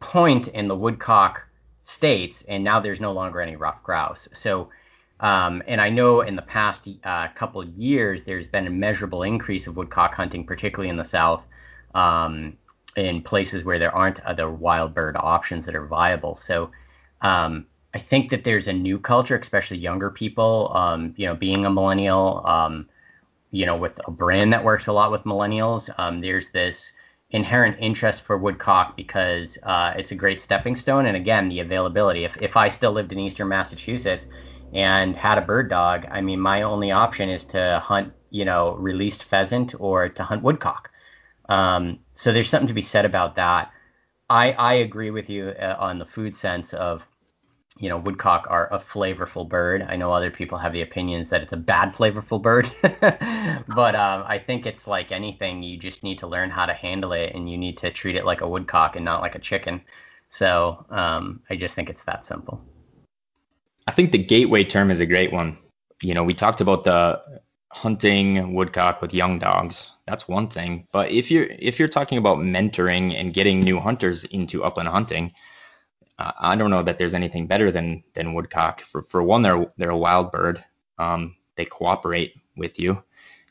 point 0.00 0.48
in 0.48 0.68
the 0.68 0.76
woodcock 0.76 1.42
states, 1.84 2.44
and 2.48 2.62
now 2.62 2.80
there's 2.80 3.00
no 3.00 3.12
longer 3.12 3.40
any 3.40 3.56
ruffed 3.56 3.82
grouse. 3.82 4.28
So, 4.32 4.68
um, 5.20 5.62
and 5.66 5.80
I 5.80 5.90
know 5.90 6.20
in 6.20 6.36
the 6.36 6.42
past 6.42 6.88
uh, 7.04 7.28
couple 7.34 7.64
years, 7.64 8.24
there's 8.24 8.46
been 8.46 8.66
a 8.66 8.70
measurable 8.70 9.22
increase 9.22 9.66
of 9.66 9.76
woodcock 9.76 10.14
hunting, 10.14 10.44
particularly 10.44 10.90
in 10.90 10.96
the 10.96 11.04
south, 11.04 11.42
um, 11.94 12.56
in 12.96 13.22
places 13.22 13.64
where 13.64 13.78
there 13.78 13.94
aren't 13.94 14.20
other 14.20 14.50
wild 14.50 14.94
bird 14.94 15.16
options 15.16 15.66
that 15.66 15.74
are 15.74 15.86
viable. 15.86 16.36
So, 16.36 16.70
um, 17.22 17.66
I 17.94 17.98
think 17.98 18.30
that 18.30 18.44
there's 18.44 18.68
a 18.68 18.72
new 18.72 18.98
culture, 18.98 19.36
especially 19.36 19.78
younger 19.78 20.10
people. 20.10 20.70
Um, 20.74 21.14
you 21.16 21.26
know, 21.26 21.34
being 21.34 21.64
a 21.64 21.70
millennial, 21.70 22.46
um, 22.46 22.88
you 23.50 23.66
know, 23.66 23.76
with 23.76 23.98
a 24.06 24.10
brand 24.10 24.52
that 24.52 24.62
works 24.62 24.86
a 24.86 24.92
lot 24.92 25.10
with 25.10 25.24
millennials, 25.24 25.88
um, 25.98 26.20
there's 26.20 26.50
this 26.50 26.92
inherent 27.30 27.76
interest 27.80 28.22
for 28.22 28.38
woodcock 28.38 28.96
because 28.96 29.58
uh, 29.62 29.94
it's 29.96 30.12
a 30.12 30.14
great 30.14 30.40
stepping 30.40 30.76
stone. 30.76 31.06
And 31.06 31.16
again, 31.16 31.48
the 31.48 31.60
availability. 31.60 32.24
If, 32.24 32.36
if 32.40 32.56
I 32.56 32.68
still 32.68 32.92
lived 32.92 33.12
in 33.12 33.18
eastern 33.18 33.48
Massachusetts 33.48 34.26
and 34.72 35.16
had 35.16 35.38
a 35.38 35.42
bird 35.42 35.70
dog, 35.70 36.06
I 36.10 36.20
mean, 36.20 36.40
my 36.40 36.62
only 36.62 36.90
option 36.90 37.28
is 37.28 37.44
to 37.46 37.80
hunt, 37.82 38.12
you 38.30 38.44
know, 38.44 38.74
released 38.74 39.24
pheasant 39.24 39.74
or 39.78 40.08
to 40.08 40.22
hunt 40.22 40.42
woodcock. 40.42 40.90
Um, 41.48 42.00
so 42.12 42.32
there's 42.32 42.50
something 42.50 42.68
to 42.68 42.74
be 42.74 42.82
said 42.82 43.04
about 43.04 43.36
that. 43.36 43.70
I, 44.28 44.52
I 44.52 44.74
agree 44.74 45.10
with 45.10 45.30
you 45.30 45.48
uh, 45.48 45.76
on 45.78 45.98
the 45.98 46.04
food 46.04 46.36
sense 46.36 46.74
of 46.74 47.06
you 47.78 47.88
know, 47.88 47.98
woodcock 47.98 48.46
are 48.50 48.72
a 48.72 48.78
flavorful 48.78 49.48
bird. 49.48 49.86
I 49.88 49.96
know 49.96 50.12
other 50.12 50.30
people 50.30 50.58
have 50.58 50.72
the 50.72 50.82
opinions 50.82 51.28
that 51.28 51.42
it's 51.42 51.52
a 51.52 51.56
bad 51.56 51.94
flavorful 51.94 52.42
bird, 52.42 52.70
but 52.82 53.94
um, 53.94 54.24
I 54.26 54.42
think 54.44 54.66
it's 54.66 54.86
like 54.86 55.12
anything. 55.12 55.62
You 55.62 55.78
just 55.78 56.02
need 56.02 56.18
to 56.18 56.26
learn 56.26 56.50
how 56.50 56.66
to 56.66 56.74
handle 56.74 57.12
it, 57.12 57.32
and 57.34 57.48
you 57.48 57.56
need 57.56 57.78
to 57.78 57.92
treat 57.92 58.16
it 58.16 58.24
like 58.24 58.40
a 58.40 58.48
woodcock 58.48 58.96
and 58.96 59.04
not 59.04 59.22
like 59.22 59.36
a 59.36 59.38
chicken. 59.38 59.80
So 60.30 60.84
um, 60.90 61.40
I 61.48 61.56
just 61.56 61.74
think 61.74 61.88
it's 61.88 62.02
that 62.04 62.26
simple. 62.26 62.60
I 63.88 63.90
think 63.90 64.12
the 64.12 64.18
gateway 64.18 64.64
term 64.64 64.90
is 64.90 65.00
a 65.00 65.06
great 65.06 65.32
one. 65.32 65.56
You 66.02 66.12
know, 66.12 66.22
we 66.22 66.34
talked 66.34 66.60
about 66.60 66.84
the 66.84 67.22
hunting 67.72 68.52
woodcock 68.52 69.00
with 69.00 69.14
young 69.14 69.38
dogs. 69.38 69.90
That's 70.06 70.28
one 70.28 70.48
thing. 70.48 70.86
But 70.92 71.10
if 71.10 71.30
you're 71.30 71.46
if 71.58 71.78
you're 71.78 71.88
talking 71.88 72.18
about 72.18 72.36
mentoring 72.36 73.14
and 73.14 73.32
getting 73.32 73.60
new 73.60 73.80
hunters 73.80 74.24
into 74.24 74.62
upland 74.62 74.90
hunting, 74.90 75.32
I 76.18 76.54
don't 76.54 76.70
know 76.70 76.82
that 76.82 76.98
there's 76.98 77.14
anything 77.14 77.46
better 77.46 77.70
than 77.70 78.04
than 78.12 78.34
woodcock. 78.34 78.82
For 78.82 79.04
for 79.04 79.22
one, 79.22 79.40
they're 79.40 79.66
they're 79.78 79.98
a 79.98 80.04
wild 80.06 80.32
bird. 80.32 80.62
Um, 80.98 81.36
they 81.56 81.64
cooperate 81.64 82.36
with 82.58 82.78
you. 82.78 83.02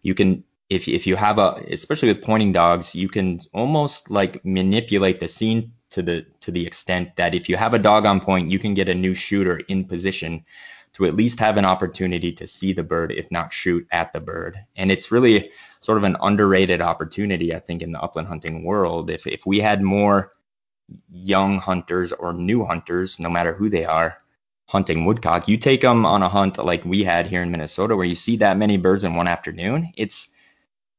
You 0.04 0.14
can 0.14 0.44
if 0.70 0.88
if 0.88 1.08
you 1.08 1.16
have 1.16 1.40
a 1.40 1.64
especially 1.72 2.10
with 2.10 2.22
pointing 2.22 2.52
dogs, 2.52 2.94
you 2.94 3.10
can 3.10 3.40
almost 3.56 4.12
like 4.12 4.46
manipulate 4.46 5.20
the 5.20 5.28
scene 5.28 5.74
to 5.98 6.04
the 6.04 6.26
to 6.42 6.52
the 6.52 6.66
extent 6.66 7.16
that 7.16 7.34
if 7.34 7.50
you 7.50 7.58
have 7.58 7.74
a 7.74 7.80
dog 7.80 8.06
on 8.06 8.20
point, 8.20 8.52
you 8.52 8.60
can 8.60 8.76
get 8.76 8.88
a 8.88 8.94
new 8.94 9.16
shooter 9.16 9.58
in 9.68 9.84
position 9.84 10.46
to 10.94 11.06
at 11.06 11.16
least 11.16 11.40
have 11.40 11.58
an 11.58 11.66
opportunity 11.66 12.32
to 12.32 12.46
see 12.46 12.72
the 12.72 12.84
bird, 12.84 13.12
if 13.12 13.32
not 13.32 13.52
shoot 13.52 13.86
at 13.92 14.14
the 14.14 14.20
bird. 14.20 14.60
And 14.76 14.92
it's 14.92 15.12
really 15.12 15.50
sort 15.82 15.98
of 15.98 16.04
an 16.04 16.16
underrated 16.22 16.82
opportunity, 16.82 17.54
I 17.54 17.60
think, 17.60 17.82
in 17.82 17.92
the 17.92 18.00
upland 18.00 18.28
hunting 18.28 18.64
world. 18.64 19.10
If 19.10 19.26
if 19.26 19.48
we 19.48 19.60
had 19.60 19.82
more 19.82 20.34
young 21.10 21.58
hunters 21.58 22.12
or 22.12 22.32
new 22.32 22.64
hunters, 22.64 23.20
no 23.20 23.30
matter 23.30 23.54
who 23.54 23.68
they 23.68 23.84
are, 23.84 24.18
hunting 24.68 25.04
woodcock. 25.04 25.48
You 25.48 25.58
take 25.58 25.82
them 25.82 26.06
on 26.06 26.22
a 26.22 26.30
hunt 26.30 26.64
like 26.64 26.86
we 26.86 27.04
had 27.04 27.26
here 27.26 27.42
in 27.42 27.50
Minnesota, 27.50 27.96
where 27.96 28.06
you 28.06 28.16
see 28.16 28.38
that 28.38 28.58
many 28.58 28.78
birds 28.78 29.04
in 29.04 29.16
one 29.16 29.28
afternoon. 29.28 29.92
It's 29.98 30.30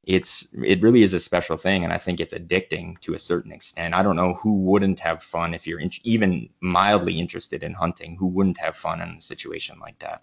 it's 0.05 0.49
it 0.65 0.81
really 0.81 1.03
is 1.03 1.13
a 1.13 1.21
special 1.21 1.57
thing, 1.57 1.85
and 1.85 1.93
I 1.93 1.99
think 1.99 2.21
it's 2.21 2.35
addicting 2.35 2.99
to 3.01 3.15
a 3.15 3.19
certain 3.19 3.53
extent. 3.53 3.95
I 3.95 4.03
don't 4.03 4.17
know 4.17 4.35
who 4.35 4.55
wouldn't 4.55 5.01
have 5.01 5.23
fun 5.23 5.55
if 5.55 5.67
you're 5.67 5.81
in, 5.81 5.91
even 6.05 6.49
mildly 6.61 7.19
interested 7.19 7.63
in 7.63 7.75
hunting. 7.75 8.17
Who 8.17 8.27
wouldn't 8.27 8.59
have 8.59 8.77
fun 8.77 9.01
in 9.01 9.11
a 9.11 9.21
situation 9.21 9.79
like 9.81 9.99
that? 9.99 10.23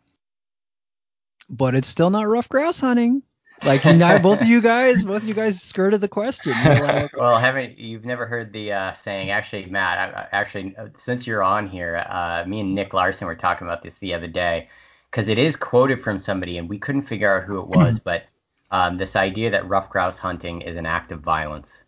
But 1.49 1.75
it's 1.75 1.87
still 1.87 2.09
not 2.09 2.27
ruffed 2.27 2.49
grouse 2.49 2.79
hunting. 2.79 3.21
Like 3.63 3.85
not 3.85 4.21
both 4.21 4.41
of 4.41 4.47
you 4.47 4.61
guys, 4.61 5.03
both 5.03 5.21
of 5.21 5.27
you 5.27 5.33
guys 5.33 5.61
skirted 5.61 6.01
the 6.01 6.07
question. 6.07 6.51
Like, 6.51 7.15
well, 7.15 7.39
haven't 7.39 7.77
you've 7.77 8.05
never 8.05 8.25
heard 8.25 8.51
the 8.51 8.73
uh, 8.73 8.93
saying? 8.93 9.29
Actually, 9.29 9.67
Matt, 9.67 9.97
I, 9.97 10.21
I, 10.21 10.27
actually, 10.31 10.75
since 10.97 11.25
you're 11.25 11.43
on 11.43 11.69
here, 11.69 11.97
uh, 12.09 12.43
me 12.45 12.59
and 12.59 12.75
Nick 12.75 12.93
Larson 12.93 13.27
were 13.27 13.35
talking 13.35 13.65
about 13.65 13.81
this 13.81 13.97
the 13.99 14.13
other 14.13 14.27
day 14.27 14.67
because 15.09 15.27
it 15.29 15.37
is 15.37 15.55
quoted 15.55 16.03
from 16.03 16.19
somebody, 16.19 16.57
and 16.57 16.67
we 16.67 16.77
couldn't 16.77 17.03
figure 17.03 17.37
out 17.37 17.45
who 17.45 17.59
it 17.61 17.67
was, 17.67 17.99
but 18.03 18.23
um, 18.71 18.97
this 18.97 19.15
idea 19.15 19.51
that 19.51 19.67
ruffed 19.67 19.91
grouse 19.91 20.17
hunting 20.17 20.61
is 20.61 20.75
an 20.75 20.85
act 20.85 21.11
of 21.11 21.21
violence. 21.21 21.83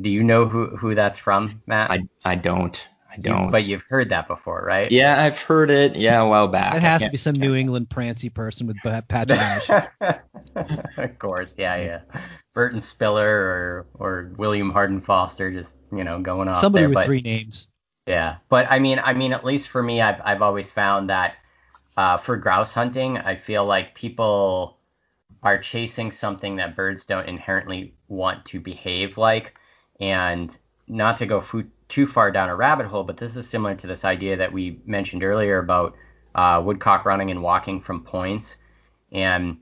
Do 0.00 0.10
you 0.10 0.22
know 0.22 0.46
who 0.46 0.76
who 0.76 0.94
that's 0.94 1.18
from, 1.18 1.62
Matt? 1.66 1.90
I 1.90 2.02
I 2.24 2.34
don't. 2.36 2.88
I 3.10 3.16
don't. 3.16 3.46
You, 3.46 3.50
but 3.50 3.64
you've 3.64 3.84
heard 3.88 4.10
that 4.10 4.28
before, 4.28 4.62
right? 4.66 4.90
Yeah, 4.92 5.22
I've 5.22 5.40
heard 5.40 5.70
it. 5.70 5.96
Yeah, 5.96 6.20
a 6.20 6.28
while 6.28 6.46
back. 6.46 6.76
It 6.76 6.82
has 6.82 7.02
to 7.02 7.10
be 7.10 7.16
some 7.16 7.34
New 7.34 7.54
England 7.54 7.88
prancy 7.88 8.28
person 8.28 8.66
with 8.66 8.76
patronage. 9.08 9.68
of 10.54 11.18
course, 11.18 11.54
yeah, 11.58 11.76
yeah. 11.76 12.00
Burton 12.54 12.80
Spiller 12.80 13.28
or 13.28 13.86
or 13.94 14.32
William 14.36 14.70
Harnden 14.72 15.02
Foster, 15.02 15.50
just 15.50 15.74
you 15.90 16.04
know 16.04 16.20
going 16.20 16.48
off 16.48 16.60
Somebody 16.60 16.82
there. 16.82 16.88
with 16.90 16.94
but, 16.96 17.06
three 17.06 17.22
names. 17.22 17.68
Yeah, 18.06 18.36
but 18.48 18.66
I 18.70 18.78
mean, 18.78 19.00
I 19.02 19.14
mean, 19.14 19.32
at 19.32 19.44
least 19.44 19.68
for 19.68 19.82
me, 19.82 20.00
I've 20.00 20.20
I've 20.24 20.42
always 20.42 20.70
found 20.70 21.10
that 21.10 21.34
uh, 21.96 22.18
for 22.18 22.36
grouse 22.36 22.72
hunting, 22.72 23.18
I 23.18 23.36
feel 23.36 23.64
like 23.64 23.94
people 23.94 24.77
are 25.42 25.58
chasing 25.58 26.10
something 26.10 26.56
that 26.56 26.76
birds 26.76 27.06
don't 27.06 27.28
inherently 27.28 27.94
want 28.08 28.44
to 28.46 28.60
behave 28.60 29.18
like, 29.18 29.54
and 30.00 30.56
not 30.88 31.18
to 31.18 31.26
go 31.26 31.40
food 31.40 31.70
too 31.88 32.06
far 32.06 32.30
down 32.30 32.48
a 32.48 32.56
rabbit 32.56 32.86
hole, 32.86 33.04
but 33.04 33.16
this 33.16 33.36
is 33.36 33.48
similar 33.48 33.74
to 33.74 33.86
this 33.86 34.04
idea 34.04 34.36
that 34.36 34.52
we 34.52 34.80
mentioned 34.84 35.22
earlier 35.22 35.58
about 35.58 35.94
uh, 36.34 36.60
woodcock 36.64 37.04
running 37.04 37.30
and 37.30 37.42
walking 37.42 37.80
from 37.80 38.04
points. 38.04 38.56
And 39.12 39.58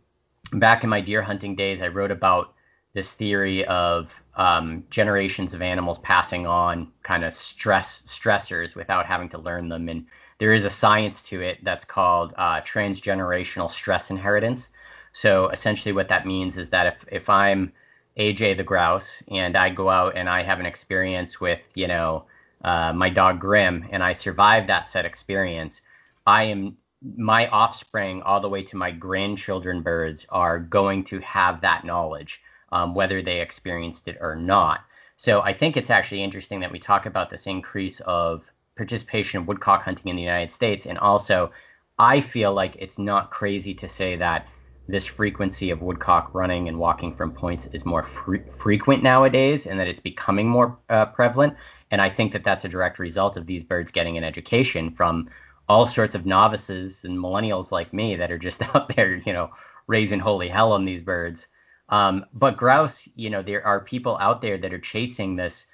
back 0.53 0.83
in 0.85 0.91
my 0.91 1.01
deer 1.01 1.23
hunting 1.23 1.55
days, 1.55 1.81
I 1.81 1.89
wrote 1.89 2.11
about 2.11 2.53
this 2.95 3.13
theory 3.13 3.65
of 3.67 4.11
um, 4.37 4.85
generations 4.91 5.55
of 5.55 5.63
animals 5.63 5.99
passing 5.99 6.47
on 6.47 6.91
kind 7.03 7.25
of 7.25 7.35
stress 7.35 8.03
stressors 8.07 8.75
without 8.75 9.07
having 9.07 9.29
to 9.31 9.39
learn 9.39 9.69
them. 9.69 9.89
And 9.89 10.07
there 10.39 10.53
is 10.53 10.65
a 10.65 10.71
science 10.71 11.23
to 11.25 11.41
it 11.41 11.63
that's 11.63 11.85
called 11.85 12.35
uh, 12.37 12.63
transgenerational 12.63 13.71
stress 13.71 14.11
inheritance. 14.11 14.71
So 15.17 15.49
essentially, 15.49 15.95
what 15.95 16.11
that 16.11 16.27
means 16.27 16.59
is 16.59 16.69
that 16.69 16.87
if 16.89 17.05
if 17.11 17.31
I'm 17.31 17.73
AJ 18.19 18.59
the 18.59 18.63
grouse, 18.63 19.23
and 19.29 19.57
I 19.57 19.71
go 19.71 19.89
out 19.89 20.15
and 20.15 20.29
I 20.29 20.43
have 20.43 20.61
an 20.61 20.67
experience 20.67 21.41
with, 21.41 21.61
you 21.75 21.89
know, 21.89 22.27
uh, 22.63 22.93
my 22.93 23.09
dog 23.09 23.41
Grim, 23.41 23.87
and 23.91 24.05
I 24.05 24.13
survive 24.13 24.67
that 24.67 24.91
set 24.91 25.07
experience, 25.07 25.81
I 26.27 26.43
am 26.43 26.77
my 27.17 27.49
offspring 27.49 28.21
all 28.21 28.41
the 28.41 28.51
way 28.51 28.63
to 28.65 28.77
my 28.77 28.91
grandchildren 28.91 29.81
birds 29.81 30.27
are 30.29 30.59
going 30.59 31.03
to 31.05 31.19
have 31.21 31.63
that 31.63 31.87
knowledge, 31.87 32.43
um, 32.71 32.95
whether 32.95 33.23
they 33.23 33.41
experienced 33.41 34.09
it 34.09 34.19
or 34.21 34.37
not. 34.37 34.81
So 35.17 35.41
I 35.41 35.55
think 35.55 35.79
it's 35.79 35.89
actually 35.89 36.25
interesting 36.25 36.61
that 36.61 36.73
we 36.73 36.79
talk 36.79 37.07
about 37.07 37.31
this 37.31 37.47
increase 37.47 38.01
of 38.01 38.43
participation 38.77 39.41
in 39.41 39.47
woodcock 39.47 39.83
hunting 39.83 40.09
in 40.09 40.17
the 40.17 40.29
United 40.31 40.53
States, 40.53 40.85
and 40.85 40.99
also 40.99 41.53
I 41.99 42.21
feel 42.21 42.53
like 42.53 42.77
it's 42.79 42.99
not 42.99 43.31
crazy 43.31 43.73
to 43.77 43.89
say 43.89 44.17
that 44.17 44.47
this 44.89 45.05
frequency 45.05 45.71
of 45.71 45.83
woodcock 45.83 46.31
running 46.33 46.69
and 46.69 46.79
walking 46.79 47.15
from 47.15 47.33
points 47.33 47.67
is 47.73 47.85
more 47.85 48.05
fre- 48.05 48.37
frequent 48.59 49.03
nowadays 49.03 49.67
and 49.67 49.79
that 49.81 49.89
it's 49.89 50.01
becoming 50.01 50.49
more 50.49 50.79
uh, 50.91 51.07
prevalent. 51.07 51.55
And 51.91 52.01
I 52.01 52.11
think 52.11 52.33
that 52.33 52.45
that's 52.45 52.65
a 52.65 52.69
direct 52.69 52.99
result 52.99 53.37
of 53.37 53.47
these 53.47 53.65
birds 53.65 53.91
getting 53.91 54.17
an 54.17 54.25
education 54.25 54.91
from 54.91 55.29
all 55.69 55.87
sorts 55.87 56.15
of 56.15 56.27
novices 56.27 57.05
and 57.05 57.19
millennials 57.19 57.73
like 57.73 57.93
me 57.93 58.17
that 58.17 58.31
are 58.31 58.39
just 58.39 58.63
out 58.75 58.95
there, 58.95 59.17
you 59.17 59.33
know, 59.33 59.51
raising 59.87 60.21
holy 60.21 60.49
hell 60.49 60.73
on 60.73 60.85
these 60.85 61.03
birds. 61.03 61.49
Um, 61.89 62.27
but 62.33 62.57
grouse, 62.57 63.09
you 63.15 63.31
know, 63.31 63.43
there 63.43 63.65
are 63.65 63.81
people 63.81 64.19
out 64.21 64.41
there 64.43 64.59
that 64.59 64.73
are 64.73 64.79
chasing 64.79 65.37
this 65.37 65.67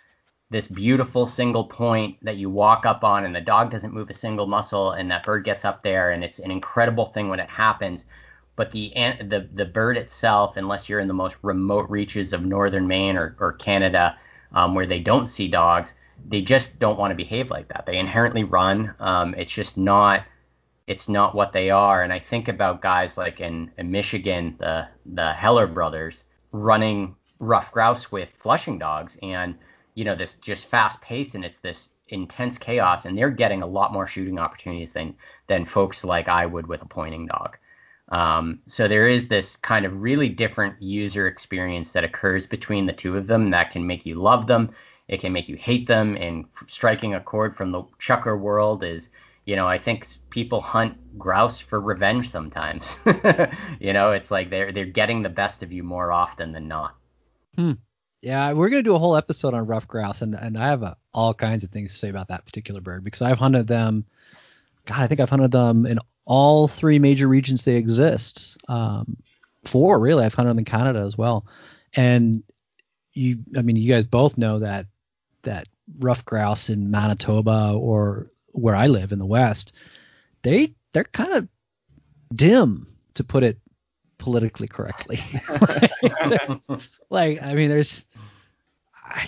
this 0.51 0.69
beautiful 0.69 1.27
single 1.27 1.65
point 1.65 2.19
that 2.21 2.37
you 2.37 2.51
walk 2.51 2.85
up 2.85 3.03
on 3.03 3.25
and 3.25 3.35
the 3.35 3.41
dog 3.41 3.71
doesn't 3.71 3.95
move 3.95 4.11
a 4.11 4.15
single 4.15 4.47
muscle 4.47 4.91
and 4.93 5.11
that 5.11 5.25
bird 5.25 5.47
gets 5.47 5.65
up 5.65 5.83
there 5.83 6.11
and 6.11 6.23
it's 6.23 6.41
an 6.41 6.51
incredible 6.51 7.07
thing 7.07 7.31
when 7.31 7.41
it 7.41 7.49
happens 7.49 8.05
but 8.57 8.71
the 8.71 8.93
the 8.95 9.49
the 9.55 9.65
bird 9.65 9.97
itself 9.97 10.57
unless 10.57 10.89
you're 10.89 11.01
in 11.01 11.09
the 11.09 11.15
most 11.15 11.37
remote 11.43 11.89
reaches 11.91 12.33
of 12.33 12.45
northern 12.45 12.87
Maine 12.87 13.17
or, 13.17 13.37
or 13.39 13.53
Canada 13.55 14.17
um, 14.53 14.75
where 14.75 14.87
they 14.87 15.01
don't 15.01 15.29
see 15.29 15.49
dogs 15.49 15.95
they 16.29 16.43
just 16.43 16.79
don't 16.79 16.99
want 16.99 17.11
to 17.11 17.17
behave 17.17 17.51
like 17.51 17.69
that 17.69 17.87
they 17.87 17.97
inherently 17.97 18.45
run 18.45 18.95
um, 19.01 19.35
it's 19.37 19.53
just 19.53 19.77
not 19.77 20.25
it's 20.87 21.09
not 21.09 21.35
what 21.35 21.53
they 21.53 21.71
are 21.71 22.03
and 22.03 22.13
I 22.13 22.19
think 22.19 22.49
about 22.49 22.83
guys 22.83 23.17
like 23.17 23.41
in, 23.41 23.71
in 23.79 23.91
Michigan 23.91 24.57
the 24.59 24.89
the 25.07 25.33
Heller 25.33 25.67
brothers 25.67 26.25
running 26.53 27.17
ruffed 27.39 27.73
grouse 27.73 28.13
with 28.13 28.29
flushing 28.41 28.79
dogs 28.79 29.17
and 29.23 29.57
you 29.95 30.05
know 30.05 30.15
this 30.15 30.35
just 30.35 30.67
fast 30.67 31.01
pace 31.01 31.35
and 31.35 31.45
it's 31.45 31.59
this 31.59 31.89
intense 32.09 32.59
chaos 32.59 33.05
and 33.05 33.17
they're 33.17 33.31
getting 33.31 33.63
a 33.63 33.67
lot 33.67 33.93
more 33.93 34.07
shooting 34.07 34.39
opportunities 34.39 34.93
than 34.93 35.15
than 35.47 35.65
folks 35.65 36.05
like 36.05 36.29
I 36.29 36.47
would 36.47 36.67
with 36.67 36.83
a 36.83 36.87
pointing 36.87 37.27
dog. 37.27 37.57
Um, 38.09 38.61
so 38.67 38.89
there 38.89 39.09
is 39.09 39.29
this 39.29 39.57
kind 39.57 39.87
of 39.87 40.03
really 40.03 40.29
different 40.29 40.81
user 40.83 41.27
experience 41.27 41.93
that 41.93 42.05
occurs 42.05 42.47
between 42.47 42.87
the 42.87 42.93
two 42.93 43.17
of 43.17 43.27
them 43.27 43.51
that 43.51 43.71
can 43.71 43.87
make 43.87 44.05
you 44.05 44.17
love 44.17 44.47
them, 44.47 44.71
it 45.09 45.21
can 45.21 45.33
make 45.33 45.49
you 45.49 45.57
hate 45.57 45.87
them, 45.87 46.17
and 46.17 46.45
striking 46.69 47.15
a 47.15 47.21
chord 47.21 47.57
from 47.57 47.71
the 47.73 47.83
chukar 48.01 48.39
world 48.39 48.85
is, 48.85 49.09
you 49.45 49.57
know, 49.57 49.67
I 49.67 49.79
think 49.79 50.07
people 50.31 50.61
hunt 50.61 51.19
grouse 51.19 51.59
for 51.59 51.81
revenge 51.81 52.31
sometimes. 52.31 52.99
you 53.81 53.93
know, 53.93 54.13
it's 54.13 54.31
like 54.31 54.51
they're 54.51 54.73
they're 54.73 54.85
getting 54.85 55.23
the 55.23 55.29
best 55.29 55.63
of 55.63 55.73
you 55.73 55.83
more 55.83 56.13
often 56.13 56.53
than 56.53 56.69
not. 56.69 56.95
Hmm. 57.57 57.73
Yeah, 58.21 58.53
we're 58.53 58.69
gonna 58.69 58.85
do 58.85 58.95
a 58.95 59.01
whole 59.01 59.17
episode 59.17 59.53
on 59.53 59.67
ruffed 59.67 59.89
grouse, 59.89 60.23
and 60.23 60.35
and 60.35 60.57
I 60.57 60.69
have 60.69 60.83
uh, 60.85 60.95
all 61.13 61.35
kinds 61.35 61.65
of 61.65 61.71
things 61.71 61.93
to 61.93 61.99
say 61.99 62.09
about 62.09 62.29
that 62.29 62.47
particular 62.47 62.81
bird 62.81 63.03
because 63.03 63.21
I've 63.23 63.39
hunted 63.39 63.67
them. 63.67 64.05
God, 64.87 65.01
I 65.01 65.07
think 65.09 65.21
I've 65.21 65.31
hunted 65.31 65.51
them 65.51 65.87
in 65.87 65.99
all 66.25 66.69
three 66.69 66.99
major 66.99 67.29
regions 67.29 67.63
they 67.63 67.77
exist. 67.77 68.57
Um, 68.69 69.17
four 69.65 69.99
really. 69.99 70.25
I've 70.25 70.35
hunted 70.35 70.59
in 70.59 70.65
Canada 70.65 71.01
as 71.01 71.17
well, 71.17 71.47
and 71.95 72.43
you, 73.13 73.39
I 73.57 73.63
mean, 73.63 73.77
you 73.77 73.93
guys 73.93 74.07
both 74.07 74.39
know 74.39 74.61
that 74.61 74.87
that 75.43 75.69
ruffed 75.99 76.25
grouse 76.25 76.71
in 76.71 76.91
Manitoba 76.91 77.73
or 77.75 78.31
where 78.53 78.77
I 78.77 78.87
live 78.87 79.13
in 79.13 79.19
the 79.19 79.27
West, 79.27 79.73
they 80.43 80.75
they're 80.93 81.05
kind 81.05 81.33
of 81.33 81.49
dim 82.35 82.87
to 83.15 83.25
put 83.25 83.43
it 83.43 83.59
politically 84.19 84.69
correctly. 84.69 85.21
like, 87.11 87.43
I 87.43 87.55
mean, 87.55 87.71
there's, 87.71 88.07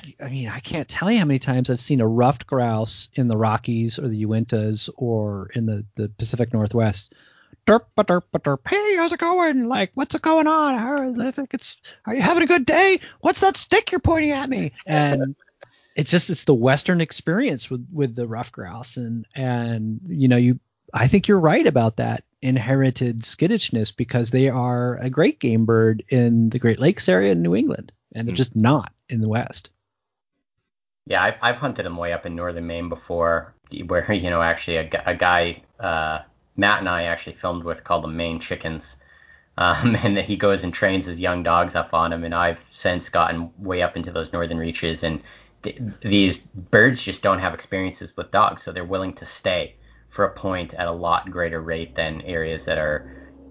I, 0.05 0.25
I, 0.25 0.29
mean, 0.29 0.49
I 0.49 0.61
can't 0.61 0.89
tell 0.89 1.11
you 1.11 1.19
how 1.19 1.25
many 1.25 1.39
times 1.39 1.71
I've 1.71 1.81
seen 1.81 2.01
a 2.01 2.07
ruffed 2.07 2.47
grouse 2.47 3.09
in 3.15 3.29
the 3.29 3.37
Rockies 3.37 3.99
or 3.99 4.09
the 4.09 4.25
Uintas 4.25 4.91
or 4.97 5.51
in 5.55 5.67
the, 5.67 5.85
the 5.95 6.09
Pacific 6.09 6.53
Northwest. 6.53 7.15
Derp, 7.67 7.85
derp, 7.97 8.23
derp. 8.33 8.69
Hey, 8.69 8.97
how's 8.97 9.13
it 9.13 9.21
going? 9.21 9.69
Like, 9.69 9.91
what's 9.95 10.15
it 10.15 10.23
going 10.23 10.47
on? 10.47 10.79
How, 10.79 11.45
it's, 11.53 11.77
are 12.05 12.15
you 12.15 12.21
having 12.21 12.43
a 12.43 12.47
good 12.47 12.67
day? 12.67 13.01
What's 13.21 13.41
that 13.41 13.57
stick 13.57 13.91
you're 13.91 14.01
pointing 14.01 14.33
at 14.33 14.51
me? 14.51 14.73
And 14.87 15.35
it's 15.97 16.11
just 16.11 16.31
it's 16.31 16.45
the 16.45 16.55
Western 16.55 17.01
experience 17.01 17.71
with 17.71 17.87
with 17.93 18.15
the 18.17 18.27
ruffed 18.27 18.53
grouse, 18.53 18.97
and 18.97 19.27
and 19.35 20.01
you 20.09 20.29
know 20.29 20.37
you 20.37 20.59
I 20.93 21.09
think 21.09 21.29
you're 21.29 21.41
right 21.41 21.67
about 21.67 21.97
that 21.97 22.25
inherited 22.43 23.25
skittishness 23.25 23.93
because 23.93 24.31
they 24.31 24.49
are 24.49 24.97
a 24.97 25.09
great 25.09 25.41
game 25.41 25.65
bird 25.65 26.05
in 26.09 26.51
the 26.51 26.59
Great 26.59 26.81
Lakes 26.81 27.09
area 27.09 27.33
in 27.33 27.43
New 27.43 27.55
England, 27.55 27.93
and 28.15 28.27
they're 28.27 28.35
mm. 28.35 28.39
just 28.39 28.57
not 28.57 28.93
in 29.09 29.21
the 29.21 29.29
West. 29.29 29.71
Yeah, 31.07 31.23
I've, 31.23 31.35
I've 31.43 31.57
hunted 31.57 31.85
them 31.85 31.97
way 31.97 32.13
up 32.13 32.27
in 32.27 32.35
northern 32.35 32.67
Maine 32.67 32.89
before, 32.89 33.55
where 33.87 34.11
you 34.13 34.31
know 34.31 34.43
actually 34.43 34.77
a, 34.79 35.03
a 35.07 35.15
guy 35.15 35.63
uh, 35.81 36.21
Matt 36.57 36.81
and 36.81 36.89
I 36.89 37.05
actually 37.05 37.37
filmed 37.37 37.65
with 37.65 37.85
called 37.85 38.05
the 38.05 38.09
Maine 38.09 38.41
Chickens, 38.41 38.97
um, 39.59 39.97
and 39.97 40.17
that 40.17 40.25
he 40.27 40.37
goes 40.37 40.65
and 40.65 40.73
trains 40.75 41.07
his 41.07 41.21
young 41.21 41.43
dogs 41.43 41.75
up 41.75 41.95
on 41.95 42.11
them. 42.11 42.25
And 42.25 42.35
I've 42.35 42.59
since 42.71 43.09
gotten 43.09 43.51
way 43.59 43.83
up 43.83 43.97
into 43.97 44.13
those 44.13 44.33
northern 44.33 44.59
reaches, 44.59 45.03
and 45.05 45.23
th- 45.63 45.81
these 46.03 46.39
birds 46.71 47.03
just 47.03 47.23
don't 47.23 47.39
have 47.39 47.55
experiences 47.55 48.17
with 48.17 48.31
dogs, 48.31 48.63
so 48.63 48.73
they're 48.73 48.85
willing 48.85 49.15
to 49.15 49.27
stay 49.27 49.77
for 50.11 50.25
a 50.25 50.33
point 50.35 50.75
at 50.75 50.87
a 50.89 50.93
lot 50.93 51.31
greater 51.31 51.61
rate 51.61 51.95
than 51.95 52.21
areas 52.23 52.65
that 52.67 52.79
are 52.79 53.07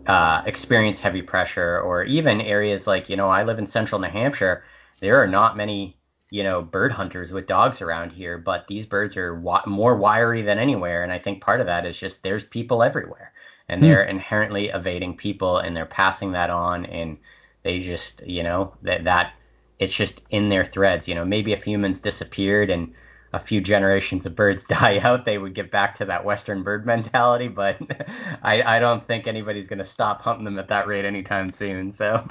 uh, 0.07 0.41
experience 0.45 0.99
heavy 0.99 1.21
pressure 1.21 1.79
or 1.81 2.03
even 2.03 2.41
areas 2.41 2.87
like 2.87 3.09
you 3.09 3.15
know 3.15 3.29
I 3.29 3.43
live 3.43 3.59
in 3.59 3.67
central 3.67 4.01
New 4.01 4.09
Hampshire. 4.09 4.63
There 5.01 5.21
are 5.21 5.27
not 5.27 5.57
many 5.57 5.97
you 6.33 6.43
know 6.43 6.63
bird 6.63 6.91
hunters 6.91 7.31
with 7.31 7.45
dogs 7.45 7.79
around 7.79 8.11
here, 8.11 8.39
but 8.39 8.65
these 8.67 8.87
birds 8.87 9.15
are 9.17 9.35
wa- 9.35 9.61
more 9.67 9.95
wiry 9.95 10.41
than 10.41 10.57
anywhere, 10.57 11.03
and 11.03 11.11
I 11.11 11.19
think 11.19 11.43
part 11.43 11.61
of 11.61 11.67
that 11.67 11.85
is 11.85 11.95
just 11.95 12.23
there's 12.23 12.43
people 12.43 12.81
everywhere, 12.81 13.31
and 13.69 13.79
hmm. 13.79 13.85
they're 13.85 14.03
inherently 14.03 14.69
evading 14.69 15.15
people, 15.15 15.59
and 15.59 15.77
they're 15.77 15.85
passing 15.85 16.31
that 16.31 16.49
on, 16.49 16.87
and 16.87 17.19
they 17.61 17.81
just 17.81 18.25
you 18.25 18.41
know 18.41 18.73
that 18.81 19.03
that 19.03 19.33
it's 19.77 19.93
just 19.93 20.23
in 20.31 20.49
their 20.49 20.65
threads. 20.65 21.07
You 21.07 21.13
know 21.13 21.23
maybe 21.23 21.53
if 21.53 21.61
humans 21.61 21.99
disappeared 21.99 22.71
and 22.71 22.95
a 23.33 23.39
few 23.39 23.61
generations 23.61 24.25
of 24.25 24.35
birds 24.35 24.63
die 24.67 24.97
out, 25.03 25.25
they 25.25 25.37
would 25.37 25.53
get 25.53 25.69
back 25.69 25.95
to 25.97 26.05
that 26.05 26.25
Western 26.25 26.63
bird 26.63 26.83
mentality. 26.83 27.47
But 27.47 27.77
I, 28.41 28.63
I 28.63 28.79
don't 28.79 29.05
think 29.05 29.27
anybody's 29.27 29.67
going 29.67 29.77
to 29.77 29.85
stop 29.85 30.23
hunting 30.23 30.45
them 30.45 30.57
at 30.57 30.69
that 30.69 30.87
rate 30.87 31.05
anytime 31.05 31.53
soon. 31.53 31.93
So 31.93 32.25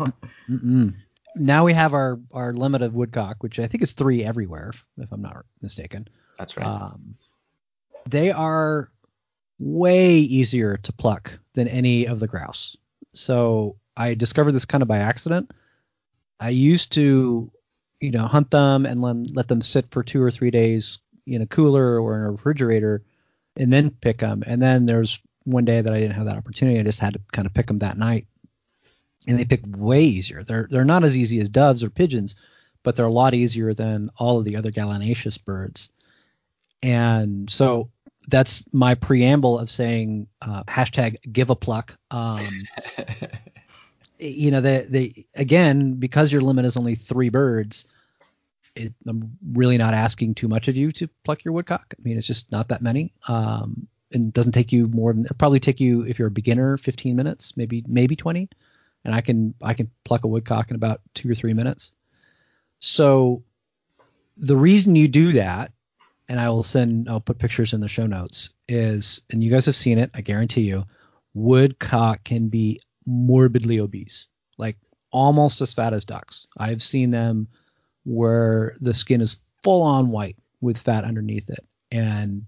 Mm-mm. 0.51 0.95
Now 1.37 1.65
we 1.65 1.73
have 1.73 1.95
our 1.95 2.21
our 2.33 2.53
limit 2.53 2.83
of 2.83 2.95
woodcock, 2.95 3.43
which 3.43 3.59
I 3.59 3.67
think 3.67 3.83
is 3.83 3.93
three 3.93 4.25
everywhere, 4.25 4.71
if, 4.71 4.85
if 4.99 5.13
I'm 5.13 5.23
not 5.23 5.45
mistaken. 5.61 6.09
That's 6.39 6.57
right. 6.57 6.67
Um, 6.67 7.15
they 8.09 8.31
are 8.31 8.91
way 9.59 10.17
easier 10.17 10.77
to 10.77 10.93
pluck 10.93 11.39
than 11.55 11.69
any 11.69 12.07
of 12.07 12.21
the 12.21 12.27
grouse. 12.27 12.77
So 13.15 13.77
I 13.97 14.15
discovered 14.15 14.53
this 14.53 14.65
kind 14.65 14.83
of 14.83 14.89
by 14.89 14.99
accident. 14.99 15.53
I 16.41 16.49
used 16.49 16.93
to 16.93 17.53
you 18.03 18.11
know, 18.11 18.27
hunt 18.27 18.51
them 18.51 18.85
and 18.85 19.03
then 19.03 19.27
let 19.33 19.49
them 19.49 19.63
sit 19.63 19.87
for 19.93 20.03
two 20.03 20.21
or 20.21 20.31
three 20.31 20.51
days 20.51 20.99
in 21.25 21.41
a 21.41 21.47
cooler 21.47 22.01
or 22.01 22.17
in 22.17 22.23
a 22.25 22.31
refrigerator, 22.33 23.05
and 23.57 23.73
then 23.73 23.91
pick 23.91 24.19
them. 24.19 24.43
And 24.45 24.61
then 24.61 24.87
there's 24.87 25.21
one 25.45 25.65
day 25.65 25.81
that 25.81 25.93
I 25.93 26.01
didn't 26.01 26.17
have 26.17 26.27
that 26.27 26.37
opportunity. 26.37 26.81
I 26.81 26.83
just 26.83 26.99
had 26.99 27.15
to 27.15 27.21
kind 27.33 27.47
of 27.47 27.55
pick 27.55 27.69
them 27.69 27.79
that 27.79 27.97
night, 27.97 28.27
and 29.27 29.39
they 29.39 29.44
pick 29.44 29.62
way 29.66 30.03
easier. 30.03 30.43
They're 30.43 30.69
they're 30.70 30.85
not 30.85 31.05
as 31.05 31.16
easy 31.16 31.40
as 31.40 31.49
doves 31.49 31.82
or 31.82 31.90
pigeons, 31.90 32.36
but 32.82 32.97
they're 32.97 33.07
a 33.07 33.12
lot 33.12 33.35
easier 33.35 33.74
than 33.74 34.11
all 34.16 34.39
of 34.39 34.44
the 34.44 34.57
other 34.57 34.70
gallinaceous 34.70 35.39
birds. 35.39 35.89
And 36.82 37.49
so 37.49 37.90
that's 38.28 38.65
my 38.73 38.94
preamble 38.94 39.59
of 39.59 39.70
saying 39.70 40.28
uh, 40.40 40.65
hashtag 40.65 41.16
give 41.32 41.51
a 41.51 41.57
pluck. 41.57 41.97
Um, 42.11 42.47
you 44.19 44.51
know, 44.51 44.61
they 44.61 44.86
they 44.89 45.27
again 45.35 45.94
because 45.94 46.32
your 46.32 46.43
limit 46.43 46.65
is 46.65 46.77
only 46.77 46.94
three 46.94 47.28
birds 47.28 47.85
it, 48.74 48.94
I'm 49.07 49.36
really 49.53 49.78
not 49.78 49.94
asking 49.94 50.35
too 50.35 50.49
much 50.49 50.69
of 50.69 50.77
you 50.77 50.93
to 50.93 51.09
pluck 51.24 51.44
your 51.44 51.53
woodcock. 51.53 51.94
I 51.99 52.03
mean, 52.03 52.16
it's 52.16 52.27
just 52.27 52.51
not 52.51 52.69
that 52.69 52.82
many. 52.82 53.12
Um, 53.28 53.86
and 54.12 54.27
it 54.27 54.35
doesn't 54.35 54.53
take 54.53 54.73
you 54.73 54.89
more 54.89 55.12
than 55.12 55.24
it'll 55.24 55.36
probably 55.36 55.61
take 55.61 55.81
you 55.81 56.03
if 56.03 56.19
you're 56.19 56.28
a 56.28 56.32
beginner 56.32 56.77
15 56.77 57.16
minutes, 57.16 57.57
maybe 57.57 57.82
maybe 57.86 58.16
20. 58.16 58.49
And 59.05 59.15
I 59.15 59.20
can 59.20 59.55
I 59.62 59.74
can 59.74 59.91
pluck 60.05 60.24
a 60.24 60.29
woodcock 60.29 60.70
in 60.70 60.77
about 60.77 61.01
two 61.15 61.31
or 61.31 61.35
three 61.35 61.55
minutes. 61.55 61.93
So 62.79 63.45
the 64.37 64.57
reason 64.57 64.97
you 64.97 65.09
do 65.09 65.33
that, 65.33 65.73
and 66.29 66.39
I 66.41 66.51
will 66.51 66.62
send 66.62 67.09
I'll 67.09 67.20
put 67.20 67.39
pictures 67.39 67.73
in 67.73 67.81
the 67.81 67.89
show 67.89 68.07
notes, 68.07 68.51
is 68.69 69.23
and 69.31 69.43
you 69.43 69.51
guys 69.51 69.66
have 69.66 69.77
seen 69.77 69.99
it, 69.99 70.11
I 70.15 70.20
guarantee 70.20 70.62
you, 70.62 70.85
woodcock 71.35 72.24
can 72.24 72.49
be 72.49 72.81
morbidly 73.07 73.81
obese, 73.81 74.27
like 74.59 74.77
almost 75.11 75.61
as 75.61 75.74
fat 75.74 75.93
as 75.93 76.05
ducks. 76.05 76.47
I've 76.57 76.83
seen 76.83 77.11
them 77.11 77.49
where 78.05 78.77
the 78.81 78.95
skin 78.95 79.20
is 79.20 79.37
full 79.62 79.83
on 79.83 80.11
white 80.11 80.37
with 80.61 80.79
fat 80.79 81.05
underneath 81.05 81.51
it. 81.51 81.65
And 81.91 82.47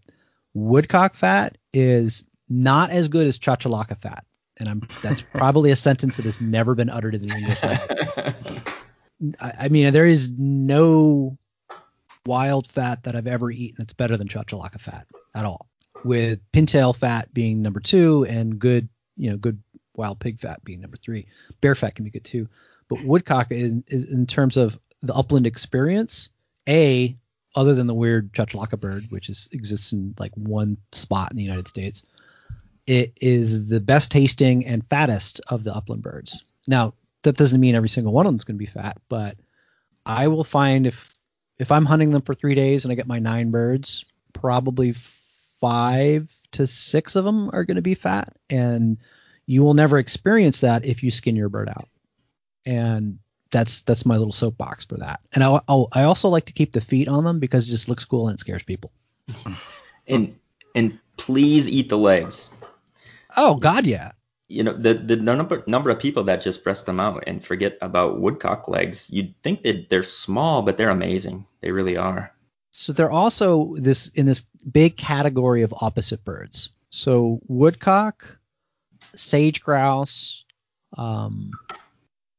woodcock 0.55 1.15
fat 1.15 1.59
is 1.73 2.25
not 2.49 2.91
as 2.91 3.09
good 3.09 3.27
as 3.27 3.39
chachalaca 3.39 3.99
fat. 4.01 4.25
And 4.59 4.69
I'm 4.69 4.89
that's 5.03 5.21
probably 5.35 5.71
a 5.71 5.77
sentence 5.77 6.17
that 6.17 6.25
has 6.25 6.41
never 6.41 6.75
been 6.75 6.91
uttered 6.91 7.15
in 7.15 7.27
the 7.27 7.35
English 7.35 7.63
language. 7.63 8.63
I, 9.41 9.53
I 9.61 9.69
mean, 9.69 9.93
there 9.93 10.07
is 10.07 10.31
no 10.37 11.39
wild 12.27 12.67
fat 12.69 13.03
that 13.05 13.15
I've 13.15 13.27
ever 13.27 13.51
eaten 13.51 13.77
that's 13.79 13.93
better 13.93 14.17
than 14.17 14.29
chachalaca 14.29 14.81
fat 14.81 15.07
at 15.35 15.45
all. 15.45 15.69
With 16.05 16.41
pintail 16.53 16.95
fat 16.95 17.33
being 17.33 17.63
number 17.63 17.81
two 17.81 18.25
and 18.29 18.59
good, 18.59 18.89
you 19.17 19.31
know, 19.31 19.37
good 19.37 19.63
wild 19.97 20.21
pig 20.21 20.41
fat 20.41 20.63
being 20.65 20.81
number 20.81 20.97
three. 20.97 21.27
Bear 21.61 21.75
fat 21.75 21.95
can 21.95 22.05
be 22.05 22.11
good 22.11 22.25
too. 22.25 22.49
But 22.89 23.05
woodcock 23.05 23.51
is, 23.51 23.83
is 23.89 24.05
in 24.05 24.27
terms 24.27 24.57
of 24.57 24.79
the 25.01 25.15
upland 25.15 25.47
experience, 25.47 26.29
a 26.69 27.17
other 27.57 27.75
than 27.75 27.87
the 27.87 27.95
weird 27.95 28.33
chachalaca 28.33 28.79
bird, 28.79 29.05
which 29.11 29.29
is 29.29 29.49
exists 29.53 29.93
in 29.93 30.15
like 30.19 30.33
one 30.35 30.77
spot 30.93 31.31
in 31.31 31.37
the 31.37 31.43
United 31.43 31.69
States, 31.69 32.03
it 32.87 33.17
is 33.21 33.69
the 33.69 33.81
best 33.81 34.11
tasting 34.11 34.67
and 34.67 34.87
fattest 34.89 35.41
of 35.49 35.65
the 35.65 35.75
upland 35.75 36.03
birds. 36.03 36.43
Now, 36.67 36.95
that 37.23 37.37
doesn't 37.37 37.61
mean 37.61 37.75
every 37.75 37.89
single 37.89 38.13
one 38.13 38.27
of 38.27 38.31
them 38.31 38.37
is 38.37 38.45
going 38.45 38.57
to 38.57 38.65
be 38.65 38.67
fat, 38.67 38.99
but 39.09 39.37
I 40.05 40.29
will 40.29 40.45
find 40.45 40.87
if 40.87 41.11
if 41.59 41.71
I'm 41.71 41.87
hunting 41.87 42.11
them 42.11 42.23
for 42.23 42.35
three 42.35 42.55
days 42.55 42.85
and 42.85 42.93
I 42.93 42.95
get 42.95 43.07
my 43.07 43.19
nine 43.21 43.51
birds, 43.51 44.05
probably 44.33 44.95
five 45.61 46.35
to 46.53 46.67
six 46.67 47.17
of 47.17 47.25
them 47.25 47.51
are 47.53 47.65
going 47.65 47.77
to 47.77 47.83
be 47.83 47.95
fat, 47.95 48.37
and 48.51 48.99
you 49.47 49.63
will 49.63 49.75
never 49.75 49.99
experience 49.99 50.61
that 50.61 50.85
if 50.85 51.03
you 51.03 51.11
skin 51.11 51.37
your 51.37 51.49
bird 51.49 51.69
out. 51.69 51.89
And 52.67 53.19
that's 53.51 53.83
that's 53.83 54.05
my 54.05 54.17
little 54.17 54.33
soapbox 54.33 54.85
for 54.85 54.99
that. 54.99 55.21
And 55.33 55.43
I 55.43 55.61
I 55.69 56.03
also 56.03 56.29
like 56.29 56.47
to 56.47 56.53
keep 56.53 56.73
the 56.73 56.81
feet 56.81 57.09
on 57.09 57.25
them 57.25 57.39
because 57.39 57.67
it 57.67 57.71
just 57.71 57.89
looks 57.89 58.05
cool 58.05 58.29
and 58.29 58.37
it 58.37 58.41
scares 58.41 58.63
people. 58.63 58.93
and 60.07 60.39
and 60.75 60.99
please 61.17 61.69
eat 61.69 61.89
the 61.89 61.99
legs. 61.99 62.49
Oh 63.37 63.57
God, 63.57 63.87
yeah. 63.87 64.13
You 64.49 64.63
know 64.63 64.75
the 64.75 64.95
the 64.95 65.17
number 65.17 65.65
number 65.67 65.91
of 65.91 65.99
people 65.99 66.25
that 66.25 66.43
just 66.43 66.63
breast 66.63 66.87
them 66.87 67.01
out 67.01 67.25
and 67.27 67.43
forget 67.45 67.79
about 67.81 68.21
woodcock 68.21 68.69
legs. 68.69 69.09
You'd 69.11 69.35
think 69.43 69.63
that 69.63 69.89
they're 69.89 70.03
small, 70.03 70.63
but 70.63 70.77
they're 70.77 70.91
amazing. 70.91 71.47
They 71.61 71.73
really 71.73 71.97
are. 71.97 72.31
So 72.71 72.93
they're 72.93 73.11
also 73.11 73.75
this 73.77 74.09
in 74.09 74.27
this 74.27 74.43
big 74.71 74.97
category 74.97 75.63
of 75.63 75.73
opposite 75.81 76.25
birds. 76.25 76.71
So 76.91 77.41
woodcock, 77.49 78.39
sage 79.17 79.63
grouse, 79.63 80.45
um, 80.99 81.51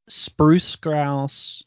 spruce 0.08 0.76
grouse, 0.76 1.64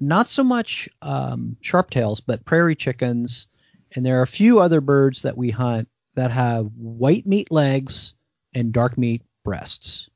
not 0.00 0.28
so 0.28 0.42
much 0.42 0.88
um, 1.02 1.56
sharptails, 1.62 2.20
but 2.26 2.44
prairie 2.44 2.76
chickens, 2.76 3.46
and 3.94 4.04
there 4.04 4.18
are 4.18 4.22
a 4.22 4.26
few 4.26 4.58
other 4.58 4.80
birds 4.80 5.22
that 5.22 5.36
we 5.36 5.50
hunt 5.50 5.88
that 6.14 6.32
have 6.32 6.66
white 6.76 7.26
meat 7.26 7.52
legs 7.52 8.14
and 8.58 8.72
dark 8.72 8.98
meat 8.98 9.22
breasts. 9.44 10.10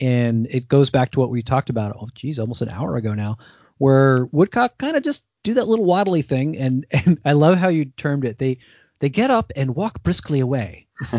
And 0.00 0.46
it 0.46 0.68
goes 0.68 0.90
back 0.90 1.10
to 1.12 1.20
what 1.20 1.30
we 1.30 1.42
talked 1.42 1.70
about, 1.70 1.96
oh 1.98 2.08
geez, 2.14 2.38
almost 2.38 2.62
an 2.62 2.70
hour 2.70 2.96
ago 2.96 3.14
now, 3.14 3.38
where 3.78 4.26
woodcock 4.26 4.78
kind 4.78 4.96
of 4.96 5.02
just 5.02 5.24
do 5.42 5.54
that 5.54 5.68
little 5.68 5.86
waddly 5.86 6.24
thing 6.24 6.56
and 6.56 6.86
and 6.90 7.18
I 7.24 7.32
love 7.32 7.58
how 7.58 7.68
you 7.68 7.86
termed 7.86 8.24
it. 8.24 8.38
They 8.38 8.58
they 9.00 9.08
get 9.08 9.30
up 9.30 9.52
and 9.56 9.74
walk 9.74 10.02
briskly 10.02 10.40
away. 10.40 10.86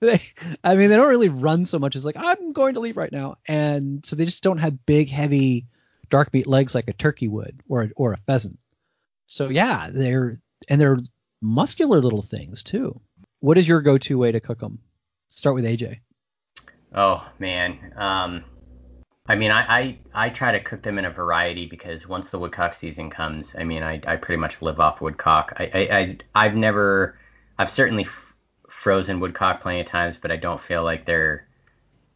they, 0.00 0.22
I 0.62 0.76
mean, 0.76 0.90
they 0.90 0.96
don't 0.96 1.08
really 1.08 1.28
run 1.28 1.64
so 1.64 1.78
much 1.78 1.96
as 1.96 2.04
like 2.04 2.16
I'm 2.16 2.52
going 2.52 2.74
to 2.74 2.80
leave 2.80 2.96
right 2.96 3.12
now, 3.12 3.36
and 3.46 4.04
so 4.06 4.14
they 4.16 4.24
just 4.24 4.42
don't 4.44 4.58
have 4.58 4.86
big, 4.86 5.08
heavy, 5.08 5.66
dark 6.08 6.32
meat 6.32 6.46
legs 6.46 6.74
like 6.74 6.88
a 6.88 6.92
turkey 6.92 7.28
would 7.28 7.60
or 7.68 7.90
or 7.96 8.12
a 8.12 8.18
pheasant. 8.18 8.58
So 9.26 9.48
yeah, 9.48 9.90
they're 9.92 10.38
and 10.68 10.80
they're 10.80 10.98
muscular 11.42 12.00
little 12.00 12.22
things 12.22 12.62
too. 12.62 13.00
What 13.40 13.58
is 13.58 13.68
your 13.68 13.80
go-to 13.82 14.18
way 14.18 14.32
to 14.32 14.40
cook 14.40 14.60
them? 14.60 14.80
Start 15.28 15.54
with 15.54 15.64
AJ. 15.64 16.00
Oh 16.94 17.28
man, 17.38 17.92
um, 17.96 18.44
I 19.28 19.36
mean, 19.36 19.50
I, 19.50 19.78
I, 19.78 19.98
I 20.14 20.28
try 20.30 20.52
to 20.52 20.60
cook 20.60 20.82
them 20.82 20.98
in 20.98 21.04
a 21.04 21.10
variety 21.10 21.66
because 21.66 22.08
once 22.08 22.30
the 22.30 22.38
woodcock 22.38 22.74
season 22.74 23.10
comes, 23.10 23.54
I 23.58 23.64
mean, 23.64 23.82
I, 23.82 24.00
I 24.06 24.16
pretty 24.16 24.40
much 24.40 24.62
live 24.62 24.80
off 24.80 25.02
woodcock. 25.02 25.52
I, 25.58 25.64
I, 25.64 26.18
I 26.34 26.44
have 26.44 26.56
never, 26.56 27.18
I've 27.58 27.70
certainly 27.70 28.04
f- 28.04 28.34
frozen 28.70 29.20
woodcock 29.20 29.60
plenty 29.60 29.80
of 29.80 29.86
times, 29.86 30.16
but 30.20 30.30
I 30.30 30.36
don't 30.36 30.62
feel 30.62 30.82
like 30.82 31.04
they're 31.04 31.46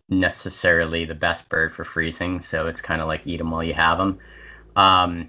necessarily 0.08 1.04
the 1.04 1.14
best 1.14 1.50
bird 1.50 1.74
for 1.74 1.84
freezing. 1.84 2.40
So 2.40 2.66
it's 2.66 2.80
kind 2.80 3.02
of 3.02 3.08
like 3.08 3.26
eat 3.26 3.36
them 3.36 3.50
while 3.50 3.62
you 3.62 3.74
have 3.74 3.98
them. 3.98 4.18
Um, 4.74 5.28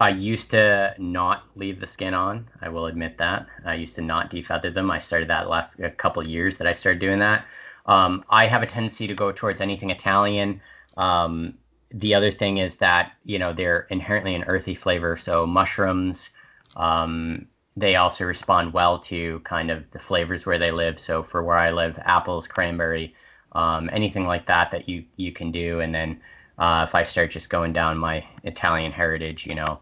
I 0.00 0.10
used 0.10 0.50
to 0.52 0.94
not 0.98 1.44
leave 1.56 1.80
the 1.80 1.86
skin 1.86 2.14
on. 2.14 2.48
I 2.60 2.68
will 2.68 2.86
admit 2.86 3.18
that. 3.18 3.46
I 3.64 3.74
used 3.74 3.96
to 3.96 4.02
not 4.02 4.30
defeather 4.30 4.72
them. 4.72 4.90
I 4.90 5.00
started 5.00 5.28
that 5.28 5.48
last 5.48 5.78
a 5.80 5.90
couple 5.90 6.26
years 6.26 6.56
that 6.58 6.66
I 6.66 6.72
started 6.72 7.00
doing 7.00 7.18
that. 7.18 7.44
Um, 7.86 8.24
I 8.30 8.46
have 8.46 8.62
a 8.62 8.66
tendency 8.66 9.06
to 9.06 9.14
go 9.14 9.32
towards 9.32 9.60
anything 9.60 9.90
Italian. 9.90 10.60
Um, 10.96 11.54
the 11.90 12.14
other 12.14 12.30
thing 12.30 12.58
is 12.58 12.76
that 12.76 13.12
you 13.24 13.38
know 13.38 13.52
they're 13.52 13.86
inherently 13.90 14.34
an 14.34 14.44
earthy 14.44 14.74
flavor, 14.74 15.16
so 15.16 15.46
mushrooms. 15.46 16.30
Um, 16.76 17.46
they 17.76 17.96
also 17.96 18.24
respond 18.24 18.72
well 18.72 18.98
to 18.98 19.40
kind 19.40 19.70
of 19.70 19.84
the 19.92 19.98
flavors 19.98 20.44
where 20.44 20.58
they 20.58 20.70
live. 20.70 21.00
So 21.00 21.22
for 21.22 21.42
where 21.42 21.56
I 21.56 21.70
live, 21.70 21.98
apples, 22.04 22.46
cranberry, 22.46 23.14
um, 23.52 23.88
anything 23.92 24.26
like 24.26 24.46
that 24.46 24.70
that 24.72 24.88
you 24.88 25.04
you 25.16 25.32
can 25.32 25.50
do. 25.50 25.80
And 25.80 25.94
then 25.94 26.20
uh, 26.58 26.86
if 26.88 26.94
I 26.94 27.04
start 27.04 27.30
just 27.30 27.50
going 27.50 27.72
down 27.72 27.98
my 27.98 28.24
Italian 28.44 28.92
heritage, 28.92 29.46
you 29.46 29.54
know, 29.54 29.80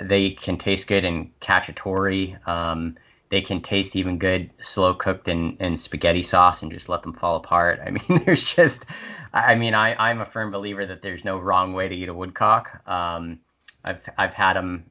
they 0.00 0.30
can 0.30 0.58
taste 0.58 0.86
good 0.86 1.04
in 1.04 1.30
cacciatore. 1.40 2.46
Um, 2.48 2.96
they 3.30 3.40
can 3.40 3.62
taste 3.62 3.96
even 3.96 4.18
good 4.18 4.50
slow 4.60 4.94
cooked 4.94 5.28
in, 5.28 5.56
in 5.58 5.76
spaghetti 5.76 6.22
sauce 6.22 6.62
and 6.62 6.70
just 6.70 6.88
let 6.88 7.02
them 7.02 7.12
fall 7.12 7.36
apart. 7.36 7.80
I 7.84 7.90
mean, 7.90 8.22
there's 8.24 8.44
just 8.44 8.84
I 9.34 9.56
mean, 9.56 9.74
I, 9.74 9.94
I'm 9.96 10.20
a 10.20 10.26
firm 10.26 10.52
believer 10.52 10.86
that 10.86 11.02
there's 11.02 11.24
no 11.24 11.38
wrong 11.38 11.72
way 11.72 11.88
to 11.88 11.94
eat 11.94 12.08
a 12.08 12.14
woodcock. 12.14 12.80
Um, 12.88 13.40
I've 13.82 14.00
I've 14.16 14.32
had 14.32 14.54
them, 14.54 14.84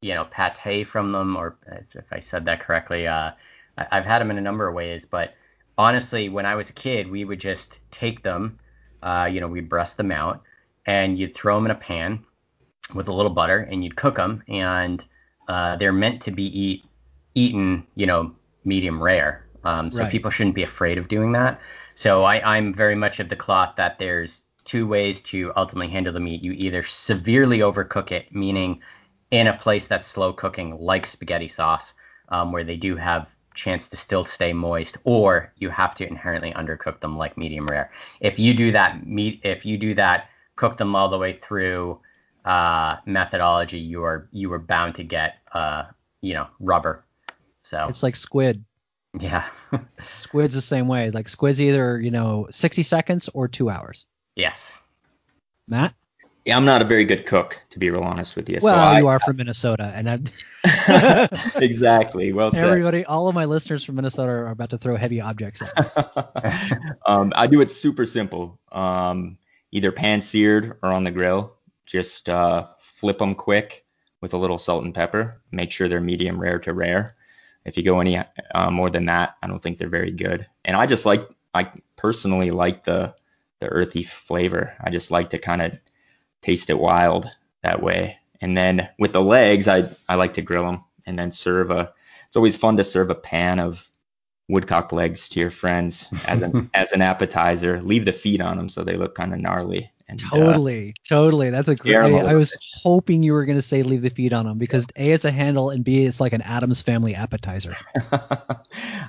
you 0.00 0.14
know, 0.14 0.28
pate 0.30 0.86
from 0.86 1.10
them, 1.10 1.36
or 1.36 1.58
if 1.66 2.06
I 2.12 2.20
said 2.20 2.44
that 2.44 2.60
correctly, 2.60 3.08
uh, 3.08 3.32
I've 3.76 4.04
had 4.04 4.20
them 4.20 4.30
in 4.30 4.38
a 4.38 4.42
number 4.42 4.68
of 4.68 4.74
ways. 4.74 5.04
But 5.04 5.34
honestly, 5.76 6.28
when 6.28 6.46
I 6.46 6.54
was 6.54 6.70
a 6.70 6.72
kid, 6.72 7.10
we 7.10 7.24
would 7.24 7.40
just 7.40 7.80
take 7.90 8.22
them, 8.22 8.60
uh, 9.02 9.28
you 9.30 9.40
know, 9.40 9.48
we'd 9.48 9.68
breast 9.68 9.96
them 9.96 10.12
out, 10.12 10.42
and 10.86 11.18
you'd 11.18 11.34
throw 11.34 11.56
them 11.56 11.66
in 11.66 11.70
a 11.70 11.76
pan 11.76 12.24
with 12.94 13.08
a 13.08 13.12
little 13.12 13.32
butter, 13.32 13.60
and 13.70 13.84
you'd 13.84 13.96
cook 13.96 14.16
them, 14.16 14.42
and 14.48 15.04
uh, 15.48 15.76
they're 15.76 15.92
meant 15.92 16.22
to 16.22 16.30
be 16.30 16.44
eat 16.44 16.84
eaten, 17.34 17.86
you 17.94 18.06
know, 18.06 18.32
medium 18.64 19.02
rare. 19.02 19.46
Um, 19.62 19.92
so 19.92 19.98
right. 19.98 20.10
people 20.10 20.30
shouldn't 20.30 20.54
be 20.54 20.62
afraid 20.62 20.98
of 20.98 21.08
doing 21.08 21.32
that. 21.32 21.60
So 21.94 22.22
I, 22.22 22.56
I'm 22.56 22.74
very 22.74 22.94
much 22.94 23.20
of 23.20 23.28
the 23.28 23.36
cloth 23.36 23.74
that 23.76 23.98
there's 23.98 24.42
two 24.64 24.86
ways 24.86 25.20
to 25.20 25.52
ultimately 25.56 25.88
handle 25.88 26.12
the 26.12 26.20
meat. 26.20 26.42
You 26.42 26.52
either 26.52 26.82
severely 26.82 27.58
overcook 27.58 28.10
it, 28.10 28.34
meaning 28.34 28.80
in 29.30 29.46
a 29.46 29.56
place 29.56 29.86
that's 29.86 30.06
slow 30.06 30.32
cooking, 30.32 30.78
like 30.78 31.06
spaghetti 31.06 31.48
sauce, 31.48 31.92
um, 32.30 32.52
where 32.52 32.64
they 32.64 32.76
do 32.76 32.96
have 32.96 33.28
chance 33.54 33.88
to 33.88 33.96
still 33.96 34.24
stay 34.24 34.52
moist, 34.52 34.96
or 35.04 35.52
you 35.56 35.70
have 35.70 35.94
to 35.96 36.06
inherently 36.06 36.52
undercook 36.52 37.00
them 37.00 37.18
like 37.18 37.36
medium 37.36 37.66
rare. 37.66 37.90
If 38.20 38.38
you 38.38 38.54
do 38.54 38.72
that 38.72 39.06
meat, 39.06 39.40
if 39.44 39.66
you 39.66 39.76
do 39.76 39.94
that, 39.94 40.29
cook 40.60 40.76
them 40.76 40.94
all 40.94 41.08
the 41.08 41.16
way 41.16 41.40
through 41.42 41.98
uh, 42.44 42.96
methodology, 43.06 43.78
you 43.78 44.04
are 44.04 44.28
you 44.30 44.52
are 44.52 44.58
bound 44.58 44.94
to 44.96 45.02
get 45.02 45.36
uh, 45.52 45.84
you 46.20 46.34
know 46.34 46.48
rubber. 46.60 47.02
So 47.62 47.86
it's 47.88 48.02
like 48.02 48.14
squid. 48.14 48.62
Yeah. 49.18 49.46
squid's 50.02 50.54
the 50.54 50.60
same 50.60 50.86
way. 50.86 51.10
Like 51.10 51.28
squid's 51.28 51.60
either, 51.60 51.98
you 51.98 52.10
know, 52.10 52.46
60 52.50 52.82
seconds 52.82 53.28
or 53.32 53.48
two 53.48 53.70
hours. 53.70 54.04
Yes. 54.36 54.78
Matt? 55.66 55.94
Yeah, 56.44 56.56
I'm 56.56 56.64
not 56.64 56.80
a 56.80 56.84
very 56.84 57.04
good 57.04 57.26
cook, 57.26 57.60
to 57.70 57.78
be 57.78 57.90
real 57.90 58.02
honest 58.02 58.36
with 58.36 58.48
you. 58.48 58.58
Well, 58.62 58.94
so 58.94 58.98
you 58.98 59.08
I, 59.08 59.12
are 59.12 59.20
from 59.20 59.36
Minnesota, 59.36 59.92
and 59.94 60.08
I. 60.08 61.28
exactly. 61.56 62.32
Well 62.32 62.50
said. 62.50 62.64
Everybody, 62.64 63.04
all 63.04 63.28
of 63.28 63.34
my 63.34 63.44
listeners 63.44 63.84
from 63.84 63.96
Minnesota 63.96 64.30
are 64.30 64.50
about 64.50 64.70
to 64.70 64.78
throw 64.78 64.96
heavy 64.96 65.20
objects 65.20 65.60
at 65.62 65.76
me. 65.76 66.78
um, 67.06 67.32
I 67.36 67.46
do 67.46 67.60
it 67.60 67.70
super 67.70 68.06
simple. 68.06 68.58
Um, 68.72 69.36
either 69.72 69.92
pan 69.92 70.20
seared 70.20 70.78
or 70.82 70.90
on 70.90 71.04
the 71.04 71.10
grill. 71.10 71.56
Just 71.86 72.28
uh, 72.28 72.68
flip 72.78 73.18
them 73.18 73.34
quick 73.34 73.84
with 74.20 74.34
a 74.34 74.38
little 74.38 74.58
salt 74.58 74.84
and 74.84 74.94
pepper. 74.94 75.40
Make 75.50 75.72
sure 75.72 75.88
they're 75.88 76.00
medium 76.00 76.40
rare 76.40 76.58
to 76.60 76.72
rare. 76.72 77.16
If 77.64 77.76
you 77.76 77.82
go 77.82 78.00
any 78.00 78.18
uh, 78.54 78.70
more 78.70 78.90
than 78.90 79.06
that, 79.06 79.36
I 79.42 79.46
don't 79.46 79.62
think 79.62 79.78
they're 79.78 79.88
very 79.88 80.10
good. 80.10 80.46
And 80.64 80.76
I 80.76 80.86
just 80.86 81.04
like, 81.04 81.28
I 81.54 81.70
personally 81.96 82.50
like 82.50 82.84
the 82.84 83.14
the 83.58 83.68
earthy 83.68 84.02
flavor. 84.02 84.74
I 84.80 84.90
just 84.90 85.10
like 85.10 85.30
to 85.30 85.38
kind 85.38 85.60
of 85.60 85.78
taste 86.40 86.70
it 86.70 86.78
wild 86.78 87.30
that 87.62 87.82
way. 87.82 88.16
And 88.40 88.56
then 88.56 88.88
with 88.98 89.12
the 89.12 89.22
legs, 89.22 89.68
I 89.68 89.90
I 90.08 90.14
like 90.14 90.34
to 90.34 90.42
grill 90.42 90.64
them 90.64 90.84
and 91.06 91.18
then 91.18 91.32
serve 91.32 91.70
a. 91.70 91.92
It's 92.26 92.36
always 92.36 92.56
fun 92.56 92.76
to 92.76 92.84
serve 92.84 93.10
a 93.10 93.14
pan 93.14 93.58
of 93.58 93.89
woodcock 94.50 94.92
legs 94.92 95.28
to 95.30 95.40
your 95.40 95.50
friends 95.50 96.08
as 96.26 96.42
an 96.42 96.70
as 96.74 96.92
an 96.92 97.02
appetizer. 97.02 97.80
Leave 97.82 98.04
the 98.04 98.12
feet 98.12 98.40
on 98.40 98.56
them 98.56 98.68
so 98.68 98.84
they 98.84 98.96
look 98.96 99.14
kind 99.14 99.32
of 99.32 99.40
gnarly. 99.40 99.90
And, 100.08 100.20
uh, 100.24 100.36
totally, 100.36 100.88
uh, 100.88 100.92
totally. 101.08 101.50
That's 101.50 101.68
a 101.68 101.76
great. 101.76 101.94
I 101.94 102.34
was 102.34 102.56
hoping 102.82 103.22
you 103.22 103.32
were 103.32 103.44
going 103.44 103.58
to 103.58 103.62
say 103.62 103.84
leave 103.84 104.02
the 104.02 104.10
feet 104.10 104.32
on 104.32 104.44
them 104.44 104.58
because 104.58 104.86
a 104.96 105.12
it's 105.12 105.24
a 105.24 105.30
handle 105.30 105.70
and 105.70 105.84
b 105.84 106.04
it's 106.04 106.20
like 106.20 106.32
an 106.32 106.42
Addams 106.42 106.82
family 106.82 107.14
appetizer. 107.14 107.76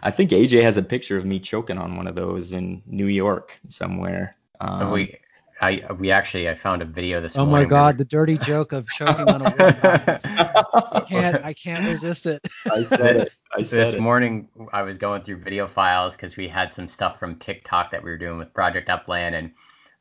I 0.03 0.11
think 0.11 0.29
AJ 0.29 0.61
has 0.61 0.77
a 0.77 0.83
picture 0.83 1.17
of 1.17 1.25
me 1.25 1.39
choking 1.39 1.79
on 1.79 1.97
one 1.97 2.05
of 2.05 2.13
those 2.13 2.53
in 2.53 2.83
New 2.85 3.07
York 3.07 3.59
somewhere. 3.67 4.35
Um, 4.59 4.91
we, 4.91 5.17
I, 5.61 5.83
we 5.99 6.09
actually, 6.09 6.49
I 6.49 6.55
found 6.55 6.81
a 6.81 6.85
video 6.85 7.21
this 7.21 7.35
oh 7.35 7.45
morning. 7.45 7.55
Oh 7.55 7.63
my 7.63 7.69
God, 7.69 7.97
the 7.99 8.05
dirty 8.05 8.37
joke 8.39 8.71
of 8.71 8.87
choking 8.97 9.29
on 9.29 9.41
a 9.41 9.55
wood. 9.57 9.77
I 9.83 11.03
can't, 11.07 11.45
I 11.45 11.53
can't 11.53 11.85
resist 11.85 12.25
it. 12.25 12.41
I 12.71 12.83
said 12.83 13.15
it. 13.17 13.33
I 13.55 13.61
said 13.61 13.87
this 13.87 13.95
it. 13.95 14.01
morning, 14.01 14.47
I 14.73 14.81
was 14.81 14.97
going 14.97 15.21
through 15.23 15.43
video 15.43 15.67
files 15.67 16.15
because 16.15 16.35
we 16.35 16.47
had 16.47 16.73
some 16.73 16.87
stuff 16.87 17.19
from 17.19 17.35
TikTok 17.37 17.91
that 17.91 18.03
we 18.03 18.09
were 18.09 18.17
doing 18.17 18.39
with 18.39 18.51
Project 18.53 18.89
Upland, 18.89 19.35
and 19.35 19.51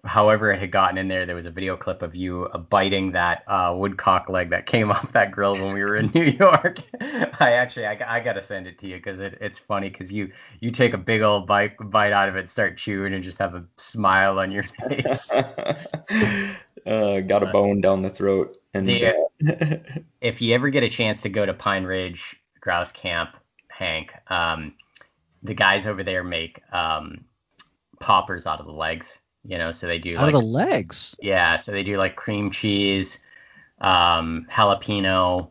however 0.05 0.51
it 0.52 0.59
had 0.60 0.70
gotten 0.70 0.98
in 0.98 1.09
there, 1.09 1.27
there 1.27 1.36
was 1.36 1.47
a 1.47 1.51
video 1.51 1.77
clip 1.77 2.02
of 2.02 2.14
you 2.14 2.47
uh, 2.52 2.59
biting 2.59 3.12
that 3.12 3.43
uh, 3.47 3.74
woodcock 3.77 4.28
leg 4.28 4.51
that 4.51 4.66
came 4.66 4.90
off 4.90 5.12
that 5.12 5.31
grill 5.31 5.55
when 5.55 5.74
we 5.74 5.81
were 5.81 5.97
in 5.97 6.10
New 6.14 6.24
York. 6.24 6.78
I 7.01 7.52
actually, 7.52 7.86
I, 7.86 8.16
I 8.16 8.20
gotta 8.20 8.43
send 8.43 8.66
it 8.66 8.78
to 8.81 8.86
you 8.86 8.97
because 8.97 9.20
it, 9.20 9.39
it's 9.40 9.59
funny 9.59 9.90
because 9.90 10.12
you 10.12 10.31
you 10.60 10.70
take 10.70 10.94
a 10.94 10.98
big 10.98 11.22
old 11.22 11.47
bite 11.47 11.77
bite 11.90 12.12
out 12.12 12.28
of 12.28 12.36
it, 12.36 12.48
start 12.48 12.77
chewing, 12.77 13.14
and 13.14 13.22
just 13.22 13.39
have 13.39 13.55
a 13.55 13.64
smile 13.77 14.39
on 14.39 14.51
your 14.51 14.62
face. 14.89 15.31
uh, 15.31 17.20
got 17.20 17.43
a 17.43 17.47
bone 17.52 17.81
down 17.81 18.02
the 18.02 18.10
throat. 18.10 18.56
And 18.72 18.89
the, 18.89 19.06
uh, 19.06 19.97
if 20.20 20.40
you 20.40 20.55
ever 20.55 20.70
get 20.70 20.82
a 20.82 20.89
chance 20.89 21.20
to 21.22 21.28
go 21.28 21.44
to 21.44 21.52
Pine 21.52 21.85
Ridge 21.85 22.36
Grouse 22.60 22.93
Camp, 22.93 23.31
Hank, 23.68 24.12
um, 24.28 24.74
the 25.43 25.55
guys 25.55 25.86
over 25.86 26.05
there 26.05 26.22
make 26.22 26.62
um, 26.72 27.24
poppers 27.98 28.47
out 28.47 28.60
of 28.60 28.66
the 28.66 28.72
legs 28.72 29.18
you 29.45 29.59
know, 29.59 29.73
so 29.73 29.87
they 29.87 29.99
do 29.99 30.17
out 30.17 30.27
like, 30.27 30.35
of 30.35 30.41
the 30.41 30.47
legs. 30.47 31.17
Yeah, 31.21 31.57
so 31.57 31.73
they 31.73 31.83
do 31.83 31.97
like 31.97 32.17
cream 32.17 32.51
cheese, 32.51 33.19
um, 33.81 34.47
jalapeno, 34.51 35.51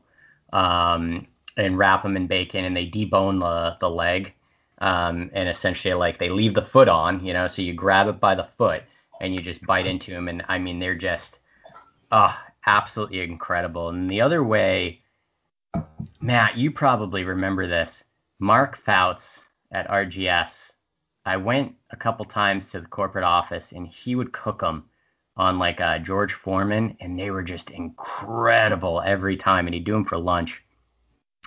um, 0.53 1.28
and 1.57 1.78
wrap 1.78 2.03
them 2.03 2.16
in 2.16 2.28
bacon, 2.28 2.66
and 2.66 2.76
they 2.76 2.88
debone 2.88 3.40
the 3.40 3.78
the 3.80 3.90
leg, 3.90 4.34
um, 4.80 5.30
and 5.34 5.49
essentially 5.49 5.94
like 5.94 6.18
they 6.18 6.30
leave 6.30 6.53
the 6.53 6.61
foot 6.61 6.90
on, 6.90 7.26
you 7.26 7.34
know, 7.34 7.48
so 7.48 7.61
you 7.61 7.74
grab 7.74 8.07
it 8.07 8.20
by 8.20 8.36
the 8.36 8.48
foot 8.57 8.84
and 9.22 9.36
you 9.36 9.41
just 9.41 9.66
bite 9.66 9.86
into 9.86 10.11
them, 10.11 10.28
and 10.30 10.44
I 10.48 10.57
mean 10.57 10.80
they're 10.80 10.95
just, 10.95 11.40
uh, 12.11 12.34
absolutely 12.66 13.22
incredible. 13.22 13.90
And 13.90 14.10
the 14.10 14.22
other 14.22 14.44
way, 14.44 15.02
Matt, 16.22 16.57
you 16.57 16.72
probably 16.72 17.24
remember 17.24 17.68
this. 17.68 18.03
Mark 18.40 18.78
Fouts 18.78 19.44
at 19.72 19.90
RGS 19.90 20.68
I 21.30 21.38
went 21.38 21.76
a 21.91 21.95
couple 21.95 22.26
times 22.26 22.72
to 22.72 22.81
the 22.81 22.88
corporate 22.88 23.23
office 23.23 23.72
and 23.72 23.85
he 23.88 24.15
would 24.15 24.34
cook 24.34 24.61
them 24.61 24.85
on 25.38 25.60
like 25.60 25.80
uh, 25.80 25.99
George 25.99 26.34
Foreman 26.34 26.97
and 26.99 27.19
they 27.19 27.30
were 27.30 27.43
just 27.43 27.69
incredible 27.69 28.99
every 29.06 29.38
time 29.38 29.68
and 29.68 29.76
he'd 29.76 29.84
do 29.84 29.91
them 29.91 30.06
for 30.06 30.18
lunch. 30.18 30.64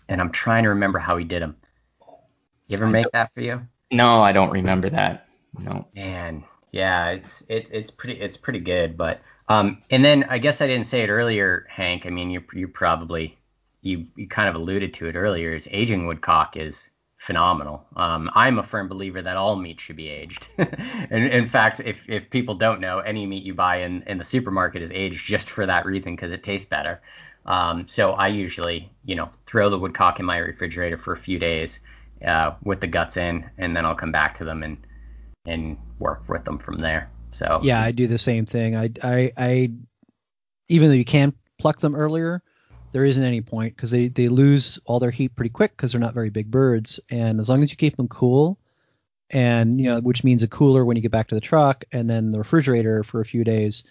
And 0.09 0.21
I'm 0.21 0.31
trying 0.31 0.63
to 0.63 0.69
remember 0.69 1.01
how 1.01 1.17
he 1.17 1.25
did 1.25 1.43
them. 1.43 1.57
You 2.69 2.77
ever 2.77 2.87
make 2.87 3.11
that 3.13 3.35
for 3.35 3.41
you? 3.41 3.61
No, 3.91 4.23
I 4.23 4.31
don't 4.31 4.53
remember 4.53 4.89
that. 4.89 5.27
No. 5.59 5.89
Man, 5.97 6.45
yeah, 6.71 7.09
it's 7.11 7.43
it, 7.49 7.67
it's 7.73 7.91
pretty 7.91 8.21
it's 8.21 8.37
pretty 8.37 8.61
good, 8.61 8.97
but 8.97 9.21
um 9.49 9.83
and 9.91 10.05
then 10.05 10.23
I 10.31 10.39
guess 10.39 10.61
I 10.61 10.69
didn't 10.69 10.87
say 10.87 11.03
it 11.03 11.11
earlier, 11.11 11.67
Hank. 11.69 12.07
I 12.07 12.11
mean, 12.11 12.31
you 12.31 12.45
you 12.53 12.69
probably 12.69 13.37
you 13.81 14.07
you 14.15 14.29
kind 14.29 14.49
of 14.49 14.55
alluded 14.55 14.95
to 14.95 15.09
it 15.09 15.17
earlier. 15.17 15.57
Is 15.57 15.67
aging 15.73 16.07
woodcock 16.07 16.57
is 16.57 16.91
phenomenal. 17.23 17.87
Um, 17.95 18.29
I'm 18.35 18.59
a 18.59 18.65
firm 18.65 18.89
believer 18.89 19.23
that 19.23 19.37
all 19.37 19.55
meat 19.55 19.81
should 19.81 19.95
be 19.95 20.09
aged. 20.09 20.49
and 20.59 21.25
in 21.25 21.49
fact, 21.49 21.79
if, 21.79 21.97
if 22.09 22.29
people 22.31 22.57
don't 22.57 22.81
know, 22.81 22.99
any 22.99 23.27
meat 23.27 23.45
you 23.45 23.55
buy 23.55 23.83
in, 23.83 24.03
in 24.09 24.19
the 24.19 24.25
supermarket 24.25 24.83
is 24.83 24.91
aged 24.91 25.25
just 25.25 25.49
for 25.49 25.65
that 25.65 25.87
reason 25.87 26.17
because 26.17 26.33
it 26.33 26.43
tastes 26.43 26.69
better. 26.69 27.01
Um, 27.47 27.87
so 27.89 28.13
I 28.13 28.27
usually, 28.27 28.91
you 29.05 29.15
know, 29.15 29.31
throw 29.47 29.71
the 29.71 29.79
woodcock 29.79 30.19
in 30.19 30.27
my 30.27 30.39
refrigerator 30.39 30.99
for 30.99 31.13
a 31.13 31.17
few 31.17 31.39
days 31.39 31.79
uh, 32.27 32.55
with 32.65 32.81
the 32.81 32.89
guts 32.89 33.17
in, 33.17 33.49
and 33.57 33.77
then 33.77 33.87
I'll 33.87 33.95
come 33.95 34.13
back 34.13 34.39
to 34.39 34.45
them 34.45 34.63
and 34.65 34.77
and 35.45 35.77
work 35.99 36.29
with 36.29 36.45
them 36.45 36.59
from 36.59 36.79
there. 36.79 37.11
So 37.31 37.61
yeah, 37.63 37.81
I 37.81 37.91
do 37.91 38.07
the 38.07 38.19
same 38.19 38.47
thing. 38.47 38.77
I 38.77 38.91
I, 39.03 39.33
I 39.37 39.71
even 40.69 40.89
though 40.89 40.95
you 40.95 41.05
can 41.05 41.33
pluck 41.59 41.81
them 41.81 41.97
earlier, 41.97 42.43
there 42.93 43.05
isn't 43.05 43.25
any 43.25 43.41
point 43.41 43.75
because 43.77 43.91
they, 43.91 44.09
they 44.09 44.29
lose 44.29 44.79
all 44.85 45.01
their 45.01 45.11
heat 45.11 45.35
pretty 45.35 45.51
quick 45.51 45.77
because 45.77 45.93
they're 45.93 46.01
not 46.01 46.15
very 46.15 46.31
big 46.31 46.51
birds. 46.51 47.01
And 47.11 47.41
as 47.41 47.49
long 47.49 47.63
as 47.63 47.71
you 47.71 47.77
keep 47.77 47.97
them 47.97 48.09
cool, 48.09 48.59
and 49.31 49.81
you 49.81 49.89
know, 49.89 50.01
which 50.01 50.25
means 50.25 50.43
a 50.43 50.49
cooler 50.49 50.85
when 50.85 50.97
you 50.97 51.03
get 51.03 51.11
back 51.11 51.29
to 51.29 51.35
the 51.35 51.41
truck, 51.41 51.85
and 51.91 52.09
then 52.09 52.33
the 52.33 52.39
refrigerator 52.39 53.03
for 53.03 53.21
a 53.21 53.27
few 53.27 53.45
days. 53.45 53.83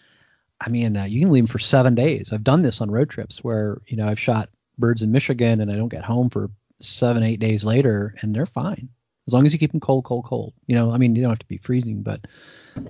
I 0.64 0.70
mean, 0.70 0.96
uh, 0.96 1.06
you 1.06 1.20
can 1.20 1.32
leave 1.32 1.46
them 1.46 1.52
for 1.52 1.58
seven 1.58 1.96
days. 1.96 2.32
I've 2.32 2.44
done 2.44 2.62
this 2.62 2.82
on 2.82 2.92
road 2.92 3.10
trips 3.10 3.44
where 3.44 3.82
you 3.88 3.98
know 3.98 4.08
I've 4.08 4.20
shot 4.20 4.50
birds 4.78 5.02
in 5.02 5.12
Michigan 5.12 5.60
and 5.60 5.72
I 5.72 5.76
don't 5.76 5.90
get 5.90 6.04
home 6.04 6.30
for 6.30 6.52
seven, 6.80 7.24
eight 7.24 7.40
days 7.40 7.64
later, 7.64 8.14
and 8.22 8.36
they're 8.36 8.46
fine 8.46 8.90
as 9.28 9.34
long 9.34 9.46
as 9.46 9.54
you 9.54 9.60
keep 9.60 9.72
them 9.72 9.80
cold, 9.80 10.04
cold, 10.04 10.26
cold. 10.26 10.54
You 10.68 10.76
know, 10.76 10.92
I 10.92 10.98
mean, 10.98 11.16
you 11.16 11.22
don't 11.22 11.32
have 11.32 11.40
to 11.40 11.46
be 11.46 11.58
freezing, 11.58 12.02
but 12.02 12.26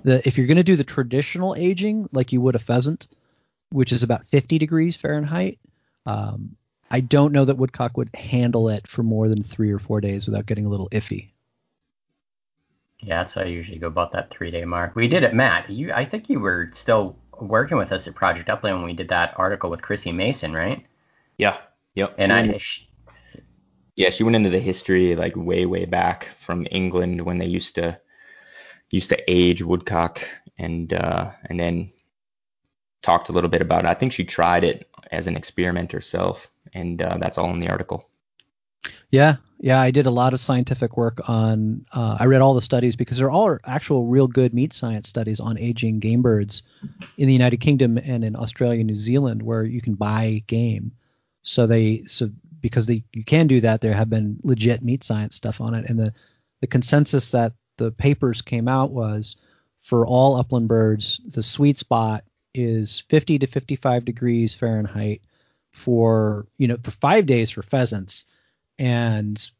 the 0.02 0.26
if 0.26 0.36
you're 0.36 0.46
going 0.46 0.56
to 0.56 0.62
do 0.62 0.76
the 0.76 0.84
traditional 0.84 1.54
aging 1.54 2.08
like 2.12 2.32
you 2.32 2.40
would 2.40 2.54
a 2.54 2.58
pheasant, 2.58 3.08
which 3.70 3.92
is 3.92 4.02
about 4.02 4.26
50 4.26 4.58
degrees 4.58 4.96
Fahrenheit, 4.96 5.58
um, 6.06 6.56
I 6.90 7.00
don't 7.00 7.32
know 7.32 7.44
that 7.44 7.56
Woodcock 7.56 7.96
would 7.96 8.14
handle 8.14 8.68
it 8.68 8.86
for 8.86 9.02
more 9.02 9.28
than 9.28 9.42
three 9.42 9.72
or 9.72 9.78
four 9.78 10.00
days 10.00 10.26
without 10.26 10.46
getting 10.46 10.66
a 10.66 10.68
little 10.68 10.88
iffy. 10.90 11.30
Yeah, 13.00 13.18
that's 13.18 13.34
how 13.34 13.42
I 13.42 13.46
usually 13.46 13.78
go 13.78 13.88
about 13.88 14.12
that 14.12 14.30
three 14.30 14.50
day 14.50 14.64
mark. 14.64 14.94
We 14.94 15.08
did 15.08 15.22
it, 15.22 15.34
Matt. 15.34 15.68
You, 15.70 15.92
I 15.92 16.04
think 16.04 16.28
you 16.28 16.38
were 16.38 16.68
still 16.72 17.16
working 17.40 17.76
with 17.76 17.90
us 17.92 18.06
at 18.06 18.14
Project 18.14 18.48
Upland 18.48 18.76
when 18.76 18.84
we 18.84 18.92
did 18.92 19.08
that 19.08 19.34
article 19.36 19.70
with 19.70 19.82
Chrissy 19.82 20.12
Mason, 20.12 20.52
right? 20.52 20.84
Yeah. 21.38 21.56
Yep. 21.94 22.14
And 22.18 22.32
I. 22.32 22.58
She, 22.58 22.88
yeah, 23.96 24.10
she 24.10 24.22
went 24.22 24.36
into 24.36 24.50
the 24.50 24.60
history 24.60 25.16
like 25.16 25.34
way, 25.36 25.66
way 25.66 25.84
back 25.84 26.28
from 26.40 26.66
England 26.70 27.22
when 27.22 27.38
they 27.38 27.46
used 27.46 27.74
to 27.74 27.98
used 28.90 29.10
to 29.10 29.30
age 29.30 29.62
woodcock 29.62 30.20
and 30.58 30.92
uh, 30.92 31.30
and 31.46 31.58
then 31.58 31.90
talked 33.02 33.28
a 33.28 33.32
little 33.32 33.50
bit 33.50 33.62
about 33.62 33.84
it. 33.84 33.88
I 33.88 33.94
think 33.94 34.12
she 34.12 34.24
tried 34.24 34.64
it 34.64 34.88
as 35.10 35.26
an 35.26 35.36
experiment 35.36 35.92
herself, 35.92 36.48
and 36.72 37.02
uh, 37.02 37.18
that's 37.20 37.38
all 37.38 37.50
in 37.50 37.60
the 37.60 37.68
article. 37.68 38.04
Yeah, 39.10 39.36
yeah, 39.60 39.80
I 39.80 39.90
did 39.90 40.06
a 40.06 40.10
lot 40.10 40.32
of 40.32 40.40
scientific 40.40 40.96
work 40.96 41.28
on. 41.28 41.84
Uh, 41.92 42.16
I 42.18 42.26
read 42.26 42.40
all 42.40 42.54
the 42.54 42.62
studies 42.62 42.96
because 42.96 43.18
they're 43.18 43.30
all 43.30 43.58
actual, 43.64 44.06
real 44.06 44.26
good 44.26 44.54
meat 44.54 44.72
science 44.72 45.08
studies 45.08 45.38
on 45.38 45.58
aging 45.58 46.00
game 46.00 46.22
birds 46.22 46.62
in 47.16 47.26
the 47.26 47.32
United 47.32 47.58
Kingdom 47.58 47.98
and 47.98 48.24
in 48.24 48.34
Australia, 48.34 48.82
New 48.82 48.96
Zealand, 48.96 49.42
where 49.42 49.64
you 49.64 49.80
can 49.80 49.94
buy 49.94 50.42
game. 50.46 50.92
So 51.42 51.66
they, 51.66 52.02
so 52.06 52.30
because 52.60 52.86
they, 52.86 53.04
you 53.12 53.24
can 53.24 53.46
do 53.46 53.60
that, 53.60 53.82
there 53.82 53.94
have 53.94 54.10
been 54.10 54.38
legit 54.42 54.82
meat 54.82 55.04
science 55.04 55.36
stuff 55.36 55.60
on 55.60 55.74
it, 55.74 55.88
and 55.88 55.98
the 55.98 56.12
the 56.60 56.66
consensus 56.68 57.32
that 57.32 57.52
the 57.76 57.90
papers 57.90 58.40
came 58.40 58.68
out 58.68 58.92
was 58.92 59.36
for 59.82 60.06
all 60.06 60.36
upland 60.36 60.68
birds, 60.68 61.20
the 61.26 61.42
sweet 61.42 61.78
spot 61.78 62.24
is 62.54 63.00
50 63.08 63.38
to 63.40 63.46
55 63.46 64.04
degrees 64.04 64.54
Fahrenheit 64.54 65.22
for 65.72 66.46
you 66.58 66.68
know 66.68 66.76
for 66.82 66.90
five 66.90 67.26
days 67.26 67.50
for 67.50 67.62
pheasants, 67.62 68.26
and 68.78 69.50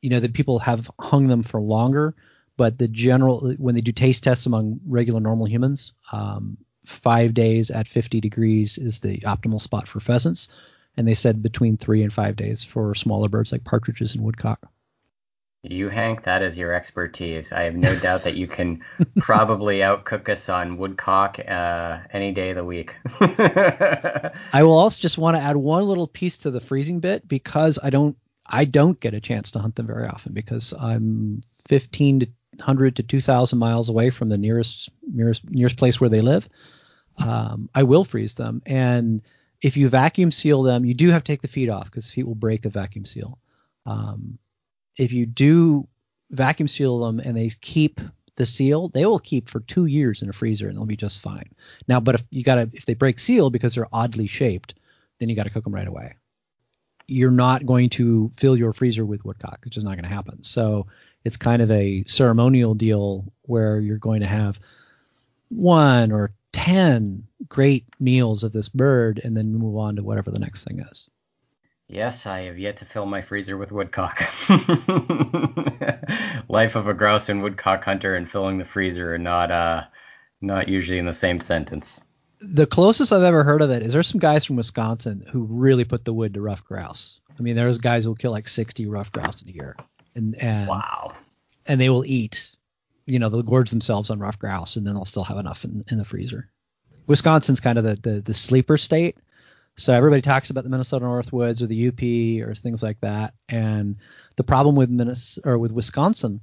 you 0.00 0.10
know 0.10 0.20
that 0.20 0.34
people 0.34 0.58
have 0.58 0.90
hung 1.00 1.28
them 1.28 1.42
for 1.42 1.60
longer. 1.60 2.14
But 2.56 2.78
the 2.78 2.88
general 2.88 3.52
when 3.58 3.74
they 3.74 3.80
do 3.80 3.92
taste 3.92 4.24
tests 4.24 4.46
among 4.46 4.80
regular 4.86 5.20
normal 5.20 5.46
humans, 5.46 5.92
um, 6.12 6.58
five 6.84 7.34
days 7.34 7.70
at 7.70 7.88
50 7.88 8.20
degrees 8.20 8.78
is 8.78 9.00
the 9.00 9.18
optimal 9.20 9.60
spot 9.60 9.88
for 9.88 10.00
pheasants, 10.00 10.48
and 10.96 11.08
they 11.08 11.14
said 11.14 11.42
between 11.42 11.76
three 11.76 12.02
and 12.02 12.12
five 12.12 12.36
days 12.36 12.62
for 12.62 12.94
smaller 12.94 13.28
birds 13.28 13.52
like 13.52 13.64
partridges 13.64 14.14
and 14.14 14.22
woodcock. 14.22 14.71
You, 15.64 15.90
Hank, 15.90 16.24
that 16.24 16.42
is 16.42 16.58
your 16.58 16.72
expertise. 16.72 17.52
I 17.52 17.62
have 17.62 17.76
no 17.76 17.96
doubt 18.00 18.24
that 18.24 18.34
you 18.34 18.48
can 18.48 18.82
probably 19.18 19.78
outcook 19.78 20.28
us 20.28 20.48
on 20.48 20.76
woodcock 20.76 21.38
uh, 21.38 21.98
any 22.12 22.32
day 22.32 22.50
of 22.50 22.56
the 22.56 22.64
week. 22.64 22.96
I 23.20 24.62
will 24.64 24.76
also 24.76 25.00
just 25.00 25.18
want 25.18 25.36
to 25.36 25.42
add 25.42 25.56
one 25.56 25.84
little 25.84 26.08
piece 26.08 26.38
to 26.38 26.50
the 26.50 26.60
freezing 26.60 26.98
bit 26.98 27.28
because 27.28 27.78
I 27.80 27.90
don't 27.90 28.16
I 28.44 28.64
don't 28.64 28.98
get 28.98 29.14
a 29.14 29.20
chance 29.20 29.52
to 29.52 29.60
hunt 29.60 29.76
them 29.76 29.86
very 29.86 30.08
often 30.08 30.32
because 30.32 30.74
I'm 30.78 31.42
15 31.68 32.20
to 32.20 32.26
100 32.56 32.96
to 32.96 33.04
2,000 33.04 33.56
miles 33.56 33.88
away 33.88 34.10
from 34.10 34.30
the 34.30 34.38
nearest 34.38 34.90
nearest 35.08 35.48
nearest 35.48 35.76
place 35.76 36.00
where 36.00 36.10
they 36.10 36.22
live. 36.22 36.48
Um, 37.18 37.70
I 37.72 37.84
will 37.84 38.02
freeze 38.02 38.34
them, 38.34 38.62
and 38.66 39.22
if 39.60 39.76
you 39.76 39.88
vacuum 39.88 40.32
seal 40.32 40.64
them, 40.64 40.84
you 40.84 40.94
do 40.94 41.10
have 41.10 41.22
to 41.22 41.32
take 41.32 41.42
the 41.42 41.46
feet 41.46 41.70
off 41.70 41.84
because 41.84 42.06
the 42.06 42.12
feet 42.12 42.26
will 42.26 42.34
break 42.34 42.64
a 42.64 42.68
vacuum 42.68 43.04
seal. 43.04 43.38
Um, 43.86 44.38
if 44.96 45.12
you 45.12 45.26
do 45.26 45.88
vacuum 46.30 46.68
seal 46.68 46.98
them 46.98 47.20
and 47.20 47.36
they 47.36 47.50
keep 47.60 48.00
the 48.36 48.46
seal, 48.46 48.88
they 48.88 49.04
will 49.04 49.18
keep 49.18 49.48
for 49.48 49.60
two 49.60 49.86
years 49.86 50.22
in 50.22 50.28
a 50.28 50.32
freezer 50.32 50.68
and 50.68 50.76
they'll 50.76 50.86
be 50.86 50.96
just 50.96 51.20
fine. 51.20 51.50
Now, 51.88 52.00
but 52.00 52.14
if 52.16 52.24
you 52.30 52.42
gotta 52.42 52.70
if 52.72 52.86
they 52.86 52.94
break 52.94 53.18
seal 53.18 53.50
because 53.50 53.74
they're 53.74 53.88
oddly 53.92 54.26
shaped, 54.26 54.74
then 55.18 55.28
you 55.28 55.36
gotta 55.36 55.50
cook 55.50 55.64
them 55.64 55.74
right 55.74 55.86
away. 55.86 56.14
You're 57.06 57.30
not 57.30 57.66
going 57.66 57.90
to 57.90 58.30
fill 58.36 58.56
your 58.56 58.72
freezer 58.72 59.04
with 59.04 59.24
woodcock, 59.24 59.60
which 59.64 59.76
is 59.76 59.84
not 59.84 59.96
going 59.96 60.04
to 60.04 60.14
happen. 60.14 60.42
So 60.42 60.86
it's 61.24 61.36
kind 61.36 61.60
of 61.60 61.70
a 61.70 62.04
ceremonial 62.06 62.74
deal 62.74 63.32
where 63.42 63.80
you're 63.80 63.98
going 63.98 64.20
to 64.20 64.26
have 64.26 64.60
one 65.48 66.12
or 66.12 66.32
ten 66.52 67.24
great 67.48 67.84
meals 67.98 68.44
of 68.44 68.52
this 68.52 68.68
bird 68.68 69.20
and 69.22 69.36
then 69.36 69.52
move 69.52 69.76
on 69.76 69.96
to 69.96 70.02
whatever 70.02 70.30
the 70.30 70.40
next 70.40 70.64
thing 70.64 70.78
is. 70.78 71.08
Yes, 71.92 72.24
I 72.24 72.44
have 72.44 72.58
yet 72.58 72.78
to 72.78 72.86
fill 72.86 73.04
my 73.04 73.20
freezer 73.20 73.58
with 73.58 73.70
woodcock. 73.70 74.18
Life 76.48 76.74
of 76.74 76.86
a 76.86 76.94
grouse 76.94 77.28
and 77.28 77.42
woodcock 77.42 77.84
hunter 77.84 78.16
and 78.16 78.30
filling 78.30 78.56
the 78.56 78.64
freezer 78.64 79.14
are 79.14 79.18
not 79.18 79.50
uh 79.50 79.82
not 80.40 80.70
usually 80.70 80.98
in 80.98 81.04
the 81.04 81.12
same 81.12 81.38
sentence. 81.38 82.00
The 82.40 82.66
closest 82.66 83.12
I've 83.12 83.22
ever 83.22 83.44
heard 83.44 83.60
of 83.60 83.70
it 83.70 83.82
is 83.82 83.92
there's 83.92 84.08
some 84.08 84.20
guys 84.20 84.46
from 84.46 84.56
Wisconsin 84.56 85.26
who 85.30 85.42
really 85.42 85.84
put 85.84 86.06
the 86.06 86.14
wood 86.14 86.32
to 86.32 86.40
ruffed 86.40 86.64
grouse. 86.64 87.20
I 87.38 87.42
mean, 87.42 87.56
there's 87.56 87.76
guys 87.76 88.04
who 88.04 88.10
will 88.10 88.16
kill 88.16 88.32
like 88.32 88.48
60 88.48 88.86
ruffed 88.86 89.12
grouse 89.12 89.42
in 89.42 89.50
a 89.50 89.52
year, 89.52 89.76
and 90.14 90.34
and 90.36 90.68
wow, 90.68 91.12
and 91.66 91.78
they 91.78 91.90
will 91.90 92.06
eat, 92.06 92.56
you 93.04 93.18
know 93.18 93.28
they'll 93.28 93.42
gorge 93.42 93.68
themselves 93.68 94.08
on 94.08 94.18
ruffed 94.18 94.38
grouse 94.38 94.76
and 94.76 94.86
then 94.86 94.94
they'll 94.94 95.04
still 95.04 95.24
have 95.24 95.36
enough 95.36 95.62
in, 95.62 95.84
in 95.90 95.98
the 95.98 96.06
freezer. 96.06 96.48
Wisconsin's 97.06 97.60
kind 97.60 97.76
of 97.76 97.84
the, 97.84 97.96
the 97.96 98.22
the 98.22 98.34
sleeper 98.34 98.78
state. 98.78 99.18
So 99.76 99.94
everybody 99.94 100.22
talks 100.22 100.50
about 100.50 100.64
the 100.64 100.70
Minnesota 100.70 101.04
Northwoods 101.04 101.62
or 101.62 101.66
the 101.66 101.88
UP 101.88 102.46
or 102.46 102.54
things 102.54 102.82
like 102.82 103.00
that. 103.00 103.34
And 103.48 103.96
the 104.36 104.44
problem 104.44 104.76
with 104.76 104.90
Minnesota 104.90 105.48
or 105.48 105.58
with 105.58 105.72
Wisconsin 105.72 106.40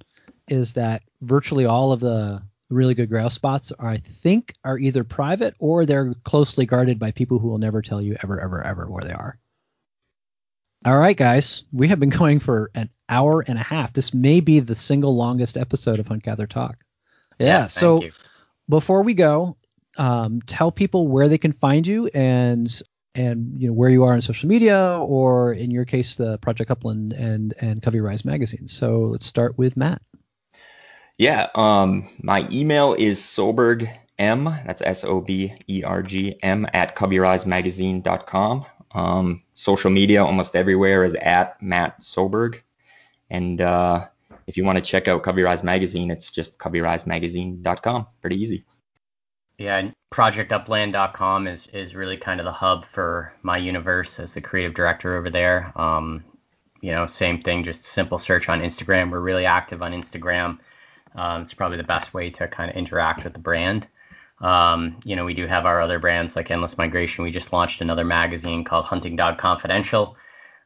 is 0.48 0.74
that 0.74 1.04
virtually 1.22 1.66
all 1.66 1.92
of 1.92 2.00
the 2.00 2.42
really 2.70 2.94
good 2.94 3.10
grouse 3.10 3.34
spots 3.34 3.72
are, 3.72 3.90
I 3.90 3.98
think, 3.98 4.54
are 4.64 4.78
either 4.78 5.04
private 5.04 5.56
or 5.60 5.86
they're 5.86 6.14
closely 6.24 6.66
guarded 6.66 7.00
by 7.00 7.12
people 7.12 7.40
who 7.40 7.50
will 7.50 7.58
never 7.58 7.82
tell 7.82 8.02
you 8.02 8.18
ever, 8.24 8.40
ever, 8.40 8.64
ever 8.64 8.90
where 8.90 9.04
they 9.04 9.14
are. 9.14 9.38
All 10.86 10.98
right, 10.98 11.18
guys, 11.18 11.64
we 11.72 11.90
have 11.90 12.00
been 12.00 12.10
going 12.10 12.40
for 12.40 12.72
an 12.74 12.90
hour 13.10 13.44
and 13.46 13.60
a 13.60 13.64
half. 13.64 13.94
This 13.94 14.14
may 14.14 14.40
be 14.40 14.60
the 14.60 14.76
single 14.76 15.16
longest 15.16 15.58
episode 15.58 16.00
of 16.00 16.08
Hunt 16.08 16.24
Gather 16.24 16.48
Talk. 16.48 16.78
Yeah. 17.38 17.62
Yes, 17.62 17.74
so 17.74 18.04
you. 18.04 18.12
before 18.68 19.04
we 19.04 19.14
go, 19.14 19.58
um, 19.98 20.42
tell 20.42 20.72
people 20.72 21.08
where 21.08 21.28
they 21.28 21.38
can 21.38 21.52
find 21.54 21.86
you 21.86 22.08
and 22.08 22.82
and 23.20 23.60
you 23.62 23.68
know 23.68 23.74
where 23.74 23.90
you 23.90 24.06
are 24.06 24.14
on 24.14 24.22
social 24.22 24.48
media 24.48 24.98
or 25.02 25.52
in 25.52 25.72
your 25.72 25.84
case 25.84 26.16
the 26.16 26.38
Project 26.38 26.72
Upland 26.72 27.12
and 27.14 27.54
and 27.60 27.82
Covey 27.82 28.00
Rise 28.00 28.24
magazine. 28.24 28.68
So 28.68 29.10
let's 29.12 29.26
start 29.26 29.58
with 29.58 29.76
Matt. 29.76 30.02
Yeah, 31.18 31.48
um, 31.54 32.08
my 32.24 32.48
email 32.50 32.94
is 32.94 33.20
soberg 33.20 33.90
m. 34.18 34.46
That's 34.46 34.82
S 34.82 35.04
O 35.04 35.20
B 35.20 35.54
E 35.68 35.84
R 35.84 36.02
G 36.02 36.38
M 36.42 36.66
at 36.74 36.96
coveyrisemagazine.com. 36.96 38.66
Um, 38.92 39.44
social 39.54 39.92
media 39.92 40.24
almost 40.24 40.56
everywhere 40.56 41.04
is 41.04 41.14
at 41.16 41.62
Matt 41.62 42.00
Soberg, 42.00 42.62
and 43.30 43.60
uh, 43.60 44.08
if 44.48 44.56
you 44.56 44.64
want 44.64 44.78
to 44.78 44.82
check 44.84 45.08
out 45.10 45.24
Covey 45.24 45.44
Rise 45.44 45.62
magazine, 45.62 46.10
it's 46.10 46.32
just 46.32 46.58
coveyrisemagazine.com. 46.58 48.08
Pretty 48.22 48.38
easy. 48.42 48.64
Yeah, 49.60 49.78
and 49.78 49.94
projectupland.com 50.12 51.48
is 51.48 51.68
is 51.74 51.94
really 51.94 52.16
kind 52.16 52.40
of 52.40 52.46
the 52.46 52.52
hub 52.52 52.86
for 52.86 53.34
my 53.44 53.58
universe 53.58 54.18
as 54.20 54.34
the 54.34 54.42
creative 54.42 54.74
director 54.74 55.18
over 55.18 55.30
there. 55.30 55.74
Um, 55.76 56.24
you 56.82 56.94
know, 56.94 57.06
same 57.08 57.42
thing, 57.42 57.66
just 57.66 57.84
simple 57.84 58.18
search 58.18 58.48
on 58.48 58.62
Instagram. 58.62 59.12
We're 59.12 59.20
really 59.20 59.46
active 59.46 59.82
on 59.82 59.92
Instagram. 59.92 60.60
Um, 61.16 61.42
it's 61.42 61.54
probably 61.54 61.78
the 61.78 61.84
best 61.84 62.14
way 62.14 62.30
to 62.32 62.48
kind 62.48 62.70
of 62.70 62.78
interact 62.78 63.26
with 63.26 63.34
the 63.34 63.40
brand. 63.40 63.88
Um, 64.40 65.02
you 65.04 65.18
know, 65.18 65.26
we 65.26 65.34
do 65.34 65.46
have 65.46 65.66
our 65.66 65.82
other 65.82 66.00
brands 66.00 66.38
like 66.38 66.50
Endless 66.50 66.78
Migration. 66.78 67.26
We 67.26 67.32
just 67.32 67.52
launched 67.52 67.82
another 67.82 68.06
magazine 68.06 68.64
called 68.64 68.86
Hunting 68.86 69.18
Dog 69.18 69.38
Confidential, 69.38 70.16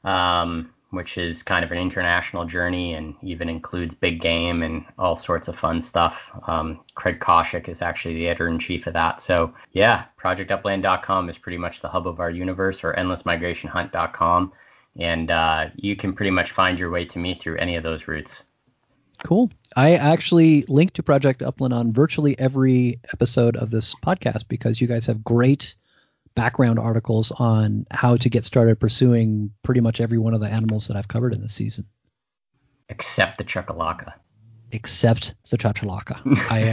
um, 0.03 0.72
which 0.93 1.17
is 1.17 1.43
kind 1.43 1.65
of 1.65 1.71
an 1.71 1.77
international 1.77 2.45
journey 2.45 2.93
and 2.93 3.15
even 3.21 3.49
includes 3.49 3.93
big 3.95 4.21
game 4.21 4.61
and 4.61 4.85
all 4.97 5.15
sorts 5.15 5.47
of 5.47 5.57
fun 5.57 5.81
stuff. 5.81 6.31
Um, 6.47 6.79
Craig 6.95 7.19
Koshyk 7.19 7.67
is 7.67 7.81
actually 7.81 8.15
the 8.15 8.27
editor 8.27 8.47
in 8.47 8.59
chief 8.59 8.87
of 8.87 8.93
that. 8.93 9.21
So 9.21 9.53
yeah, 9.71 10.05
projectupland.com 10.21 11.29
is 11.29 11.37
pretty 11.37 11.57
much 11.57 11.81
the 11.81 11.89
hub 11.89 12.07
of 12.07 12.19
our 12.19 12.29
universe 12.29 12.83
or 12.83 12.93
endlessmigrationhunt.com. 12.93 14.53
And 14.97 15.31
uh, 15.31 15.69
you 15.75 15.95
can 15.95 16.13
pretty 16.13 16.31
much 16.31 16.51
find 16.51 16.77
your 16.77 16.91
way 16.91 17.05
to 17.05 17.19
me 17.19 17.35
through 17.35 17.57
any 17.57 17.75
of 17.75 17.83
those 17.83 18.07
routes. 18.07 18.43
Cool. 19.23 19.49
I 19.75 19.95
actually 19.95 20.63
link 20.63 20.93
to 20.93 21.03
Project 21.03 21.41
Upland 21.41 21.73
on 21.73 21.91
virtually 21.91 22.37
every 22.37 22.99
episode 23.11 23.55
of 23.55 23.71
this 23.71 23.95
podcast 23.95 24.47
because 24.47 24.79
you 24.79 24.87
guys 24.87 25.05
have 25.07 25.23
great 25.23 25.75
background 26.35 26.79
articles 26.79 27.31
on 27.31 27.85
how 27.91 28.17
to 28.17 28.29
get 28.29 28.43
started 28.45 28.79
pursuing 28.79 29.51
pretty 29.63 29.81
much 29.81 30.01
every 30.01 30.17
one 30.17 30.33
of 30.33 30.39
the 30.41 30.47
animals 30.47 30.87
that 30.87 30.97
I've 30.97 31.07
covered 31.07 31.33
in 31.33 31.41
this 31.41 31.53
season, 31.53 31.85
Except 32.89 33.37
the 33.37 33.43
Chachalaca. 33.43 34.13
except 34.71 35.35
the 35.49 35.57
chachalaca. 35.57 36.19
I, 36.49 36.71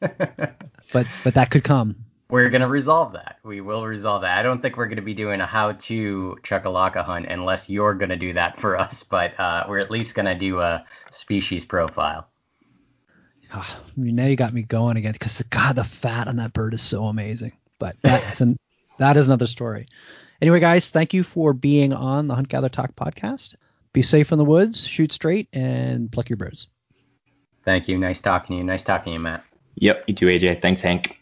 uh, 0.00 0.50
but 0.92 1.06
but 1.24 1.34
that 1.34 1.50
could 1.50 1.64
come. 1.64 1.96
we're 2.30 2.48
gonna 2.50 2.68
resolve 2.68 3.12
that. 3.14 3.38
We 3.42 3.60
will 3.60 3.84
resolve 3.86 4.22
that. 4.22 4.38
I 4.38 4.42
don't 4.42 4.62
think 4.62 4.76
we're 4.76 4.86
gonna 4.86 5.02
be 5.02 5.14
doing 5.14 5.40
a 5.40 5.46
how-to 5.46 6.36
Chachalaca 6.44 7.04
hunt 7.04 7.26
unless 7.26 7.68
you're 7.68 7.94
gonna 7.94 8.16
do 8.16 8.32
that 8.34 8.60
for 8.60 8.78
us. 8.78 9.02
But 9.02 9.38
uh, 9.38 9.64
we're 9.68 9.80
at 9.80 9.90
least 9.90 10.14
gonna 10.14 10.38
do 10.38 10.60
a 10.60 10.84
species 11.10 11.64
profile. 11.64 12.28
Ah, 13.52 13.80
I 13.98 14.00
now 14.00 14.26
you 14.26 14.36
got 14.36 14.54
me 14.54 14.62
going 14.62 14.96
again 14.96 15.12
because 15.12 15.42
God, 15.50 15.74
the 15.76 15.82
fat 15.84 16.28
on 16.28 16.36
that 16.36 16.52
bird 16.52 16.72
is 16.72 16.82
so 16.82 17.04
amazing. 17.06 17.52
But 17.80 17.96
that's 18.02 18.40
an, 18.40 18.56
that 18.98 19.16
is 19.16 19.26
another 19.26 19.48
story. 19.48 19.86
Anyway, 20.40 20.60
guys, 20.60 20.90
thank 20.90 21.12
you 21.12 21.24
for 21.24 21.52
being 21.52 21.92
on 21.92 22.28
the 22.28 22.36
Hunt 22.36 22.48
Gather 22.48 22.68
Talk 22.68 22.94
podcast. 22.94 23.56
Be 23.92 24.02
safe 24.02 24.30
in 24.30 24.38
the 24.38 24.44
woods, 24.44 24.86
shoot 24.86 25.10
straight, 25.10 25.48
and 25.52 26.12
pluck 26.12 26.30
your 26.30 26.36
birds. 26.36 26.68
Thank 27.64 27.88
you. 27.88 27.98
Nice 27.98 28.20
talking 28.20 28.54
to 28.54 28.58
you. 28.58 28.64
Nice 28.64 28.84
talking 28.84 29.10
to 29.10 29.14
you, 29.14 29.20
Matt. 29.20 29.44
Yep, 29.74 30.04
you 30.06 30.14
too, 30.14 30.26
AJ. 30.26 30.62
Thanks, 30.62 30.80
Hank. 30.80 31.18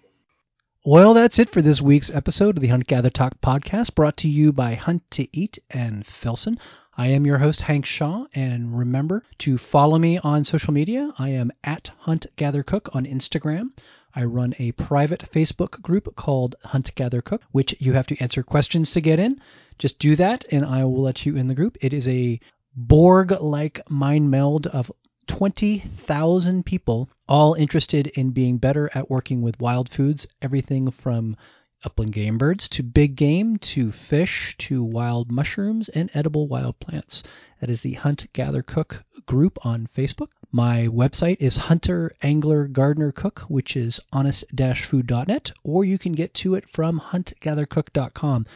Well, 0.84 1.14
that's 1.14 1.38
it 1.38 1.50
for 1.50 1.62
this 1.62 1.80
week's 1.82 2.10
episode 2.10 2.56
of 2.56 2.62
the 2.62 2.68
Hunt 2.68 2.86
Gather 2.86 3.10
Talk 3.10 3.40
podcast, 3.40 3.94
brought 3.94 4.18
to 4.18 4.28
you 4.28 4.52
by 4.52 4.74
Hunt 4.74 5.02
to 5.12 5.28
Eat 5.36 5.58
and 5.70 6.06
Filson. 6.06 6.58
I 6.96 7.08
am 7.08 7.26
your 7.26 7.38
host, 7.38 7.60
Hank 7.60 7.86
Shaw, 7.86 8.26
and 8.34 8.76
remember 8.76 9.22
to 9.38 9.58
follow 9.58 9.98
me 9.98 10.18
on 10.18 10.44
social 10.44 10.72
media. 10.72 11.12
I 11.18 11.30
am 11.30 11.52
at 11.62 11.90
Hunt 11.98 12.26
Gather 12.36 12.62
Cook 12.62 12.90
on 12.92 13.06
Instagram. 13.06 13.70
I 14.18 14.24
run 14.24 14.52
a 14.58 14.72
private 14.72 15.30
Facebook 15.30 15.80
group 15.80 16.16
called 16.16 16.56
Hunt 16.64 16.92
Gather 16.96 17.22
Cook, 17.22 17.42
which 17.52 17.76
you 17.78 17.92
have 17.92 18.08
to 18.08 18.20
answer 18.20 18.42
questions 18.42 18.90
to 18.90 19.00
get 19.00 19.20
in. 19.20 19.40
Just 19.78 20.00
do 20.00 20.16
that, 20.16 20.44
and 20.50 20.66
I 20.66 20.82
will 20.86 21.02
let 21.02 21.24
you 21.24 21.36
in 21.36 21.46
the 21.46 21.54
group. 21.54 21.76
It 21.80 21.94
is 21.94 22.08
a 22.08 22.40
Borg 22.74 23.30
like 23.40 23.88
mind 23.88 24.28
meld 24.28 24.66
of 24.66 24.90
20,000 25.28 26.66
people, 26.66 27.08
all 27.28 27.54
interested 27.54 28.08
in 28.08 28.30
being 28.30 28.58
better 28.58 28.90
at 28.92 29.08
working 29.08 29.40
with 29.40 29.60
wild 29.60 29.88
foods, 29.88 30.26
everything 30.42 30.90
from 30.90 31.36
upland 31.84 32.12
game 32.12 32.38
birds 32.38 32.68
to 32.68 32.82
big 32.82 33.14
game 33.14 33.56
to 33.58 33.92
fish 33.92 34.56
to 34.58 34.82
wild 34.82 35.30
mushrooms 35.30 35.88
and 35.88 36.10
edible 36.14 36.48
wild 36.48 36.78
plants. 36.80 37.22
That 37.60 37.70
is 37.70 37.82
the 37.82 37.92
Hunt 37.94 38.32
Gather 38.32 38.62
Cook 38.62 39.04
group 39.26 39.64
on 39.64 39.88
Facebook. 39.96 40.28
My 40.50 40.88
website 40.88 41.36
is 41.40 41.56
Hunter 41.56 42.12
Angler 42.22 42.66
Gardener 42.66 43.12
Cook, 43.12 43.40
which 43.48 43.76
is 43.76 44.00
honest-food.net, 44.12 45.52
or 45.62 45.84
you 45.84 45.98
can 45.98 46.12
get 46.12 46.34
to 46.34 46.54
it 46.54 46.68
from 46.70 47.00
huntgathercook.com. 47.00 48.46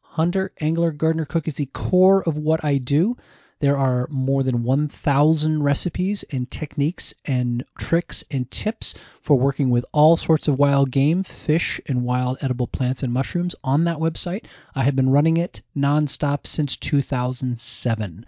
Hunter 0.00 0.52
Angler 0.60 0.92
Gardener 0.92 1.24
Cook 1.24 1.48
is 1.48 1.54
the 1.54 1.66
core 1.66 2.22
of 2.22 2.36
what 2.36 2.64
I 2.64 2.78
do. 2.78 3.16
There 3.62 3.78
are 3.78 4.08
more 4.10 4.42
than 4.42 4.64
1,000 4.64 5.62
recipes 5.62 6.24
and 6.32 6.50
techniques 6.50 7.14
and 7.24 7.64
tricks 7.78 8.24
and 8.28 8.50
tips 8.50 8.96
for 9.20 9.38
working 9.38 9.70
with 9.70 9.86
all 9.92 10.16
sorts 10.16 10.48
of 10.48 10.58
wild 10.58 10.90
game, 10.90 11.22
fish, 11.22 11.80
and 11.86 12.02
wild 12.02 12.38
edible 12.40 12.66
plants 12.66 13.04
and 13.04 13.12
mushrooms 13.12 13.54
on 13.62 13.84
that 13.84 13.98
website. 13.98 14.46
I 14.74 14.82
have 14.82 14.96
been 14.96 15.10
running 15.10 15.36
it 15.36 15.62
nonstop 15.76 16.44
since 16.44 16.74
2007. 16.74 18.26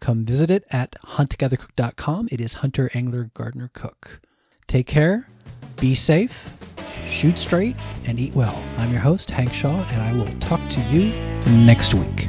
Come 0.00 0.26
visit 0.26 0.50
it 0.50 0.66
at 0.70 0.96
huntgathercook.com. 1.02 2.28
It 2.30 2.42
is 2.42 2.52
Hunter 2.52 2.90
Angler 2.92 3.30
Gardener 3.32 3.70
Cook. 3.72 4.20
Take 4.66 4.86
care, 4.86 5.26
be 5.80 5.94
safe, 5.94 6.58
shoot 7.06 7.38
straight, 7.38 7.76
and 8.04 8.20
eat 8.20 8.34
well. 8.34 8.62
I'm 8.76 8.92
your 8.92 9.00
host, 9.00 9.30
Hank 9.30 9.54
Shaw, 9.54 9.82
and 9.82 10.02
I 10.02 10.12
will 10.12 10.38
talk 10.40 10.60
to 10.72 10.80
you 10.82 11.08
next 11.64 11.94
week. 11.94 12.28